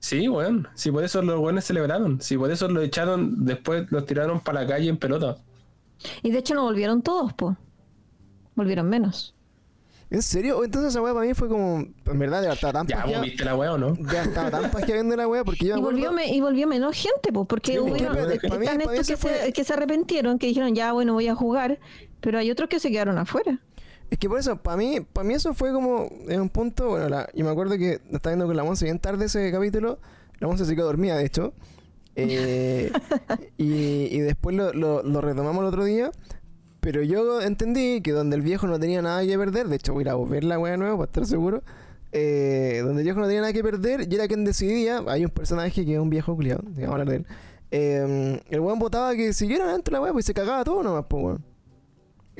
Sí, 0.00 0.28
weón. 0.28 0.66
Sí, 0.74 0.90
por 0.90 1.04
eso 1.04 1.22
los 1.22 1.38
weones 1.38 1.64
celebraron. 1.64 2.20
Sí, 2.20 2.36
por 2.36 2.50
eso 2.50 2.68
lo 2.68 2.80
echaron, 2.82 3.44
después 3.44 3.86
los 3.92 4.06
tiraron 4.06 4.40
para 4.40 4.62
la 4.62 4.66
calle 4.66 4.88
en 4.88 4.96
pelota. 4.96 5.36
Y 6.22 6.30
de 6.30 6.38
hecho 6.38 6.54
no 6.54 6.62
volvieron 6.64 7.02
todos, 7.02 7.32
po. 7.34 7.56
Volvieron 8.54 8.88
menos. 8.88 9.34
¿En 10.08 10.22
serio? 10.22 10.58
O 10.58 10.64
Entonces 10.64 10.90
esa 10.90 11.00
weá 11.02 11.14
para 11.14 11.26
mí 11.26 11.34
fue 11.34 11.48
como. 11.48 11.84
En 12.06 12.18
verdad, 12.18 12.42
ya 12.42 12.52
estaba 12.54 12.72
tan 12.72 12.86
Ya, 12.88 13.04
vos 13.04 13.20
viste 13.20 13.44
la 13.44 13.54
weá 13.54 13.74
o 13.74 13.78
no. 13.78 13.94
Ya 14.12 14.22
estaba 14.24 14.50
tan 14.50 14.70
viendo 14.86 15.14
la 15.14 15.28
weá 15.28 15.44
porque 15.44 15.66
yo 15.66 15.76
Y 15.76 15.80
volvió, 15.80 16.10
me- 16.10 16.26
y 16.34 16.40
volvió 16.40 16.66
menos 16.66 16.96
gente, 16.96 17.32
pues, 17.32 17.46
porque 17.46 17.72
Sí, 17.72 17.78
están 17.78 18.78
mí 18.78 18.84
estos 18.90 19.06
que 19.06 19.16
fue- 19.16 19.38
se, 19.44 19.52
que 19.52 19.62
se 19.62 19.72
arrepentieron, 19.72 20.38
que 20.38 20.48
dijeron, 20.48 20.74
ya, 20.74 20.92
bueno, 20.92 21.12
voy 21.12 21.28
a 21.28 21.34
jugar, 21.36 21.78
pero 22.20 22.38
hay 22.38 22.50
otros 22.50 22.68
que 22.68 22.80
se 22.80 22.90
quedaron 22.90 23.18
afuera. 23.18 23.60
Es 24.10 24.18
que 24.18 24.28
por 24.28 24.38
eso, 24.38 24.56
para 24.56 24.76
mí, 24.76 25.00
para 25.00 25.26
mí 25.26 25.34
eso 25.34 25.54
fue 25.54 25.72
como 25.72 26.08
en 26.28 26.40
un 26.40 26.48
punto, 26.48 26.88
bueno, 26.88 27.08
la, 27.08 27.28
yo 27.32 27.44
me 27.44 27.50
acuerdo 27.50 27.78
que 27.78 28.00
estaba 28.10 28.34
viendo 28.34 28.46
con 28.46 28.56
la 28.56 28.64
Monse 28.64 28.84
bien 28.84 28.98
tarde 28.98 29.26
ese 29.26 29.52
capítulo, 29.52 29.98
la 30.40 30.48
Monse 30.48 30.64
se 30.64 30.74
quedó 30.74 30.86
dormida, 30.86 31.16
de 31.16 31.24
hecho, 31.24 31.52
eh, 32.16 32.90
y, 33.56 34.08
y 34.10 34.18
después 34.18 34.56
lo, 34.56 34.72
lo, 34.72 35.04
lo 35.04 35.20
retomamos 35.20 35.62
el 35.62 35.68
otro 35.68 35.84
día, 35.84 36.10
pero 36.80 37.02
yo 37.04 37.40
entendí 37.40 38.00
que 38.00 38.10
donde 38.10 38.34
el 38.34 38.42
viejo 38.42 38.66
no 38.66 38.80
tenía 38.80 39.00
nada 39.00 39.24
que 39.24 39.38
perder, 39.38 39.68
de 39.68 39.76
hecho 39.76 39.92
voy 39.92 40.02
a 40.02 40.06
ir 40.06 40.08
a 40.08 40.16
ver 40.16 40.42
la 40.42 40.58
wea 40.58 40.72
de 40.72 40.78
nuevo 40.78 40.96
para 40.98 41.06
estar 41.06 41.26
seguro, 41.26 41.62
eh, 42.10 42.80
donde 42.84 43.02
el 43.02 43.04
viejo 43.04 43.20
no 43.20 43.26
tenía 43.26 43.42
nada 43.42 43.52
que 43.52 43.62
perder 43.62 44.12
y 44.12 44.14
era 44.16 44.26
quien 44.26 44.44
decidía, 44.44 45.04
hay 45.06 45.24
un 45.24 45.30
personaje 45.30 45.84
que 45.84 45.94
es 45.94 46.00
un 46.00 46.10
viejo 46.10 46.34
culiado, 46.34 46.64
a 46.84 46.90
hablar 46.90 47.08
de 47.08 47.24
eh, 47.70 48.40
el 48.50 48.60
weón 48.60 48.80
votaba 48.80 49.14
que 49.14 49.32
siguieran 49.32 49.68
adentro 49.68 49.92
la 49.92 50.00
wea, 50.00 50.12
pues 50.12 50.26
se 50.26 50.34
cagaba 50.34 50.64
todo 50.64 50.82
nomás, 50.82 51.04
pues 51.08 51.22
weón. 51.22 51.49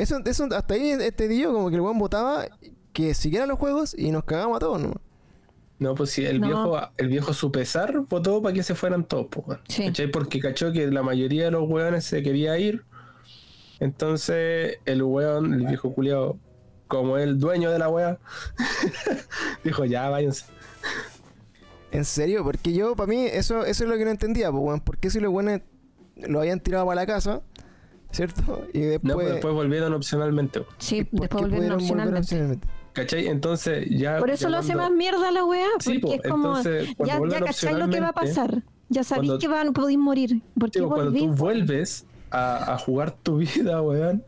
Eso, 0.01 0.19
eso, 0.25 0.49
hasta 0.57 0.75
ahí 0.75 0.91
este 0.93 1.29
día 1.29 1.49
como 1.49 1.69
que 1.69 1.75
el 1.77 1.83
weón 1.83 1.99
votaba 1.99 2.47
que 2.95 3.13
siguieran 3.13 3.49
los 3.51 3.59
juegos 3.59 3.95
y 3.97 4.11
nos 4.11 4.25
cagamos 4.25 4.57
a 4.57 4.61
todos 4.61 4.81
nomás. 4.81 4.97
No, 5.79 5.95
pues 5.95 6.11
sí, 6.11 6.25
el 6.25 6.41
No. 6.41 6.47
viejo, 6.47 6.81
el 6.97 7.09
viejo 7.09 7.35
su 7.35 7.53
pesar 7.53 8.01
votó 8.09 8.41
para 8.41 8.55
que 8.55 8.63
se 8.63 8.75
fueran 8.75 9.05
todos, 9.05 9.27
pues. 9.31 9.59
Sí. 9.69 9.85
¿Cachai? 9.87 10.11
Porque 10.11 10.41
cachó 10.41 10.73
que 10.73 10.87
la 10.91 11.03
mayoría 11.03 11.45
de 11.45 11.51
los 11.51 11.69
weones 11.69 12.05
se 12.05 12.23
quería 12.23 12.57
ir. 12.59 12.83
Entonces, 13.79 14.79
el 14.87 15.03
weón, 15.03 15.53
el 15.53 15.67
viejo 15.67 15.93
culiado, 15.93 16.39
como 16.89 17.19
el 17.19 17.39
dueño 17.39 17.71
de 17.71 17.79
la 17.79 17.89
wea, 17.91 18.19
dijo, 19.65 19.85
ya 19.85 20.09
váyanse. 20.09 20.47
¿En 21.93 22.05
serio? 22.07 22.43
Porque 22.43 22.73
yo, 22.73 22.97
para 22.97 23.07
mí, 23.09 23.25
eso, 23.27 23.65
eso 23.67 23.85
es 23.85 23.91
lo 23.91 23.97
que 23.99 24.05
no 24.07 24.11
entendía, 24.11 24.51
pues 24.51 24.63
weón. 24.63 24.81
¿Por 24.81 24.97
qué 24.99 25.11
si 25.11 25.21
los 25.21 25.31
buenos 25.31 25.61
lo 26.17 26.41
habían 26.41 26.61
tirado 26.61 26.87
para 26.87 27.01
la 27.03 27.07
casa? 27.07 27.43
¿Cierto? 28.13 28.67
Y 28.73 28.81
después... 28.81 29.09
No, 29.09 29.15
pues 29.15 29.29
después 29.33 29.55
volvieron 29.55 29.93
opcionalmente. 29.95 30.65
Sí, 30.79 30.99
¿y 30.99 31.05
por 31.05 31.21
después 31.21 31.43
volvieron 31.45 31.73
opcionalmente. 31.73 32.19
opcionalmente? 32.21 32.69
¿Cachai? 32.93 33.29
Entonces, 33.29 33.87
ya. 33.89 34.19
Por 34.19 34.31
eso 34.31 34.49
lo 34.49 34.59
hace 34.59 34.75
más 34.75 34.91
mierda 34.91 35.31
la 35.31 35.45
weá, 35.45 35.67
porque 35.75 35.93
Sí, 35.93 35.99
po, 36.01 36.13
es 36.13 36.23
como, 36.29 36.49
entonces, 36.59 36.89
ya, 36.99 37.21
ya 37.29 37.41
cacháis 37.41 37.79
lo 37.79 37.89
que 37.89 38.01
va 38.01 38.09
a 38.09 38.13
pasar. 38.13 38.63
Ya 38.89 39.05
sabéis 39.05 39.31
cuando- 39.31 39.39
que 39.39 39.47
van, 39.49 39.73
podéis 39.73 39.99
morir. 39.99 40.43
¿Por 40.59 40.71
qué 40.73 40.81
Tipo, 40.81 40.91
cuando 40.95 41.13
tú 41.13 41.29
vuelves 41.29 42.05
a, 42.33 42.75
a 42.75 42.79
jugar 42.79 43.13
tu 43.13 43.37
vida, 43.39 43.81
weón, 43.81 44.25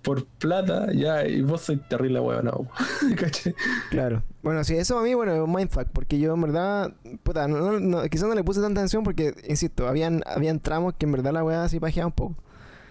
por 0.00 0.24
plata, 0.24 0.90
ya, 0.94 1.26
y 1.26 1.42
vos 1.42 1.60
sois 1.60 1.86
terrible, 1.88 2.18
weón, 2.20 2.46
no, 2.46 2.66
¿cachai? 3.16 3.54
Claro. 3.90 4.22
Bueno, 4.42 4.64
sí, 4.64 4.74
eso 4.74 4.98
a 4.98 5.02
mí, 5.02 5.12
bueno, 5.12 5.32
es 5.34 5.40
un 5.40 5.52
mindfuck, 5.54 5.88
porque 5.92 6.18
yo 6.18 6.32
en 6.32 6.40
verdad, 6.40 6.94
puta, 7.22 7.46
no, 7.46 7.58
no- 7.58 7.78
no- 7.78 8.02
quizás 8.08 8.26
no 8.26 8.34
le 8.34 8.42
puse 8.42 8.62
tanta 8.62 8.80
atención 8.80 9.04
porque, 9.04 9.34
insisto, 9.46 9.86
habían, 9.86 10.22
habían 10.26 10.58
tramos 10.60 10.94
que 10.94 11.04
en 11.04 11.12
verdad 11.12 11.32
la 11.34 11.44
weá 11.44 11.64
así 11.64 11.78
pajeaba 11.78 12.06
un 12.06 12.12
poco. 12.14 12.36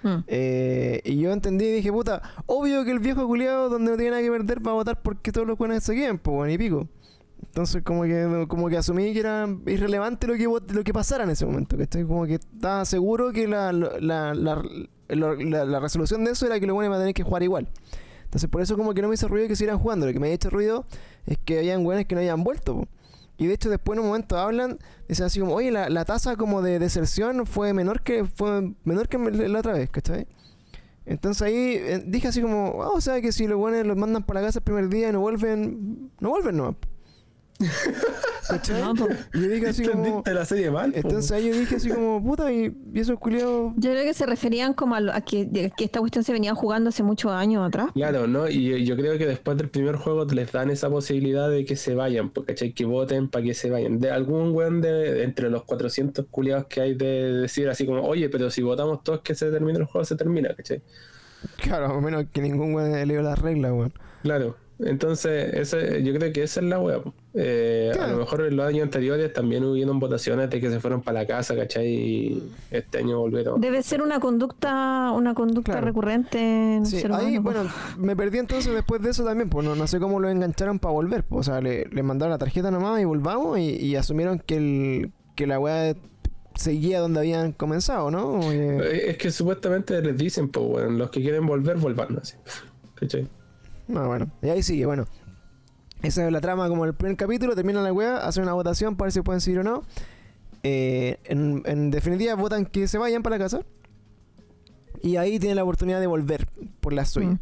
Mm. 0.03 0.23
Eh, 0.27 1.01
y 1.03 1.19
yo 1.19 1.31
entendí 1.31 1.65
y 1.65 1.71
dije, 1.71 1.91
puta, 1.91 2.21
obvio 2.45 2.83
que 2.83 2.91
el 2.91 2.99
viejo 2.99 3.25
culiado 3.27 3.69
donde 3.69 3.91
no 3.91 3.97
tiene 3.97 4.11
nada 4.11 4.23
que 4.23 4.31
perder 4.31 4.65
va 4.65 4.71
a 4.71 4.75
votar 4.75 5.01
porque 5.01 5.31
todos 5.31 5.47
los 5.47 5.57
buenos 5.57 5.83
se 5.83 5.93
queden, 5.93 6.17
pues, 6.17 6.35
bueno, 6.35 6.53
y 6.53 6.57
pico. 6.57 6.87
Entonces 7.43 7.83
como 7.83 8.03
que 8.03 8.45
como 8.47 8.69
que 8.69 8.77
asumí 8.77 9.13
que 9.13 9.19
era 9.19 9.47
irrelevante 9.65 10.27
lo 10.27 10.35
que 10.35 10.73
lo 10.73 10.83
que 10.83 10.93
pasara 10.93 11.23
en 11.23 11.31
ese 11.31 11.45
momento, 11.45 11.75
que 11.75 11.83
estoy 11.83 12.05
como 12.05 12.25
que 12.25 12.35
estaba 12.35 12.85
seguro 12.85 13.31
que 13.31 13.47
la, 13.47 13.73
la, 13.73 14.33
la, 14.33 14.63
la, 15.09 15.79
resolución 15.79 16.23
de 16.23 16.31
eso 16.31 16.45
era 16.45 16.59
que 16.59 16.67
los 16.67 16.73
buenos 16.73 16.91
iban 16.91 16.99
a 16.99 17.01
tener 17.01 17.13
que 17.13 17.23
jugar 17.23 17.43
igual. 17.43 17.67
Entonces 18.23 18.49
por 18.49 18.61
eso 18.61 18.77
como 18.77 18.93
que 18.93 19.01
no 19.01 19.09
me 19.09 19.15
hizo 19.15 19.27
ruido 19.27 19.47
que 19.47 19.55
siguieran 19.55 19.79
jugando, 19.79 20.05
lo 20.05 20.13
que 20.13 20.19
me 20.19 20.27
había 20.27 20.35
hecho 20.35 20.49
ruido 20.49 20.85
es 21.25 21.37
que 21.39 21.59
habían 21.59 21.83
buenos 21.83 22.05
que 22.05 22.15
no 22.15 22.21
habían 22.21 22.43
vuelto. 22.43 22.87
Y 23.41 23.47
de 23.47 23.55
hecho 23.55 23.71
después 23.71 23.97
en 23.97 24.03
un 24.03 24.09
momento 24.09 24.37
hablan, 24.37 24.77
dicen 25.07 25.25
así 25.25 25.39
como, 25.39 25.55
oye, 25.55 25.71
la, 25.71 25.89
la 25.89 26.05
tasa 26.05 26.35
como 26.35 26.61
de 26.61 26.77
deserción 26.77 27.47
fue 27.47 27.73
menor 27.73 28.03
que 28.03 28.23
fue 28.23 28.71
menor 28.83 29.09
que 29.09 29.17
la 29.17 29.57
otra 29.57 29.73
vez, 29.73 29.89
¿cachai? 29.89 30.27
Entonces 31.07 31.41
ahí 31.41 31.73
eh, 31.75 32.03
dije 32.05 32.27
así 32.27 32.39
como, 32.39 32.83
ah, 32.83 32.91
o 32.93 33.01
sea 33.01 33.19
que 33.19 33.31
si 33.31 33.47
los 33.47 33.57
buenos 33.57 33.83
los 33.87 33.97
mandan 33.97 34.21
para 34.21 34.41
la 34.41 34.47
casa 34.47 34.59
el 34.59 34.63
primer 34.63 34.89
día 34.89 35.09
y 35.09 35.11
no 35.11 35.21
vuelven, 35.21 36.11
no 36.19 36.29
vuelven 36.29 36.55
no. 36.55 36.77
Yo 39.33 39.47
dije 39.47 39.67
así 39.69 39.83
como, 39.83 39.99
Entendiste 40.03 40.33
la 40.33 40.45
serie 40.45 40.71
mal, 40.71 40.91
po. 40.91 40.97
entonces 40.97 41.31
ahí 41.31 41.47
yo 41.47 41.55
dije 41.57 41.75
así 41.77 41.89
como, 41.89 42.21
puta, 42.23 42.51
y, 42.51 42.75
y 42.93 42.99
esos 42.99 43.17
culiados... 43.17 43.71
Yo 43.77 43.91
creo 43.91 44.03
que 44.03 44.13
se 44.13 44.25
referían 44.25 44.73
como 44.73 44.95
a, 44.95 44.99
lo- 44.99 45.13
a 45.13 45.21
que, 45.21 45.71
esta 45.77 45.99
cuestión 45.99 46.23
se 46.23 46.33
venía 46.33 46.53
jugando 46.53 46.89
hace 46.89 47.01
muchos 47.03 47.31
años 47.31 47.65
atrás. 47.65 47.91
Claro, 47.93 48.27
¿no? 48.27 48.49
Y 48.49 48.83
yo 48.85 48.95
creo 48.97 49.17
que 49.17 49.25
después 49.25 49.57
del 49.57 49.69
primer 49.69 49.95
juego 49.95 50.25
les 50.25 50.51
dan 50.51 50.69
esa 50.69 50.89
posibilidad 50.89 51.49
de 51.49 51.63
que 51.65 51.75
se 51.75 51.95
vayan, 51.95 52.29
porque 52.29 52.53
¿cachai? 52.53 52.73
Que 52.73 52.85
voten 52.85 53.29
para 53.29 53.45
que 53.45 53.53
se 53.53 53.69
vayan. 53.69 53.99
De 53.99 54.11
algún 54.11 54.51
weón 54.53 54.81
de, 54.81 54.91
de 54.91 55.23
entre 55.23 55.49
los 55.49 55.63
400 55.63 56.25
culiados 56.29 56.65
que 56.65 56.81
hay 56.81 56.93
de 56.95 57.31
decir 57.33 57.69
así 57.69 57.85
como, 57.85 58.01
oye, 58.01 58.27
pero 58.29 58.49
si 58.49 58.61
votamos 58.61 59.03
todos 59.03 59.21
que 59.21 59.33
se 59.35 59.49
termine 59.49 59.79
el 59.79 59.85
juego, 59.85 60.03
se 60.03 60.15
termina, 60.15 60.53
¿cachai? 60.55 60.81
Claro, 61.57 61.85
a 61.85 62.01
menos 62.01 62.25
que 62.33 62.41
ningún 62.41 62.73
weón 62.73 62.91
leído 63.07 63.23
las 63.23 63.39
reglas, 63.39 63.71
weón. 63.71 63.93
Claro. 64.23 64.57
Entonces, 64.83 65.53
ese, 65.53 66.03
yo 66.03 66.13
creo 66.13 66.33
que 66.33 66.43
esa 66.43 66.59
es 66.59 66.65
la 66.65 66.79
wea. 66.79 66.99
Eh, 67.33 67.91
A 67.99 68.07
lo 68.07 68.17
mejor 68.17 68.41
en 68.47 68.55
los 68.57 68.67
años 68.67 68.83
anteriores 68.83 69.31
también 69.31 69.63
hubieron 69.63 69.99
votaciones 69.99 70.49
de 70.49 70.59
que 70.59 70.69
se 70.69 70.79
fueron 70.79 71.01
para 71.01 71.21
la 71.21 71.27
casa, 71.27 71.55
¿cachai? 71.55 71.87
Y 71.87 72.43
este 72.71 72.97
año 72.97 73.19
volvieron. 73.19 73.61
Debe 73.61 73.83
ser 73.83 74.01
una 74.01 74.19
conducta, 74.19 75.11
una 75.11 75.33
conducta 75.33 75.73
Claro. 75.73 75.85
recurrente 75.87 76.39
en 76.39 76.79
el 76.81 76.85
Sí, 76.87 76.99
ser 76.99 77.13
ahí, 77.13 77.37
bueno, 77.37 77.63
me 77.97 78.15
perdí 78.15 78.39
entonces 78.39 78.73
después 78.73 79.01
de 79.01 79.11
eso 79.11 79.23
también, 79.23 79.49
pues 79.49 79.65
no, 79.65 79.75
no 79.75 79.87
sé 79.87 79.99
cómo 79.99 80.19
lo 80.19 80.29
engancharon 80.29 80.79
para 80.79 80.93
volver. 80.93 81.23
pues, 81.23 81.47
O 81.47 81.51
sea, 81.51 81.61
le, 81.61 81.85
le 81.85 82.03
mandaron 82.03 82.31
la 82.31 82.37
tarjeta 82.37 82.71
nomás 82.71 82.99
y 83.01 83.05
volvamos 83.05 83.59
y, 83.59 83.75
y 83.75 83.95
asumieron 83.95 84.39
que, 84.39 84.57
el, 84.57 85.11
que 85.35 85.47
la 85.47 85.59
weá 85.59 85.95
seguía 86.55 86.99
donde 86.99 87.19
habían 87.21 87.53
comenzado, 87.53 88.11
¿no? 88.11 88.51
Eh, 88.51 89.11
Es 89.11 89.17
que 89.17 89.31
supuestamente 89.31 90.01
les 90.01 90.17
dicen, 90.17 90.49
pues, 90.49 90.65
bueno, 90.67 90.89
los 90.89 91.09
que 91.11 91.21
quieren 91.21 91.45
volver, 91.45 91.77
vuelvan 91.77 92.17
así. 92.21 92.35
¿Cachai? 92.95 93.27
Ah, 93.95 94.07
bueno, 94.07 94.29
y 94.41 94.49
ahí 94.49 94.63
sigue, 94.63 94.85
bueno. 94.85 95.05
Esa 96.01 96.25
es 96.25 96.31
la 96.31 96.41
trama 96.41 96.67
como 96.67 96.85
el 96.85 96.95
primer 96.95 97.15
capítulo, 97.15 97.55
termina 97.55 97.81
la 97.81 97.93
weá, 97.93 98.17
hacen 98.17 98.43
una 98.43 98.53
votación 98.53 98.95
para 98.95 99.07
ver 99.07 99.11
si 99.13 99.21
pueden 99.21 99.41
seguir 99.41 99.59
o 99.59 99.63
no. 99.63 99.83
Eh, 100.63 101.19
en, 101.25 101.63
en 101.65 101.91
definitiva 101.91 102.35
votan 102.35 102.65
que 102.65 102.87
se 102.87 102.97
vayan 102.97 103.21
para 103.21 103.37
la 103.37 103.43
casa. 103.43 103.61
Y 105.03 105.15
ahí 105.15 105.39
tienen 105.39 105.55
la 105.55 105.63
oportunidad 105.63 105.99
de 105.99 106.07
volver 106.07 106.47
por 106.79 106.93
la 106.93 107.05
suya. 107.05 107.29
Mm. 107.29 107.39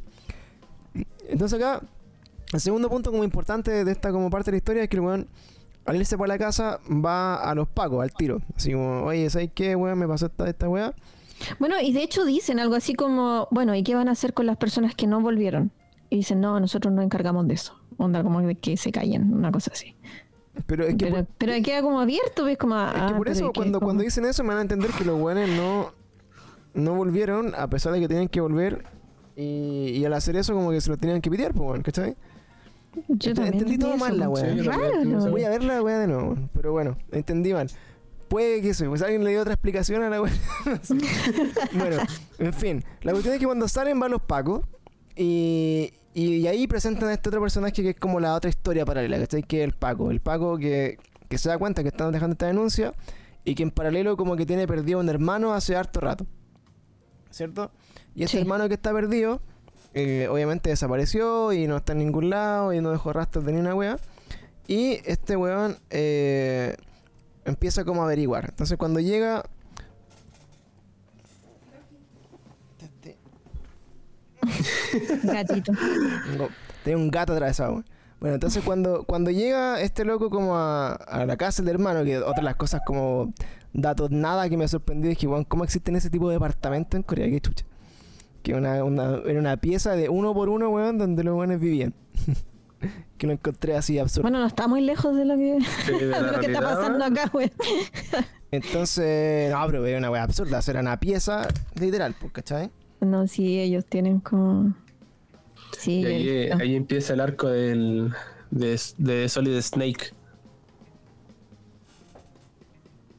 Entonces 1.29 1.61
acá, 1.61 1.81
el 2.53 2.59
segundo 2.59 2.89
punto 2.89 3.11
como 3.11 3.23
importante 3.23 3.83
de 3.85 3.91
esta 3.91 4.11
como 4.11 4.29
parte 4.29 4.51
de 4.51 4.53
la 4.53 4.57
historia 4.57 4.83
es 4.83 4.89
que 4.89 4.97
el 4.97 5.01
weón, 5.01 5.27
al 5.85 5.95
irse 5.95 6.17
para 6.17 6.29
la 6.29 6.37
casa, 6.37 6.79
va 6.89 7.35
a 7.35 7.53
los 7.55 7.67
pacos, 7.67 8.01
al 8.01 8.11
tiro. 8.11 8.41
Así 8.55 8.73
como, 8.73 9.03
oye, 9.03 9.29
¿sabes 9.29 9.51
qué, 9.53 9.75
weón? 9.75 9.97
Me 9.99 10.07
pasó 10.07 10.25
esta, 10.25 10.49
esta 10.49 10.67
weá. 10.67 10.93
Bueno, 11.59 11.75
y 11.81 11.93
de 11.93 12.03
hecho 12.03 12.25
dicen 12.25 12.59
algo 12.59 12.75
así 12.75 12.93
como, 12.93 13.47
bueno, 13.51 13.73
¿y 13.75 13.83
qué 13.83 13.95
van 13.95 14.09
a 14.09 14.11
hacer 14.11 14.33
con 14.33 14.45
las 14.45 14.57
personas 14.57 14.95
que 14.95 15.07
no 15.07 15.21
volvieron? 15.21 15.71
Y 16.09 16.17
dicen, 16.17 16.41
no, 16.41 16.59
nosotros 16.59 16.93
nos 16.93 17.05
encargamos 17.05 17.47
de 17.47 17.53
eso. 17.53 17.79
Onda 17.97 18.23
como 18.23 18.41
de 18.41 18.55
que 18.55 18.77
se 18.77 18.91
callen, 18.91 19.33
una 19.33 19.51
cosa 19.51 19.71
así. 19.73 19.95
Pero 20.65 20.85
es 20.85 20.95
que 20.95 21.05
pero, 21.07 21.27
pero 21.37 21.63
queda 21.63 21.81
como 21.81 21.99
abierto, 21.99 22.45
ves 22.45 22.57
como... 22.57 22.75
Es 22.75 22.93
que 22.93 22.99
ah, 22.99 23.13
por 23.15 23.29
eso, 23.29 23.51
cuando, 23.53 23.79
cuando 23.79 24.03
dicen 24.03 24.25
eso, 24.25 24.43
me 24.43 24.49
van 24.49 24.59
a 24.59 24.61
entender 24.61 24.91
que 24.91 25.05
los 25.05 25.19
buenos 25.19 25.49
no, 25.49 25.93
no 26.73 26.95
volvieron, 26.95 27.53
a 27.55 27.69
pesar 27.69 27.93
de 27.93 27.99
que 27.99 28.07
tenían 28.07 28.27
que 28.27 28.41
volver. 28.41 28.85
Y, 29.35 29.91
y 29.95 30.05
al 30.05 30.13
hacer 30.13 30.35
eso, 30.35 30.53
como 30.53 30.71
que 30.71 30.81
se 30.81 30.89
lo 30.89 30.97
tenían 30.97 31.21
que 31.21 31.29
pitear, 31.29 31.53
pues, 31.53 31.81
¿cachai? 31.83 32.15
Yo 33.07 33.31
Ent- 33.31 33.35
también 33.35 33.53
entendí 33.53 33.77
todo 33.77 33.93
eso, 33.93 33.99
mal 33.99 34.19
la 34.19 34.25
entendí 34.25 35.09
¿no? 35.09 35.29
Voy 35.29 35.43
a 35.43 35.49
ver 35.49 35.63
la 35.63 35.81
weá 35.81 35.99
de 35.99 36.07
nuevo, 36.07 36.35
pero 36.53 36.71
bueno, 36.71 36.97
entendí 37.11 37.53
mal. 37.53 37.69
Puede 38.27 38.61
que 38.61 38.69
eso, 38.69 38.85
pues 38.89 39.01
alguien 39.01 39.23
le 39.23 39.31
dio 39.31 39.41
otra 39.41 39.53
explicación 39.53 40.03
a 40.03 40.09
la 40.09 40.21
weá. 40.21 40.31
Bueno, 41.73 41.97
en 42.39 42.53
fin, 42.53 42.83
la 43.01 43.11
cuestión 43.11 43.35
es 43.35 43.39
que 43.39 43.45
cuando 43.45 43.67
salen 43.67 43.99
van 43.99 44.11
los 44.11 44.21
pacos 44.21 44.61
y, 45.15 45.93
y 46.13 46.47
ahí 46.47 46.67
presentan 46.67 47.09
a 47.09 47.13
este 47.13 47.29
otro 47.29 47.41
personaje 47.41 47.73
que 47.83 47.89
es 47.91 47.99
como 47.99 48.19
la 48.19 48.33
otra 48.35 48.49
historia 48.49 48.85
paralela, 48.85 49.17
¿cachai? 49.19 49.43
Que 49.43 49.59
es 49.61 49.63
el 49.65 49.73
Paco. 49.73 50.11
El 50.11 50.19
Paco 50.21 50.57
que, 50.57 50.97
que 51.29 51.37
se 51.37 51.49
da 51.49 51.57
cuenta 51.57 51.83
que 51.83 51.89
están 51.89 52.11
dejando 52.11 52.33
esta 52.33 52.47
denuncia 52.47 52.93
y 53.45 53.55
que 53.55 53.63
en 53.63 53.71
paralelo 53.71 54.17
como 54.17 54.35
que 54.35 54.45
tiene 54.45 54.67
perdido 54.67 54.99
un 54.99 55.09
hermano 55.09 55.53
hace 55.53 55.75
harto 55.75 55.99
rato. 55.99 56.25
¿Cierto? 57.31 57.71
Y 58.15 58.27
Sí. 58.27 58.39
hermano 58.39 58.67
que 58.67 58.73
está 58.73 58.91
perdido, 58.91 59.39
eh, 59.93 60.27
obviamente 60.29 60.69
desapareció 60.71 61.53
y 61.53 61.67
no 61.67 61.77
está 61.77 61.93
en 61.93 61.99
ningún 61.99 62.29
lado 62.31 62.73
y 62.73 62.81
no 62.81 62.91
dejó 62.91 63.13
rastros 63.13 63.45
de 63.45 63.53
ni 63.53 63.59
una 63.59 63.75
wea. 63.75 63.97
Y 64.67 64.99
este 65.05 65.35
weón 65.37 65.77
eh, 65.89 66.75
empieza 67.45 67.85
como 67.85 68.01
a 68.01 68.05
averiguar. 68.05 68.45
Entonces 68.49 68.77
cuando 68.77 68.99
llega... 68.99 69.43
Gatito. 75.23 75.71
Tengo- 76.31 76.49
Tenía 76.83 76.97
un 76.97 77.11
gato 77.11 77.33
atravesado. 77.33 77.71
weón. 77.73 77.85
Bueno, 78.19 78.35
entonces 78.35 78.63
cuando, 78.65 79.03
cuando 79.05 79.31
llega 79.31 79.79
este 79.81 80.03
loco 80.03 80.29
como 80.29 80.57
a, 80.57 80.91
a 80.93 81.25
la 81.25 81.37
casa 81.37 81.61
del 81.63 81.75
hermano, 81.75 82.03
que 82.03 82.17
otra 82.17 82.35
de 82.37 82.43
las 82.43 82.55
cosas 82.55 82.81
como 82.85 83.33
datos 83.71 84.11
nada 84.11 84.49
que 84.49 84.57
me 84.57 84.67
sorprendió 84.67 85.09
es 85.11 85.17
que, 85.17 85.27
weón, 85.27 85.45
¿cómo 85.45 85.63
existen 85.63 85.95
ese 85.95 86.09
tipo 86.09 86.27
de 86.29 86.35
departamentos 86.35 86.97
en 86.97 87.03
Corea? 87.03 87.27
Qué 87.29 87.39
chucha. 87.39 87.65
Que 88.43 88.53
una, 88.55 88.83
una- 88.83 89.19
era 89.25 89.39
una 89.39 89.57
pieza 89.57 89.93
de 89.95 90.09
uno 90.09 90.33
por 90.33 90.49
uno, 90.49 90.69
weón, 90.69 90.97
donde 90.97 91.23
los 91.23 91.35
weones 91.37 91.59
vivían. 91.59 91.93
que 93.17 93.27
lo 93.27 93.33
encontré 93.33 93.75
así 93.75 93.99
absurdo. 93.99 94.23
Bueno, 94.23 94.39
no 94.39 94.47
está 94.47 94.67
muy 94.67 94.81
lejos 94.81 95.15
de 95.15 95.25
lo 95.25 95.35
que, 95.35 95.59
Sí, 95.85 95.91
de 95.93 96.05
la 96.07 96.21
de 96.23 96.31
lo 96.31 96.39
que 96.39 96.45
está 96.47 96.61
pasando 96.61 97.03
acá, 97.05 97.27
güey. 97.31 97.51
Entonces, 98.51 99.51
no, 99.51 99.65
pero 99.67 99.85
era 99.85 99.97
una 99.99 100.09
weá 100.11 100.23
absurda. 100.23 100.59
o 100.59 100.61
sea, 100.61 100.71
Era 100.73 100.81
una 100.81 100.99
pieza 100.99 101.47
literal, 101.79 102.15
pues, 102.19 102.31
¿cachai? 102.33 102.71
No, 103.01 103.27
sí, 103.27 103.59
ellos 103.59 103.85
tienen 103.85 104.19
como... 104.19 104.73
Sí, 105.77 106.01
Y 106.01 106.05
ahí, 106.05 106.41
visto. 106.41 106.57
ahí 106.59 106.75
empieza 106.75 107.13
el 107.13 107.19
arco 107.21 107.47
del, 107.47 108.11
de, 108.51 108.79
de 108.97 109.29
Solid 109.29 109.61
Snake. 109.61 110.13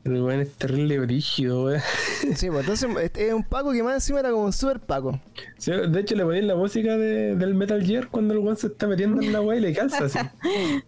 El 0.04 0.22
weón 0.22 0.40
es 0.40 0.52
terrible 0.54 0.98
brígido, 0.98 1.64
weón. 1.64 1.80
Sí, 2.34 2.48
pues 2.48 2.60
entonces 2.60 2.88
este 3.02 3.28
es 3.28 3.34
un 3.34 3.44
Paco 3.44 3.72
que 3.72 3.82
más 3.82 3.94
encima 3.94 4.20
era 4.20 4.30
como 4.30 4.44
un 4.44 4.52
super 4.52 4.80
Paco. 4.80 5.20
Sí, 5.58 5.70
de 5.72 6.00
hecho, 6.00 6.14
le 6.16 6.24
ponéis 6.24 6.44
la 6.44 6.54
música 6.56 6.96
de- 6.96 7.36
del 7.36 7.54
Metal 7.54 7.82
Gear 7.84 8.08
cuando 8.08 8.32
el 8.34 8.40
weón 8.40 8.56
se 8.56 8.68
está 8.68 8.86
metiendo 8.86 9.20
en 9.22 9.32
la 9.32 9.40
weá 9.42 9.58
y 9.58 9.60
le 9.60 9.72
calza 9.72 10.04
así. 10.04 10.18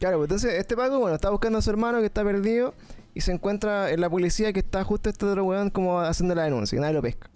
Claro, 0.00 0.18
pues 0.18 0.26
entonces 0.26 0.54
este 0.60 0.76
Paco, 0.76 0.98
bueno, 0.98 1.14
está 1.14 1.30
buscando 1.30 1.58
a 1.58 1.62
su 1.62 1.70
hermano 1.70 2.00
que 2.00 2.06
está 2.06 2.22
perdido 2.24 2.74
y 3.14 3.22
se 3.22 3.32
encuentra 3.32 3.90
en 3.90 4.00
la 4.02 4.10
policía 4.10 4.52
que 4.52 4.58
está 4.58 4.84
justo 4.84 5.08
este 5.08 5.24
otro 5.24 5.44
weón 5.44 5.70
como 5.70 5.98
haciendo 6.00 6.34
la 6.34 6.42
denuncia 6.42 6.76
y 6.76 6.80
nadie 6.80 6.94
lo 6.94 7.00
pesca. 7.00 7.30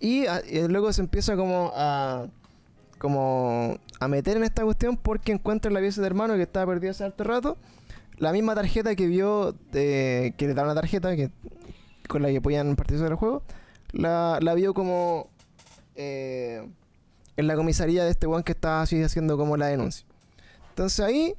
Y, 0.00 0.26
a- 0.26 0.42
y 0.48 0.66
luego 0.68 0.92
se 0.92 1.00
empieza 1.00 1.36
como 1.36 1.72
a 1.74 2.26
como 2.98 3.78
a 4.00 4.08
meter 4.08 4.36
en 4.36 4.42
esta 4.44 4.64
cuestión 4.64 4.96
porque 4.96 5.30
encuentra 5.32 5.68
en 5.68 5.74
la 5.74 5.80
pieza 5.80 6.00
de 6.00 6.06
hermano 6.08 6.34
que 6.34 6.42
estaba 6.42 6.66
perdido 6.72 6.90
hace 6.90 7.04
harto 7.04 7.22
rato. 7.24 7.56
La 8.16 8.32
misma 8.32 8.54
tarjeta 8.56 8.96
que 8.96 9.06
vio 9.06 9.54
de, 9.70 10.34
que 10.36 10.48
le 10.48 10.54
da 10.54 10.64
una 10.64 10.74
tarjeta 10.74 11.14
que 11.14 11.30
con 12.08 12.22
la 12.22 12.28
que 12.30 12.40
podían 12.40 12.74
participar 12.74 13.10
del 13.10 13.18
juego 13.18 13.42
la, 13.92 14.38
la 14.42 14.54
vio 14.54 14.74
como 14.74 15.28
eh, 15.94 16.66
en 17.36 17.46
la 17.46 17.54
comisaría 17.54 18.04
de 18.04 18.10
este 18.10 18.26
weón 18.26 18.42
que 18.42 18.52
estaba 18.52 18.82
así 18.82 19.00
haciendo 19.02 19.36
como 19.36 19.56
la 19.56 19.66
denuncia. 19.66 20.04
Entonces 20.70 20.98
ahí 21.04 21.34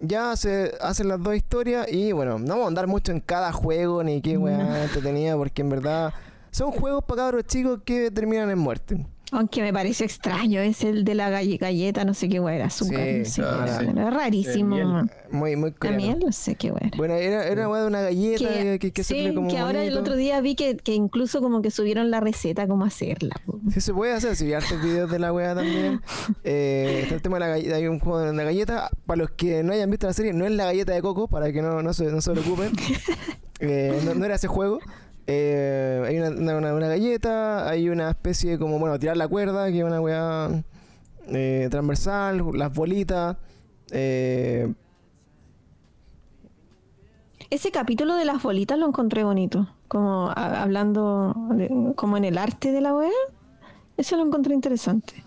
ya 0.00 0.36
se 0.36 0.74
hacen 0.82 1.08
las 1.08 1.22
dos 1.22 1.34
historias 1.34 1.90
y 1.90 2.12
bueno, 2.12 2.38
no 2.38 2.48
vamos 2.48 2.64
a 2.66 2.68
andar 2.68 2.86
mucho 2.86 3.12
en 3.12 3.20
cada 3.20 3.50
juego 3.52 4.04
ni 4.04 4.20
qué 4.20 4.36
weá 4.36 4.82
entretenida 4.84 5.36
porque 5.36 5.62
en 5.62 5.70
verdad 5.70 6.12
son 6.50 6.70
juegos 6.72 7.04
para 7.04 7.22
cabros 7.22 7.44
chicos 7.46 7.80
que 7.84 8.10
terminan 8.10 8.50
en 8.50 8.58
muerte. 8.58 9.06
Aunque 9.30 9.60
me 9.60 9.74
parece 9.74 10.06
extraño, 10.06 10.58
es 10.62 10.82
el 10.84 11.04
de 11.04 11.14
la 11.14 11.28
galle- 11.28 11.58
galleta, 11.58 12.02
no 12.06 12.14
sé 12.14 12.30
qué 12.30 12.40
hueá 12.40 12.54
era, 12.54 12.64
azúcar, 12.68 13.00
Sí, 13.04 13.18
no 13.18 13.24
sé 13.26 13.42
qué 13.42 13.48
era. 13.48 13.78
sí. 13.80 13.86
Era 13.90 14.08
rarísimo. 14.10 14.74
Miel. 14.74 15.10
Muy, 15.30 15.54
muy 15.54 15.72
coreano. 15.72 15.98
También 16.02 16.18
no 16.24 16.32
sé 16.32 16.54
qué 16.54 16.72
hueá. 16.72 16.90
Bueno, 16.96 17.12
era, 17.12 17.44
era 17.46 17.68
una 17.68 17.68
weá 17.68 17.80
de 17.82 17.86
una 17.88 18.00
galleta 18.00 18.48
que, 18.48 18.78
que, 18.78 18.90
que 18.90 19.04
se 19.04 19.12
sí, 19.14 19.20
pone 19.20 19.34
como 19.34 19.48
que 19.50 19.58
ahora 19.58 19.84
el 19.84 19.98
otro 19.98 20.16
día 20.16 20.40
vi 20.40 20.54
que, 20.54 20.78
que 20.78 20.94
incluso 20.94 21.42
como 21.42 21.60
que 21.60 21.70
subieron 21.70 22.10
la 22.10 22.20
receta 22.20 22.66
cómo 22.66 22.86
hacerla. 22.86 23.34
Sí 23.70 23.82
se 23.82 23.92
puede 23.92 24.14
hacer, 24.14 24.34
si 24.34 24.46
vi 24.46 24.54
hartos 24.54 24.80
videos 24.82 25.10
de 25.10 25.18
la 25.18 25.30
weá 25.30 25.54
también. 25.54 26.00
Eh, 26.42 27.00
está 27.02 27.14
el 27.16 27.20
tema 27.20 27.36
de 27.36 27.40
la 27.40 27.48
galleta, 27.48 27.74
hay 27.76 27.86
un 27.86 28.00
juego 28.00 28.20
de 28.20 28.32
la 28.32 28.44
galleta. 28.44 28.88
Para 29.04 29.18
los 29.18 29.30
que 29.32 29.62
no 29.62 29.74
hayan 29.74 29.90
visto 29.90 30.06
la 30.06 30.14
serie, 30.14 30.32
no 30.32 30.46
es 30.46 30.52
la 30.52 30.64
galleta 30.64 30.94
de 30.94 31.02
coco, 31.02 31.28
para 31.28 31.52
que 31.52 31.60
no, 31.60 31.82
no, 31.82 31.92
se, 31.92 32.04
no 32.10 32.22
se 32.22 32.30
preocupen. 32.32 32.72
Eh, 33.60 34.00
no, 34.04 34.14
no 34.14 34.24
era 34.24 34.36
ese 34.36 34.46
juego. 34.46 34.78
Eh, 35.30 36.02
hay 36.08 36.18
una, 36.18 36.30
una, 36.30 36.56
una- 36.56 36.74
una 36.74 36.88
galleta, 36.88 37.68
hay 37.68 37.90
una 37.90 38.08
especie 38.10 38.52
de 38.52 38.58
como, 38.58 38.78
bueno, 38.78 38.98
tirar 38.98 39.16
la 39.18 39.28
cuerda, 39.28 39.70
que 39.70 39.78
es 39.80 39.84
una 39.84 40.00
weá 40.00 40.48
eh, 41.26 41.68
transversal, 41.70 42.42
las 42.54 42.72
bolitas. 42.72 43.36
Eh, 43.90 44.72
Ese 47.50 47.70
capítulo 47.70 48.16
de 48.16 48.24
las 48.24 48.42
bolitas 48.42 48.78
lo 48.78 48.86
encontré 48.86 49.22
bonito. 49.24 49.68
Como 49.86 50.28
a- 50.28 50.62
hablando 50.62 51.34
de- 51.50 51.92
como 51.94 52.16
en 52.16 52.24
el 52.24 52.38
arte 52.38 52.72
de 52.72 52.80
la 52.80 52.94
weá. 52.94 53.10
Eso 53.98 54.16
lo 54.16 54.24
encontré 54.26 54.54
interesante. 54.54 55.24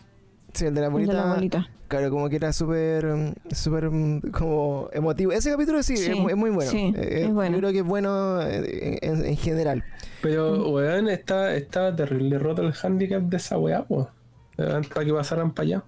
sí, 0.53 0.65
el 0.65 0.73
de 0.73 0.81
la 0.81 0.87
El 0.87 0.93
bolita. 0.93 1.13
de 1.13 1.17
la 1.19 1.33
bolita. 1.33 1.69
Claro, 1.91 2.09
como 2.09 2.29
que 2.29 2.37
era 2.37 2.53
súper, 2.53 3.05
súper 3.51 3.89
mm, 3.91 4.21
como 4.31 4.87
emotivo. 4.93 5.33
Ese 5.33 5.51
capítulo 5.51 5.83
sí, 5.83 5.97
Sí, 5.97 6.11
es, 6.11 6.17
mu- 6.17 6.29
es 6.29 6.37
muy 6.37 6.49
bueno. 6.49 6.71
sí, 6.71 6.93
Eh, 6.95 7.23
es 7.25 7.33
bueno. 7.33 7.55
Yo 7.57 7.59
creo 7.59 7.71
que 7.73 7.79
es 7.79 7.85
bueno 7.85 8.41
eh, 8.41 8.97
en, 9.01 9.25
en 9.25 9.35
general. 9.35 9.83
Pero, 10.21 10.53
Mm. 10.55 10.71
weón, 10.73 11.09
está, 11.09 11.53
estaba 11.53 11.93
terrible 11.93 12.39
roto 12.39 12.61
el 12.61 12.73
handicap 12.81 13.21
de 13.23 13.35
esa 13.35 13.57
weá, 13.57 13.83
pues. 13.83 14.07
Para 14.55 14.81
que 15.05 15.13
pasaran 15.13 15.51
para 15.53 15.65
allá. 15.65 15.83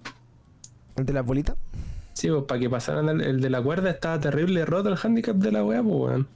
¿El 0.96 1.06
de 1.06 1.12
las 1.14 1.24
bolitas? 1.24 1.56
Sí, 2.12 2.28
pues 2.28 2.42
para 2.44 2.60
que 2.60 2.68
pasaran 2.68 3.08
el, 3.08 3.20
el 3.22 3.40
de 3.40 3.48
la 3.48 3.62
cuerda 3.62 3.88
estaba 3.88 4.20
terrible 4.20 4.64
roto 4.66 4.90
el 4.90 4.98
handicap 5.02 5.36
de 5.36 5.52
la 5.52 5.64
weá, 5.64 5.82
pues, 5.82 5.94
weón. 5.94 6.28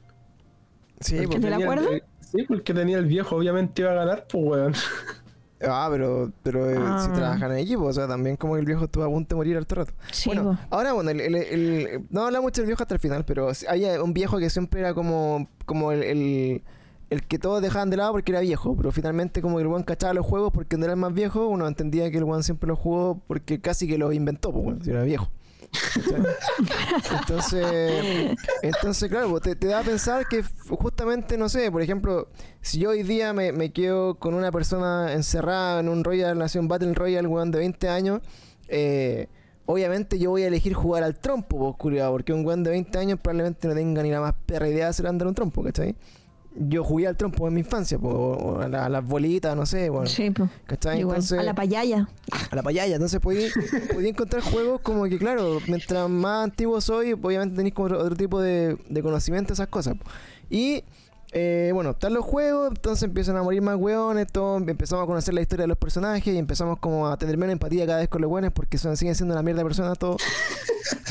Sí, 1.01 1.17
El 1.19 1.29
de 1.29 1.51
la 1.51 1.57
el- 1.59 1.67
cuerda? 1.67 1.93
eh, 1.95 2.03
sí, 2.23 2.43
porque 2.49 2.73
tenía 2.73 2.97
el 2.97 3.05
viejo, 3.05 3.37
obviamente 3.37 3.83
iba 3.83 3.91
a 3.91 3.95
ganar, 3.97 4.27
pues, 4.31 4.45
weón. 4.45 4.73
Ah, 5.61 5.89
pero, 5.91 6.31
pero 6.43 6.71
eh, 6.71 6.77
Ah. 6.79 7.03
si 7.05 7.11
trabajan 7.13 7.51
en 7.53 7.59
equipo, 7.59 7.85
o 7.85 7.93
sea, 7.93 8.07
también 8.07 8.37
como 8.37 8.55
que 8.55 8.61
el 8.61 8.67
viejo 8.67 8.85
estuvo 8.85 9.03
a 9.05 9.09
punto 9.09 9.35
de 9.35 9.37
morir 9.37 9.57
al 9.57 9.67
rato. 9.67 9.93
Sí, 10.13 10.29
bueno, 10.29 10.59
ahora, 10.71 10.93
bueno, 10.93 11.11
el, 11.11 11.21
el- 11.21 11.35
el- 11.35 12.07
no 12.11 12.27
habla 12.27 12.41
mucho 12.41 12.61
del 12.61 12.67
viejo 12.67 12.83
hasta 12.83 12.95
el 12.95 13.01
final, 13.01 13.25
pero 13.25 13.51
hay 13.69 13.85
un 14.03 14.15
viejo 14.15 14.39
que 14.39 14.51
siempre 14.51 14.81
era 14.81 14.95
como, 14.95 15.49
como 15.67 15.91
el, 15.91 16.03
el, 16.05 16.63
el 17.11 17.27
que 17.27 17.39
todos 17.41 17.61
dejaban 17.61 17.91
de 17.91 17.97
lado 17.97 18.13
porque 18.13 18.31
era 18.33 18.41
viejo, 18.41 18.77
pero 18.77 18.93
finalmente 18.93 19.43
como 19.43 19.57
que 19.57 19.63
el 19.63 19.69
weón 19.69 19.83
cachaba 19.83 20.15
los 20.15 20.25
juegos 20.27 20.53
porque 20.53 20.77
no 20.77 20.85
era 20.85 20.93
el 20.95 21.01
más 21.01 21.13
viejo, 21.13 21.49
uno 21.49 21.67
entendía 21.67 22.09
que 22.11 22.19
el 22.19 22.25
weón 22.25 22.43
siempre 22.45 22.69
los 22.69 22.79
jugó 22.79 23.21
porque 23.27 23.61
casi 23.61 23.89
que 23.89 23.99
los 23.99 24.15
inventó, 24.15 24.53
pues 24.53 24.63
bueno, 24.65 24.85
si 24.85 24.91
era 24.91 25.03
viejo. 25.03 25.29
Entonces, 27.21 28.37
entonces 28.63 29.11
claro, 29.11 29.31
pues, 29.31 29.43
te, 29.43 29.67
da 29.67 29.81
a 29.81 29.83
pensar 29.83 30.27
que 30.27 30.43
justamente, 30.69 31.37
no 31.37 31.49
sé, 31.49 31.71
por 31.71 31.83
ejemplo, 31.83 32.29
si 32.61 32.79
yo 32.79 32.91
hoy 32.91 33.03
día 33.03 33.33
me, 33.33 33.73
quedo 33.73 34.15
con 34.17 34.35
una 34.35 34.51
persona 34.51 35.13
encerrada 35.13 35.81
en 35.81 35.89
un 35.89 36.05
Royal 36.05 36.37
Nación 36.39 36.69
Battle 36.69 36.95
Royale, 36.95 37.29
weón, 37.29 37.51
de 37.51 37.59
20 37.59 37.89
años, 37.89 38.21
eh, 38.69 39.29
obviamente 39.67 40.19
yo 40.19 40.31
voy 40.31 40.43
a 40.43 40.49
elegir 40.49 40.75
jugar 40.75 41.03
al 41.03 41.19
trompo, 41.19 41.59
pues, 41.59 41.77
culiao, 41.77 42.13
porque 42.13 42.33
un 42.33 42.45
weón 42.45 42.65
de 42.65 42.71
20 42.71 42.99
años 42.99 43.21
probablemente 43.21 43.69
no 43.69 43.75
tenga 43.75 44.03
ni 44.03 44.11
la 44.11 44.21
más 44.21 44.35
perra 44.47 44.69
idea 44.69 44.85
de 44.85 44.91
hacer 44.91 45.07
andar 45.07 45.29
un 45.29 45.35
trompo, 45.35 45.63
¿cachai? 45.63 45.97
Yo 46.61 46.83
jugué 46.83 47.07
al 47.07 47.17
trompo 47.17 47.47
en 47.47 47.55
mi 47.55 47.61
infancia, 47.61 47.99
pues, 47.99 48.13
o- 48.15 48.19
o 48.19 48.61
a, 48.61 48.69
la- 48.69 48.87
a 48.87 48.89
las 48.89 49.05
bolitas, 49.07 49.55
no 49.57 49.65
sé, 49.65 49.91
bueno, 49.91 50.07
Sí, 50.09 50.31
po. 50.31 50.49
¿cachai? 50.67 51.01
Igual. 51.01 51.17
Entonces, 51.17 51.39
A 51.39 51.43
la 51.45 51.55
payaya. 51.55 52.09
a 52.51 52.57
la 52.57 52.63
payaya. 52.63 52.95
Entonces 52.97 53.21
podía, 53.21 53.49
podía 53.95 54.09
encontrar 54.09 54.43
juegos 54.43 54.81
como 54.81 55.05
que, 55.05 55.19
claro, 55.19 55.59
mientras 55.69 56.09
más 56.11 56.45
antiguo 56.45 56.81
soy, 56.81 57.13
obviamente 57.13 57.57
tenéis 57.57 57.75
como 57.75 57.87
otro, 57.87 58.01
otro 58.01 58.17
tipo 58.17 58.41
de, 58.41 58.77
de 58.89 59.03
conocimiento 59.03 59.49
de 59.49 59.55
esas 59.55 59.69
cosas. 59.69 59.95
Y 60.51 60.83
eh, 61.33 61.71
bueno, 61.75 61.91
están 61.91 62.15
los 62.15 62.25
juegos, 62.25 62.69
entonces 62.71 63.03
empiezan 63.03 63.37
a 63.37 63.43
morir 63.43 63.61
más 63.61 63.77
hueones, 63.77 64.27
todo, 64.33 64.57
empezamos 64.57 65.05
a 65.05 65.07
conocer 65.07 65.35
la 65.35 65.43
historia 65.43 65.65
de 65.65 65.69
los 65.69 65.77
personajes 65.77 66.33
y 66.33 66.39
empezamos 66.39 66.79
como 66.79 67.07
a 67.07 67.19
tener 67.19 67.37
menos 67.37 67.53
empatía 67.53 67.87
cada 67.87 67.99
vez 67.99 68.09
con 68.09 68.23
los 68.23 68.31
hueones 68.31 68.51
porque 68.51 68.79
son, 68.79 68.97
siguen 68.97 69.15
siendo 69.15 69.35
una 69.35 69.43
mierda 69.43 69.61
de 69.61 69.67
personas 69.67 69.99
todos. 69.99 70.23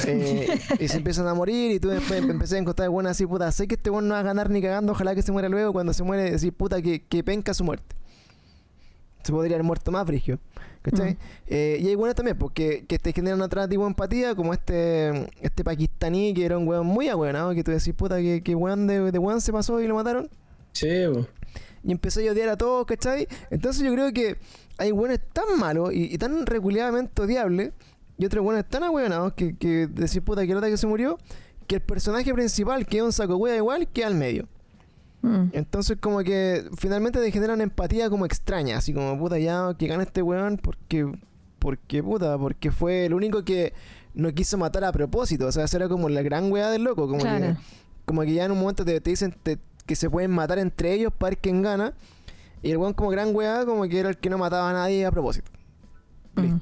Eh, 0.08 0.60
y 0.80 0.88
se 0.88 0.98
empiezan 0.98 1.28
a 1.28 1.34
morir 1.34 1.72
y 1.72 1.80
tú 1.80 1.90
después 1.90 2.24
em- 2.24 2.32
empecé 2.32 2.56
a 2.56 2.60
encontrar 2.60 2.90
buenas 2.90 3.12
así, 3.12 3.26
puta, 3.28 3.52
sé 3.52 3.68
que 3.68 3.76
este 3.76 3.90
weón 3.90 4.08
no 4.08 4.14
va 4.14 4.22
a 4.22 4.24
ganar 4.24 4.50
ni 4.50 4.62
cagando, 4.62 4.94
ojalá 4.94 5.14
que 5.14 5.22
se 5.22 5.32
muera 5.32 5.50
luego, 5.50 5.74
cuando 5.74 5.94
se 5.94 6.02
muere 6.02 6.32
decir, 6.32 6.54
puta, 6.54 6.82
que, 6.82 7.04
que 7.04 7.24
penca 7.24 7.54
su 7.54 7.64
muerte. 7.64 7.96
Se 9.24 9.32
podría 9.32 9.58
haber 9.58 9.66
muerto 9.66 9.92
más, 9.92 10.08
Frigio. 10.08 10.40
¿Cachai? 10.90 11.18
Eh, 11.48 11.80
y 11.82 11.88
hay 11.88 11.96
buenas 11.96 12.16
también, 12.16 12.38
porque 12.38 12.86
que 12.88 12.98
te 12.98 13.12
generan 13.12 13.42
otra 13.42 13.68
tipo 13.68 13.86
empatía, 13.86 14.36
como 14.36 14.54
este 14.54 15.30
este 15.42 15.64
pakistaní 15.64 16.34
que 16.34 16.46
era 16.46 16.58
un 16.58 16.68
weón 16.68 16.88
muy 16.88 17.10
ahueonado, 17.10 17.54
que 17.54 17.64
tú 17.64 17.72
decís, 17.72 17.94
puta, 17.94 18.18
que, 18.18 18.42
que 18.42 18.56
weón 18.56 18.88
de, 18.88 19.12
de 19.12 19.20
weón 19.20 19.42
se 19.42 19.52
pasó 19.52 19.82
y 19.82 19.88
lo 19.88 19.96
mataron. 19.96 20.30
Sí. 20.72 20.88
Y 21.84 21.92
empecé 21.92 22.28
a 22.28 22.32
odiar 22.32 22.50
a 22.50 22.58
todos, 22.58 22.86
¿cachai? 22.86 23.28
Entonces 23.50 23.84
yo 23.84 23.92
creo 23.92 24.14
que 24.14 24.38
hay 24.78 24.92
weones 24.92 25.20
tan 25.34 25.60
malos 25.60 25.94
y, 25.94 26.14
y 26.14 26.18
tan 26.18 26.46
reculeadamente 26.46 27.22
odiables, 27.22 27.74
y 28.18 28.26
otros 28.26 28.46
weones 28.46 28.68
tan 28.70 28.84
ahueonados 28.84 29.34
que, 29.34 29.58
que 29.58 29.88
decís, 29.88 30.22
puta, 30.22 30.48
que 30.48 30.54
nota 30.54 30.70
que 30.70 30.78
se 30.78 30.88
murió, 30.88 31.18
que 31.68 31.76
el 31.76 31.82
personaje 31.82 32.34
principal, 32.34 32.86
que 32.86 32.98
es 32.98 33.04
un 33.04 33.12
saco 33.12 33.36
wea 33.36 33.58
igual, 33.58 33.88
queda 33.90 34.08
al 34.08 34.16
medio. 34.16 34.48
Mm. 35.22 35.50
Entonces 35.54 35.98
como 36.00 36.20
que 36.20 36.66
finalmente 36.78 37.20
te 37.20 37.32
generan 37.32 37.62
empatía 37.62 38.10
como 38.10 38.26
extraña, 38.26 38.78
así 38.78 38.94
como 38.94 39.18
puta 39.18 39.40
ya 39.40 39.74
que 39.78 39.88
gana 39.88 40.04
este 40.04 40.22
weón 40.22 40.58
porque 40.58 41.12
porque 41.60 42.04
puta, 42.04 42.38
porque 42.38 42.72
fue 42.72 43.06
el 43.08 43.14
único 43.14 43.44
que 43.44 43.74
no 44.14 44.32
quiso 44.34 44.58
matar 44.58 44.84
a 44.84 44.92
propósito, 44.92 45.48
o 45.48 45.52
sea, 45.52 45.66
era 45.74 45.88
como 45.90 46.08
la 46.10 46.22
gran 46.22 46.52
weá 46.52 46.70
del 46.70 46.84
loco, 46.84 47.08
como 47.08 47.20
Claro. 47.22 47.46
que 47.46 47.56
como 48.06 48.22
que 48.22 48.34
ya 48.34 48.46
en 48.46 48.52
un 48.52 48.60
momento 48.60 48.86
te, 48.86 49.02
te 49.02 49.10
dicen 49.10 49.36
te- 49.44 49.58
que 49.86 49.96
se 49.96 50.10
pueden 50.10 50.32
matar 50.32 50.60
entre 50.60 50.94
ellos 50.94 51.12
para 51.18 51.32
ver 51.32 51.40
quién 51.40 51.62
gana 51.62 51.94
y 52.62 52.72
el 52.72 52.78
weón 52.78 52.94
como 52.94 53.10
gran 53.10 53.36
weá 53.36 53.66
como 53.66 53.84
que 53.84 54.00
era 54.00 54.10
el 54.10 54.18
que 54.18 54.30
no 54.30 54.38
mataba 54.38 54.70
a 54.70 54.74
nadie 54.74 55.06
a 55.06 55.12
propósito. 55.12 55.50
Mm. 56.36 56.58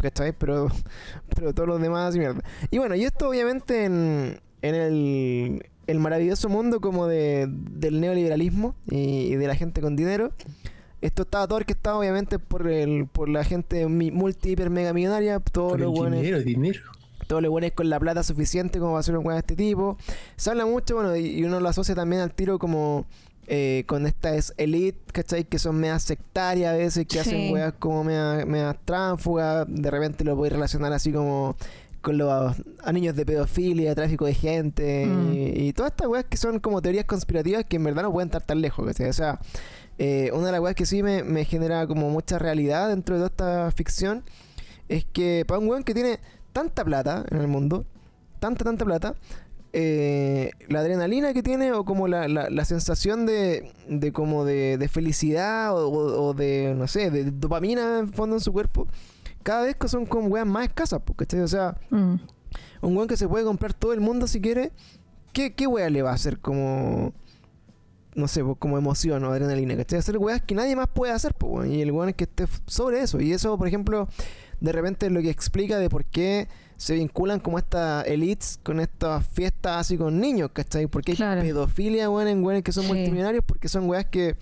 ¿Cachai? 0.00 0.32
Pero, 0.32 0.68
pero 1.34 1.52
todos 1.54 1.68
los 1.68 1.80
demás 1.80 2.14
y 2.14 2.18
mierda. 2.20 2.42
Y 2.70 2.78
bueno, 2.78 2.94
y 2.94 3.04
esto 3.04 3.28
obviamente 3.28 3.84
en, 3.84 4.40
en 4.62 4.74
el, 4.74 5.66
el 5.86 5.98
maravilloso 6.00 6.48
mundo 6.48 6.80
como 6.80 7.06
de, 7.06 7.46
del 7.48 8.00
neoliberalismo 8.00 8.74
y, 8.90 8.96
y 9.32 9.36
de 9.36 9.46
la 9.46 9.54
gente 9.54 9.80
con 9.80 9.96
dinero. 9.96 10.32
Esto 11.02 11.22
estaba 11.22 11.46
todo 11.46 11.56
orquestado 11.58 11.98
obviamente 11.98 12.38
por 12.38 12.66
el, 12.68 13.06
por 13.06 13.28
la 13.28 13.44
gente 13.44 13.86
multi 13.86 14.50
hiper 14.50 14.70
mega 14.70 14.92
millonaria, 14.92 15.38
todos 15.40 15.78
los 15.78 15.92
buenos, 15.92 16.20
dinero, 16.20 16.40
dinero. 16.42 16.80
todos 17.26 17.42
los 17.42 17.50
buenos 17.50 17.72
con 17.72 17.90
la 17.90 18.00
plata 18.00 18.22
suficiente 18.22 18.78
como 18.78 18.92
para 18.92 19.00
hacer 19.00 19.16
un 19.16 19.24
weón 19.26 19.36
de 19.36 19.40
este 19.40 19.56
tipo. 19.56 19.98
Se 20.36 20.50
habla 20.50 20.64
mucho, 20.66 20.94
bueno, 20.96 21.14
y, 21.16 21.26
y 21.38 21.44
uno 21.44 21.60
lo 21.60 21.68
asocia 21.68 21.94
también 21.94 22.22
al 22.22 22.32
tiro 22.32 22.58
como 22.58 23.04
eh, 23.46 23.84
con 23.86 24.06
estas 24.06 24.54
elite, 24.56 24.98
¿cachai? 25.12 25.44
Que 25.44 25.58
son 25.60 25.76
medias 25.76 26.02
sectarias 26.02 26.72
a 26.72 26.76
veces, 26.76 27.06
que 27.06 27.12
Sí. 27.12 27.18
hacen 27.20 27.52
weas 27.52 27.74
como 27.78 28.02
medias, 28.02 28.44
medias 28.46 28.76
tránsfugas, 28.84 29.66
de 29.68 29.90
repente 29.90 30.24
lo 30.24 30.34
podéis 30.34 30.54
relacionar 30.54 30.92
así 30.94 31.12
como 31.12 31.56
con 32.06 32.18
los 32.18 32.54
a 32.84 32.92
niños 32.92 33.16
de 33.16 33.26
pedofilia, 33.26 33.94
tráfico 33.96 34.26
de 34.26 34.34
gente 34.34 35.06
Mm. 35.06 35.32
y, 35.32 35.38
y 35.68 35.72
todas 35.72 35.90
estas 35.90 36.06
weas 36.06 36.24
que 36.24 36.36
son 36.36 36.60
como 36.60 36.80
teorías 36.80 37.04
conspirativas 37.04 37.64
que 37.64 37.76
en 37.76 37.84
verdad 37.84 38.02
no 38.04 38.12
pueden 38.12 38.28
estar 38.28 38.42
tan 38.42 38.60
lejos, 38.60 38.86
¿cachai? 38.86 39.08
O 39.08 39.12
sea, 39.12 39.40
eh, 39.98 40.30
una 40.32 40.46
de 40.46 40.52
las 40.52 40.60
weas 40.60 40.76
que 40.76 40.86
sí 40.86 41.02
me, 41.02 41.24
me 41.24 41.44
genera 41.44 41.86
como 41.88 42.08
mucha 42.10 42.38
realidad 42.38 42.88
dentro 42.90 43.16
de 43.18 43.28
toda 43.28 43.66
esta 43.66 43.70
ficción 43.76 44.22
es 44.88 45.04
que 45.04 45.44
para 45.48 45.58
un 45.58 45.66
weón 45.68 45.82
que 45.82 45.94
tiene 45.94 46.20
tanta 46.52 46.84
plata 46.84 47.24
en 47.30 47.38
el 47.38 47.48
mundo, 47.48 47.84
tanta, 48.38 48.64
tanta 48.64 48.84
plata, 48.84 49.14
eh, 49.72 50.52
la 50.68 50.80
adrenalina 50.80 51.34
que 51.34 51.42
tiene 51.42 51.72
o 51.72 51.84
como 51.84 52.08
la, 52.08 52.28
la, 52.28 52.48
la 52.50 52.64
sensación 52.64 53.26
de, 53.26 53.72
de 53.88 54.12
como 54.12 54.44
de, 54.44 54.78
de 54.78 54.88
felicidad 54.88 55.74
o, 55.76 55.88
o- 55.88 56.28
o 56.28 56.34
de, 56.34 56.74
no 56.76 56.86
sé, 56.86 57.10
de 57.10 57.30
dopamina 57.30 57.98
en 57.98 58.12
fondo 58.12 58.36
en 58.36 58.40
su 58.40 58.52
cuerpo, 58.52 58.86
cada 59.46 59.62
vez 59.62 59.76
que 59.76 59.86
son 59.86 60.06
como 60.06 60.26
weas 60.26 60.44
más 60.46 60.66
escasas, 60.66 61.00
¿cachai? 61.16 61.40
O 61.40 61.46
sea, 61.48 61.76
Mm. 61.90 62.14
un 62.82 62.96
weón 62.96 63.06
que 63.06 63.16
se 63.16 63.28
puede 63.28 63.44
comprar 63.44 63.72
todo 63.74 63.92
el 63.92 64.00
mundo 64.00 64.26
si 64.26 64.40
quiere, 64.40 64.72
¿qué, 65.32 65.54
qué 65.54 65.68
wea 65.68 65.88
le 65.88 66.02
va 66.02 66.10
a 66.10 66.14
hacer 66.14 66.40
como, 66.40 67.12
no 68.16 68.26
sé, 68.28 68.42
pues, 68.42 68.56
como 68.58 68.76
emoción 68.76 69.22
o 69.24 69.30
adrenalina? 69.30 69.76
¿Cachai? 69.76 70.00
Hacer 70.00 70.18
weas 70.18 70.42
que 70.42 70.54
nadie 70.56 70.74
más 70.74 70.88
puede 70.88 71.12
hacer, 71.12 71.34
pues, 71.34 71.52
weón. 71.52 71.72
Y 71.72 71.80
el 71.80 71.92
weón 71.92 72.08
es 72.08 72.14
que 72.16 72.24
esté 72.24 72.46
sobre 72.66 73.00
eso. 73.00 73.20
Y 73.20 73.32
eso, 73.32 73.56
por 73.56 73.68
ejemplo, 73.68 74.08
de 74.60 74.72
repente 74.72 75.06
es 75.06 75.12
lo 75.12 75.20
que 75.22 75.30
explica 75.30 75.78
de 75.78 75.88
por 75.88 76.04
qué 76.06 76.48
se 76.76 76.94
vinculan 76.94 77.38
como 77.40 77.58
estas 77.58 78.06
elites 78.06 78.58
con 78.62 78.80
estas 78.80 79.26
fiestas 79.28 79.76
así 79.78 79.96
con 79.96 80.18
niños, 80.20 80.50
¿cachai? 80.52 80.86
Porque 80.88 81.12
hay 81.12 81.16
Claro. 81.16 81.40
pedofilia, 81.40 82.10
weón, 82.10 82.26
en 82.28 82.42
weones 82.44 82.64
que 82.64 82.72
son 82.72 82.82
Sí. 82.84 82.88
multimillonarios 82.92 83.44
porque 83.46 83.68
son 83.68 83.88
weas 83.88 84.06
que, 84.06 84.36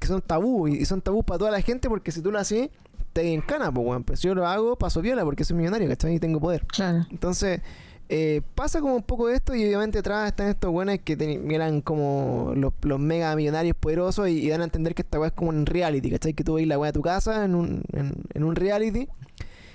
que 0.00 0.06
son 0.06 0.20
tabú. 0.22 0.66
Y, 0.68 0.78
y 0.78 0.84
son 0.86 1.00
tabú 1.02 1.22
para 1.22 1.38
toda 1.38 1.50
la 1.52 1.60
gente 1.62 1.88
porque 1.88 2.10
si 2.12 2.20
tú 2.20 2.30
lo 2.32 2.38
haces, 2.38 2.70
te 3.12 3.32
encana, 3.32 3.72
pues, 3.72 3.86
weón. 3.86 4.04
Pero 4.04 4.16
si 4.16 4.28
yo 4.28 4.34
lo 4.34 4.46
hago, 4.46 4.76
paso 4.76 5.00
viola 5.02 5.24
porque 5.24 5.44
soy 5.44 5.56
millonario, 5.56 5.88
¿cachai? 5.88 6.14
Y 6.14 6.18
tengo 6.20 6.40
poder. 6.40 6.64
Claro. 6.66 7.06
Entonces, 7.10 7.60
eh, 8.08 8.42
pasa 8.54 8.80
como 8.80 8.96
un 8.96 9.02
poco 9.02 9.28
de 9.28 9.36
esto 9.36 9.54
y 9.54 9.64
obviamente 9.66 9.98
atrás 10.00 10.26
están 10.28 10.48
estos 10.48 10.72
buenos 10.72 10.98
que 11.04 11.12
eran 11.50 11.80
como 11.80 12.52
los, 12.56 12.72
los 12.82 12.98
mega 12.98 13.34
millonarios 13.36 13.76
poderosos 13.78 14.28
y, 14.28 14.44
y 14.44 14.48
dan 14.48 14.60
a 14.62 14.64
entender 14.64 14.94
que 14.94 15.02
esta 15.02 15.18
weá 15.20 15.28
es 15.28 15.34
como 15.34 15.50
un 15.50 15.64
reality, 15.66 16.10
¿cachai? 16.10 16.34
Que 16.34 16.42
tú 16.44 16.54
veis 16.54 16.66
la 16.66 16.78
weá 16.78 16.90
a 16.90 16.92
tu 16.92 17.02
casa 17.02 17.44
en 17.44 17.54
un, 17.54 17.82
en, 17.92 18.12
en 18.34 18.44
un 18.44 18.56
reality 18.56 19.06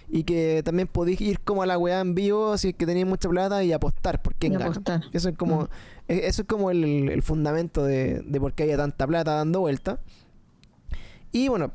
y 0.10 0.24
que 0.24 0.62
también 0.64 0.88
podéis 0.88 1.20
ir 1.22 1.40
como 1.40 1.64
a 1.64 1.66
la 1.66 1.78
weá 1.78 2.00
en 2.02 2.14
vivo 2.14 2.58
si 2.58 2.70
es 2.70 2.76
que 2.76 2.86
tenéis 2.86 3.06
mucha 3.08 3.28
plata 3.30 3.64
y 3.64 3.72
apostar 3.74 4.22
por 4.22 4.36
quién 4.36 4.54
Y 4.54 4.56
apostar. 4.58 5.02
Eso 5.14 5.30
es 5.30 5.38
como, 5.38 5.62
Mm. 5.64 5.68
e- 6.10 6.28
eso 6.28 6.42
es 6.44 6.48
como 6.48 6.70
el, 6.72 7.10
el 7.10 7.22
fundamento 7.24 7.84
de, 7.86 8.20
de 8.22 8.40
por 8.40 8.54
qué 8.54 8.64
haya 8.64 8.76
tanta 8.78 9.08
plata 9.08 9.34
dando 9.36 9.62
vuelta. 9.62 10.00
Y 11.32 11.48
bueno, 11.48 11.72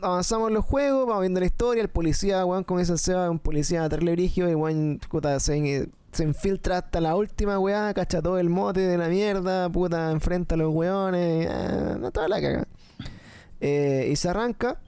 avanzamos 0.00 0.50
los 0.50 0.64
juegos, 0.64 1.06
vamos 1.06 1.22
viendo 1.22 1.40
la 1.40 1.46
historia, 1.46 1.82
el 1.82 1.88
policía, 1.88 2.44
weón, 2.44 2.64
como 2.64 2.80
dice 2.80 2.92
el 2.92 2.98
Seba, 2.98 3.24
es 3.24 3.30
un 3.30 3.38
policía 3.38 3.88
terrible 3.88 4.12
brigio, 4.12 4.48
y 4.48 4.54
weón, 4.54 5.00
se, 5.38 5.88
se 6.12 6.24
infiltra 6.24 6.78
hasta 6.78 7.00
la 7.00 7.14
última 7.14 7.58
weá, 7.58 7.92
cacha 7.94 8.20
todo 8.22 8.38
el 8.38 8.48
mote 8.48 8.80
de 8.80 8.98
la 8.98 9.08
mierda, 9.08 9.68
puta, 9.68 10.10
enfrenta 10.10 10.54
a 10.54 10.58
los 10.58 10.74
weones, 10.74 11.48
ah, 11.50 11.96
no 11.98 12.10
toda 12.10 12.28
la 12.28 12.40
caga. 12.40 12.66
Eh, 13.60 14.08
y 14.10 14.16
se 14.16 14.28
arranca 14.28 14.78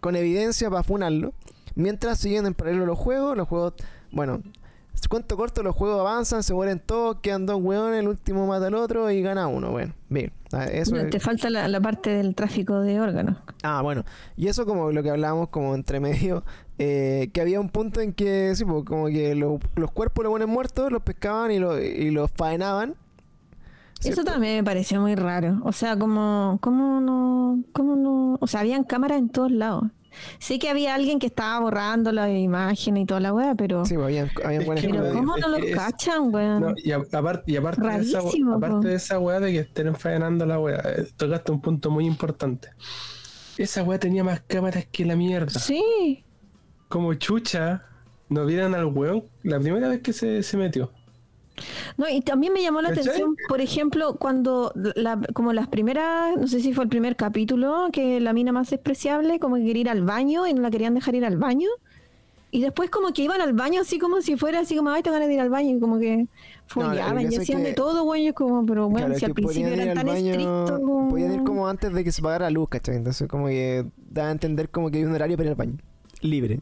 con 0.00 0.16
evidencia 0.16 0.70
para 0.70 0.82
funarlo. 0.82 1.32
Mientras 1.74 2.18
siguen 2.18 2.46
en 2.46 2.54
paralelo 2.54 2.86
los 2.86 2.98
juegos, 2.98 3.36
los 3.36 3.46
juegos, 3.48 3.74
bueno, 4.10 4.42
cuento 5.08 5.36
corto, 5.36 5.62
los 5.62 5.74
juegos 5.74 6.00
avanzan, 6.00 6.42
se 6.42 6.52
mueren 6.54 6.80
todos, 6.80 7.18
quedan 7.20 7.46
dos 7.46 7.60
weones, 7.62 8.00
el 8.00 8.08
último 8.08 8.46
mata 8.46 8.66
al 8.68 8.74
otro 8.74 9.10
y 9.10 9.22
gana 9.22 9.46
uno. 9.46 9.70
Bueno, 9.70 9.94
bien. 10.08 10.32
Ah, 10.52 10.64
Eso 10.64 10.94
No, 10.94 11.02
es- 11.02 11.10
te 11.10 11.20
falta 11.20 11.48
la, 11.50 11.68
la 11.68 11.80
parte 11.80 12.10
del 12.10 12.34
tráfico 12.34 12.80
de 12.80 13.00
órganos. 13.00 13.36
Ah, 13.62 13.82
bueno. 13.82 14.04
Y 14.36 14.48
eso 14.48 14.64
como 14.66 14.90
lo 14.92 15.02
que 15.02 15.10
hablábamos 15.10 15.48
como 15.50 15.74
entre 15.74 16.00
medio, 16.00 16.44
eh, 16.78 17.30
que 17.32 17.40
había 17.40 17.60
un 17.60 17.68
punto 17.68 18.00
en 18.00 18.12
que, 18.12 18.54
sí, 18.56 18.64
pues, 18.64 18.84
como 18.84 19.06
que 19.06 19.34
lo- 19.34 19.60
los 19.76 19.90
cuerpos 19.92 20.24
los 20.24 20.30
buenos 20.30 20.48
muertos 20.48 20.90
los 20.90 21.02
pescaban 21.02 21.50
y, 21.52 21.58
lo- 21.58 21.80
y 21.80 22.10
los 22.10 22.30
faenaban. 22.30 22.94
Eso 24.04 24.24
también 24.24 24.56
me 24.56 24.64
pareció 24.64 25.00
muy 25.00 25.14
raro. 25.14 25.58
O 25.64 25.72
sea, 25.72 25.98
como, 25.98 26.58
como 26.60 27.00
no, 27.00 27.62
como 27.72 27.96
no, 27.96 28.36
o 28.40 28.46
sea, 28.46 28.60
habían 28.60 28.84
cámaras 28.84 29.18
en 29.18 29.30
todos 29.30 29.50
lados. 29.50 29.84
Sé 30.38 30.58
que 30.58 30.68
había 30.68 30.94
alguien 30.94 31.18
que 31.18 31.26
estaba 31.26 31.60
borrando 31.60 32.12
la 32.12 32.30
imagen 32.30 32.96
y 32.96 33.06
toda 33.06 33.20
la 33.20 33.32
weá, 33.32 33.54
pero, 33.54 33.84
Sí, 33.84 33.94
pues, 33.94 34.06
habían 34.06 34.26
Es 34.60 34.66
buenas 34.66 34.84
que 34.84 34.90
pero. 34.90 35.12
¿cómo 35.12 35.36
no 35.36 35.48
los 35.48 35.60
es- 35.60 35.74
cachan, 35.74 36.34
weón? 36.34 36.60
No, 36.62 36.74
y, 36.76 36.92
a- 36.92 37.02
aparte, 37.12 37.50
y 37.52 37.56
aparte, 37.56 37.86
de 37.86 37.96
esa, 38.02 38.20
aparte 38.54 38.88
de 38.88 38.94
esa 38.94 39.18
weá 39.18 39.40
de 39.40 39.52
que 39.52 39.58
estén 39.60 39.86
enfadenando 39.88 40.46
la 40.46 40.58
weá, 40.60 40.80
eh, 40.84 41.06
tocaste 41.16 41.52
un 41.52 41.60
punto 41.60 41.90
muy 41.90 42.06
importante. 42.06 42.68
Esa 43.58 43.82
weá 43.82 43.98
tenía 43.98 44.22
más 44.24 44.40
cámaras 44.46 44.86
que 44.90 45.04
la 45.04 45.16
mierda. 45.16 45.58
Sí, 45.60 46.22
Como 46.88 47.12
chucha, 47.14 47.82
no 48.28 48.44
vieron 48.46 48.74
al 48.74 48.86
weón 48.86 49.24
la 49.42 49.58
primera 49.58 49.88
vez 49.88 50.00
que 50.02 50.12
se, 50.12 50.42
se 50.42 50.56
metió. 50.56 50.92
No, 51.96 52.08
y 52.08 52.20
también 52.20 52.52
me 52.52 52.62
llamó 52.62 52.82
la 52.82 52.90
¿Cachai? 52.90 53.04
atención, 53.04 53.36
por 53.48 53.60
ejemplo, 53.60 54.16
cuando, 54.16 54.72
la, 54.94 55.18
como 55.32 55.52
las 55.52 55.68
primeras, 55.68 56.36
no 56.36 56.46
sé 56.46 56.60
si 56.60 56.72
fue 56.72 56.84
el 56.84 56.90
primer 56.90 57.16
capítulo, 57.16 57.88
que 57.92 58.20
la 58.20 58.32
mina 58.32 58.52
más 58.52 58.70
despreciable, 58.70 59.38
como 59.38 59.56
que 59.56 59.64
quería 59.64 59.80
ir 59.82 59.88
al 59.90 60.02
baño 60.02 60.46
y 60.46 60.54
no 60.54 60.62
la 60.62 60.70
querían 60.70 60.94
dejar 60.94 61.14
ir 61.14 61.24
al 61.24 61.36
baño. 61.36 61.68
Y 62.52 62.60
después 62.62 62.88
como 62.90 63.12
que 63.12 63.22
iban 63.22 63.40
al 63.40 63.52
baño 63.52 63.80
así 63.82 63.98
como 63.98 64.22
si 64.22 64.36
fuera 64.36 64.60
así 64.60 64.76
como, 64.76 64.88
ay, 64.90 65.02
te 65.02 65.10
ganas 65.10 65.28
de 65.28 65.34
ir 65.34 65.40
al 65.40 65.50
baño. 65.50 65.76
Y 65.76 65.80
como 65.80 65.98
que 65.98 66.26
follaban 66.66 67.28
que 67.28 67.34
y 67.34 67.38
hacían 67.38 67.62
de 67.62 67.74
todo, 67.74 68.04
güey. 68.04 68.32
como, 68.32 68.64
pero 68.64 68.88
bueno, 68.88 69.06
Claro, 69.08 69.18
si 69.18 69.24
al 69.26 69.34
principio 69.34 69.68
eran 69.68 69.94
tan 69.96 70.06
baño, 70.06 70.30
estrictos. 70.30 70.70
como- 70.80 71.08
podían 71.10 71.34
ir 71.34 71.42
como 71.42 71.68
antes 71.68 71.92
de 71.92 72.04
que 72.04 72.12
se 72.12 72.22
pagara 72.22 72.46
la 72.46 72.50
luz, 72.50 72.68
¿cachai? 72.68 72.96
Entonces 72.96 73.28
como 73.28 73.48
que 73.48 73.84
da 74.10 74.28
a 74.28 74.30
entender 74.30 74.70
como 74.70 74.90
que 74.90 74.98
hay 74.98 75.04
un 75.04 75.12
horario 75.12 75.36
para 75.36 75.46
ir 75.48 75.50
al 75.50 75.56
baño. 75.56 75.76
Libre. 76.22 76.60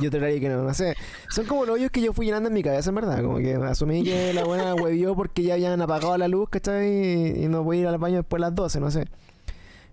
Y 0.00 0.06
otro 0.06 0.18
horario 0.18 0.40
que 0.40 0.48
no, 0.48 0.62
no 0.62 0.74
sé. 0.74 0.94
Son 1.30 1.46
como 1.46 1.64
los 1.64 1.76
hoyos 1.76 1.90
que 1.90 2.00
yo 2.00 2.12
fui 2.12 2.26
llenando 2.26 2.48
en 2.48 2.54
mi 2.54 2.62
cabeza, 2.62 2.90
en 2.90 2.96
verdad. 2.96 3.22
Como 3.22 3.38
que 3.38 3.54
asumí 3.54 4.04
que 4.04 4.32
la 4.34 4.44
buena 4.44 4.74
huevió 4.74 5.14
porque 5.14 5.42
ya 5.42 5.54
habían 5.54 5.80
apagado 5.80 6.16
la 6.18 6.28
luz, 6.28 6.48
¿cachai? 6.50 6.88
Y, 6.88 7.44
y 7.44 7.48
no 7.48 7.62
voy 7.62 7.78
a 7.78 7.80
ir 7.80 7.86
al 7.86 7.98
baño 7.98 8.16
después 8.16 8.40
de 8.40 8.46
las 8.46 8.54
12, 8.54 8.80
no 8.80 8.90
sé. 8.90 9.06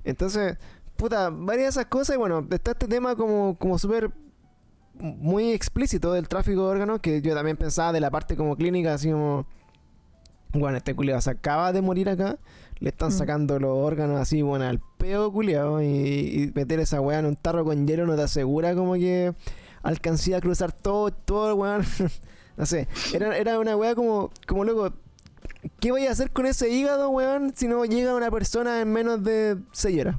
Entonces, 0.03 0.57
puta, 0.97 1.29
varias 1.29 1.75
de 1.75 1.81
esas 1.81 1.85
cosas. 1.85 2.15
Y 2.15 2.19
bueno, 2.19 2.45
está 2.51 2.71
este 2.71 2.87
tema 2.87 3.15
como, 3.15 3.57
como 3.57 3.77
súper 3.77 4.11
muy 4.93 5.51
explícito 5.51 6.13
del 6.13 6.27
tráfico 6.27 6.65
de 6.65 6.67
órganos 6.67 6.99
que 6.99 7.21
yo 7.21 7.33
también 7.33 7.57
pensaba 7.57 7.91
de 7.91 7.99
la 7.99 8.11
parte 8.11 8.35
como 8.35 8.55
clínica, 8.55 8.93
así 8.93 9.11
como... 9.11 9.45
Bueno, 10.53 10.77
este 10.77 10.93
culiado 10.93 11.21
se 11.21 11.29
acaba 11.29 11.71
de 11.71 11.81
morir 11.81 12.09
acá. 12.09 12.37
Le 12.81 12.89
están 12.89 13.09
Mm. 13.09 13.13
sacando 13.13 13.59
los 13.59 13.71
órganos 13.77 14.19
así, 14.19 14.41
bueno, 14.41 14.65
al 14.65 14.81
peo 14.97 15.31
culiado. 15.31 15.81
Y, 15.81 15.85
y 15.87 16.51
meter 16.53 16.79
esa 16.81 16.99
weá 16.99 17.19
en 17.19 17.27
un 17.27 17.35
tarro 17.37 17.63
con 17.63 17.87
hielo 17.87 18.05
no 18.05 18.15
te 18.17 18.23
asegura 18.23 18.75
como 18.75 18.95
que 18.95 19.33
alcancía 19.83 20.37
a 20.37 20.41
cruzar 20.41 20.73
todo, 20.73 21.11
todo 21.11 21.47
el 21.51 21.53
weón. 21.53 21.83
no 22.57 22.65
sé. 22.65 22.87
Era, 23.13 23.37
era 23.37 23.57
una 23.59 23.77
weá 23.77 23.95
como, 23.95 24.31
como 24.47 24.65
loco. 24.65 24.93
¿Qué 25.79 25.91
voy 25.91 26.07
a 26.07 26.11
hacer 26.11 26.31
con 26.31 26.45
ese 26.47 26.69
hígado, 26.69 27.09
weón, 27.11 27.53
si 27.55 27.67
no 27.67 27.85
llega 27.85 28.15
una 28.15 28.29
persona 28.31 28.81
en 28.81 28.91
menos 28.91 29.23
de 29.23 29.57
6 29.71 30.01
horas? 30.01 30.15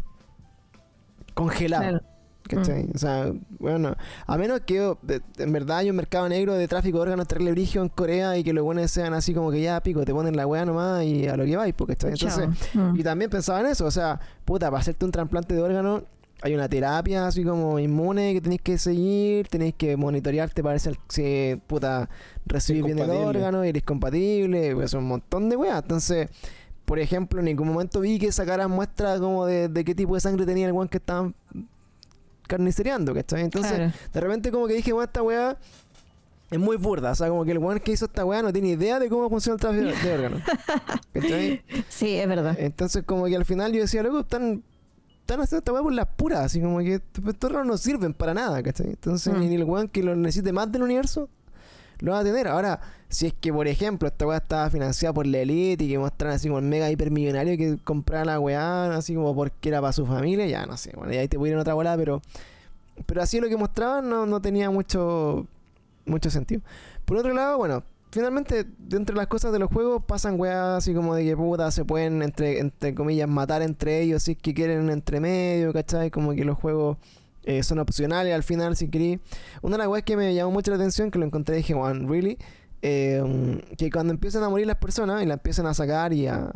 Congelado. 1.34 1.82
Claro. 1.82 2.00
¿Cachai? 2.48 2.88
O 2.94 2.98
sea, 2.98 3.32
bueno, 3.58 3.94
a 4.26 4.36
menos 4.38 4.60
que 4.60 4.94
de- 5.02 5.22
en 5.38 5.52
verdad 5.52 5.78
hay 5.78 5.90
un 5.90 5.96
mercado 5.96 6.28
negro 6.28 6.54
de 6.54 6.66
tráfico 6.68 6.98
de 6.98 7.02
órganos 7.02 7.26
terrible 7.28 7.52
brigio 7.52 7.82
en 7.82 7.88
Corea 7.88 8.36
y 8.36 8.44
que 8.44 8.52
los 8.52 8.64
buenos 8.64 8.90
sean 8.90 9.14
así 9.14 9.32
como 9.32 9.50
que 9.50 9.60
ya 9.62 9.80
pico, 9.80 10.04
te 10.04 10.12
ponen 10.12 10.36
la 10.36 10.46
weá 10.46 10.64
nomás 10.64 11.04
y 11.04 11.28
a 11.28 11.36
lo 11.36 11.44
que 11.44 11.56
vais, 11.56 11.72
porque 11.74 11.92
Entonces, 11.92 12.48
Chao. 12.72 12.92
Mm. 12.92 12.98
y 12.98 13.02
también 13.02 13.30
pensaba 13.30 13.60
en 13.60 13.66
eso, 13.66 13.86
o 13.86 13.90
sea, 13.90 14.20
puta, 14.44 14.70
para 14.70 14.80
hacerte 14.80 15.04
un 15.04 15.12
trasplante 15.12 15.54
de 15.54 15.62
órgano 15.62 16.02
hay 16.44 16.54
una 16.56 16.68
terapia 16.68 17.28
así 17.28 17.44
como 17.44 17.78
inmune 17.78 18.32
que 18.34 18.40
tenéis 18.40 18.60
que 18.62 18.76
seguir, 18.76 19.46
tenéis 19.46 19.74
que 19.78 19.96
monitorearte 19.96 20.60
para 20.60 20.72
ver 20.72 20.96
si, 21.08 21.56
puta, 21.68 22.08
recibís 22.44 22.82
bien 22.84 22.98
el 22.98 23.10
órgano 23.10 23.64
y 23.64 23.68
eres 23.68 23.84
compatible, 23.84 24.74
pues 24.74 24.92
un 24.94 25.04
montón 25.04 25.48
de 25.48 25.54
weas. 25.54 25.80
Entonces, 25.82 26.28
por 26.84 26.98
ejemplo, 26.98 27.38
en 27.38 27.44
ningún 27.44 27.68
momento 27.68 28.00
vi 28.00 28.18
que 28.18 28.32
sacaran 28.32 28.72
muestras 28.72 29.20
como 29.20 29.46
de, 29.46 29.68
de 29.68 29.84
qué 29.84 29.94
tipo 29.94 30.14
de 30.16 30.20
sangre 30.20 30.44
tenía 30.44 30.66
el 30.66 30.72
weón 30.72 30.88
que 30.88 30.96
estaban 30.98 31.32
carnicereando, 32.56 33.14
¿cachai? 33.14 33.42
Entonces, 33.42 33.72
Claro. 33.72 33.92
de 34.12 34.20
repente 34.20 34.50
como 34.50 34.66
que 34.66 34.74
dije, 34.74 34.92
bueno, 34.92 35.04
esta 35.04 35.22
weá 35.22 35.56
es 36.50 36.58
muy 36.58 36.76
burda. 36.76 37.12
O 37.12 37.14
sea, 37.14 37.28
como 37.28 37.44
que 37.44 37.52
el 37.52 37.58
weón 37.58 37.80
que 37.80 37.92
hizo 37.92 38.04
esta 38.04 38.24
weá 38.24 38.42
no 38.42 38.52
tiene 38.52 38.68
idea 38.68 38.98
de 38.98 39.08
cómo 39.08 39.28
funciona 39.30 39.54
el 39.54 39.60
tráfico 39.60 40.06
de 40.06 40.14
órganos. 40.14 40.42
¿Cachai? 41.12 41.62
Sí, 41.88 42.16
es 42.16 42.28
verdad. 42.28 42.56
Entonces 42.58 43.02
como 43.04 43.24
que 43.26 43.36
al 43.36 43.44
final 43.44 43.72
yo 43.72 43.80
decía, 43.80 44.02
loco, 44.02 44.20
están, 44.20 44.62
están 45.20 45.40
haciendo 45.40 45.58
esta 45.60 45.72
weá 45.72 45.82
por 45.82 45.92
las 45.94 46.08
puras. 46.14 46.40
Así 46.40 46.60
como 46.60 46.78
que 46.80 46.94
estos 46.96 47.44
órganos 47.50 47.66
no 47.66 47.76
sirven 47.78 48.12
para 48.12 48.34
nada, 48.34 48.62
¿cachai? 48.62 48.88
Entonces 48.90 49.32
Mm. 49.32 49.40
ni 49.40 49.54
el 49.54 49.64
weón 49.64 49.88
que 49.88 50.02
lo 50.02 50.14
necesite 50.14 50.52
más 50.52 50.70
del 50.70 50.82
universo 50.82 51.28
lo 52.02 52.12
va 52.12 52.18
a 52.18 52.24
tener. 52.24 52.48
Ahora, 52.48 52.80
si 53.08 53.28
es 53.28 53.34
que, 53.34 53.52
por 53.52 53.68
ejemplo, 53.68 54.08
esta 54.08 54.26
weá 54.26 54.38
estaba 54.38 54.68
financiada 54.70 55.14
por 55.14 55.26
la 55.26 55.38
elite 55.38 55.84
y 55.84 55.88
que 55.88 55.98
mostraran 55.98 56.36
así 56.36 56.48
como 56.48 56.58
el 56.58 56.64
mega 56.64 56.90
hipermillonario 56.90 57.56
que 57.56 57.78
compraba 57.82 58.24
la 58.24 58.40
weá, 58.40 58.96
así 58.96 59.14
como 59.14 59.34
porque 59.34 59.68
era 59.68 59.80
para 59.80 59.92
su 59.92 60.04
familia, 60.04 60.46
ya 60.46 60.66
no 60.66 60.76
sé. 60.76 60.92
Bueno, 60.96 61.12
y 61.12 61.16
ahí 61.16 61.28
te 61.28 61.38
pudieron 61.38 61.60
otra 61.60 61.74
bola, 61.74 61.96
pero 61.96 62.20
pero 63.06 63.22
así 63.22 63.40
lo 63.40 63.48
que 63.48 63.56
mostraban 63.56 64.08
no, 64.08 64.26
no 64.26 64.42
tenía 64.42 64.70
mucho 64.70 65.46
mucho 66.04 66.30
sentido. 66.30 66.60
Por 67.04 67.16
otro 67.18 67.32
lado, 67.32 67.58
bueno, 67.58 67.84
finalmente 68.10 68.66
dentro 68.78 69.14
de 69.14 69.18
las 69.18 69.28
cosas 69.28 69.52
de 69.52 69.60
los 69.60 69.70
juegos 69.70 70.02
pasan 70.04 70.38
weas 70.38 70.78
así 70.78 70.92
como 70.92 71.14
de 71.14 71.24
que 71.24 71.36
puta 71.36 71.70
se 71.70 71.84
pueden 71.84 72.22
entre, 72.22 72.58
entre 72.58 72.94
comillas 72.94 73.28
matar 73.28 73.62
entre 73.62 74.00
ellos 74.02 74.24
si 74.24 74.32
es 74.32 74.38
que 74.38 74.54
quieren 74.54 74.90
entre 74.90 75.20
medio, 75.20 75.72
¿cachai? 75.72 76.10
Como 76.10 76.32
que 76.34 76.44
los 76.44 76.58
juegos 76.58 76.98
eh, 77.44 77.62
son 77.62 77.78
opcionales 77.78 78.34
al 78.34 78.42
final 78.42 78.76
si 78.76 78.88
querís. 78.88 79.20
Una 79.62 79.76
de 79.76 79.78
las 79.78 79.88
weas 79.88 80.04
que 80.04 80.16
me 80.16 80.34
llamó 80.34 80.52
mucho 80.52 80.70
la 80.70 80.76
atención, 80.76 81.10
que 81.10 81.18
lo 81.18 81.26
encontré 81.26 81.56
y 81.56 81.58
dije, 81.58 81.74
one, 81.74 82.06
really, 82.08 82.38
eh, 82.82 83.22
que 83.76 83.90
cuando 83.90 84.12
empiezan 84.12 84.42
a 84.42 84.48
morir 84.48 84.66
las 84.66 84.76
personas 84.76 85.22
y 85.22 85.26
la 85.26 85.34
empiezan 85.34 85.66
a 85.66 85.74
sacar 85.74 86.12
y 86.12 86.26
a 86.26 86.50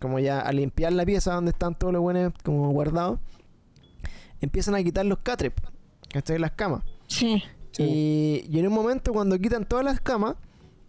como 0.00 0.18
ya 0.18 0.40
a 0.40 0.52
limpiar 0.52 0.92
la 0.92 1.06
pieza 1.06 1.32
donde 1.32 1.52
están 1.52 1.76
todos 1.76 1.92
los 1.92 2.02
buenos 2.02 2.32
como 2.42 2.70
guardados, 2.72 3.20
empiezan 4.40 4.74
a 4.74 4.82
quitar 4.82 5.06
los 5.06 5.18
catres, 5.18 5.52
¿cachai? 6.12 6.40
Las 6.40 6.50
camas. 6.52 6.82
Sí. 7.06 7.42
Y, 7.78 8.44
y 8.50 8.58
en 8.58 8.66
un 8.66 8.72
momento 8.72 9.12
cuando 9.12 9.38
quitan 9.38 9.64
todas 9.64 9.84
las 9.84 10.00
camas, 10.00 10.34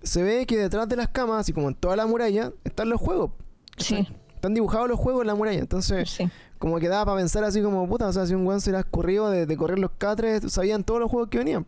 se 0.02 0.24
ve 0.24 0.46
que 0.46 0.58
detrás 0.58 0.90
de 0.90 0.96
las 0.96 1.10
camas, 1.10 1.42
así 1.42 1.54
como 1.54 1.70
en 1.70 1.76
toda 1.76 1.96
la 1.96 2.08
muralla, 2.08 2.52
están 2.64 2.90
los 2.90 3.00
juegos. 3.00 3.32
Sí, 3.78 4.08
Están 4.44 4.56
dibujados 4.56 4.90
los 4.90 5.00
juegos 5.00 5.22
en 5.22 5.28
la 5.28 5.36
muralla. 5.36 5.60
Entonces, 5.60 6.10
sí. 6.10 6.30
como 6.60 6.78
que 6.78 6.90
daba 6.90 7.06
para 7.06 7.18
pensar 7.20 7.46
así 7.46 7.62
como, 7.62 7.88
puta, 7.88 8.10
o 8.10 8.12
sea, 8.12 8.26
si 8.26 8.34
un 8.34 8.46
weón 8.46 8.60
se 8.60 8.72
le 8.72 8.78
ha 8.78 8.82
escurrido 8.82 9.30
de, 9.30 9.46
de 9.46 9.56
correr 9.56 9.80
los 9.80 9.92
catres, 9.92 10.52
sabían 10.52 10.84
todos 10.84 11.00
los 11.00 11.10
juegos 11.10 11.30
que 11.30 11.38
venían. 11.38 11.66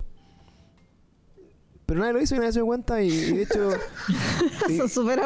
Pero 1.85 2.01
nadie 2.01 2.11
lo 2.11 2.21
hizo 2.21 2.35
y 2.35 2.39
nadie 2.39 2.51
se 2.51 2.59
dio 2.59 2.65
cuenta 2.65 3.01
y, 3.01 3.07
y 3.07 3.31
de 3.31 3.43
hecho... 3.43 3.69
y, 4.69 4.75
Son 4.75 4.89
súper 4.89 5.21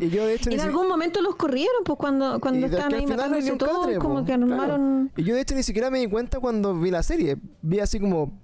y 0.00 0.10
yo 0.10 0.26
de 0.26 0.34
hecho... 0.34 0.50
En 0.50 0.60
si- 0.60 0.66
algún 0.66 0.86
momento 0.86 1.22
los 1.22 1.34
corrieron, 1.36 1.82
pues 1.82 1.96
cuando, 1.96 2.38
cuando 2.40 2.66
estaban 2.66 2.92
ahí 2.92 3.06
matándose 3.06 3.52
todos, 3.52 3.86
catre, 3.86 3.98
como 3.98 4.16
po, 4.16 4.24
que 4.26 4.34
claro. 4.34 4.52
armaron... 4.52 5.12
Y 5.16 5.22
yo 5.22 5.34
de 5.34 5.40
hecho 5.40 5.54
ni 5.54 5.62
siquiera 5.62 5.88
me 5.88 5.98
di 5.98 6.08
cuenta 6.08 6.40
cuando 6.40 6.78
vi 6.78 6.90
la 6.90 7.02
serie. 7.02 7.38
Vi 7.62 7.80
así 7.80 8.00
como 8.00 8.38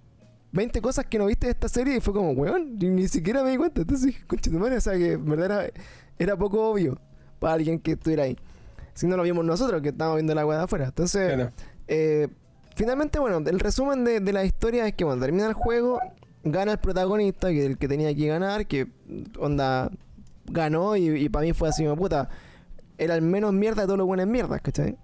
20 0.53 0.81
cosas 0.81 1.05
que 1.05 1.19
no 1.19 1.27
viste 1.27 1.49
de 1.49 1.53
esta 1.53 1.69
serie 1.69 1.99
y 1.99 2.01
fue 2.01 2.15
como, 2.15 2.31
weón, 2.31 2.79
ni 2.79 3.09
siquiera 3.09 3.43
me 3.43 3.51
di 3.51 3.59
cuenta. 3.59 3.83
Entonces, 3.83 4.15
concha 4.27 4.51
tu 4.51 4.59
madre, 4.59 4.79
o 4.79 4.81
sea 4.81 4.95
que 4.95 5.13
en 5.13 5.27
verdad 5.27 5.67
era, 5.67 5.73
era 6.19 6.37
poco 6.39 6.71
obvio 6.71 6.99
para 7.39 7.55
alguien 7.55 7.79
que 7.79 7.93
estuviera 7.93 8.25
ahí. 8.25 8.37
Si 8.95 9.07
no 9.07 9.17
lo 9.17 9.23
vimos 9.23 9.45
nosotros, 9.45 9.81
que 9.83 9.91
estábamos 9.91 10.17
viendo 10.17 10.35
la 10.35 10.45
weá 10.47 10.59
de 10.59 10.65
afuera. 10.65 10.87
Entonces, 10.87 11.35
Claro. 11.35 11.51
eh, 11.87 12.29
finalmente, 12.75 13.19
bueno, 13.19 13.39
el 13.49 13.61
resumen 13.61 14.05
de, 14.05 14.21
de 14.21 14.33
la 14.33 14.45
historia 14.45 14.87
es 14.87 14.95
que 14.95 15.05
cuando 15.05 15.25
termina 15.25 15.47
el 15.47 15.55
juego, 15.55 16.01
gana 16.45 16.73
el 16.73 16.79
protagonista, 16.79 17.49
que 17.51 17.65
el 17.67 17.79
que 17.79 17.87
tenía 17.89 18.15
que 18.15 18.27
ganar, 18.27 18.67
que 18.67 18.89
onda 19.39 19.91
ganó 20.47 20.97
y, 20.97 21.09
y 21.09 21.29
para 21.29 21.45
mí 21.47 21.53
fue 21.53 21.69
así 21.69 21.85
como 21.85 21.97
puta. 21.97 22.29
Era 22.97 23.15
el 23.15 23.23
menos 23.23 23.53
mierda 23.53 23.83
de 23.83 23.87
todos 23.87 23.99
los 23.99 24.07
buenos 24.07 24.27
mierdas, 24.27 24.61
¿cachai? 24.61 24.97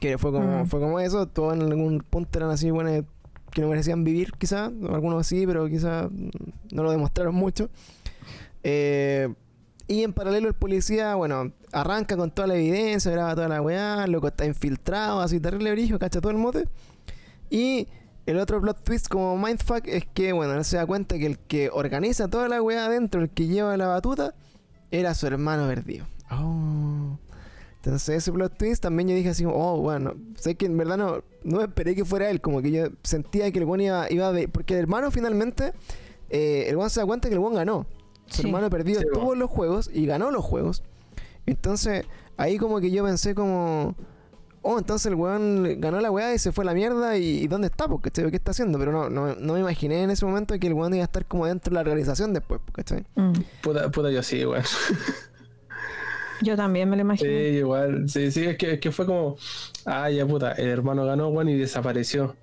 Que 0.00 0.18
fue 0.18 0.30
como, 0.32 0.64
Mm. 0.64 0.66
fue 0.66 0.80
como 0.80 1.00
eso, 1.00 1.26
todos 1.28 1.54
en 1.54 1.62
algún 1.62 2.00
punto 2.00 2.38
eran 2.38 2.50
así 2.50 2.70
buenos 2.70 3.04
que 3.50 3.60
no 3.62 3.68
merecían 3.68 4.02
vivir, 4.04 4.32
quizás, 4.38 4.70
algunos 4.90 5.26
sí, 5.26 5.46
pero 5.46 5.66
quizás 5.68 6.10
mm, 6.10 6.28
no 6.72 6.82
lo 6.82 6.90
demostraron 6.90 7.34
mucho. 7.34 7.68
Eh, 8.62 9.28
y 9.92 10.04
en 10.04 10.12
paralelo 10.12 10.48
el 10.48 10.54
policía, 10.54 11.14
bueno, 11.14 11.52
arranca 11.72 12.16
con 12.16 12.30
toda 12.30 12.48
la 12.48 12.54
evidencia, 12.54 13.10
graba 13.10 13.34
toda 13.34 13.48
la 13.48 13.60
weá, 13.60 14.06
loco 14.06 14.28
está 14.28 14.46
infiltrado, 14.46 15.20
así 15.20 15.38
terrible 15.38 15.70
brillo, 15.72 15.98
cacha 15.98 16.20
todo 16.20 16.32
el 16.32 16.38
mote. 16.38 16.66
Y 17.50 17.88
el 18.24 18.38
otro 18.38 18.60
plot 18.60 18.82
twist 18.82 19.08
como 19.08 19.36
mindfuck 19.36 19.86
es 19.86 20.06
que, 20.14 20.32
bueno, 20.32 20.54
él 20.54 20.64
se 20.64 20.78
da 20.78 20.86
cuenta 20.86 21.18
que 21.18 21.26
el 21.26 21.38
que 21.38 21.68
organiza 21.70 22.28
toda 22.28 22.48
la 22.48 22.62
weá 22.62 22.86
adentro, 22.86 23.20
el 23.20 23.28
que 23.28 23.46
lleva 23.46 23.76
la 23.76 23.86
batuta, 23.86 24.34
era 24.90 25.14
su 25.14 25.26
hermano 25.26 25.66
perdido. 25.68 26.06
Oh. 26.30 27.18
Entonces 27.76 28.16
ese 28.16 28.32
plot 28.32 28.56
twist 28.56 28.82
también 28.82 29.08
yo 29.08 29.14
dije 29.14 29.30
así, 29.30 29.44
oh, 29.44 29.80
bueno, 29.80 30.14
sé 30.36 30.54
que 30.54 30.66
en 30.66 30.78
verdad 30.78 30.96
no, 30.96 31.24
no 31.42 31.60
esperé 31.60 31.94
que 31.94 32.04
fuera 32.04 32.30
él, 32.30 32.40
como 32.40 32.62
que 32.62 32.70
yo 32.70 32.84
sentía 33.02 33.50
que 33.50 33.58
el 33.58 33.64
buen 33.64 33.80
iba, 33.80 34.10
iba 34.10 34.28
a 34.28 34.30
ver, 34.30 34.48
porque 34.48 34.74
el 34.74 34.80
hermano 34.80 35.10
finalmente, 35.10 35.72
eh, 36.30 36.66
el 36.68 36.76
buen 36.76 36.88
se 36.90 37.00
da 37.00 37.06
cuenta 37.06 37.28
que 37.28 37.34
el 37.34 37.40
buen 37.40 37.54
ganó. 37.54 37.86
Su 38.32 38.42
Sí. 38.42 38.48
hermano 38.48 38.68
perdió 38.70 38.98
Sí, 39.00 39.06
todos 39.12 39.36
los 39.36 39.50
juegos 39.50 39.90
y 39.92 40.06
ganó 40.06 40.30
los 40.30 40.44
juegos. 40.44 40.82
Entonces 41.46 42.04
ahí 42.36 42.56
como 42.58 42.80
que 42.80 42.90
yo 42.90 43.04
pensé 43.04 43.34
como, 43.34 43.94
oh, 44.62 44.78
entonces 44.78 45.06
el 45.06 45.14
weón 45.16 45.80
ganó 45.80 46.00
la 46.00 46.10
weá 46.10 46.34
y 46.34 46.38
se 46.38 46.52
fue 46.52 46.64
a 46.64 46.66
la 46.66 46.74
mierda 46.74 47.16
y, 47.16 47.40
y 47.42 47.46
¿dónde 47.48 47.66
está? 47.66 47.88
Porque 47.88 48.10
¿qué 48.10 48.36
está 48.36 48.52
haciendo? 48.52 48.78
Pero 48.78 48.92
no, 48.92 49.10
no, 49.10 49.34
no 49.34 49.52
me 49.54 49.60
imaginé 49.60 50.02
en 50.02 50.10
ese 50.10 50.24
momento 50.24 50.58
que 50.58 50.66
el 50.66 50.72
weón 50.74 50.94
iba 50.94 51.02
a 51.02 51.06
estar 51.06 51.26
como 51.26 51.46
dentro 51.46 51.70
de 51.70 51.74
la 51.74 51.80
organización 51.80 52.32
después, 52.32 52.60
¿cachai? 52.72 53.04
Mm. 53.16 53.32
Puta, 53.62 53.90
puta, 53.90 54.10
yo 54.10 54.22
sí, 54.22 54.44
weón. 54.44 54.62
Yo 56.42 56.56
también 56.56 56.90
me 56.90 56.96
lo 56.96 57.02
Sí, 57.02 57.06
imagino. 57.06 57.30
igual. 57.30 58.08
Sí, 58.08 58.32
sí, 58.32 58.44
es 58.44 58.56
que, 58.56 58.72
es 58.72 58.80
que 58.80 58.90
fue 58.90 59.06
como. 59.06 59.36
Ah, 59.86 60.10
ya 60.10 60.26
puta, 60.26 60.50
el 60.52 60.68
hermano 60.70 61.04
ganó, 61.04 61.28
weón, 61.28 61.48
y 61.48 61.56
desapareció. 61.56 62.34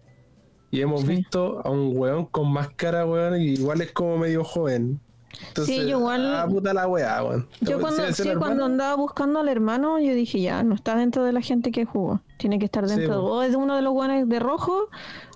Y 0.72 0.80
hemos 0.82 1.02
Sí. 1.02 1.08
visto 1.08 1.62
a 1.66 1.70
un 1.70 1.98
weón 1.98 2.26
con 2.28 2.50
máscara, 2.52 3.06
weón, 3.06 3.42
y 3.42 3.48
igual 3.56 3.82
es 3.82 3.92
como 3.92 4.18
medio 4.18 4.46
joven. 4.46 5.02
Entonces, 5.48 5.76
Sí, 5.76 5.82
yo 5.88 6.00
igual- 6.00 6.36
Ah, 6.36 6.48
puta 6.50 6.74
la 6.74 6.88
weá, 6.88 7.24
weón. 7.24 7.48
Yo 7.62 7.80
cuando, 7.80 8.06
Sí, 8.08 8.24
sí, 8.24 8.30
cuando 8.38 8.66
andaba 8.66 8.96
buscando 8.96 9.40
al 9.40 9.48
hermano, 9.50 10.00
yo 10.00 10.14
dije, 10.14 10.42
ya, 10.42 10.64
no 10.64 10.76
está 10.76 10.96
dentro 10.96 11.24
de 11.24 11.32
la 11.32 11.42
gente 11.42 11.72
que 11.72 11.86
jugó. 11.86 12.22
Tiene 12.38 12.60
que 12.60 12.66
estar 12.66 12.88
Sí, 12.88 12.96
dentro 12.96 13.16
de, 13.16 13.22
po. 13.22 13.28
o 13.36 13.42
es 13.44 13.56
uno 13.56 13.76
de 13.76 13.82
los 13.82 13.94
guanes 13.94 14.28
de 14.28 14.40
rojo 14.40 14.90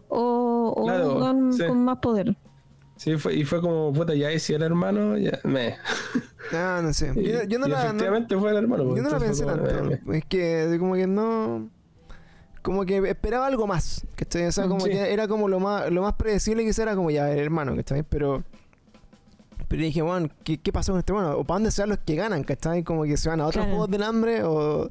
o, 0.09 0.73
o 0.75 0.83
Claro, 0.85 1.13
un 1.13 1.19
guan 1.19 1.53
sí. 1.53 1.65
con 1.67 1.83
más 1.85 1.97
poder. 1.99 2.35
Sí, 2.95 3.17
fue, 3.17 3.35
y 3.35 3.43
fue 3.43 3.59
como, 3.61 3.91
puta, 3.91 4.13
ya 4.13 4.37
si 4.39 4.53
el 4.53 4.61
hermano, 4.63 5.17
ya, 5.17 5.39
me. 5.43 5.75
Ah, 6.53 6.79
no 6.83 6.93
sé. 6.93 7.11
Y, 7.15 7.31
Yo, 7.31 7.43
yo 7.43 7.59
no 7.59 7.67
y 7.67 7.69
la, 7.71 7.77
no- 7.79 7.85
efectivamente 7.89 8.37
fue 8.37 8.51
el 8.51 8.57
hermano. 8.57 8.95
yo 8.95 9.01
no 9.03 9.09
la 9.09 9.19
pensé 9.19 9.43
como, 9.43 9.55
tanto. 9.57 9.91
eh, 9.93 10.01
Es 10.13 10.25
que 10.25 10.75
como 10.79 10.95
que 10.95 11.07
no... 11.07 11.69
Como 12.61 12.85
que 12.85 12.97
esperaba 13.09 13.47
algo 13.47 13.67
más, 13.67 14.05
¿cachai? 14.15 14.45
O 14.45 14.51
sea, 14.53 14.67
como 14.67 14.81
Sí. 14.81 14.91
que 14.91 15.11
era 15.11 15.27
como 15.27 15.49
lo 15.49 15.59
más, 15.59 15.91
lo 15.91 16.01
más 16.01 16.13
predecible 16.13 16.63
que 16.63 16.81
era 16.81 16.95
como 16.95 17.11
ya 17.11 17.29
el 17.29 17.39
hermano, 17.39 17.75
¿cachai? 17.75 18.03
Pero... 18.03 18.43
Pero 19.73 19.85
dije, 19.85 20.03
bueno, 20.03 20.29
¿qué, 20.43 20.59
qué 20.59 20.71
pasó 20.71 20.91
con 20.91 20.99
este 20.99 21.13
bueno? 21.13 21.31
¿O 21.35 21.43
para 21.45 21.55
dónde 21.55 21.71
se 21.71 21.81
van 21.81 21.89
los 21.89 21.97
que 21.97 22.13
ganan, 22.13 22.43
¿cachai? 22.43 22.83
Como 22.83 23.05
que 23.05 23.17
se 23.17 23.27
van 23.27 23.41
a 23.41 23.47
otros 23.47 23.63
Claro. 23.63 23.71
juegos 23.71 23.89
del 23.89 24.03
hambre 24.03 24.43
o, 24.43 24.87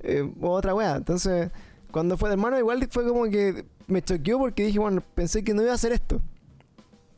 eh, 0.00 0.30
o 0.42 0.50
otra 0.50 0.74
wea. 0.74 0.96
Entonces, 0.96 1.50
cuando 1.90 2.18
fue 2.18 2.28
el 2.28 2.34
hermano, 2.34 2.58
igual 2.58 2.86
fue 2.90 3.08
como 3.08 3.24
que 3.24 3.64
me 3.86 4.02
choqueó 4.02 4.38
porque 4.38 4.66
dije, 4.66 4.78
bueno, 4.78 5.02
pensé 5.14 5.42
que 5.42 5.54
no 5.54 5.62
iba 5.62 5.70
a 5.72 5.76
hacer 5.76 5.92
esto. 5.92 6.20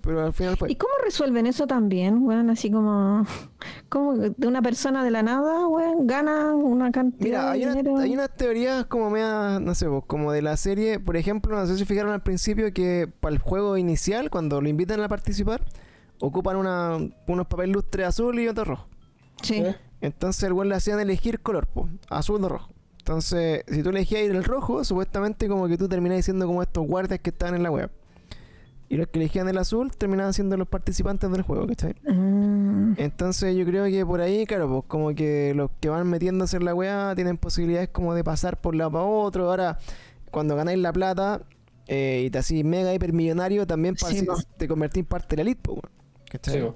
Pero 0.03 0.25
al 0.25 0.33
final 0.33 0.57
fue. 0.57 0.71
¿Y 0.71 0.77
cómo 0.77 0.93
resuelven 1.05 1.47
eso 1.47 1.67
también, 1.67 2.23
weón? 2.25 2.49
Así 2.49 2.71
como, 2.71 3.27
como 3.89 4.15
de 4.17 4.47
una 4.47 4.63
persona 4.63 5.03
de 5.03 5.11
la 5.11 5.25
nada, 5.25 5.67
weón, 5.67 6.07
gana 6.07 6.55
una 6.55 6.93
cantidad 6.93 7.25
Mira, 7.25 7.51
hay, 7.51 7.61
de 7.61 7.67
una- 7.67 7.75
dinero. 7.75 7.99
hay 7.99 8.15
unas 8.15 8.31
teorías 8.37 8.87
como 8.87 9.11
media, 9.11 9.59
no 9.61 9.75
sé, 9.75 9.89
vos, 9.89 10.05
como 10.07 10.31
de 10.31 10.43
la 10.43 10.57
serie, 10.57 11.01
por 11.01 11.17
ejemplo, 11.17 11.57
no 11.57 11.67
sé 11.67 11.77
si 11.77 11.85
fijaron 11.85 12.13
al 12.13 12.23
principio 12.23 12.73
que 12.73 13.09
para 13.21 13.35
el 13.35 13.41
juego 13.41 13.77
inicial, 13.77 14.31
cuando 14.31 14.61
lo 14.61 14.69
invitan 14.69 15.01
a 15.01 15.09
participar, 15.09 15.61
ocupan 16.21 16.57
una, 16.57 16.99
unos 17.27 17.47
papel 17.47 17.71
lustre 17.71 18.05
azul 18.05 18.39
y 18.41 18.49
otro 18.49 18.65
rojo. 18.65 18.87
Sí. 19.43 19.57
¿eh? 19.57 19.77
Entonces 20.01 20.43
el 20.45 20.53
weón 20.53 20.69
le 20.69 20.77
hacían 20.77 21.01
elegir 21.01 21.41
color, 21.41 21.67
po, 21.67 21.89
azul 22.09 22.43
o 22.45 22.49
rojo. 22.49 22.71
Entonces, 22.99 23.65
si 23.67 23.83
tú 23.83 23.89
elegías 23.91 24.23
ir 24.23 24.31
el 24.31 24.45
rojo, 24.45 24.85
supuestamente 24.85 25.49
como 25.49 25.67
que 25.67 25.77
tú 25.77 25.89
terminás 25.89 26.25
siendo 26.25 26.47
como 26.47 26.63
estos 26.63 26.87
guardias 26.87 27.21
que 27.21 27.31
estaban 27.31 27.55
en 27.55 27.63
la 27.63 27.71
web. 27.71 27.91
Y 28.89 28.97
los 28.97 29.07
que 29.07 29.21
elegían 29.21 29.49
el 29.49 29.57
azul 29.57 29.91
terminaban 29.97 30.33
siendo 30.35 30.57
los 30.57 30.67
participantes 30.69 31.31
del 31.31 31.43
juego, 31.43 31.67
¿cachai? 31.67 31.95
Mm, 32.05 32.95
Entonces 32.99 33.57
yo 33.57 33.65
creo 33.65 33.85
que 33.85 34.05
por 34.05 34.21
ahí, 34.21 34.45
claro, 34.47 34.69
pues 34.69 34.85
como 34.89 35.15
que 35.15 35.55
los 35.55 35.71
que 35.81 35.89
van 35.89 36.09
metiéndose 36.09 36.57
en 36.57 36.65
la 36.65 36.75
weá 36.75 37.15
tienen 37.15 37.37
posibilidades 37.39 37.89
como 37.91 38.15
de 38.15 38.25
pasar 38.25 38.61
por 38.61 38.75
un 38.75 38.79
lado 38.79 38.91
para 38.93 39.05
otro. 39.05 39.49
Ahora, 39.49 39.79
cuando 40.31 40.57
ganáis 40.57 40.79
la 40.81 40.93
plata 40.93 41.43
eh, 41.87 42.25
y 42.27 42.31
te 42.31 42.39
hacís 42.39 42.65
mega 42.65 42.93
hipermillonario, 42.93 43.67
también 43.67 43.97
Sí, 43.97 44.27
te 44.57 44.67
convertís 44.69 45.05
parte 45.05 45.37
de 45.37 45.45
la 45.45 45.51
elite, 45.51 45.63
po, 45.63 45.73
weón. 45.75 46.00
¿Cachai? 46.31 46.61
Sí. 46.61 46.67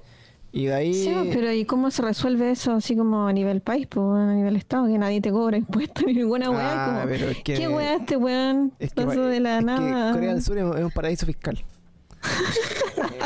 Y 0.51 0.65
de 0.67 0.73
ahí... 0.73 0.93
Sí, 0.93 1.13
pero 1.33 1.51
¿y 1.51 1.65
cómo 1.65 1.91
se 1.91 2.01
resuelve 2.01 2.51
eso 2.51 2.73
así 2.73 2.95
como 2.95 3.27
a 3.27 3.33
nivel 3.33 3.59
país, 3.61 3.87
pues, 3.87 4.05
a 4.05 4.33
nivel 4.33 4.55
estado, 4.55 4.85
que 4.87 4.97
nadie 4.97 5.19
te 5.19 5.31
cobra 5.31 5.57
impuestos 5.65 6.05
ni 6.05 6.13
ninguna 6.13 6.49
weá? 6.51 6.83
Ah, 6.85 6.85
como, 7.01 7.09
pero 7.09 7.29
es 7.31 7.37
que- 7.43 7.55
¿Qué 7.55 7.67
weá 7.67 7.95
este 7.95 8.15
weón? 8.15 8.71
Es 8.79 8.93
que, 8.93 9.03
Pasó 9.05 9.19
pa- 9.21 9.27
de 9.27 9.39
la 9.41 9.53
es 9.55 9.59
que 9.59 9.65
nada. 9.65 10.11
Corea 10.13 10.33
del 10.33 10.41
Sur 10.43 10.57
es 10.57 10.63
un 10.63 10.91
paraíso 10.91 11.25
fiscal. 11.25 11.57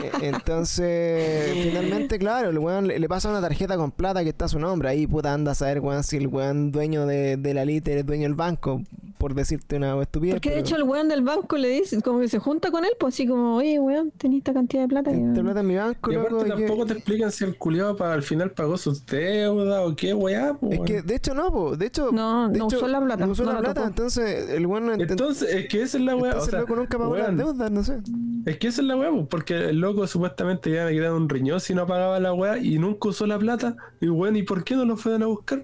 Eh, 0.01 0.11
Entonces, 0.21 1.51
finalmente, 1.63 2.17
claro, 2.19 2.49
el 2.49 2.57
weón 2.59 2.87
le, 2.87 2.99
le 2.99 3.07
pasa 3.09 3.29
una 3.29 3.41
tarjeta 3.41 3.77
con 3.77 3.91
plata 3.91 4.23
que 4.23 4.29
está 4.29 4.45
a 4.45 4.47
su 4.49 4.59
nombre. 4.59 4.89
Ahí 4.89 5.07
puta 5.07 5.33
anda 5.33 5.51
a 5.51 5.55
saber, 5.55 5.79
weón, 5.79 6.03
si 6.03 6.17
el 6.17 6.27
weón 6.27 6.71
dueño 6.71 7.05
de, 7.05 7.37
de 7.37 7.53
la 7.53 7.65
lite 7.65 7.97
es 7.99 8.05
dueño 8.05 8.23
del 8.23 8.33
banco, 8.35 8.81
por 9.17 9.33
decirte 9.33 9.75
una 9.77 10.01
estupidez. 10.01 10.35
Porque 10.35 10.49
de 10.49 10.55
pero 10.55 10.65
hecho 10.65 10.75
el 10.77 10.83
weón 10.83 11.09
del 11.09 11.21
banco 11.21 11.57
le 11.57 11.69
dice, 11.69 12.01
como 12.01 12.19
que 12.19 12.29
se 12.29 12.39
junta 12.39 12.71
con 12.71 12.85
él, 12.85 12.91
pues 12.99 13.15
así 13.15 13.27
como, 13.27 13.55
oye, 13.57 13.79
weón, 13.79 14.11
tenés 14.17 14.39
esta 14.39 14.53
cantidad 14.53 14.83
de 14.83 14.87
plata. 14.87 15.11
en 15.11 15.67
mi 15.67 15.75
banco, 15.75 16.11
Y 16.11 16.15
loco, 16.15 16.27
aparte 16.37 16.47
y 16.53 16.55
que- 16.55 16.65
tampoco 16.67 16.85
te 16.85 16.93
explican 16.93 17.31
si 17.31 17.43
el 17.43 17.57
culiado 17.57 17.95
para 17.95 18.13
al 18.13 18.23
final 18.23 18.51
pagó 18.51 18.77
sus 18.77 19.05
deudas 19.05 19.81
o 19.85 19.95
qué 19.95 20.13
weá, 20.13 20.53
po, 20.53 20.69
Es 20.71 20.79
que, 20.81 21.01
de 21.01 21.15
hecho, 21.15 21.33
no, 21.33 21.51
po. 21.51 21.75
De 21.75 21.85
hecho, 21.87 22.11
No, 22.11 22.49
de 22.49 22.59
no 22.59 22.65
hecho, 22.67 22.77
usó 22.77 22.87
la 22.87 23.01
plata, 23.01 23.25
No 23.25 23.31
usó 23.33 23.43
no 23.43 23.49
la 23.53 23.55
la 23.61 23.73
plata, 23.73 23.85
entonces 23.87 24.49
el 24.49 24.65
weón 24.65 24.85
no 24.85 24.93
ent- 24.95 25.09
Entonces, 25.09 25.49
es 25.53 25.67
que 25.67 25.81
esa 25.81 25.97
es 25.97 26.03
la 26.03 26.15
weá. 26.15 26.31
entonces 26.31 26.47
o 26.47 26.51
sea, 26.51 26.59
el 26.59 26.65
loco 26.65 26.75
nunca 26.79 26.97
pagó 26.97 27.15
las 27.17 27.35
deudas, 27.35 27.71
no 27.71 27.83
sé. 27.83 27.97
Es 28.45 28.57
que 28.57 28.67
esa 28.69 28.81
es 28.81 28.87
la 28.87 28.88
weá, 28.97 29.09
po, 29.11 29.27
porque 29.27 29.69
el 29.69 29.79
loco 29.79 30.05
supuestamente 30.07 30.71
ya 30.71 30.85
me 30.85 30.91
quedaba 30.91 31.15
un 31.15 31.29
riñón 31.29 31.59
si 31.59 31.73
no 31.73 31.85
pagaba 31.87 32.19
la 32.19 32.33
weá 32.33 32.57
y 32.57 32.77
nunca 32.79 33.09
usó 33.09 33.25
la 33.27 33.37
plata. 33.39 33.75
Y 34.01 34.07
bueno, 34.07 34.37
¿y 34.37 34.43
por 34.43 34.63
qué 34.63 34.75
no 34.75 34.85
lo 34.85 34.97
fueron 34.97 35.23
a 35.23 35.27
buscar? 35.27 35.63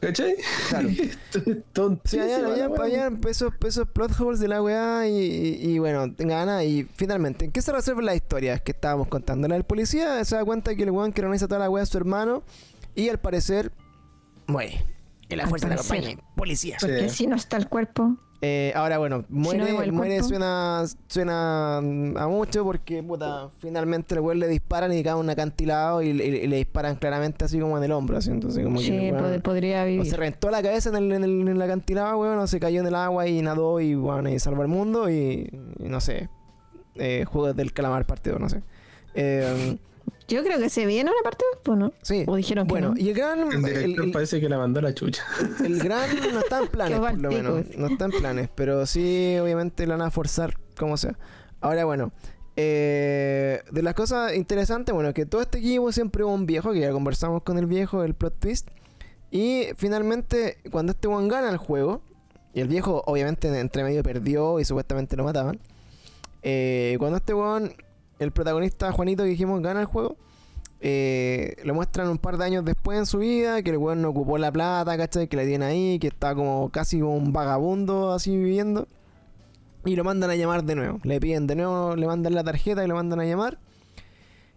¿Cachai? 0.00 0.34
Claro. 0.70 0.88
Sí, 1.30 1.62
Tontísima 1.72 2.24
allá, 2.24 2.38
la 2.38 2.54
allá, 2.54 2.68
weá. 2.68 2.82
allá 3.06 3.10
esos, 3.28 3.52
esos 3.66 3.86
plot 3.88 4.18
holes 4.18 4.40
de 4.40 4.48
la 4.48 4.62
weá 4.62 5.06
y, 5.06 5.12
y, 5.14 5.70
y 5.72 5.78
bueno, 5.78 6.06
gana 6.18 6.64
y 6.64 6.84
finalmente, 6.96 7.44
¿en 7.44 7.52
qué 7.52 7.60
se 7.62 7.70
resuelven 7.70 8.06
las 8.06 8.16
historias 8.16 8.60
que 8.62 8.72
estábamos 8.72 9.08
contando? 9.08 9.46
La 9.46 9.54
del 9.54 9.64
policía 9.64 10.24
se 10.24 10.36
da 10.36 10.44
cuenta 10.44 10.74
que 10.74 10.82
el 10.84 10.90
weón 10.90 11.12
que 11.12 11.20
organiza 11.20 11.46
toda 11.46 11.60
la 11.60 11.70
weá 11.70 11.82
es 11.82 11.88
su 11.90 11.98
hermano 11.98 12.42
y 12.94 13.08
al 13.10 13.18
parecer 13.20 13.72
muere. 14.46 14.84
En 15.28 15.36
la 15.38 15.44
Al 15.44 15.50
fuerza 15.50 15.68
de 15.68 15.74
la 15.76 15.80
compañía, 15.82 16.18
policía. 16.34 16.76
Sí. 16.80 16.86
Porque 16.86 17.08
si 17.10 17.26
no 17.28 17.36
está 17.36 17.56
el 17.58 17.68
cuerpo. 17.68 18.16
Eh, 18.42 18.72
ahora 18.74 18.96
bueno, 18.96 19.26
muere, 19.28 19.90
muere 19.92 20.22
suena, 20.22 20.84
suena 21.08 21.80
mm, 21.82 22.16
a 22.16 22.26
mucho 22.26 22.64
porque 22.64 23.02
puta, 23.02 23.50
finalmente 23.58 24.14
el 24.14 24.38
le 24.38 24.48
disparan 24.48 24.90
y 24.94 25.02
cae 25.02 25.14
un 25.14 25.28
acantilado 25.28 26.00
y, 26.00 26.06
y- 26.08 26.22
y 26.22 26.46
le 26.46 26.56
disparan 26.56 26.96
claramente 26.96 27.44
así 27.44 27.60
como 27.60 27.76
en 27.76 27.84
el 27.84 27.92
hombro, 27.92 28.16
así, 28.16 28.30
entonces 28.30 28.64
como 28.64 28.80
Sí, 28.80 28.92
pod- 29.12 29.42
podría 29.42 29.82
o 29.82 29.86
vivir. 29.86 30.06
se 30.06 30.16
reventó 30.16 30.50
la 30.50 30.62
cabeza 30.62 30.88
en 30.88 30.96
el, 30.96 31.12
en 31.12 31.24
el, 31.24 31.40
en 31.42 31.48
el 31.48 31.60
acantilado, 31.60 32.16
weón, 32.18 32.38
o 32.38 32.46
se 32.46 32.58
cayó 32.58 32.80
en 32.80 32.86
el 32.86 32.94
agua 32.94 33.26
y 33.26 33.42
nadó 33.42 33.78
y, 33.78 33.94
bueno, 33.94 34.30
y 34.30 34.38
salvó 34.38 34.62
al 34.62 34.68
mundo 34.68 35.10
y, 35.10 35.50
y 35.78 35.88
no 35.90 36.00
sé. 36.00 36.30
eh, 36.94 37.26
Juegos 37.26 37.54
del 37.54 37.74
Calamar 37.74 38.06
partido, 38.06 38.38
no 38.38 38.48
sé. 38.48 38.62
Eh, 39.14 39.76
Yo 40.30 40.42
creo 40.44 40.58
que 40.58 40.70
se 40.70 40.86
viene 40.86 41.10
una 41.10 41.20
parte 41.22 41.44
después, 41.54 41.78
¿no? 41.78 41.92
sí. 42.02 42.24
O 42.26 42.36
dijeron 42.36 42.66
que 42.66 42.72
bueno, 42.72 42.94
no. 42.94 43.00
y 43.00 43.08
el 43.08 43.14
gran... 43.14 43.40
El 43.52 43.62
director 43.62 44.04
el- 44.06 44.12
parece 44.12 44.40
que 44.40 44.48
la 44.48 44.58
mandó 44.58 44.80
la 44.80 44.94
chucha. 44.94 45.24
El 45.64 45.78
gran 45.78 46.08
no 46.34 46.40
está 46.40 46.60
en 46.60 46.68
planes, 46.68 46.98
por 46.98 47.18
lo 47.18 47.30
menos. 47.30 47.64
No 47.76 47.86
está 47.88 48.04
en 48.06 48.10
planes, 48.12 48.48
pero 48.54 48.86
sí, 48.86 49.36
obviamente 49.42 49.86
lo 49.86 49.92
van 49.98 50.02
a 50.06 50.10
forzar 50.10 50.56
como 50.78 50.96
sea. 50.96 51.18
Ahora, 51.60 51.84
bueno, 51.84 52.12
eh, 52.56 53.62
de 53.70 53.82
las 53.82 53.94
cosas 53.94 54.34
interesantes, 54.34 54.94
bueno, 54.94 55.12
que 55.14 55.26
todo 55.26 55.40
este 55.42 55.58
equipo 55.58 55.90
siempre 55.92 56.24
hubo 56.24 56.32
un 56.34 56.46
viejo, 56.46 56.72
que 56.72 56.80
ya 56.80 56.92
conversamos 56.92 57.42
con 57.42 57.58
el 57.58 57.66
viejo, 57.66 58.04
el 58.04 58.14
plot 58.14 58.38
twist. 58.38 58.68
Y 59.30 59.66
finalmente, 59.76 60.58
cuando 60.70 60.92
este 60.92 61.08
one 61.08 61.28
gana 61.28 61.50
el 61.50 61.56
juego, 61.56 62.02
y 62.52 62.60
el 62.60 62.68
viejo 62.68 63.02
obviamente 63.06 63.46
entre 63.60 63.84
medio 63.84 64.02
perdió 64.02 64.58
y 64.60 64.64
supuestamente 64.64 65.16
lo 65.16 65.24
mataban. 65.24 65.60
eh, 66.42 66.96
cuando 66.98 67.16
este 67.18 67.32
one, 67.32 67.76
el 68.20 68.30
protagonista 68.32 68.92
Juanito 68.92 69.24
que 69.24 69.30
dijimos, 69.30 69.60
gana 69.62 69.80
el 69.80 69.86
juego, 69.86 70.16
eh, 70.82 71.56
lo 71.64 71.74
muestran 71.74 72.08
un 72.08 72.18
par 72.18 72.38
de 72.38 72.44
años 72.44 72.64
después 72.64 72.98
en 72.98 73.06
su 73.06 73.18
vida, 73.18 73.62
que 73.62 73.70
el 73.70 73.78
weón 73.78 74.02
no 74.02 74.10
ocupó 74.10 74.38
la 74.38 74.52
plata, 74.52 74.96
¿cachai? 74.96 75.26
Que 75.26 75.36
la 75.36 75.44
tiene 75.44 75.64
ahí, 75.64 75.98
que 75.98 76.08
está 76.08 76.34
como 76.34 76.70
casi 76.70 77.00
como 77.00 77.16
un 77.16 77.32
vagabundo 77.32 78.12
así 78.12 78.36
viviendo. 78.36 78.86
Y 79.84 79.96
lo 79.96 80.04
mandan 80.04 80.30
a 80.30 80.36
llamar 80.36 80.64
de 80.64 80.74
nuevo. 80.74 81.00
Le 81.02 81.18
piden 81.18 81.46
de 81.46 81.56
nuevo, 81.56 81.96
le 81.96 82.06
mandan 82.06 82.34
la 82.34 82.44
tarjeta 82.44 82.84
y 82.84 82.86
lo 82.86 82.94
mandan 82.94 83.20
a 83.20 83.24
llamar. 83.24 83.58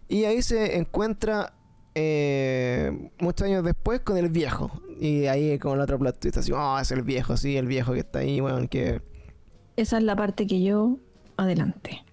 Y 0.08 0.24
ahí 0.24 0.42
se 0.42 0.76
encuentra 0.76 1.54
eh, 1.94 3.10
muchos 3.18 3.46
años 3.46 3.64
después 3.64 4.00
con 4.00 4.18
el 4.18 4.28
viejo. 4.28 4.70
Y 5.00 5.26
ahí 5.26 5.58
con 5.58 5.74
el 5.74 5.80
otro 5.80 5.98
plot 5.98 6.20
twist, 6.20 6.36
así, 6.36 6.52
oh, 6.52 6.78
es 6.78 6.90
el 6.90 7.02
viejo, 7.02 7.36
sí, 7.36 7.56
el 7.56 7.66
viejo 7.66 7.92
que 7.92 8.00
está 8.00 8.20
ahí, 8.20 8.40
weón, 8.40 8.68
que, 8.68 9.02
Esa 9.76 9.98
es 9.98 10.04
la 10.04 10.16
parte 10.16 10.46
que 10.46 10.62
yo 10.62 10.98
adelante. 11.36 12.04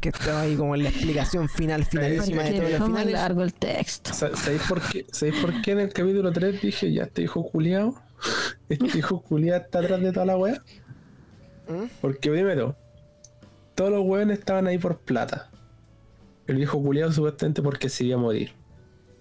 Que 0.00 0.10
está 0.10 0.40
ahí 0.42 0.56
como 0.56 0.74
en 0.74 0.82
la 0.84 0.88
explicación 0.90 1.48
final, 1.48 1.84
finalísima 1.90 2.42
de 2.42 2.60
fue 2.60 2.78
muy 2.80 2.88
finales. 2.88 3.12
largo 3.12 3.42
el 3.42 3.54
texto. 3.54 4.12
Sa- 4.12 4.34
¿Sabéis 4.36 4.62
por 4.68 4.80
qué? 4.82 5.06
¿Sabéis 5.12 5.40
por 5.40 5.60
qué 5.62 5.72
en 5.72 5.80
el 5.80 5.92
capítulo 5.92 6.32
3 6.32 6.60
dije 6.62 6.92
ya 6.92 7.04
este 7.04 7.22
hijo 7.22 7.44
culiado? 7.48 7.94
Este 8.68 8.98
hijo 8.98 9.20
culiado 9.22 9.62
está 9.62 9.80
atrás 9.80 10.00
de 10.00 10.12
toda 10.12 10.26
la 10.26 10.36
wea. 10.36 10.62
¿Mm? 11.68 11.84
Porque 12.00 12.30
primero, 12.30 12.76
todos 13.74 13.90
los 13.90 14.02
weones 14.04 14.38
estaban 14.38 14.66
ahí 14.66 14.78
por 14.78 14.98
plata. 14.98 15.50
El 16.46 16.56
viejo 16.56 16.80
culiado 16.82 17.12
supuestamente 17.12 17.60
porque 17.62 17.88
se 17.88 18.04
iba 18.04 18.16
a 18.16 18.20
morir. 18.20 18.52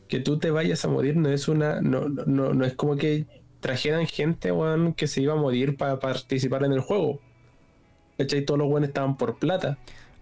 Que 0.08 0.20
tú 0.20 0.38
te 0.38 0.52
vayas 0.52 0.86
a 0.86 0.88
morir 0.88 1.16
no 1.18 1.30
es 1.30 1.48
una. 1.48 1.82
No, 1.82 2.08
no, 2.08 2.24
no, 2.26 2.54
no 2.54 2.66
es 2.66 2.74
como 2.76 2.96
que 2.96 3.26
trajeran 3.60 4.06
gente, 4.06 4.52
weón, 4.52 4.94
que 4.94 5.08
se 5.08 5.22
iba 5.22 5.34
a 5.34 5.38
morir 5.38 5.76
para 5.76 6.00
participar 6.00 6.64
en 6.64 6.72
el 6.74 6.80
juego. 6.82 7.20
¿Cachai? 8.18 8.46
Todos 8.46 8.60
los 8.60 8.70
weones 8.70 8.90
estaban 8.90 9.18
por 9.18 9.40
plata. 9.40 9.78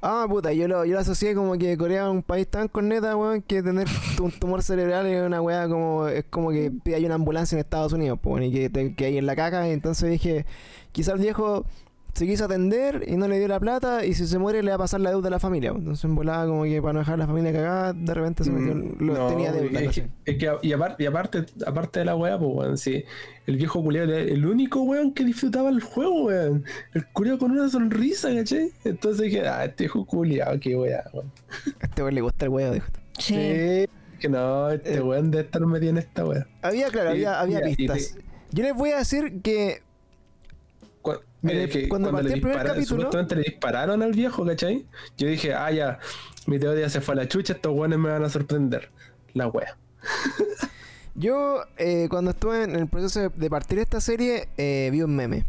Ah, 0.06 0.26
puta, 0.28 0.52
yo 0.52 0.68
lo, 0.68 0.84
yo 0.84 0.96
lo 0.96 1.00
asocié 1.00 1.34
como 1.34 1.54
que 1.58 1.78
Corea 1.78 2.08
es 2.08 2.12
un 2.12 2.24
país 2.24 2.46
tan 2.46 2.68
corneta, 2.68 3.16
weón, 3.16 3.42
que 3.42 3.64
tener 3.64 3.88
un 4.22 4.32
tumor 4.32 4.62
cerebral 4.62 5.06
es 5.06 5.26
una 5.26 5.42
weá 5.42 5.70
como, 5.70 6.10
es 6.10 6.26
como 6.26 6.50
que 6.50 6.74
hay 6.94 7.06
una 7.06 7.16
ambulancia 7.16 7.56
en 7.56 7.62
Estados 7.62 7.94
Unidos, 7.94 8.20
pues, 8.22 8.44
y 8.44 8.52
que, 8.52 8.96
que 8.96 9.06
hay 9.06 9.18
en 9.18 9.26
la 9.26 9.38
caca, 9.38 9.66
y 9.66 9.72
entonces 9.72 10.10
dije, 10.10 10.46
quizás 10.92 11.14
el 11.16 11.22
viejo 11.22 11.66
se 12.14 12.28
quiso 12.28 12.46
atender 12.46 13.04
y 13.08 13.18
no 13.18 13.28
le 13.28 13.40
dio 13.40 13.48
la 13.48 13.60
plata, 13.60 14.06
y 14.06 14.14
si 14.14 14.28
se 14.28 14.38
muere 14.38 14.62
le 14.62 14.70
va 14.70 14.76
a 14.76 14.78
pasar 14.78 15.02
la 15.02 15.10
deuda 15.10 15.30
a 15.30 15.32
la 15.32 15.40
familia, 15.40 15.72
entonces 15.76 16.04
en 16.06 16.14
volada 16.14 16.46
como 16.46 16.64
que 16.64 16.80
para 16.82 16.94
no 16.94 17.00
dejar 17.00 17.16
a 17.16 17.18
la 17.18 17.28
familia 17.28 17.52
cagada, 17.52 17.94
de 17.94 18.14
repente 18.14 18.44
se 18.44 18.52
metió, 18.52 18.76
Mm, 18.76 18.96
lo, 19.08 19.14
no, 19.16 19.28
tenía 19.28 19.52
deuda, 19.52 19.66
es 19.66 19.74
no 19.74 19.80
que- 19.80 19.94
sé. 19.94 20.08
es 20.26 20.38
que- 20.38 20.52
y, 20.62 20.74
aparte, 20.74 21.04
y 21.04 21.06
aparte, 21.08 21.46
aparte 21.66 22.00
de 22.00 22.06
la 22.06 22.16
weá, 22.16 22.38
pues 22.38 22.52
weón, 22.54 22.78
sí, 22.78 23.04
el 23.48 23.58
viejo 23.58 23.82
culiado 23.84 24.14
era 24.14 24.20
el 24.32 24.46
único 24.46 24.82
weón 24.84 25.14
que 25.14 25.24
disfrutaba 25.26 25.70
el 25.70 25.82
juego, 25.82 26.26
weón. 26.26 26.64
El 26.94 27.06
culiado 27.08 27.40
con 27.40 27.52
una 27.52 27.68
sonrisa, 27.70 28.34
¿cachai? 28.34 28.72
Entonces 28.84 29.22
dije, 29.24 29.48
ah, 29.48 29.66
este 29.66 29.86
viejo 29.86 30.06
culiado, 30.06 30.60
qué 30.60 30.76
weá, 30.76 31.04
weón. 31.14 31.32
A 31.82 31.86
este 31.88 32.02
weón 32.04 32.16
le 32.16 32.22
gusta 32.22 32.46
el 32.46 32.50
weón, 32.52 32.74
dijo. 32.76 32.88
Sí. 33.18 33.34
Sí, 33.36 33.86
que 34.20 34.30
no, 34.30 34.70
este 34.70 34.96
Eh. 34.98 35.02
weón 35.02 35.32
debe 35.32 35.46
estar 35.46 35.66
metido 35.66 35.90
en 35.90 35.98
esta 35.98 36.26
weá. 36.26 36.46
Había, 36.62 36.90
claro, 36.90 37.10
había, 37.10 37.40
había 37.42 37.68
y 37.70 37.76
pistas. 37.76 38.16
Yo 38.52 38.64
les 38.64 38.76
voy 38.76 38.92
a 38.92 38.98
decir 39.00 39.42
que 39.42 39.82
mira, 41.44 41.64
Eh, 41.64 41.70
que 41.70 41.88
cuando 41.88 42.10
cuando, 42.10 42.28
le 42.28 42.32
partió 42.32 42.36
el 42.36 42.42
primer 42.42 42.58
dispara- 42.58 42.74
capítulo- 42.76 43.02
supuestamente 43.04 43.36
le 43.36 43.42
dispararon 43.44 44.02
al 44.02 44.12
viejo, 44.12 44.44
¿cachai? 44.46 44.86
Yo 45.18 45.28
dije, 45.28 45.54
ah, 45.54 45.72
ya, 45.72 46.00
mi 46.48 46.58
teoría 46.58 46.90
se 46.90 47.00
fue 47.02 47.14
a 47.14 47.18
la 47.18 47.28
chucha, 47.28 47.54
estos 47.54 47.72
weones 47.74 48.00
me 48.00 48.10
van 48.10 48.24
a 48.24 48.30
sorprender. 48.30 48.90
La 49.34 49.48
wea. 49.48 49.78
Yo, 51.16 51.64
eh, 51.78 52.08
cuando 52.10 52.32
estuve 52.32 52.64
en 52.64 52.76
el 52.76 52.88
proceso 52.88 53.30
de, 53.30 53.50
partir 53.50 53.78
esta 53.80 54.02
serie, 54.02 54.50
eh, 54.58 54.90
vi 54.92 55.02
un 55.04 55.16
meme. 55.16 55.46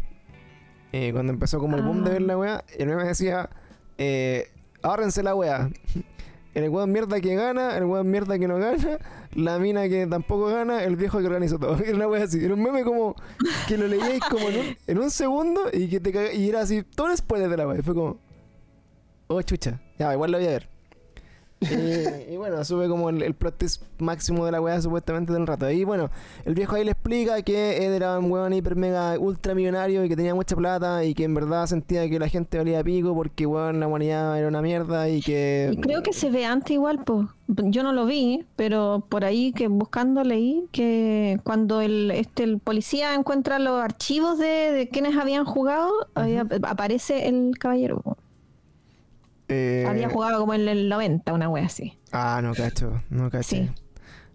Eh, 0.92 1.10
cuando 1.12 1.32
empezó 1.32 1.58
como 1.58 1.76
el 1.76 1.82
boom 1.82 2.04
de 2.04 2.10
ver 2.10 2.22
la 2.22 2.36
weá, 2.36 2.64
el 2.78 2.86
meme 2.86 3.04
decía: 3.04 3.48
eh, 3.98 4.50
Ahórrense 4.82 5.22
la 5.22 5.34
weá. 5.34 5.70
El 6.54 6.68
weón 6.68 6.92
mierda 6.92 7.20
que 7.20 7.34
gana, 7.34 7.76
el 7.76 7.84
weón 7.84 8.08
mierda 8.10 8.38
que 8.38 8.46
no 8.46 8.58
gana, 8.58 8.98
la 9.34 9.58
mina 9.58 9.88
que 9.88 10.06
tampoco 10.06 10.46
gana, 10.46 10.84
el 10.84 10.96
viejo 10.96 11.18
que 11.18 11.26
organizó 11.26 11.58
todo. 11.58 11.76
Era 11.84 11.96
una 11.96 12.08
weá 12.08 12.24
así. 12.24 12.44
Era 12.44 12.54
un 12.54 12.62
meme 12.62 12.84
como 12.84 13.16
que 13.66 13.76
lo 13.76 13.88
leíais 13.88 14.20
como 14.30 14.48
en 14.48 14.58
un, 14.58 14.76
en 14.86 14.98
un 14.98 15.10
segundo 15.10 15.62
y 15.72 15.88
que 15.88 16.00
te 16.00 16.36
y 16.36 16.48
era 16.48 16.60
así, 16.60 16.82
todo 16.82 17.10
el 17.10 17.16
spoiler 17.16 17.48
de 17.48 17.56
la 17.56 17.66
weá. 17.66 17.78
Y 17.78 17.82
fue 17.82 17.94
como, 17.94 18.18
oh 19.26 19.42
chucha, 19.42 19.80
ya, 19.98 20.12
igual 20.12 20.30
lo 20.30 20.38
voy 20.38 20.46
a 20.46 20.50
ver. 20.50 20.73
Eh, 21.70 22.30
y 22.32 22.36
bueno, 22.36 22.64
sube 22.64 22.88
como 22.88 23.08
el, 23.10 23.22
el 23.22 23.34
plot 23.34 23.58
twist 23.58 23.82
máximo 23.98 24.44
de 24.46 24.52
la 24.52 24.60
weá 24.60 24.80
supuestamente 24.80 25.32
del 25.32 25.46
rato. 25.46 25.70
Y 25.70 25.84
bueno, 25.84 26.10
el 26.44 26.54
viejo 26.54 26.76
ahí 26.76 26.84
le 26.84 26.92
explica 26.92 27.42
que 27.42 27.86
él 27.86 27.92
era 27.92 28.18
un 28.18 28.30
weón 28.30 28.52
hiper 28.52 28.76
mega 28.76 29.18
ultra 29.18 29.54
millonario 29.54 30.04
y 30.04 30.08
que 30.08 30.16
tenía 30.16 30.34
mucha 30.34 30.56
plata 30.56 31.04
y 31.04 31.14
que 31.14 31.24
en 31.24 31.34
verdad 31.34 31.66
sentía 31.66 32.08
que 32.08 32.18
la 32.18 32.28
gente 32.28 32.58
valía 32.58 32.82
pico 32.82 33.14
porque 33.14 33.46
weón 33.46 33.80
la 33.80 33.86
humanidad 33.86 34.38
era 34.38 34.48
una 34.48 34.62
mierda 34.62 35.08
y 35.08 35.20
que... 35.20 35.70
Y 35.72 35.76
creo 35.78 36.02
que 36.02 36.12
se 36.12 36.30
ve 36.30 36.44
antes 36.44 36.72
igual, 36.72 37.02
pues. 37.04 37.26
Yo 37.46 37.82
no 37.82 37.92
lo 37.92 38.06
vi, 38.06 38.46
pero 38.56 39.04
por 39.08 39.22
ahí 39.24 39.52
que 39.52 39.68
buscando 39.68 40.24
leí 40.24 40.64
que 40.72 41.38
cuando 41.44 41.82
el 41.82 42.10
este 42.10 42.42
el 42.42 42.58
policía 42.58 43.14
encuentra 43.14 43.58
los 43.58 43.78
archivos 43.82 44.38
de, 44.38 44.72
de 44.72 44.88
quienes 44.88 45.14
habían 45.18 45.44
jugado, 45.44 45.90
ahí 46.14 46.36
ap- 46.38 46.64
aparece 46.64 47.28
el 47.28 47.58
caballero. 47.58 48.02
Eh, 49.48 49.84
Había 49.88 50.08
jugado 50.08 50.40
como 50.40 50.54
en 50.54 50.68
el 50.68 50.88
90, 50.88 51.32
una 51.32 51.48
wea 51.48 51.66
así. 51.66 51.98
Ah, 52.12 52.40
no 52.42 52.54
cacho, 52.54 53.02
no 53.10 53.30
cacho. 53.30 53.48
Sí. 53.48 53.70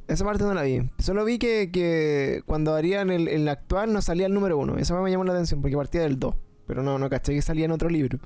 Esa 0.07 0.26
parte 0.26 0.44
no 0.44 0.53
la 0.53 0.64
vi. 0.64 0.90
Solo 0.98 1.23
vi 1.23 1.38
que, 1.38 1.69
que 1.72 2.41
cuando 2.45 2.73
harían 2.73 3.11
el, 3.11 3.27
el 3.27 3.48
actual 3.48 3.94
no 3.94 4.02
salía 4.02 4.26
el 4.26 4.34
número 4.34 4.57
uno. 4.57 4.77
Esa 4.77 4.99
me 4.99 5.11
llamó 5.11 5.23
la 5.23 5.34
atención 5.34 5.61
porque 5.61 5.77
partía 5.77 6.02
del 6.02 6.19
2. 6.19 6.36
Pero 6.65 6.81
no, 6.84 6.98
no 6.98 7.10
caché 7.10 7.34
que 7.34 7.41
salía 7.41 7.65
en 7.65 7.72
otro 7.72 7.90
libro. 7.90 8.19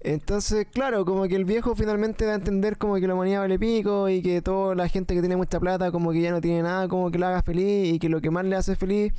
Entonces, 0.00 0.66
claro, 0.72 1.04
como 1.04 1.28
que 1.28 1.36
el 1.36 1.44
viejo 1.44 1.74
finalmente 1.76 2.24
da 2.24 2.32
a 2.32 2.36
entender 2.36 2.78
como 2.78 2.94
que 2.96 3.06
la 3.06 3.14
humanidad 3.14 3.40
vale 3.40 3.58
pico 3.58 4.08
y 4.08 4.22
que 4.22 4.40
toda 4.40 4.74
la 4.74 4.88
gente 4.88 5.14
que 5.14 5.20
tiene 5.20 5.36
mucha 5.36 5.60
plata 5.60 5.92
como 5.92 6.10
que 6.12 6.22
ya 6.22 6.30
no 6.30 6.40
tiene 6.40 6.62
nada 6.62 6.88
como 6.88 7.10
que 7.10 7.18
la 7.18 7.28
haga 7.28 7.42
feliz 7.42 7.92
y 7.92 7.98
que 7.98 8.08
lo 8.08 8.20
que 8.22 8.30
más 8.30 8.44
le 8.46 8.56
hace 8.56 8.76
feliz 8.76 9.12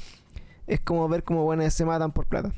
es 0.67 0.79
como 0.79 1.07
ver 1.09 1.23
como 1.23 1.43
buenas 1.43 1.73
se 1.73 1.85
matan 1.85 2.11
por 2.11 2.25
plata. 2.25 2.51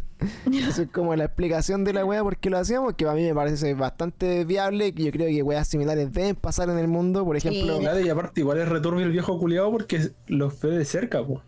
Eso 0.52 0.82
es 0.82 0.88
como 0.90 1.14
la 1.16 1.24
explicación 1.24 1.84
de 1.84 1.92
la 1.92 2.04
wea 2.04 2.22
por 2.22 2.36
qué 2.38 2.50
lo 2.50 2.58
hacíamos, 2.58 2.94
que 2.94 3.06
a 3.06 3.12
mí 3.12 3.22
me 3.22 3.34
parece 3.34 3.74
bastante 3.74 4.44
viable, 4.44 4.92
que 4.92 5.04
yo 5.04 5.12
creo 5.12 5.28
que 5.28 5.42
weas 5.42 5.68
similares 5.68 6.12
deben 6.12 6.34
pasar 6.36 6.70
en 6.70 6.78
el 6.78 6.88
mundo, 6.88 7.24
por 7.24 7.36
ejemplo, 7.36 7.76
Sí. 7.76 7.80
Claro, 7.80 8.00
y 8.00 8.08
aparte 8.08 8.40
igual 8.40 8.58
es 8.58 8.68
returbio 8.68 9.04
el 9.04 9.12
viejo 9.12 9.38
culiado 9.38 9.70
porque 9.70 10.10
los 10.26 10.60
ve 10.60 10.70
de 10.70 10.84
cerca, 10.84 11.24
po. 11.24 11.42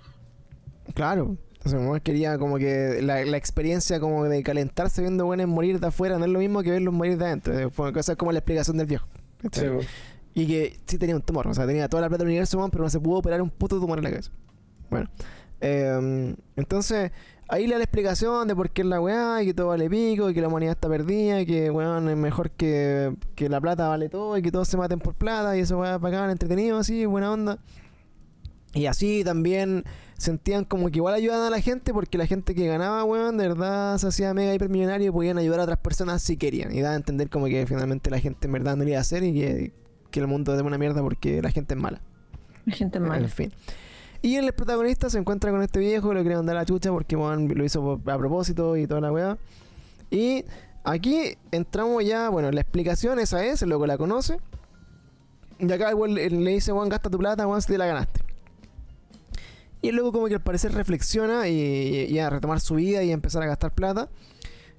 Claro. 0.94 1.36
Entonces, 1.62 2.02
quería 2.02 2.38
como 2.38 2.56
que 2.56 3.00
la, 3.02 3.22
la 3.24 3.36
experiencia 3.36 4.00
como 4.00 4.24
de 4.24 4.42
calentarse 4.42 5.02
viendo 5.02 5.26
buenos 5.26 5.46
morir 5.46 5.78
de 5.78 5.88
afuera 5.88 6.18
no 6.18 6.24
es 6.24 6.30
lo 6.30 6.38
mismo 6.38 6.62
que 6.62 6.70
verlos 6.70 6.94
morir 6.94 7.18
de 7.18 7.26
adentro. 7.26 7.70
Fue 7.70 7.92
cosa 7.92 8.16
como 8.16 8.32
la 8.32 8.38
explicación 8.38 8.78
del 8.78 8.86
viejo. 8.86 9.06
Y 10.32 10.46
que 10.46 10.78
sí 10.86 10.96
tenía 10.96 11.16
un 11.16 11.22
tumor, 11.22 11.48
o 11.48 11.54
sea, 11.54 11.66
tenía 11.66 11.88
toda 11.88 12.02
la 12.02 12.08
plata 12.08 12.22
del 12.24 12.30
universo, 12.30 12.66
pero 12.70 12.84
no 12.84 12.90
se 12.90 13.00
pudo 13.00 13.18
operar 13.18 13.42
un 13.42 13.50
puto 13.50 13.78
tumor 13.78 13.98
en 13.98 14.04
la 14.04 14.10
cabeza. 14.10 14.30
Bueno, 14.88 15.10
eh, 15.60 16.34
entonces 16.56 17.12
ahí 17.50 17.66
le 17.66 17.72
da 17.72 17.78
la 17.78 17.84
explicación 17.84 18.46
de 18.48 18.54
por 18.54 18.70
qué 18.70 18.82
es 18.82 18.88
la 18.88 19.00
weá, 19.00 19.42
y 19.42 19.46
que 19.46 19.54
todo 19.54 19.68
vale 19.68 19.90
pico, 19.90 20.30
y 20.30 20.34
que 20.34 20.40
la 20.40 20.48
humanidad 20.48 20.72
está 20.72 20.88
perdida, 20.88 21.40
y 21.40 21.46
que 21.46 21.70
weón 21.70 22.08
es 22.08 22.16
mejor 22.16 22.50
que, 22.52 23.14
que 23.34 23.48
la 23.48 23.60
plata 23.60 23.88
vale 23.88 24.08
todo, 24.08 24.36
y 24.38 24.42
que 24.42 24.52
todos 24.52 24.68
se 24.68 24.76
maten 24.76 25.00
por 25.00 25.14
plata, 25.14 25.56
y 25.56 25.60
eso 25.60 25.78
weá 25.78 25.96
es 25.96 26.00
bacán, 26.00 26.30
entretenido, 26.30 26.78
así, 26.78 27.04
buena 27.06 27.32
onda. 27.32 27.58
Y 28.72 28.86
así 28.86 29.24
también 29.24 29.84
sentían 30.16 30.64
como 30.64 30.90
que 30.90 30.98
igual 30.98 31.14
ayudaban 31.14 31.46
a 31.46 31.50
la 31.50 31.60
gente 31.60 31.92
porque 31.92 32.18
la 32.18 32.26
gente 32.26 32.54
que 32.54 32.68
ganaba, 32.68 33.02
weón, 33.02 33.36
de 33.36 33.48
verdad 33.48 33.98
se 33.98 34.06
hacía 34.06 34.32
mega 34.32 34.54
hipermillonario 34.54 35.08
y 35.08 35.10
podían 35.10 35.38
ayudar 35.38 35.60
a 35.60 35.62
otras 35.64 35.78
personas 35.78 36.22
si 36.22 36.36
querían. 36.36 36.72
Y 36.72 36.80
da 36.80 36.92
a 36.92 36.94
entender 36.94 37.30
como 37.30 37.46
que 37.46 37.66
finalmente 37.66 38.10
la 38.10 38.20
gente 38.20 38.46
en 38.46 38.52
verdad 38.52 38.76
no 38.76 38.84
iba 38.84 38.98
a 38.98 39.00
hacer 39.00 39.24
y 39.24 39.32
que, 39.32 39.72
que 40.12 40.20
el 40.20 40.28
mundo 40.28 40.54
es 40.54 40.62
una 40.62 40.78
mierda 40.78 41.02
porque 41.02 41.42
la 41.42 41.50
gente 41.50 41.74
es 41.74 41.80
mala. 41.80 42.00
La 42.64 42.74
gente 42.74 43.00
mala. 43.00 43.24
En 43.24 43.28
fin. 43.28 43.52
Y 44.22 44.36
el 44.36 44.52
protagonista 44.52 45.08
se 45.08 45.18
encuentra 45.18 45.50
con 45.50 45.62
este 45.62 45.80
viejo, 45.80 46.12
le 46.12 46.20
quiere 46.20 46.36
mandar 46.36 46.56
a 46.56 46.60
la 46.60 46.66
chucha 46.66 46.90
porque 46.90 47.16
weón, 47.16 47.48
lo 47.48 47.64
hizo 47.64 48.00
a 48.04 48.18
propósito 48.18 48.76
y 48.76 48.86
toda 48.86 49.00
la 49.00 49.12
weá. 49.12 49.38
Y 50.10 50.44
aquí 50.84 51.38
entramos 51.50 52.04
ya, 52.04 52.28
bueno, 52.28 52.50
la 52.50 52.60
explicación 52.60 53.18
esa 53.18 53.44
es, 53.44 53.62
el 53.62 53.70
loco 53.70 53.86
la 53.86 53.96
conoce. 53.96 54.38
Y 55.58 55.70
acá 55.72 55.90
igual 55.90 56.14
le 56.14 56.28
le 56.28 56.50
dice, 56.50 56.72
Juan, 56.72 56.88
gasta 56.88 57.08
tu 57.10 57.18
plata, 57.18 57.44
Juan, 57.44 57.62
si 57.62 57.68
te 57.68 57.78
la 57.78 57.86
ganaste. 57.86 58.20
Y 59.82 59.88
el 59.88 59.96
loco 59.96 60.12
como 60.12 60.26
que 60.26 60.34
al 60.34 60.42
parecer 60.42 60.72
reflexiona 60.72 61.48
y, 61.48 62.06
y 62.08 62.18
a 62.18 62.28
retomar 62.28 62.60
su 62.60 62.74
vida 62.74 63.02
y 63.02 63.10
a 63.10 63.14
empezar 63.14 63.42
a 63.42 63.46
gastar 63.46 63.72
plata. 63.72 64.10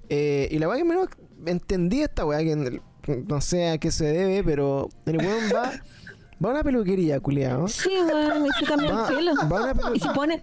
Eh, 0.08 0.48
y 0.50 0.58
la 0.58 0.68
weá 0.68 0.78
que 0.78 0.84
menos 0.84 1.08
entendí 1.46 2.02
esta 2.02 2.24
weá, 2.24 2.38
que 2.40 2.82
no 3.26 3.40
sé 3.40 3.70
a 3.70 3.78
qué 3.78 3.90
se 3.90 4.04
debe, 4.04 4.44
pero 4.44 4.88
el 5.06 5.16
weón 5.18 5.44
va, 5.54 5.72
va 6.42 6.48
a 6.50 6.52
una 6.52 6.62
peluquería, 6.62 7.20
culiado. 7.20 7.68
Sí, 7.68 7.90
weón, 8.06 8.46
y 8.46 8.50
se 8.58 8.64
cambia 8.66 8.92
Va, 8.94 9.08
el 9.08 9.14
pelo. 9.16 9.32
va 9.50 9.58
a 9.58 9.62
una 9.64 9.74
pelu- 9.74 9.96
Y 9.96 10.00
se 10.00 10.08
pone, 10.10 10.42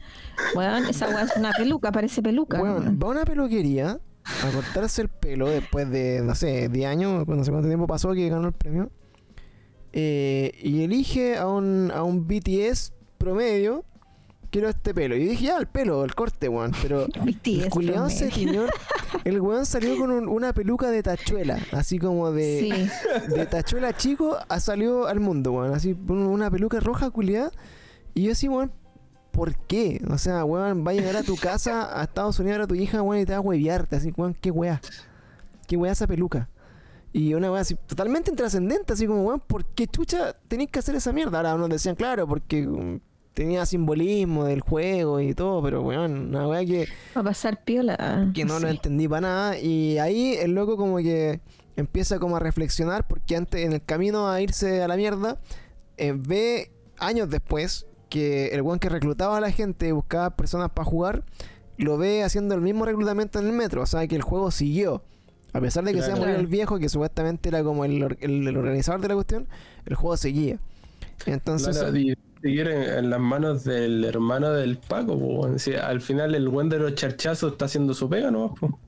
weón, 0.56 0.86
esa 0.86 1.08
weá 1.08 1.24
es 1.24 1.36
una 1.36 1.52
peluca, 1.52 1.92
parece 1.92 2.22
peluca. 2.22 2.62
weón, 2.62 2.84
weón. 2.84 3.00
va 3.02 3.08
a 3.08 3.12
una 3.12 3.26
peluquería 3.26 4.00
a 4.26 4.52
cortarse 4.54 5.02
el 5.02 5.10
pelo 5.10 5.50
después 5.50 5.90
de, 5.90 6.22
no 6.24 6.36
sé, 6.36 6.70
10 6.70 6.88
años, 6.90 7.28
no 7.28 7.44
sé 7.44 7.52
cuánto 7.52 7.68
tiempo 7.68 7.88
pasó 7.88 8.14
que 8.14 8.30
ganó 8.30 8.48
el 8.48 8.54
premio. 8.54 8.92
Eh, 9.92 10.52
y 10.62 10.84
elige 10.84 11.38
a 11.38 11.48
un, 11.48 11.92
a 11.94 12.04
un 12.04 12.28
BTS 12.28 12.94
promedio. 13.18 13.86
Quiero 14.52 14.68
este 14.70 14.94
pelo. 14.96 15.16
Y 15.16 15.26
dije, 15.26 15.46
ya, 15.46 15.58
el 15.58 15.68
pelo, 15.68 16.04
el 16.04 16.16
corte, 16.16 16.50
weón. 16.50 16.72
Pero 16.82 17.06
el 17.46 17.70
culiao 17.70 18.10
se 18.10 18.30
tiñó. 18.30 18.64
El 19.24 19.40
weón 19.42 19.66
salió 19.66 19.98
con 19.98 20.10
un- 20.12 20.28
una 20.28 20.54
peluca 20.54 20.90
de 20.90 21.04
tachuela. 21.04 21.60
Así 21.72 22.00
como 22.00 22.32
de, 22.32 22.60
Sí. 22.60 23.34
de 23.36 23.46
tachuela 23.46 23.96
chico 23.96 24.38
a 24.48 24.60
salió 24.60 25.06
al 25.08 25.20
mundo, 25.20 25.52
weón. 25.54 25.74
Así, 25.74 25.94
un- 26.08 26.26
una 26.28 26.50
peluca 26.50 26.80
roja 26.80 27.10
culiada. 27.12 27.52
Y 28.16 28.24
yo 28.24 28.32
así, 28.32 28.48
weón, 28.48 28.72
¿por 29.32 29.56
qué? 29.68 30.02
O 30.10 30.18
sea, 30.18 30.44
weón, 30.46 30.84
va 30.86 30.92
a 30.92 30.94
llegar 30.96 31.16
a 31.16 31.22
tu 31.24 31.36
casa, 31.36 32.00
a 32.00 32.04
Estados 32.04 32.40
Unidos, 32.40 32.62
a 32.62 32.68
tu 32.68 32.74
hija, 32.76 33.04
weón, 33.04 33.22
y 33.22 33.26
te 33.26 33.34
va 33.34 33.38
a 33.38 33.42
hueviarte. 33.42 33.96
Así, 33.98 34.12
weón, 34.18 34.34
qué 34.34 34.50
weá. 34.50 34.82
Qué 35.68 35.78
weá 35.78 35.92
esa 35.92 36.08
peluca. 36.08 36.50
Y 37.14 37.36
una 37.36 37.52
weá 37.52 37.62
así, 37.62 37.76
totalmente 37.86 38.32
intrascendente, 38.32 38.94
así 38.94 39.06
como, 39.06 39.24
weón, 39.24 39.40
¿por 39.40 39.64
qué 39.66 39.86
chucha 39.88 40.34
tenéis 40.48 40.72
que 40.72 40.80
hacer 40.80 40.96
esa 40.96 41.12
mierda? 41.14 41.38
Ahora 41.38 41.54
unos 41.56 41.70
decían, 41.70 41.96
claro, 41.96 42.28
porque 42.28 42.68
um, 42.68 43.00
tenía 43.40 43.66
simbolismo 43.66 44.44
del 44.44 44.60
juego 44.60 45.22
y 45.22 45.34
todo, 45.34 45.64
pero 45.64 45.82
weón, 45.82 46.28
una 46.30 46.46
weá 46.46 46.66
que 46.66 46.88
Va 47.16 47.22
a 47.22 47.24
pasar 47.24 47.64
piola. 47.64 48.30
que 48.34 48.44
no 48.44 48.60
lo 48.60 48.68
entendí 48.68 49.08
para 49.08 49.22
nada. 49.22 49.58
Y 49.58 49.98
ahí 49.98 50.34
el 50.34 50.52
loco 50.56 50.76
como 50.76 50.98
que 50.98 51.40
empieza 51.78 52.20
como 52.20 52.36
a 52.36 52.40
reflexionar 52.40 53.08
porque 53.08 53.38
antes 53.38 53.66
en 53.66 53.72
el 53.72 53.82
camino 53.82 54.28
a 54.30 54.42
irse 54.42 54.84
a 54.84 54.88
la 54.90 54.98
mierda 54.98 55.40
eh, 55.96 56.14
ve 56.18 56.72
años 56.98 57.30
después 57.30 57.86
que 58.10 58.48
el 58.48 58.62
weón 58.62 58.80
que 58.80 58.90
reclutaba 58.90 59.38
a 59.38 59.40
la 59.40 59.52
gente 59.52 59.88
y 59.88 59.92
buscaba 59.92 60.36
personas 60.36 60.72
para 60.72 60.84
jugar 60.84 61.24
lo 61.78 61.98
ve 61.98 62.24
haciendo 62.26 62.56
el 62.56 62.62
mismo 62.62 62.84
reclutamiento 62.84 63.40
en 63.40 63.46
el 63.48 63.54
metro 63.54 63.84
o 63.84 63.86
sea 63.86 64.06
que 64.08 64.18
el 64.18 64.22
juego 64.22 64.52
siguió. 64.52 65.02
A 65.54 65.62
pesar 65.62 65.86
de 65.86 65.94
que 65.94 66.02
se 66.02 66.08
Claro. 66.08 66.22
murió 66.22 66.36
el 66.36 66.48
viejo 66.48 66.78
que 66.78 66.90
supuestamente 66.90 67.48
era 67.48 67.64
como 67.64 67.86
el, 67.86 68.04
or- 68.04 68.18
el- 68.20 68.46
el 68.48 68.58
organizador 68.58 69.00
de 69.00 69.08
la 69.08 69.14
cuestión 69.16 69.48
el 69.86 69.96
juego 69.96 70.18
seguía. 70.18 70.60
Entonces 71.26 71.78
Claro, 71.78 71.94
seguir 72.42 72.68
en, 72.68 72.84
en 72.84 73.10
las 73.10 73.20
manos 73.20 73.64
del 73.64 74.04
hermano 74.04 74.52
del 74.52 74.78
Paco, 74.78 75.18
po. 75.20 75.58
Si 75.58 75.74
al 75.74 76.02
final 76.02 76.36
el 76.36 76.50
buen 76.50 76.70
de 76.70 76.80
los 76.80 76.96
charchazos 76.96 77.54
está 77.54 77.66
haciendo 77.66 77.94
su 77.94 78.10
pega, 78.10 78.32
¿no? 78.32 78.56
Po. 78.56 78.80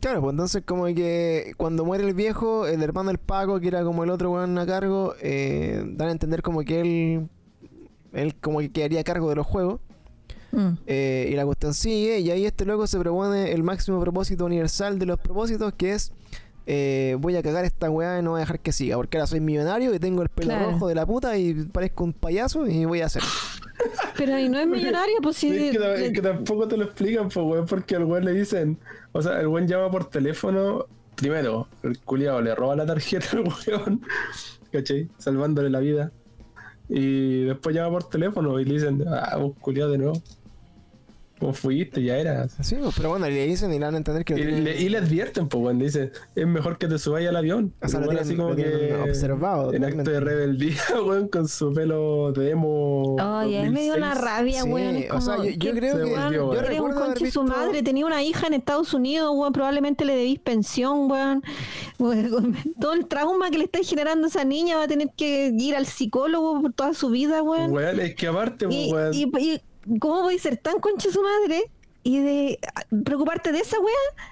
Claro, 0.00 0.22
pues 0.22 0.32
entonces 0.32 0.62
como 0.64 0.86
que 0.86 1.52
cuando 1.58 1.84
muere 1.84 2.04
el 2.08 2.14
viejo, 2.14 2.66
el 2.66 2.82
hermano 2.82 3.08
del 3.08 3.18
Paco, 3.18 3.60
que 3.60 3.68
era 3.68 3.84
como 3.84 4.02
el 4.02 4.10
otro 4.10 4.32
weón 4.32 4.56
a 4.58 4.64
cargo, 4.64 5.14
eh, 5.20 5.84
dan 5.86 6.08
a 6.08 6.12
entender 6.12 6.40
como 6.40 6.62
que 6.62 6.80
él, 6.80 7.28
él 8.14 8.34
como 8.40 8.60
que 8.60 8.72
quedaría 8.72 9.00
a 9.00 9.04
cargo 9.04 9.28
de 9.28 9.36
los 9.36 9.46
juegos. 9.46 9.80
Mm. 10.52 10.78
eh, 10.86 11.28
y 11.30 11.36
la 11.36 11.44
cuestión 11.44 11.74
sigue, 11.74 12.18
y 12.18 12.30
ahí 12.30 12.44
este 12.44 12.64
loco 12.64 12.88
se 12.88 12.98
propone 12.98 13.52
el 13.52 13.62
máximo 13.62 14.00
propósito 14.00 14.46
universal 14.46 14.98
de 14.98 15.06
los 15.06 15.20
propósitos, 15.20 15.72
que 15.74 15.92
es 15.92 16.12
eh, 16.66 17.16
voy 17.18 17.36
a 17.36 17.42
cagar 17.42 17.64
esta 17.64 17.90
weá 17.90 18.18
y 18.18 18.22
no 18.22 18.30
voy 18.30 18.38
a 18.38 18.40
dejar 18.40 18.60
que 18.60 18.72
siga, 18.72 18.96
porque 18.96 19.16
ahora 19.16 19.26
soy 19.26 19.40
millonario 19.40 19.94
y 19.94 19.98
tengo 19.98 20.22
el 20.22 20.28
pelo 20.28 20.50
Claro. 20.50 20.70
rojo 20.72 20.88
de 20.88 20.94
la 20.94 21.06
puta 21.06 21.36
y 21.38 21.54
parezco 21.64 22.04
un 22.04 22.12
payaso 22.12 22.66
y 22.66 22.84
voy 22.84 23.00
a 23.00 23.06
hacer. 23.06 23.22
Pero 24.16 24.34
ahí 24.34 24.48
no 24.48 24.58
es 24.58 24.66
millonario, 24.66 25.16
pues 25.22 25.36
sí. 25.36 25.48
es, 25.56 25.76
que, 25.78 26.06
es 26.06 26.22
tampoco 26.22 26.68
te 26.68 26.76
lo 26.76 26.84
explican, 26.84 27.28
po, 27.28 27.44
weón, 27.44 27.66
porque 27.66 27.96
al 27.96 28.04
weón 28.04 28.24
le 28.24 28.32
dicen, 28.32 28.78
o 29.12 29.22
sea, 29.22 29.40
el 29.40 29.46
weón 29.46 29.66
llama 29.66 29.90
por 29.90 30.10
teléfono, 30.10 30.86
primero, 31.16 31.66
el 31.82 31.98
culiado 32.00 32.40
le 32.42 32.54
roba 32.54 32.76
la 32.76 32.84
tarjeta 32.86 33.28
al 33.32 33.44
weón, 33.66 34.02
¿cachai? 34.70 35.08
Salvándole 35.18 35.70
la 35.70 35.80
vida. 35.80 36.12
Y 36.88 37.44
después 37.44 37.74
llama 37.74 37.90
por 37.90 38.08
teléfono 38.08 38.58
y 38.60 38.64
le 38.64 38.74
dicen, 38.74 39.04
ah, 39.08 39.36
vos 39.38 39.54
culiado 39.60 39.92
de 39.92 39.98
nuevo. 39.98 40.22
Como 41.40 41.54
fuiste, 41.54 42.02
ya 42.02 42.18
era. 42.18 42.48
Sí, 42.48 42.76
pues, 42.78 42.94
pero 42.96 43.08
bueno, 43.08 43.26
le 43.26 43.46
dicen 43.46 43.70
y 43.72 43.78
le 43.78 43.84
dan 43.86 43.94
a 43.94 43.96
entender 43.96 44.24
que... 44.26 44.34
Y 44.34 44.44
le, 44.44 44.78
y 44.78 44.90
le 44.90 44.98
advierten, 44.98 45.48
pues, 45.48 45.64
weón, 45.64 45.78
dice, 45.78 46.12
es 46.34 46.46
mejor 46.46 46.76
que 46.76 46.86
te 46.86 46.98
subáis 46.98 47.26
al 47.30 47.36
avión. 47.36 47.72
O 47.82 47.88
sea, 47.88 47.98
El 48.00 48.06
lo 48.06 48.12
tienen- 48.12 48.36
lo 48.36 48.54
tienen 48.54 49.00
observado, 49.00 49.72
En 49.72 49.84
acto 49.84 50.10
de 50.10 50.20
rebeldía, 50.20 50.76
weón, 51.06 51.28
con 51.28 51.48
su 51.48 51.72
pelo 51.72 52.30
de 52.32 52.50
emo. 52.50 53.16
Ay, 53.18 53.56
a 53.56 53.62
mí 53.62 53.70
me 53.70 53.82
dio 53.84 53.94
una 53.94 54.14
2006. 54.14 54.24
rabia, 54.24 54.62
Sí, 54.64 54.68
weón. 54.68 54.96
Es 54.96 55.10
o 55.12 55.20
sea, 55.22 55.36
como 55.36 55.48
yo- 55.48 55.50
yo 55.52 55.58
que, 55.72 55.78
creo 55.78 55.96
que- 55.96 56.04
weón, 56.12 56.32
yo 56.34 56.48
un 56.50 56.56
recuerdo 56.58 56.84
haber 56.98 57.06
conche 57.18 57.18
su 57.30 57.42
visto- 57.42 57.44
madre, 57.44 57.82
tenía 57.82 58.04
una 58.04 58.22
hija 58.22 58.46
en 58.46 58.52
Estados 58.54 58.92
Unidos, 58.92 59.32
weón, 59.34 59.52
probablemente 59.54 60.04
le 60.04 60.14
debís 60.16 60.38
pensión, 60.40 61.10
weón. 61.10 61.42
Weón, 61.98 62.54
Todo 62.80 62.92
el 62.92 63.06
trauma 63.06 63.50
que 63.50 63.56
le 63.56 63.64
está 63.64 63.78
generando 63.82 64.26
a 64.26 64.28
esa 64.28 64.44
niña 64.44 64.76
va 64.76 64.82
a 64.84 64.88
tener 64.88 65.08
que 65.16 65.54
ir 65.58 65.74
al 65.74 65.86
psicólogo 65.86 66.60
por 66.60 66.72
toda 66.74 66.92
su 66.92 67.08
vida, 67.08 67.42
weón. 67.42 67.70
Weón, 67.72 67.98
es 67.98 68.14
que 68.14 68.26
aparte, 68.26 68.66
pues, 68.66 68.76
Y, 68.76 68.92
weón. 68.92 69.14
y, 69.14 69.22
y 69.54 69.60
¿cómo 70.00 70.22
voy 70.22 70.36
a 70.36 70.38
ser 70.38 70.56
tan 70.56 70.80
concha 70.80 71.10
su 71.10 71.22
madre 71.22 71.64
y 72.02 72.20
de 72.22 72.58
ah, 72.74 72.82
preocuparte 73.04 73.52
de 73.52 73.60
esa 73.60 73.78
weá 73.78 74.26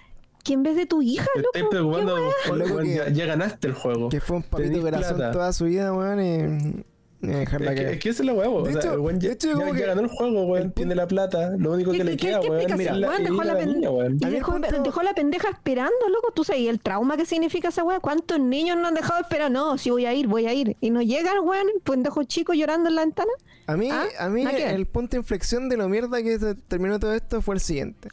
que 0.45 0.55
en 0.55 0.63
vez 0.63 0.77
de 0.77 0.87
tu 0.87 1.03
hija, 1.03 1.27
Te 1.35 1.41
loco? 1.41 1.51
estáis 1.55 1.71
preocupando, 1.71 2.17
Loco 2.55 2.79
que- 2.83 2.95
ya, 2.95 3.09
ya 3.11 3.27
ganaste 3.27 3.67
el 3.69 3.75
juego. 3.75 4.09
Que 4.09 4.21
fue 4.21 4.37
un 4.39 4.43
papito 4.43 4.81
corazón 4.81 5.17
plata. 5.17 5.33
toda 5.33 5.53
su 5.53 5.65
vida, 5.67 5.93
weón, 5.93 6.85
dejarla 7.21 7.73
Es 7.73 7.81
que, 7.81 7.91
es 7.93 7.99
que 7.99 8.09
es 8.11 8.21
la 8.25 8.33
weá. 8.33 8.49
De 8.49 8.55
O 8.55 8.65
sea, 8.67 8.73
hecho- 8.81 8.93
el 8.95 9.01
weón 9.01 9.19
de 9.19 9.27
ya, 9.27 9.33
hecho, 9.33 9.49
ya- 9.49 9.55
como 9.55 9.73
ya 9.73 9.79
que 9.81 9.87
ganó 9.87 10.01
el 10.03 10.09
juego, 10.09 10.47
weón. 10.47 10.73
Tiene 10.73 10.95
la 10.95 11.07
plata. 11.09 11.51
Lo 11.59 11.73
único 11.73 11.91
que 11.91 11.99
¿Qué- 11.99 12.05
le 12.05 12.17
queda, 12.17 12.41
weón, 12.41 12.61
explicación, 12.61 13.01
la, 13.01 13.19
Dejó 13.19 13.43
la 13.43 13.55
la 13.55 13.67
niña, 13.67 13.91
weón. 13.91 14.19
Dejó, 14.19 14.53
punto- 14.53 14.83
dejó 14.83 15.03
la 15.03 15.15
pendeja 15.15 15.49
esperando, 15.51 16.09
loco. 16.09 16.33
Tú 16.33 16.45
sabes 16.45 16.69
el 16.69 16.79
trauma 16.81 17.17
que 17.17 17.27
significa 17.27 17.69
esa 17.69 17.83
weá. 17.83 17.99
¿Cuántos 18.01 18.39
niños 18.39 18.77
no 18.77 18.87
han 18.89 18.95
dejado 18.95 19.17
de 19.17 19.23
esperar? 19.23 19.51
No, 19.51 19.77
si 19.79 19.91
voy 19.91 20.07
a 20.07 20.15
ir, 20.15 20.29
voy 20.29 20.47
a 20.47 20.55
ir. 20.55 20.77
Y 20.81 20.91
no 20.91 21.03
llega 21.03 21.33
el 21.33 21.41
weón, 21.41 21.67
pendejo 21.85 22.23
chico 22.25 22.55
llorando 22.55 22.89
en 22.89 22.95
la 22.95 23.03
ventana. 23.03 23.31
A 23.67 23.77
mí, 23.77 23.91
Ah, 23.91 24.07
a 24.21 24.29
mí 24.29 24.45
el 24.47 24.87
punto 24.87 25.11
de 25.13 25.17
inflexión 25.19 25.69
de 25.69 25.77
lo 25.77 25.89
mierda 25.89 26.23
que 26.23 26.39
terminó 26.69 26.99
todo 27.01 27.13
esto 27.15 27.43
fue 27.43 27.55
el 27.57 27.61
siguiente. 27.61 28.09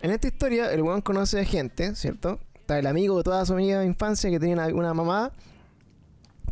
En 0.00 0.10
esta 0.10 0.26
historia, 0.28 0.72
el 0.72 0.82
weón 0.82 1.00
conoce 1.00 1.40
a 1.40 1.44
gente, 1.44 1.94
¿cierto? 1.96 2.38
Está 2.54 2.78
el 2.78 2.86
amigo 2.86 3.16
de 3.18 3.24
toda 3.24 3.44
su 3.46 3.52
amiga 3.54 3.80
de 3.80 3.86
infancia 3.86 4.30
que 4.30 4.38
tenía 4.38 4.54
una, 4.54 4.66
una 4.68 4.94
mamá 4.94 5.32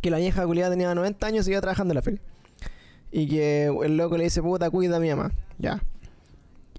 que 0.01 0.09
la 0.09 0.17
vieja 0.17 0.45
culiada 0.45 0.71
tenía 0.71 0.93
90 0.93 1.25
años 1.27 1.47
y 1.47 1.51
iba 1.51 1.61
trabajando 1.61 1.91
en 1.93 1.95
la 1.95 2.01
feria. 2.01 2.21
Y 3.11 3.27
que 3.27 3.65
el 3.65 3.97
loco 3.97 4.17
le 4.17 4.25
dice, 4.25 4.41
puta, 4.41 4.69
cuida 4.69 4.97
a 4.97 4.99
mi 4.99 5.09
mamá. 5.09 5.31
Ya. 5.57 5.81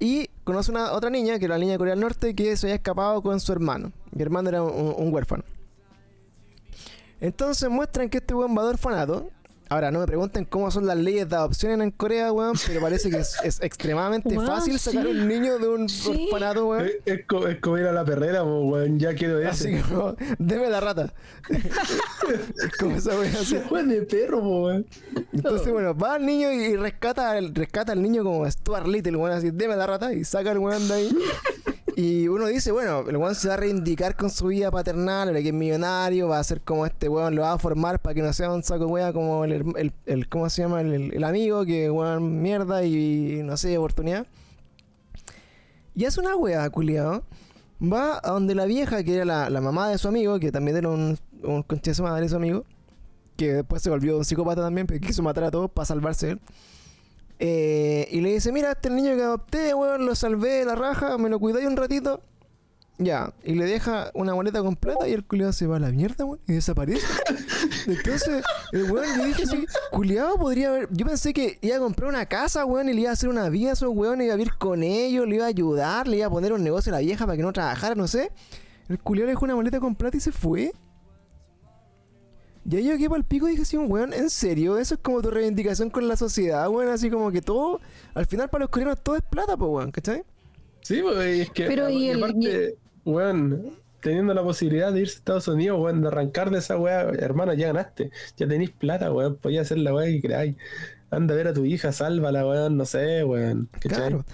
Y 0.00 0.28
conoce 0.44 0.70
una 0.72 0.92
otra 0.92 1.10
niña, 1.10 1.38
que 1.38 1.44
era 1.44 1.54
la 1.54 1.60
niña 1.60 1.72
de 1.72 1.78
Corea 1.78 1.94
del 1.94 2.00
Norte, 2.00 2.34
que 2.34 2.56
se 2.56 2.66
había 2.66 2.76
escapado 2.76 3.22
con 3.22 3.38
su 3.38 3.52
hermano. 3.52 3.92
Mi 4.10 4.22
hermano 4.22 4.48
era 4.48 4.62
un, 4.62 5.12
huérfano. 5.14 5.44
Entonces 7.20 7.70
muestran 7.70 8.08
que 8.08 8.18
este 8.18 8.34
weón 8.34 8.56
va 8.56 8.64
de 8.64 8.70
orfanato. 8.70 9.30
Ahora, 9.72 9.90
no 9.90 10.00
me 10.00 10.06
pregunten 10.06 10.44
cómo 10.44 10.70
son 10.70 10.86
las 10.86 10.96
leyes 10.98 11.28
de 11.28 11.36
adopción 11.36 11.80
en 11.80 11.90
Corea, 11.90 12.30
weón, 12.30 12.54
pero 12.66 12.80
parece 12.80 13.08
que 13.10 13.18
es, 13.18 13.36
es 13.44 13.60
extremadamente 13.62 14.28
Weón, 14.36 14.46
fácil 14.46 14.78
sacar 14.78 15.04
sí. 15.04 15.10
un 15.10 15.26
niño 15.26 15.58
de 15.58 15.68
un 15.68 15.88
Sí. 15.88 16.28
orfanato, 16.30 16.66
weón. 16.68 16.86
Es, 16.86 16.92
es 17.06 17.26
co- 17.26 17.48
es 17.48 17.58
como 17.60 17.78
ir 17.78 17.86
a 17.86 17.92
la 17.92 18.04
perrera, 18.04 18.42
weón. 18.44 18.98
Ya 18.98 19.14
quiero 19.14 19.38
Así 19.48 19.72
ese. 19.74 19.82
como, 19.88 20.14
deme 20.38 20.68
la 20.68 20.80
rata. 20.80 21.12
es 21.48 22.76
como 22.78 22.96
esa 22.96 23.10
weón 23.18 23.34
así. 23.34 23.56
Weón 23.70 23.88
de 23.88 24.02
perro, 24.02 24.38
weón. 24.40 24.86
Entonces, 25.32 25.72
bueno, 25.72 25.94
va 25.96 26.16
el 26.16 26.26
niño 26.26 26.52
y 26.52 26.76
rescata, 26.76 27.30
al- 27.32 27.54
rescata 27.54 27.92
al 27.92 28.02
niño 28.02 28.22
como 28.24 28.48
Stuart 28.50 28.86
Little, 28.86 29.16
weón, 29.16 29.32
así, 29.36 29.50
deme 29.52 29.76
la 29.76 29.86
rata 29.86 30.12
y 30.12 30.24
saca 30.24 30.50
al 30.50 30.58
weón 30.58 30.86
de 30.88 30.94
ahí. 30.94 31.16
Y 31.96 32.28
uno 32.28 32.46
dice, 32.46 32.72
bueno, 32.72 33.04
el 33.08 33.16
weón 33.16 33.34
se 33.34 33.48
va 33.48 33.54
a 33.54 33.56
reivindicar 33.58 34.16
con 34.16 34.30
su 34.30 34.46
vida 34.46 34.70
paternal, 34.70 35.28
ahora 35.28 35.42
que 35.42 35.48
es 35.48 35.54
millonario, 35.54 36.28
va 36.28 36.38
a 36.38 36.44
ser 36.44 36.60
como 36.62 36.86
este 36.86 37.08
weón, 37.08 37.34
lo 37.34 37.42
va 37.42 37.52
a 37.52 37.58
formar 37.58 38.00
para 38.00 38.14
que 38.14 38.22
no 38.22 38.32
sea 38.32 38.50
un 38.52 38.62
saco 38.62 38.86
wea 38.86 39.12
como 39.12 39.44
el, 39.44 39.92
el, 40.06 40.28
¿cómo 40.28 40.48
se 40.48 40.62
llama? 40.62 40.80
El, 40.80 41.22
amigo, 41.24 41.64
que 41.66 41.90
weón 41.90 42.40
mierda 42.40 42.84
y 42.84 43.42
no 43.44 43.56
sé, 43.56 43.76
oportunidad. 43.76 44.26
Y 45.94 46.06
hace 46.06 46.20
una 46.20 46.36
wea, 46.36 46.68
culiado. 46.70 47.24
Va 47.82 48.20
a 48.22 48.30
donde 48.30 48.54
la 48.54 48.64
vieja, 48.64 49.02
que 49.02 49.16
era 49.16 49.24
la, 49.24 49.50
la 49.50 49.60
mamá 49.60 49.88
de 49.88 49.98
su 49.98 50.08
amigo, 50.08 50.38
que 50.38 50.52
también 50.52 50.76
era 50.76 50.88
un, 50.88 51.18
un 51.42 51.64
su 51.94 52.02
madre, 52.02 52.28
su 52.28 52.36
amigo, 52.36 52.64
que 53.36 53.54
después 53.54 53.82
se 53.82 53.90
volvió 53.90 54.16
un 54.16 54.24
psicópata 54.24 54.62
también, 54.62 54.86
pero 54.86 55.00
quiso 55.00 55.22
matar 55.22 55.44
a 55.44 55.50
todos 55.50 55.70
para 55.70 55.84
salvarse 55.84 56.30
él. 56.30 56.40
Eh, 57.44 58.06
y 58.12 58.20
le 58.20 58.34
dice, 58.34 58.52
mira, 58.52 58.70
este 58.70 58.88
niño 58.88 59.16
que 59.16 59.22
adopté, 59.22 59.74
weón, 59.74 60.06
lo 60.06 60.14
salvé 60.14 60.58
de 60.58 60.64
la 60.64 60.76
raja, 60.76 61.18
me 61.18 61.28
lo 61.28 61.40
cuidáis 61.40 61.66
un 61.66 61.76
ratito. 61.76 62.20
Ya, 62.98 63.34
y 63.42 63.54
le 63.54 63.64
deja 63.64 64.12
una 64.14 64.32
boleta 64.32 64.62
completa 64.62 65.08
y 65.08 65.12
el 65.12 65.24
culiado 65.24 65.52
se 65.52 65.66
va 65.66 65.78
a 65.78 65.80
la 65.80 65.90
mierda, 65.90 66.24
weón, 66.24 66.38
y 66.46 66.52
desaparece. 66.52 67.04
Entonces, 67.88 68.44
el 68.70 68.88
weón, 68.92 69.18
yo 69.18 69.24
dije 69.24 69.42
así, 69.42 69.66
culiado 69.90 70.36
podría 70.36 70.68
haber. 70.68 70.88
Yo 70.92 71.04
pensé 71.04 71.32
que 71.32 71.58
iba 71.62 71.74
a 71.74 71.80
comprar 71.80 72.10
una 72.10 72.26
casa, 72.26 72.64
weón, 72.64 72.88
y 72.88 72.92
le 72.92 73.00
iba 73.00 73.10
a 73.10 73.14
hacer 73.14 73.28
una 73.28 73.48
vida 73.48 73.70
a 73.70 73.72
esos 73.72 73.88
weones, 73.92 74.26
iba 74.26 74.34
a 74.34 74.36
vivir 74.36 74.54
con 74.54 74.84
ellos, 74.84 75.26
le 75.26 75.34
iba 75.34 75.46
a 75.46 75.48
ayudar, 75.48 76.06
le 76.06 76.18
iba 76.18 76.28
a 76.28 76.30
poner 76.30 76.52
un 76.52 76.62
negocio 76.62 76.92
a 76.92 76.98
la 76.98 77.00
vieja 77.00 77.26
para 77.26 77.36
que 77.36 77.42
no 77.42 77.52
trabajara, 77.52 77.96
no 77.96 78.06
sé. 78.06 78.30
El 78.88 79.00
culiado 79.00 79.26
le 79.26 79.32
dejó 79.32 79.46
una 79.46 79.54
boleta 79.54 79.80
completa 79.80 80.16
y 80.16 80.20
se 80.20 80.30
fue. 80.30 80.72
Y 82.68 82.76
ahí 82.76 82.84
yo 82.88 82.96
quedé 82.96 83.08
para 83.08 83.18
el 83.18 83.24
pico 83.24 83.48
y 83.48 83.52
dije 83.52 83.62
así, 83.62 83.76
weón, 83.76 84.12
¿en 84.12 84.30
serio? 84.30 84.78
Eso 84.78 84.94
es 84.94 85.00
como 85.00 85.20
tu 85.20 85.30
reivindicación 85.30 85.90
con 85.90 86.06
la 86.06 86.16
sociedad, 86.16 86.68
weón, 86.68 86.88
así 86.90 87.10
como 87.10 87.32
que 87.32 87.42
todo, 87.42 87.80
al 88.14 88.26
final 88.26 88.48
para 88.50 88.62
los 88.62 88.70
coreanos 88.70 89.02
todo 89.02 89.16
es 89.16 89.22
plata, 89.22 89.56
pues, 89.56 89.70
weón, 89.70 89.90
¿cachai? 89.90 90.22
Sí, 90.82 91.00
pues, 91.02 91.40
es 91.40 91.50
que. 91.50 91.66
Pero, 91.66 91.90
¿y 91.90 92.08
el- 92.10 92.22
aparte, 92.22 92.76
weón, 93.04 93.76
teniendo 94.00 94.32
la 94.34 94.42
posibilidad 94.42 94.92
de 94.92 95.00
irse 95.00 95.14
a 95.16 95.18
Estados 95.18 95.48
Unidos, 95.48 95.80
weón, 95.80 96.02
de 96.02 96.08
arrancar 96.08 96.50
de 96.50 96.58
esa 96.58 96.76
weá, 96.78 97.02
hermano, 97.02 97.52
ya 97.54 97.68
ganaste. 97.68 98.10
Ya 98.36 98.46
tenéis 98.48 98.70
plata, 98.70 99.12
weón, 99.12 99.36
podías 99.36 99.66
hacer 99.66 99.78
la 99.78 99.92
weá 99.94 100.06
que 100.06 100.20
queráis. 100.20 100.56
Anda 101.10 101.34
a 101.34 101.36
ver 101.36 101.48
a 101.48 101.52
tu 101.52 101.64
hija, 101.64 101.92
sálvala, 101.92 102.46
weón, 102.46 102.76
no 102.76 102.84
sé, 102.86 103.22
weón. 103.24 103.68
¿cachai? 103.72 103.90
Claro. 103.90 104.24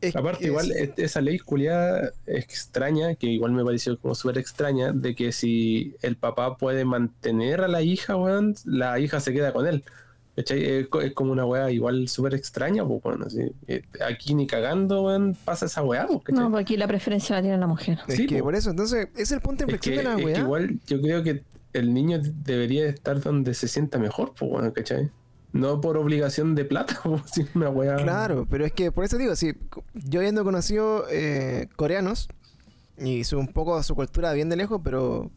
Es 0.00 0.16
Aparte, 0.16 0.40
que 0.40 0.46
igual, 0.46 0.66
sí. 0.66 0.72
es- 0.76 0.90
esa 0.96 1.20
ley 1.20 1.38
culiada 1.38 2.12
extraña, 2.26 3.14
que 3.14 3.26
igual 3.26 3.52
me 3.52 3.64
pareció 3.64 3.98
como 3.98 4.14
súper 4.14 4.38
extraña, 4.38 4.92
de 4.92 5.14
que 5.14 5.32
si 5.32 5.94
el 6.02 6.16
papá 6.16 6.56
puede 6.56 6.84
mantener 6.84 7.60
a 7.60 7.68
la 7.68 7.82
hija, 7.82 8.16
weón, 8.16 8.54
la 8.64 8.98
hija 8.98 9.20
se 9.20 9.32
queda 9.32 9.52
con 9.52 9.66
él. 9.66 9.84
Es, 10.36 10.88
co- 10.88 11.00
es 11.00 11.14
como 11.14 11.32
una 11.32 11.46
weá 11.46 11.70
igual 11.70 12.08
súper 12.08 12.34
extraña, 12.34 12.84
pues, 12.86 13.02
bueno, 13.02 13.24
así. 13.26 13.40
eh, 13.68 13.82
Aquí 14.06 14.34
ni 14.34 14.46
cagando, 14.46 15.04
weón, 15.04 15.34
pasa 15.46 15.64
esa 15.64 15.82
weá, 15.82 16.06
pues. 16.06 16.22
No, 16.28 16.50
porque 16.50 16.62
aquí 16.62 16.76
la 16.76 16.86
preferencia 16.86 17.36
la 17.36 17.42
tiene 17.42 17.56
la 17.56 17.66
mujer. 17.66 18.00
Es 18.06 18.16
Sí, 18.16 18.26
que 18.26 18.38
po. 18.38 18.44
por 18.44 18.54
eso, 18.54 18.70
entonces, 18.70 19.08
es 19.16 19.32
el 19.32 19.40
punto 19.40 19.64
de 19.66 19.72
Es 19.74 19.80
que, 19.80 19.90
inflexión 19.90 19.96
de 19.96 20.02
la 20.02 20.10
es 20.10 20.16
que 20.18 20.24
weá. 20.24 20.38
igual 20.44 20.78
yo 20.86 21.00
creo 21.00 21.22
que 21.22 21.42
el 21.72 21.94
niño 21.94 22.18
debería 22.22 22.86
estar 22.86 23.20
donde 23.22 23.54
se 23.54 23.66
sienta 23.68 23.98
mejor, 23.98 24.34
pues, 24.38 24.50
bueno, 24.50 24.72
¿cachai? 24.74 25.10
No 25.56 25.80
por 25.80 25.96
obligación 25.96 26.54
de 26.54 26.64
plata, 26.64 26.98
pues, 27.04 27.22
sino 27.32 27.48
una 27.54 27.70
weá. 27.70 27.96
Claro, 27.96 28.46
pero 28.50 28.64
es 28.64 28.72
que 28.72 28.92
por 28.92 29.04
eso 29.04 29.16
digo, 29.18 29.34
si 29.36 29.52
yo 29.94 30.20
habiendo 30.20 30.44
conocido 30.44 31.04
eh, 31.10 31.68
coreanos 31.76 32.28
y 32.98 33.24
su, 33.24 33.38
un 33.38 33.48
poco 33.48 33.82
su 33.82 33.94
cultura 33.94 34.32
bien 34.32 34.48
de 34.48 34.56
lejos, 34.56 34.80
pero 34.82 35.30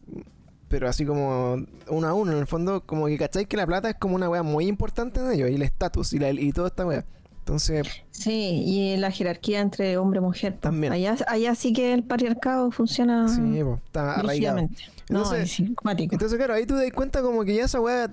pero 0.67 0.87
así 0.87 1.03
como 1.03 1.55
uno 1.87 2.07
a 2.07 2.13
uno 2.13 2.31
en 2.31 2.37
el 2.37 2.45
fondo, 2.45 2.85
como 2.85 3.07
que 3.07 3.17
cacháis 3.17 3.47
que 3.47 3.57
la 3.57 3.65
plata 3.65 3.89
es 3.89 3.95
como 3.95 4.13
una 4.15 4.29
wea 4.29 4.43
muy 4.43 4.67
importante 4.67 5.19
en 5.19 5.31
ellos 5.31 5.49
y 5.49 5.55
el 5.55 5.63
estatus 5.63 6.13
y, 6.13 6.19
la- 6.19 6.29
y 6.29 6.51
toda 6.51 6.67
esta 6.67 6.85
wea. 6.85 7.03
Entonces, 7.39 7.87
Sí, 8.11 8.61
y 8.67 8.95
la 8.97 9.09
jerarquía 9.09 9.61
entre 9.61 9.97
hombre 9.97 10.19
y 10.19 10.21
mujer. 10.21 10.57
También. 10.59 10.93
Allá, 10.93 11.15
allá 11.27 11.55
sí 11.55 11.73
que 11.73 11.91
el 11.93 12.03
patriarcado 12.03 12.69
funciona 12.69 13.27
sí, 13.27 13.41
po, 13.63 13.79
está 13.83 14.11
arraigado. 14.19 14.29
rígidamente. 14.29 14.83
No, 15.09 15.23
Entonces- 15.23 15.59
es. 15.59 15.69
Entonces, 16.11 16.37
claro, 16.37 16.53
ahí 16.53 16.67
tú 16.67 16.75
te 16.75 16.83
das 16.83 16.93
cuenta 16.93 17.23
como 17.23 17.43
que 17.43 17.55
ya 17.55 17.65
esa 17.65 17.79
wea 17.81 18.11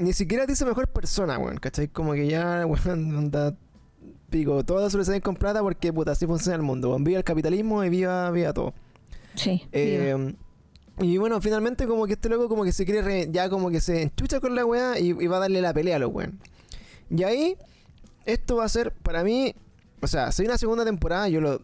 ni 0.00 0.12
siquiera 0.12 0.44
hizo 0.48 0.66
mejor 0.66 0.88
persona, 0.88 1.38
weón, 1.38 1.58
¿cachai? 1.58 1.88
Como 1.88 2.12
que 2.14 2.26
ya, 2.26 2.64
weón, 2.66 3.14
onda, 3.16 3.54
pico, 4.30 4.64
todo 4.64 4.86
eso 4.86 4.98
lo 4.98 5.04
saben 5.04 5.20
con 5.20 5.36
plata 5.36 5.60
porque, 5.62 5.92
puta, 5.92 6.12
así 6.12 6.26
funciona 6.26 6.56
el 6.56 6.62
mundo, 6.62 6.88
weón. 6.90 7.04
Viva 7.04 7.18
el 7.18 7.24
capitalismo 7.24 7.84
y 7.84 7.88
viva, 7.88 8.30
viva 8.30 8.52
todo. 8.52 8.74
sí. 9.34 9.62
Eh, 9.72 10.34
y 11.02 11.16
bueno, 11.16 11.40
finalmente 11.40 11.86
como 11.86 12.06
que 12.06 12.12
este 12.12 12.28
loco 12.28 12.46
como 12.48 12.62
que 12.62 12.72
se 12.72 12.84
quiere 12.84 13.00
re- 13.00 13.28
ya 13.30 13.48
como 13.48 13.70
que 13.70 13.80
se 13.80 14.02
enchucha 14.02 14.38
con 14.38 14.54
la 14.54 14.66
weá 14.66 14.98
y, 14.98 15.08
y 15.18 15.26
va 15.28 15.38
a 15.38 15.40
darle 15.40 15.62
la 15.62 15.72
pelea 15.72 15.96
a 15.96 15.98
los 15.98 16.12
weón. 16.12 16.38
Y 17.08 17.22
ahí, 17.22 17.56
esto 18.26 18.56
va 18.56 18.64
a 18.64 18.68
ser 18.68 18.92
para 18.92 19.24
mí, 19.24 19.54
o 20.02 20.06
sea, 20.06 20.30
si 20.30 20.42
hay 20.42 20.48
una 20.48 20.58
segunda 20.58 20.84
temporada, 20.84 21.26
yo 21.30 21.40
lo, 21.40 21.62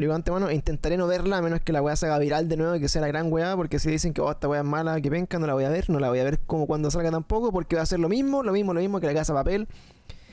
lo 0.00 0.04
digo 0.04 0.14
antemano, 0.14 0.50
intentaré 0.50 0.96
no 0.96 1.06
verla 1.06 1.36
a 1.36 1.42
menos 1.42 1.60
que 1.60 1.72
la 1.72 1.82
weá 1.82 1.94
se 1.94 2.06
haga 2.06 2.18
viral 2.18 2.48
de 2.48 2.56
nuevo 2.56 2.74
y 2.74 2.80
que 2.80 2.88
sea 2.88 3.02
la 3.02 3.08
gran 3.08 3.30
weá, 3.30 3.54
porque 3.54 3.78
si 3.78 3.90
dicen 3.90 4.14
que 4.14 4.22
oh, 4.22 4.30
esta 4.30 4.48
weá 4.48 4.60
es 4.60 4.66
mala, 4.66 4.98
que 5.00 5.10
venga, 5.10 5.38
no 5.38 5.46
la 5.46 5.52
voy 5.52 5.64
a 5.64 5.68
ver, 5.68 5.90
no 5.90 5.98
la 6.00 6.08
voy 6.08 6.20
a 6.20 6.24
ver 6.24 6.38
como 6.40 6.66
cuando 6.66 6.90
salga 6.90 7.10
tampoco, 7.10 7.52
porque 7.52 7.76
va 7.76 7.82
a 7.82 7.86
ser 7.86 8.00
lo 8.00 8.08
mismo, 8.08 8.42
lo 8.42 8.52
mismo, 8.52 8.72
lo 8.72 8.80
mismo 8.80 8.98
que 8.98 9.06
la 9.06 9.12
casa 9.14 9.34
papel, 9.34 9.68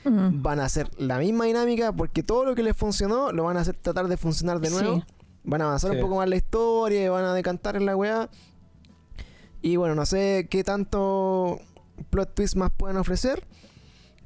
van 0.06 0.62
a 0.62 0.66
hacer 0.66 0.90
la 0.98 1.18
misma 1.20 1.44
dinámica, 1.46 1.92
porque 1.92 2.24
todo 2.24 2.46
lo 2.46 2.56
que 2.56 2.64
les 2.64 2.78
funcionó 2.78 3.34
lo 3.34 3.44
van 3.44 3.58
a 3.58 3.60
hacer 3.62 3.76
tratar 3.76 4.08
de 4.08 4.16
funcionar 4.16 4.62
de 4.62 4.70
Sí. 4.70 4.74
nuevo. 4.76 5.04
Van 5.44 5.62
a 5.62 5.66
avanzar 5.66 5.92
Sí. 5.92 5.98
un 5.98 6.02
poco 6.02 6.16
más 6.16 6.30
la 6.30 6.38
historia 6.38 7.04
y 7.04 7.10
van 7.10 7.26
a 7.26 7.34
decantar 7.34 7.76
en 7.76 7.86
la 7.86 7.96
weá. 7.98 8.30
Y 9.62 9.76
bueno, 9.76 9.96
no 9.96 10.06
sé 10.06 10.48
qué 10.50 10.64
tanto 10.64 11.60
plot 12.10 12.34
twist 12.36 12.56
más 12.56 12.72
pueden 12.72 12.96
ofrecer. 12.96 13.46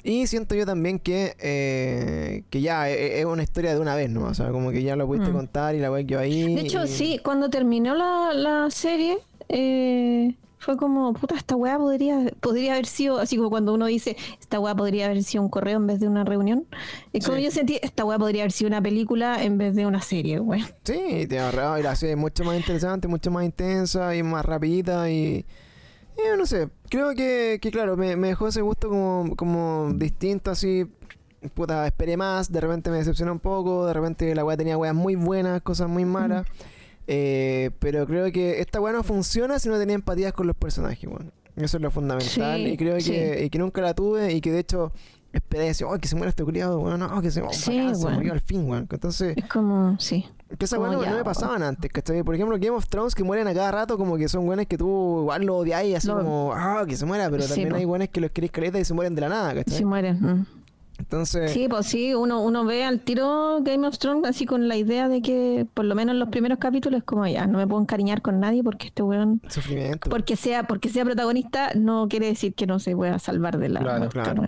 Y 0.03 0.27
siento 0.27 0.55
yo 0.55 0.65
también 0.65 0.99
que, 0.99 1.35
eh, 1.39 2.43
que 2.49 2.61
ya 2.61 2.89
es, 2.89 3.19
es 3.19 3.25
una 3.25 3.43
historia 3.43 3.73
de 3.73 3.79
una 3.79 3.95
vez, 3.95 4.09
¿no? 4.09 4.23
O 4.25 4.33
sea, 4.33 4.49
como 4.49 4.71
que 4.71 4.81
ya 4.83 4.95
lo 4.95 5.05
pudiste 5.07 5.29
Mm. 5.29 5.33
contar 5.33 5.75
y 5.75 5.79
la 5.79 5.91
weá 5.91 6.03
quedó 6.05 6.19
ahí. 6.19 6.55
De 6.55 6.61
hecho, 6.61 6.83
y- 6.83 6.87
sí, 6.87 7.19
cuando 7.23 7.49
terminó 7.49 7.95
la, 7.95 8.33
la 8.33 8.69
serie, 8.71 9.17
eh, 9.49 10.35
fue 10.57 10.77
como, 10.77 11.13
puta, 11.13 11.35
esta 11.35 11.55
weá 11.55 11.77
podría, 11.79 12.31
podría 12.39 12.73
haber 12.73 12.85
sido, 12.85 13.17
así 13.19 13.35
como 13.35 13.49
cuando 13.49 13.73
uno 13.73 13.87
dice, 13.87 14.15
esta 14.39 14.59
weá 14.59 14.75
podría 14.75 15.05
haber 15.07 15.23
sido 15.23 15.43
un 15.43 15.49
correo 15.49 15.77
en 15.77 15.87
vez 15.87 15.99
de 15.99 16.07
una 16.07 16.23
reunión. 16.23 16.65
Es 17.13 17.25
como 17.25 17.37
Sí. 17.37 17.43
yo 17.45 17.51
sentí, 17.51 17.79
esta 17.81 18.05
weá 18.05 18.19
podría 18.19 18.43
haber 18.43 18.51
sido 18.51 18.67
una 18.67 18.81
película 18.81 19.43
en 19.43 19.57
vez 19.57 19.75
de 19.75 19.85
una 19.87 20.01
serie, 20.01 20.39
weá. 20.39 20.63
Sí, 20.83 21.25
te 21.27 21.39
ahorraba 21.39 21.79
y 21.79 21.83
la 21.83 21.95
serie 21.95 22.13
es 22.13 22.19
mucho 22.19 22.43
más 22.43 22.55
interesante, 22.57 23.07
mucho 23.07 23.31
más 23.31 23.43
intensa 23.43 24.15
y 24.15 24.21
más 24.23 24.45
rapidita 24.45 25.09
y... 25.09 25.45
y 26.23 26.37
no 26.37 26.45
sé, 26.45 26.69
creo 26.89 27.13
que, 27.15 27.59
que 27.61 27.71
claro, 27.71 27.97
me, 27.97 28.15
me 28.15 28.29
dejó 28.29 28.47
ese 28.47 28.61
gusto 28.61 28.89
como, 28.89 29.35
como 29.35 29.91
distinto 29.93 30.51
así. 30.51 30.85
Puta, 31.55 31.87
esperé 31.87 32.17
más, 32.17 32.51
de 32.51 32.61
repente 32.61 32.91
me 32.91 32.97
decepcionó 32.97 33.31
un 33.31 33.39
poco, 33.39 33.87
de 33.87 33.93
repente 33.93 34.35
la 34.35 34.45
weá 34.45 34.55
tenía 34.55 34.77
weas 34.77 34.93
muy 34.93 35.15
buenas, 35.15 35.61
cosas 35.61 35.89
muy 35.89 36.05
malas. 36.05 36.45
Eh, 37.07 37.71
pero 37.79 38.05
creo 38.05 38.31
que 38.31 38.61
esta 38.61 38.79
weá 38.79 38.93
no 38.93 39.03
funciona 39.03 39.57
si 39.57 39.67
no 39.67 39.79
tenía 39.79 39.95
empatías 39.95 40.33
con 40.33 40.45
los 40.45 40.55
personajes, 40.55 41.09
weón. 41.09 41.31
Eso 41.55 41.77
es 41.77 41.83
lo 41.83 41.89
fundamental. 41.91 42.63
Sí, 42.63 42.71
y 42.71 42.77
creo 42.77 42.99
sí. 43.01 43.11
que, 43.11 43.43
y 43.45 43.49
que 43.49 43.57
nunca 43.57 43.81
la 43.81 43.93
tuve 43.93 44.31
y 44.33 44.39
que 44.39 44.51
de 44.51 44.59
hecho 44.59 44.91
esperé 45.33 45.65
decir, 45.65 45.87
oh, 45.89 45.97
que 45.97 46.07
se 46.07 46.15
muera 46.15 46.29
este 46.29 46.43
culiado, 46.43 46.79
weón, 46.79 46.99
no, 46.99 47.21
que 47.21 47.31
se, 47.31 47.41
oh, 47.41 47.51
Sí, 47.51 47.77
bacán, 47.79 47.95
se 47.95 48.09
murió 48.09 48.33
al 48.33 48.41
fin, 48.41 48.69
weón. 48.69 48.87
Entonces, 48.89 49.35
Es 49.37 49.45
como, 49.47 49.97
sí. 49.99 50.25
que 50.57 50.65
esa 50.65 50.77
Como 50.77 50.89
weá 50.99 51.09
no, 51.11 51.17
me 51.17 51.23
pasaban 51.23 51.63
antes, 51.63 51.91
¿cachai? 51.91 52.23
Por 52.23 52.35
ejemplo, 52.35 52.57
Game 52.59 52.71
of 52.75 52.87
Thrones 52.87 53.15
que 53.15 53.23
mueren 53.23 53.47
a 53.47 53.53
cada 53.53 53.71
rato, 53.71 53.97
como 53.97 54.17
que 54.17 54.27
son 54.27 54.47
weones 54.47 54.67
que 54.67 54.77
tú 54.77 55.21
igual 55.21 55.43
lo 55.45 55.57
odiáis, 55.57 55.95
así 55.95 56.07
Lo- 56.07 56.17
como, 56.17 56.51
ah, 56.53 56.83
que 56.87 56.95
se 56.97 57.05
muera, 57.05 57.29
pero 57.29 57.43
Sí, 57.43 57.49
también 57.49 57.69
po. 57.69 57.75
hay 57.77 57.85
weones 57.85 58.09
que 58.09 58.21
los 58.21 58.31
queréis 58.31 58.51
caleta 58.51 58.79
y 58.79 58.85
se 58.85 58.93
mueren 58.93 59.15
de 59.15 59.21
la 59.21 59.29
nada, 59.29 59.53
¿cachai? 59.53 59.77
Sí 59.77 59.85
mueren. 59.85 60.17
mm. 60.21 60.45
Entonces, 60.99 61.49
Sí, 61.51 61.67
pues 61.67 61.87
sí, 61.87 62.13
uno, 62.13 62.41
uno 62.43 62.63
ve 62.63 62.83
al 62.85 62.99
tiro 62.99 63.57
Game 63.63 63.87
of 63.87 63.97
Thrones 63.97 64.29
así 64.29 64.45
con 64.45 64.67
la 64.67 64.75
idea 64.77 65.09
de 65.09 65.23
que, 65.23 65.65
por 65.73 65.83
lo 65.85 65.95
menos 65.95 66.13
en 66.13 66.19
los 66.19 66.29
primeros 66.29 66.59
capítulos, 66.59 66.99
es 66.99 67.03
como 67.03 67.25
ya, 67.25 67.47
no 67.47 67.57
me 67.57 67.65
puedo 67.65 67.81
encariñar 67.81 68.21
con 68.21 68.39
nadie 68.39 68.63
porque 68.63 68.87
este 68.87 69.01
weón, 69.01 69.41
sufrimiento. 69.47 70.11
porque 70.11 70.35
sea, 70.35 70.67
porque 70.67 70.89
sea 70.89 71.03
protagonista, 71.03 71.71
no 71.75 72.07
quiere 72.07 72.27
decir 72.27 72.53
que 72.53 72.67
no 72.67 72.77
se 72.77 72.95
pueda 72.95 73.17
salvar 73.17 73.57
de 73.57 73.69
la 73.69 73.79
Claro, 73.79 73.97
muerte, 73.97 74.13
claro. 74.21 74.45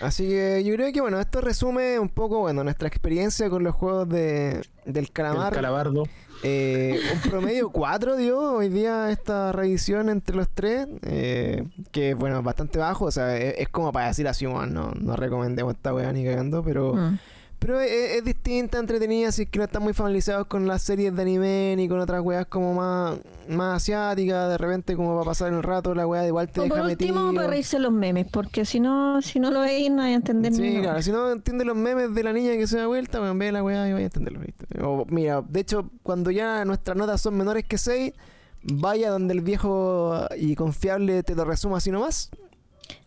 Así 0.00 0.28
que 0.28 0.62
yo 0.64 0.74
creo 0.74 0.92
que, 0.92 1.00
bueno, 1.00 1.20
esto 1.20 1.40
resume 1.40 1.98
un 1.98 2.08
poco, 2.08 2.40
bueno, 2.40 2.64
nuestra 2.64 2.88
experiencia 2.88 3.48
con 3.48 3.62
los 3.64 3.74
juegos 3.74 4.08
de, 4.08 4.62
del 4.84 5.04
El 5.04 5.10
calamar. 5.12 5.52
calabardo. 5.52 6.04
Eh, 6.42 7.00
un 7.14 7.30
promedio 7.30 7.70
4 7.70 8.16
dio 8.16 8.38
hoy 8.56 8.68
día 8.68 9.10
esta 9.10 9.50
revisión 9.52 10.08
entre 10.10 10.36
los 10.36 10.48
tres, 10.50 10.86
eh, 11.02 11.64
que 11.90 12.12
bueno, 12.14 12.38
es 12.38 12.44
bastante 12.44 12.78
bajo, 12.78 13.06
o 13.06 13.10
sea, 13.10 13.36
es, 13.38 13.54
es 13.58 13.68
como 13.70 13.92
para 13.92 14.08
decir 14.08 14.28
así, 14.28 14.44
bueno, 14.44 14.66
no, 14.66 14.92
no 15.00 15.16
recomendemos 15.16 15.74
esta 15.74 15.94
weá 15.94 16.12
ni 16.12 16.24
cagando, 16.24 16.62
pero, 16.62 16.94
Mm. 16.94 17.18
Pero 17.64 17.80
es, 17.80 17.90
es 18.16 18.24
distinta, 18.24 18.78
entretenida, 18.78 19.28
así 19.28 19.46
que 19.46 19.58
no 19.58 19.64
están 19.64 19.82
muy 19.82 19.92
familiarizados 19.94 20.46
con 20.46 20.66
las 20.66 20.82
series 20.82 21.14
de 21.16 21.22
anime 21.22 21.74
ni 21.76 21.88
con 21.88 21.98
otras 21.98 22.20
weas 22.22 22.46
como 22.46 22.74
más, 22.74 23.18
más 23.48 23.76
asiáticas, 23.76 24.50
de 24.50 24.58
repente 24.58 24.96
como 24.96 25.14
va 25.16 25.22
a 25.22 25.24
pasar 25.24 25.52
el 25.52 25.62
rato, 25.62 25.94
la 25.94 26.06
wea 26.06 26.26
igual 26.26 26.48
te 26.50 26.60
O 26.60 26.64
por 26.68 26.76
deja 26.76 26.88
último, 26.88 27.14
metido. 27.24 27.34
para 27.34 27.48
reírse 27.48 27.78
los 27.78 27.92
memes, 27.92 28.26
porque 28.30 28.64
si 28.64 28.80
no, 28.80 29.22
si 29.22 29.40
no 29.40 29.50
lo 29.50 29.60
veis, 29.60 29.90
no 29.90 30.02
hay 30.02 30.12
a 30.12 30.16
entender 30.16 30.52
ni 30.52 30.58
Sí, 30.58 30.70
una 30.72 30.80
claro, 30.80 30.94
wea. 30.96 31.02
si 31.02 31.10
no 31.12 31.30
entiende 31.32 31.64
los 31.64 31.76
memes 31.76 32.14
de 32.14 32.22
la 32.22 32.32
niña 32.32 32.52
que 32.52 32.66
se 32.66 32.76
da 32.78 32.86
vuelta, 32.86 33.18
bueno, 33.20 33.34
ve 33.36 33.50
la 33.52 33.62
weá 33.64 33.88
y 33.88 33.92
vaya 33.92 34.04
a 34.04 34.06
entenderlo. 34.06 34.40
listo. 34.42 34.66
O, 34.82 35.06
mira, 35.08 35.42
de 35.42 35.60
hecho, 35.60 35.90
cuando 36.02 36.30
ya 36.30 36.64
nuestras 36.64 36.96
notas 36.96 37.20
son 37.20 37.36
menores 37.36 37.64
que 37.64 37.78
6, 37.78 38.12
vaya 38.62 39.10
donde 39.10 39.34
el 39.34 39.40
viejo 39.42 40.26
y 40.38 40.54
confiable 40.54 41.22
te 41.22 41.34
lo 41.34 41.44
resuma 41.44 41.78
así 41.78 41.90
nomás. 41.90 42.30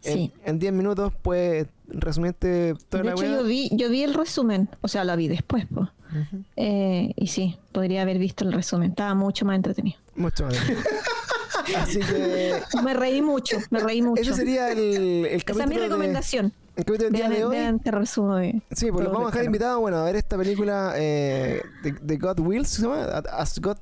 Sí. 0.02 0.32
En- 0.44 0.50
En 0.56 0.60
10 0.60 0.74
minutos 0.74 1.14
puedes 1.22 1.68
resumirte 1.88 2.74
toda 2.90 3.04
De 3.04 3.10
la 3.10 3.16
hecho, 3.16 3.26
yo 3.26 3.44
vi, 3.44 3.70
yo 3.74 3.90
vi 3.90 4.04
el 4.04 4.14
resumen, 4.14 4.70
o 4.82 4.88
sea, 4.88 5.04
lo 5.04 5.16
vi 5.16 5.28
después, 5.28 5.66
pues. 5.74 5.88
Ujú. 6.10 6.44
Eh, 6.56 7.12
y 7.16 7.28
sí, 7.28 7.58
podría 7.72 8.02
haber 8.04 8.18
visto 8.18 8.46
el 8.46 8.54
resumen, 8.54 8.92
estaba 8.92 9.14
mucho 9.14 9.46
más 9.46 9.56
entretenido. 9.58 9.98
Mucho 10.16 10.46
más. 10.46 10.56
así 11.78 12.00
que 12.00 12.62
Me 12.84 12.94
reí 12.94 13.22
mucho, 13.22 13.58
me 13.72 13.80
reí 13.80 14.02
mucho. 14.02 14.22
ese 14.22 14.34
sería 14.34 14.72
el, 14.72 14.80
el 14.80 15.26
Esa 15.26 15.36
es 15.36 15.44
capítulo 15.44 15.68
mi 15.68 15.76
de- 15.76 15.82
recomendación. 15.88 16.54
el 16.76 16.86
capítulo 16.86 17.10
del 17.10 17.14
día 17.14 17.30
de 17.30 17.44
hoy. 17.46 17.56
vean 17.58 17.76
este 17.78 17.92
resumen 17.92 18.62
de. 18.70 18.76
Sí, 18.76 18.92
pues 18.92 19.04
los 19.04 19.14
vamos 19.14 19.28
a 19.30 19.32
dejar 19.32 19.46
invitados, 19.46 19.80
bueno, 19.82 19.98
a 19.98 20.04
ver 20.06 20.16
esta 20.16 20.38
película 20.38 20.94
eh, 20.96 21.62
de, 21.84 21.92
de 22.02 22.18
God 22.18 22.40
Wills, 22.40 22.70
¿se 22.70 22.82
llama? 22.84 23.04
As 23.32 23.60
God... 23.60 23.78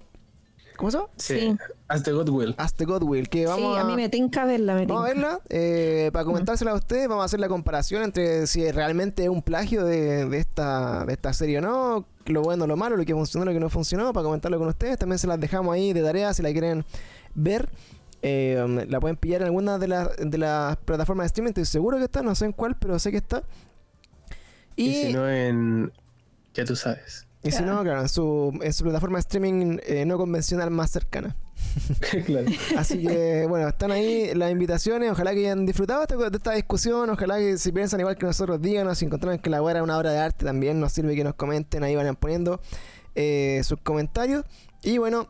¿Cómo 0.77 0.91
se 0.91 0.97
llama? 0.97 1.10
Sí. 1.18 1.57
As 1.88 2.03
the 2.03 2.11
Godwill. 2.11 2.56
As 2.57 2.73
the 2.73 2.85
God 2.85 3.03
Will, 3.03 3.30
que 3.30 3.45
vamos 3.45 3.76
sí, 3.76 3.81
a 3.81 3.84
mí 3.84 3.95
me 3.95 4.10
tinca 4.10 4.45
verla, 4.45 4.76
me 4.76 4.85
Vamos 4.85 5.03
a 5.03 5.07
verla, 5.07 5.39
eh, 5.49 6.10
para 6.11 6.26
comentársela 6.26 6.72
a 6.72 6.76
ustedes, 6.76 7.07
vamos 7.07 7.22
a 7.22 7.26
hacer 7.26 7.39
la 7.39 7.47
comparación 7.47 8.03
entre 8.03 8.47
si 8.47 8.69
realmente 8.72 9.23
es 9.23 9.30
un 9.30 9.41
plagio 9.41 9.85
de, 9.85 10.26
de 10.26 10.38
esta, 10.38 11.06
de 11.06 11.14
esta 11.14 11.31
serie 11.34 11.60
o 11.60 11.61
no, 11.61 12.06
lo 12.26 12.41
bueno, 12.41 12.65
lo 12.68 12.76
malo, 12.76 12.97
lo 12.97 13.06
que 13.06 13.14
funcionó, 13.14 13.45
lo 13.45 13.53
que 13.53 13.60
no 13.60 13.69
funcionó, 13.69 14.11
para 14.14 14.23
comentarlo 14.23 14.57
con 14.57 14.68
ustedes. 14.68 14.97
También 14.97 15.19
se 15.19 15.27
las 15.27 15.39
dejamos 15.39 15.73
ahí 15.73 15.93
de 15.93 16.02
tarea 16.02 16.34
si 16.34 16.41
la 16.41 16.52
quieren 16.52 16.84
ver. 17.35 17.69
Eh, 18.22 18.85
la 18.89 18.99
pueden 18.99 19.18
pillar 19.18 19.41
en 19.41 19.47
alguna 19.47 19.77
de, 19.77 19.88
las 19.88 20.10
de 20.18 20.38
las 20.39 20.77
plataformas 20.77 21.26
de 21.26 21.27
streaming, 21.27 21.49
estoy 21.49 21.65
seguro 21.65 21.97
que 21.97 22.06
está, 22.06 22.23
no 22.23 22.34
sé 22.34 22.45
en 22.45 22.53
cuál, 22.53 22.76
pero 22.76 22.97
sé 22.97 23.11
que 23.11 23.18
está. 23.18 23.43
Y, 24.76 24.88
Y, 24.88 24.93
si 25.06 25.14
no 25.14 25.30
en. 25.30 25.91
Ya 26.56 26.65
tú 26.65 26.76
sabes. 26.76 27.27
Y 27.45 27.51
si 27.51 27.63
no, 27.63 27.81
claro, 27.84 28.01
en 28.01 28.09
su, 28.09 28.57
en 28.61 28.73
su 28.73 28.84
plataforma 28.84 29.17
de 29.17 29.22
streaming 29.22 29.77
eh, 29.85 30.05
no 30.05 30.17
convencional 30.17 30.72
más 30.72 30.91
cercana. 30.91 31.35
claro. 32.26 32.47
Así 32.77 33.05
que, 33.05 33.45
bueno, 33.47 33.67
están 33.67 33.91
ahí 33.91 34.34
las 34.34 34.51
invitaciones. 34.51 35.11
Ojalá 35.11 35.34
que 35.34 35.39
hayan 35.39 35.65
disfrutado 35.65 36.01
esta- 36.01 36.15
de 36.30 36.38
esta 36.38 36.51
discusión. 36.53 37.09
Ojalá 37.09 37.38
que 37.38 37.57
si 37.57 37.72
piensan 37.72 37.99
igual 37.99 38.17
que 38.17 38.26
nosotros, 38.26 38.61
díganos. 38.61 38.97
Si 38.97 39.05
encontraron 39.05 39.39
que 39.39 39.49
la 39.49 39.61
weá 39.61 39.72
era 39.76 39.84
una 39.84 39.97
obra 39.97 40.11
de 40.11 40.19
arte, 40.19 40.45
también 40.45 40.80
nos 40.80 40.91
sirve 40.93 41.15
que 41.15 41.23
nos 41.23 41.35
comenten. 41.35 41.84
Ahí 41.84 41.95
van 41.95 42.15
poniendo 42.15 42.59
eh, 43.15 43.61
sus 43.63 43.80
comentarios. 43.81 44.43
Y 44.84 44.97
bueno, 44.97 45.30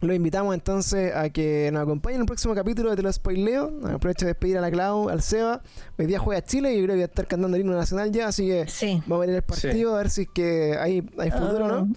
Lo 0.00 0.14
invitamos 0.14 0.54
entonces 0.54 1.12
a 1.14 1.28
que 1.30 1.70
nos 1.72 1.82
acompañen 1.82 2.16
en 2.16 2.20
el 2.22 2.26
próximo 2.26 2.54
capítulo 2.54 2.90
de 2.90 2.96
Te 2.96 3.02
lo 3.02 3.12
spoileo. 3.12 3.72
Aprovecho 3.92 4.26
de 4.26 4.30
despedir 4.32 4.56
a 4.56 4.60
la 4.60 4.70
Clau, 4.70 5.08
al 5.08 5.22
Seba. 5.22 5.60
Hoy 5.98 6.06
día 6.06 6.20
juega 6.20 6.40
Chile 6.44 6.72
y 6.72 6.76
yo 6.78 6.84
creo 6.84 6.94
que 6.94 6.98
voy 6.98 7.02
a 7.02 7.06
estar 7.06 7.26
cantando 7.26 7.56
el 7.56 7.62
himno 7.62 7.76
nacional 7.76 8.12
ya, 8.12 8.28
así 8.28 8.46
que 8.46 8.68
Sí. 8.68 9.02
vamos 9.06 9.24
a 9.24 9.26
ver 9.26 9.34
el 9.36 9.42
partido, 9.42 9.94
a 9.94 9.98
ver 9.98 10.10
si 10.10 10.22
es 10.22 10.28
que 10.32 10.76
hay, 10.78 11.04
hay 11.18 11.30
futuro 11.32 11.64
o 11.64 11.68
no. 11.68 11.88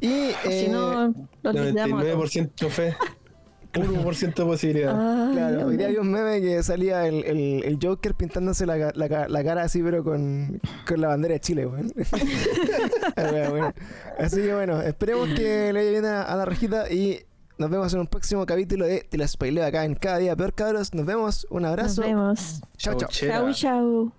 Y 0.00 0.30
Ah, 0.30 0.38
si 0.44 0.50
eh, 0.66 0.68
no, 0.70 1.08
lo 1.42 1.50
a 1.50 1.52
todos. 1.52 1.66
99% 1.72 2.68
fe, 2.70 2.96
1% 3.74 4.34
de 4.34 4.44
posibilidad. 4.44 5.26
Ay, 5.28 5.34
Claro, 5.34 5.66
hoy 5.66 5.76
día 5.76 5.88
había 5.88 6.00
un 6.00 6.10
meme 6.12 6.40
que 6.40 6.62
salía 6.62 7.06
el, 7.08 7.24
el, 7.24 7.64
el 7.64 7.78
Joker 7.82 8.14
pintándose 8.14 8.64
la, 8.64 8.92
la, 8.94 9.28
la 9.28 9.44
cara 9.44 9.64
así, 9.64 9.82
pero 9.82 10.02
con, 10.04 10.60
con 10.86 11.00
la 11.00 11.08
bandera 11.08 11.34
de 11.34 11.40
Chile, 11.40 11.66
weón. 11.66 11.92
Ah, 13.16 13.26
bueno, 13.30 13.50
bueno. 13.50 13.74
Así 14.20 14.36
que 14.40 14.54
bueno, 14.54 14.80
esperemos 14.82 15.28
que 15.30 15.72
le 15.72 15.80
vaya 15.80 15.90
bien 15.90 16.04
a, 16.06 16.22
a 16.22 16.36
la 16.36 16.44
rejita 16.44 16.90
y 16.90 17.20
nos 17.60 17.68
vemos 17.70 17.92
en 17.92 18.00
un 18.00 18.06
próximo 18.06 18.46
capítulo 18.46 18.86
de 18.86 19.00
Te 19.00 19.18
la 19.18 19.28
spoileo 19.28 19.66
acá 19.66 19.84
en 19.84 19.94
Cada 19.94 20.16
Día 20.16 20.34
Peor 20.34 20.54
Cabros. 20.54 20.94
Nos 20.94 21.04
vemos, 21.04 21.46
un 21.50 21.62
Nos 21.62 21.68
abrazo. 21.68 22.00
vemos. 22.00 22.62
Chao, 22.78 22.94
chao. 22.94 23.00
Chauchera. 23.10 23.34
Chau, 23.34 23.52
chau. 23.52 24.12